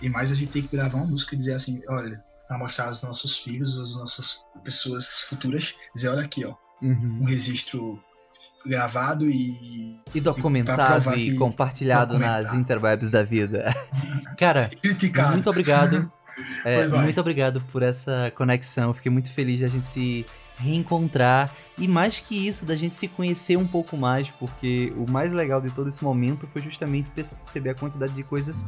E 0.00 0.08
mais 0.08 0.32
a 0.32 0.34
gente 0.34 0.50
tem 0.50 0.62
que 0.62 0.74
gravar 0.76 0.98
uma 0.98 1.06
música 1.06 1.34
e 1.34 1.38
dizer 1.38 1.54
assim, 1.54 1.80
olha, 1.88 2.22
para 2.52 2.58
mostrar 2.58 2.86
aos 2.88 3.02
nossos 3.02 3.38
filhos, 3.38 3.78
às 3.78 3.94
nossas 3.94 4.40
pessoas 4.62 5.22
futuras, 5.22 5.74
dizer, 5.94 6.08
olha 6.08 6.22
aqui, 6.22 6.44
ó, 6.44 6.54
Uhum. 6.82 7.20
um 7.22 7.24
registro 7.24 7.98
gravado 8.66 9.30
e 9.30 9.98
E 10.14 10.20
documentado 10.20 11.10
e 11.18 11.30
que- 11.30 11.36
compartilhado 11.36 12.18
nas 12.18 12.52
interwebs 12.54 13.08
da 13.10 13.22
vida. 13.22 13.74
Cara, 14.36 14.68
criticado. 14.82 15.32
muito 15.32 15.48
obrigado. 15.50 16.12
É, 16.64 16.88
muito 16.88 17.20
obrigado 17.20 17.60
por 17.70 17.82
essa 17.82 18.32
conexão. 18.34 18.94
Fiquei 18.94 19.12
muito 19.12 19.30
feliz 19.30 19.58
de 19.58 19.64
a 19.66 19.68
gente 19.68 19.86
se 19.86 20.24
reencontrar. 20.56 21.54
E 21.76 21.86
mais 21.86 22.20
que 22.20 22.48
isso, 22.48 22.64
da 22.64 22.74
gente 22.74 22.96
se 22.96 23.06
conhecer 23.06 23.56
um 23.58 23.66
pouco 23.66 23.98
mais, 23.98 24.28
porque 24.40 24.92
o 24.96 25.08
mais 25.10 25.30
legal 25.30 25.60
de 25.60 25.70
todo 25.70 25.88
esse 25.90 26.02
momento 26.02 26.46
foi 26.50 26.62
justamente 26.62 27.10
perceber 27.10 27.70
a 27.70 27.74
quantidade 27.74 28.14
de 28.14 28.22
coisas 28.22 28.64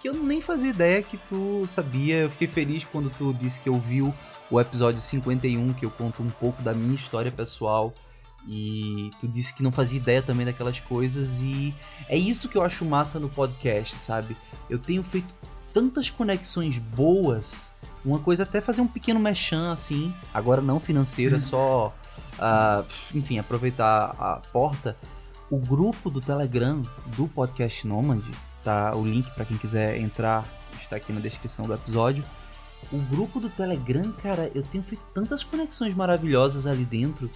que 0.00 0.08
eu 0.08 0.14
nem 0.14 0.40
fazia 0.40 0.70
ideia 0.70 1.02
que 1.02 1.16
tu 1.16 1.66
sabia. 1.66 2.18
Eu 2.18 2.30
fiquei 2.30 2.48
feliz 2.48 2.84
quando 2.84 3.10
tu 3.10 3.32
disse 3.34 3.60
que 3.60 3.68
ouviu 3.68 4.14
o 4.50 4.60
episódio 4.60 5.00
51, 5.00 5.72
que 5.72 5.84
eu 5.84 5.90
conto 5.90 6.22
um 6.22 6.30
pouco 6.30 6.62
da 6.62 6.72
minha 6.72 6.94
história 6.94 7.30
pessoal. 7.30 7.92
E 8.46 9.10
tu 9.20 9.28
disse 9.28 9.52
que 9.52 9.62
não 9.62 9.72
fazia 9.72 9.98
ideia 9.98 10.22
também 10.22 10.46
daquelas 10.46 10.80
coisas. 10.80 11.40
E 11.40 11.74
é 12.08 12.16
isso 12.16 12.48
que 12.48 12.56
eu 12.56 12.62
acho 12.62 12.84
massa 12.84 13.18
no 13.18 13.28
podcast, 13.28 13.96
sabe? 13.96 14.36
Eu 14.70 14.78
tenho 14.78 15.02
feito 15.02 15.34
tantas 15.72 16.08
conexões 16.08 16.78
boas. 16.78 17.72
Uma 18.04 18.18
coisa 18.18 18.42
é 18.42 18.44
até 18.44 18.60
fazer 18.60 18.80
um 18.80 18.86
pequeno 18.86 19.20
mechan 19.20 19.72
assim, 19.72 20.14
agora 20.32 20.62
não 20.62 20.78
financeiro, 20.78 21.36
é 21.36 21.40
só, 21.40 21.94
ah, 22.38 22.84
enfim, 23.14 23.38
aproveitar 23.38 24.14
a 24.18 24.40
porta. 24.52 24.96
O 25.50 25.58
grupo 25.58 26.08
do 26.10 26.20
Telegram 26.20 26.82
do 27.16 27.26
Podcast 27.26 27.86
Nomad, 27.86 28.22
tá? 28.68 28.94
O 28.94 29.02
link 29.02 29.30
para 29.30 29.46
quem 29.46 29.56
quiser 29.56 29.96
entrar 29.98 30.46
está 30.78 30.96
aqui 30.96 31.10
na 31.10 31.20
descrição 31.20 31.66
do 31.66 31.72
episódio. 31.72 32.22
O 32.92 32.98
grupo 32.98 33.40
do 33.40 33.48
Telegram, 33.48 34.12
cara, 34.22 34.50
eu 34.54 34.62
tenho 34.62 34.84
feito 34.84 35.02
tantas 35.14 35.42
conexões 35.42 35.94
maravilhosas 35.94 36.66
ali 36.66 36.84
dentro. 36.84 37.30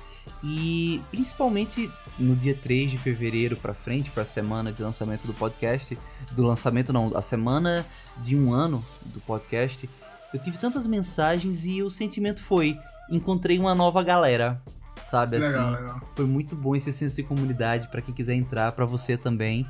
E 0.44 1.00
principalmente 1.10 1.90
no 2.18 2.36
dia 2.36 2.54
3 2.54 2.90
de 2.90 2.98
fevereiro 2.98 3.56
pra 3.56 3.72
frente, 3.72 4.10
foi 4.10 4.22
a 4.22 4.26
semana 4.26 4.70
de 4.70 4.82
lançamento 4.82 5.26
do 5.26 5.32
podcast. 5.32 5.98
Do 6.32 6.46
lançamento, 6.46 6.92
não, 6.92 7.16
a 7.16 7.22
semana 7.22 7.84
de 8.18 8.36
um 8.36 8.52
ano 8.52 8.84
do 9.06 9.20
podcast. 9.22 9.88
Eu 10.34 10.38
tive 10.38 10.58
tantas 10.58 10.86
mensagens 10.86 11.64
e 11.64 11.82
o 11.82 11.88
sentimento 11.90 12.42
foi: 12.42 12.78
encontrei 13.10 13.58
uma 13.58 13.74
nova 13.74 14.02
galera. 14.02 14.60
Sabe 15.02 15.38
Legal, 15.38 15.68
assim? 15.68 15.82
legal. 15.82 16.00
Foi 16.14 16.24
muito 16.26 16.54
bom 16.54 16.76
esse 16.76 16.92
senso 16.92 17.16
de 17.16 17.22
comunidade 17.22 17.88
pra 17.88 18.00
quem 18.00 18.14
quiser 18.14 18.34
entrar, 18.34 18.70
pra 18.72 18.86
você 18.86 19.16
também. 19.16 19.66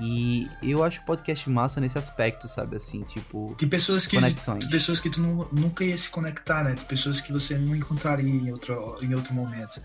E 0.00 0.48
eu 0.62 0.82
acho 0.82 1.00
o 1.00 1.04
podcast 1.04 1.48
massa 1.50 1.80
nesse 1.80 1.98
aspecto, 1.98 2.48
sabe? 2.48 2.76
Assim, 2.76 3.02
tipo, 3.02 3.54
Tem 3.58 3.68
pessoas 3.68 4.06
que 4.06 4.16
conexões. 4.16 4.64
pessoas 4.66 4.98
que 5.00 5.10
tu 5.10 5.20
nu- 5.20 5.46
nunca 5.52 5.84
ia 5.84 5.96
se 5.98 6.08
conectar, 6.08 6.64
né? 6.64 6.74
Tem 6.74 6.86
pessoas 6.86 7.20
que 7.20 7.30
você 7.32 7.58
não 7.58 7.76
encontraria 7.76 8.30
em 8.30 8.50
outro, 8.50 8.96
em 9.02 9.14
outro 9.14 9.34
momento. 9.34 9.82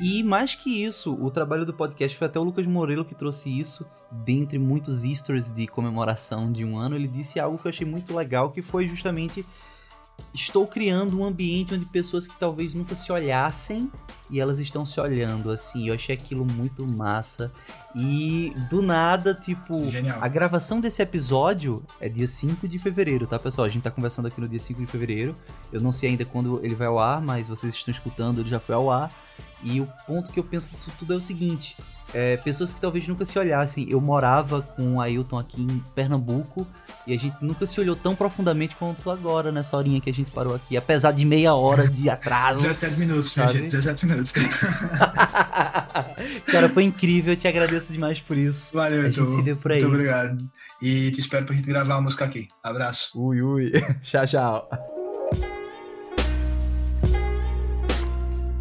E, 0.00 0.18
E 0.18 0.22
mais 0.22 0.54
que 0.54 0.84
isso, 0.84 1.14
o 1.14 1.30
trabalho 1.30 1.64
do 1.64 1.72
podcast 1.72 2.18
foi 2.18 2.26
até 2.26 2.38
o 2.38 2.42
Lucas 2.42 2.66
Morelo 2.66 3.04
que 3.04 3.14
trouxe 3.14 3.48
isso, 3.48 3.86
dentre 4.12 4.58
muitos 4.58 5.04
easters 5.04 5.50
de 5.50 5.66
comemoração 5.66 6.52
de 6.52 6.64
um 6.64 6.76
ano, 6.76 6.94
ele 6.94 7.08
disse 7.08 7.40
algo 7.40 7.56
que 7.58 7.66
eu 7.66 7.70
achei 7.70 7.86
muito 7.86 8.14
legal, 8.14 8.50
que 8.50 8.60
foi 8.60 8.86
justamente 8.86 9.44
estou 10.34 10.66
criando 10.66 11.18
um 11.18 11.24
ambiente 11.24 11.74
onde 11.74 11.84
pessoas 11.84 12.26
que 12.26 12.36
talvez 12.38 12.74
nunca 12.74 12.96
se 12.96 13.10
olhassem 13.12 13.90
e 14.28 14.40
elas 14.40 14.58
estão 14.58 14.84
se 14.84 15.00
olhando 15.00 15.50
assim. 15.50 15.88
Eu 15.88 15.94
achei 15.94 16.14
aquilo 16.14 16.44
muito 16.44 16.86
massa. 16.86 17.52
E 17.94 18.52
do 18.68 18.82
nada, 18.82 19.32
tipo, 19.34 19.88
Genial. 19.88 20.18
a 20.20 20.26
gravação 20.26 20.80
desse 20.80 21.00
episódio 21.00 21.84
é 22.00 22.08
dia 22.08 22.26
5 22.26 22.66
de 22.66 22.78
fevereiro, 22.78 23.26
tá, 23.26 23.38
pessoal? 23.38 23.64
A 23.66 23.68
gente 23.68 23.82
tá 23.82 23.90
conversando 23.90 24.26
aqui 24.26 24.40
no 24.40 24.48
dia 24.48 24.58
5 24.58 24.80
de 24.80 24.86
fevereiro. 24.86 25.36
Eu 25.72 25.80
não 25.80 25.92
sei 25.92 26.10
ainda 26.10 26.24
quando 26.24 26.64
ele 26.64 26.74
vai 26.74 26.88
ao 26.88 26.98
ar, 26.98 27.20
mas 27.20 27.46
vocês 27.46 27.72
estão 27.74 27.92
escutando, 27.92 28.40
ele 28.40 28.48
já 28.48 28.58
foi 28.58 28.74
ao 28.74 28.90
ar. 28.90 29.12
E 29.62 29.80
o 29.80 29.88
ponto 30.06 30.32
que 30.32 30.40
eu 30.40 30.44
penso 30.44 30.70
disso 30.70 30.92
tudo 30.98 31.14
é 31.14 31.16
o 31.16 31.20
seguinte: 31.20 31.76
é, 32.14 32.36
pessoas 32.38 32.72
que 32.72 32.80
talvez 32.80 33.06
nunca 33.08 33.24
se 33.24 33.38
olhassem. 33.38 33.86
Eu 33.90 34.00
morava 34.00 34.62
com 34.62 34.94
o 34.94 35.00
Ailton 35.00 35.38
aqui 35.38 35.62
em 35.62 35.82
Pernambuco 35.94 36.66
e 37.06 37.12
a 37.14 37.18
gente 37.18 37.36
nunca 37.42 37.66
se 37.66 37.78
olhou 37.80 37.96
tão 37.96 38.14
profundamente 38.14 38.76
quanto 38.76 39.10
agora, 39.10 39.50
nessa 39.52 39.76
horinha 39.76 40.00
que 40.00 40.08
a 40.08 40.14
gente 40.14 40.30
parou 40.30 40.54
aqui. 40.54 40.76
Apesar 40.76 41.10
de 41.12 41.24
meia 41.24 41.54
hora 41.54 41.88
de 41.88 42.08
atraso. 42.08 42.62
17 42.62 42.96
minutos, 42.98 43.34
minha 43.36 43.48
gente, 43.48 43.64
17 43.64 44.06
minutos. 44.06 44.32
Cara, 46.46 46.68
foi 46.68 46.84
incrível, 46.84 47.32
eu 47.32 47.36
te 47.36 47.48
agradeço 47.48 47.92
demais 47.92 48.20
por 48.20 48.36
isso. 48.36 48.70
Valeu, 48.72 49.00
A 49.00 49.04
gente 49.04 49.18
Heitor. 49.20 49.34
se 49.34 49.42
vê 49.42 49.54
por 49.54 49.72
aí. 49.72 49.80
Muito 49.80 49.92
obrigado. 49.92 50.38
E 50.80 51.10
te 51.10 51.20
espero 51.20 51.44
pra 51.46 51.54
gente 51.54 51.66
gravar 51.66 51.94
uma 51.96 52.02
música 52.02 52.24
aqui. 52.24 52.48
Abraço. 52.62 53.10
Ui, 53.14 53.42
ui. 53.42 53.72
tchau, 54.02 54.26
tchau. 54.26 54.93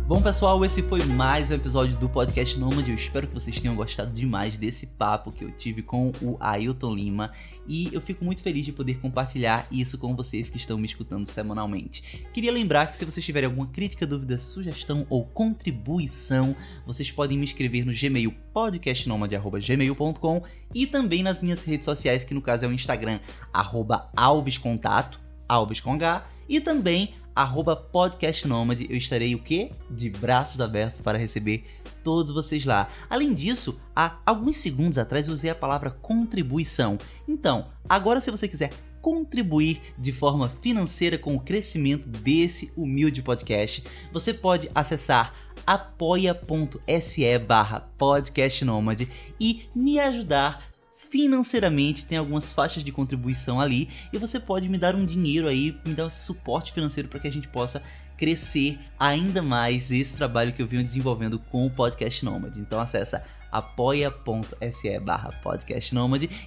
Bom, 0.06 0.22
pessoal, 0.22 0.66
esse 0.66 0.82
foi 0.84 1.02
mais 1.06 1.50
um 1.50 1.54
episódio 1.54 1.98
do 1.98 2.10
Podcast 2.10 2.60
Nômade. 2.60 2.92
Eu 2.92 2.96
espero 2.96 3.26
que 3.26 3.34
vocês 3.34 3.58
tenham 3.58 3.74
gostado 3.74 4.12
demais 4.12 4.58
desse 4.58 4.86
papo 4.86 5.32
que 5.32 5.46
eu 5.46 5.52
tive 5.52 5.82
com 5.82 6.12
o 6.22 6.36
Ailton 6.42 6.94
Lima. 6.94 7.32
E 7.66 7.90
eu 7.94 8.02
fico 8.02 8.26
muito 8.26 8.44
feliz 8.44 8.66
de 8.66 8.74
poder 8.74 9.00
compartilhar 9.00 9.66
isso 9.72 9.98
com 9.98 10.14
vocês 10.14 10.50
que 10.50 10.58
estão 10.58 10.78
me 10.78 10.86
escutando 10.86 11.26
semanalmente. 11.26 12.28
Queria 12.34 12.52
lembrar 12.52 12.88
que 12.88 12.98
se 12.98 13.06
vocês 13.06 13.26
tiverem 13.26 13.48
alguma 13.48 13.68
crítica, 13.68 14.06
dúvida, 14.06 14.38
sugestão 14.38 15.08
ou 15.10 15.24
contribuição, 15.24 16.54
vocês 16.86 17.10
podem 17.10 17.38
me 17.38 17.46
escrever 17.46 17.86
no 17.86 17.94
Gmail 17.94 18.36
podcastnomade.gmail.com 18.54 20.44
e 20.76 20.86
também 20.86 21.24
nas 21.24 21.42
minhas 21.42 21.64
redes 21.64 21.86
sociais, 21.86 22.26
que 22.26 22.34
no 22.34 22.42
caso 22.42 22.66
é 22.66 22.68
o 22.68 22.74
Instagram, 22.74 23.22
arroba 23.54 24.10
alvescontato, 24.18 25.18
alves 25.48 25.80
com 25.80 25.94
H, 25.94 26.28
e 26.50 26.60
também 26.60 27.14
arroba 27.36 27.76
podcastnomade. 27.76 28.88
Eu 28.90 28.98
estarei 28.98 29.36
o 29.36 29.40
quê? 29.40 29.72
De 29.90 30.10
braços 30.10 30.62
abertos 30.62 31.00
para 31.00 31.18
receber 31.18 31.66
todos 32.04 32.34
vocês 32.34 32.66
lá. 32.66 32.90
Além 33.10 33.34
disso, 33.34 33.80
há 33.96 34.18
alguns 34.26 34.58
segundos 34.58 34.98
atrás 34.98 35.28
eu 35.28 35.34
usei 35.34 35.50
a 35.50 35.56
palavra 35.56 35.92
contribuição. 35.92 36.98
Então, 37.28 37.68
agora 37.88 38.22
se 38.22 38.32
você 38.32 38.48
quiser 38.48 38.72
contribuir 39.02 39.82
de 39.98 40.14
forma 40.14 40.50
financeira 40.62 41.18
com 41.18 41.36
o 41.36 41.40
crescimento 41.40 42.08
desse 42.08 42.72
humilde 42.76 43.22
podcast, 43.22 43.84
você 44.14 44.34
pode 44.34 44.72
acessar 44.74 45.34
apoia.se 45.68 47.38
barra 47.40 47.82
podcastnomade 47.98 49.10
e 49.40 49.68
me 49.76 50.00
ajudar 50.00 50.73
financeiramente, 51.14 52.08
tem 52.08 52.18
algumas 52.18 52.52
faixas 52.52 52.84
de 52.84 52.92
contribuição 52.92 53.62
ali 53.62 53.88
e 54.12 54.18
você 54.18 54.40
pode 54.40 54.68
me 54.68 54.80
dar 54.80 54.96
um 54.96 55.06
dinheiro 55.06 55.48
aí, 55.48 55.78
me 55.86 55.94
dar 55.94 56.08
esse 56.08 56.26
suporte 56.26 56.74
financeiro 56.74 57.08
para 57.08 57.20
que 57.20 57.28
a 57.28 57.32
gente 57.32 57.48
possa 57.48 57.84
crescer 58.18 58.80
ainda 59.00 59.40
mais 59.40 59.92
esse 59.92 60.18
trabalho 60.18 60.52
que 60.52 60.60
eu 60.60 60.66
venho 60.66 60.84
desenvolvendo 60.84 61.38
com 61.38 61.68
o 61.68 61.70
Podcast 61.70 62.26
Nômade. 62.26 62.60
Então 62.60 62.80
acessa 62.80 63.24
apoia.se 63.54 65.00
barra 65.00 65.32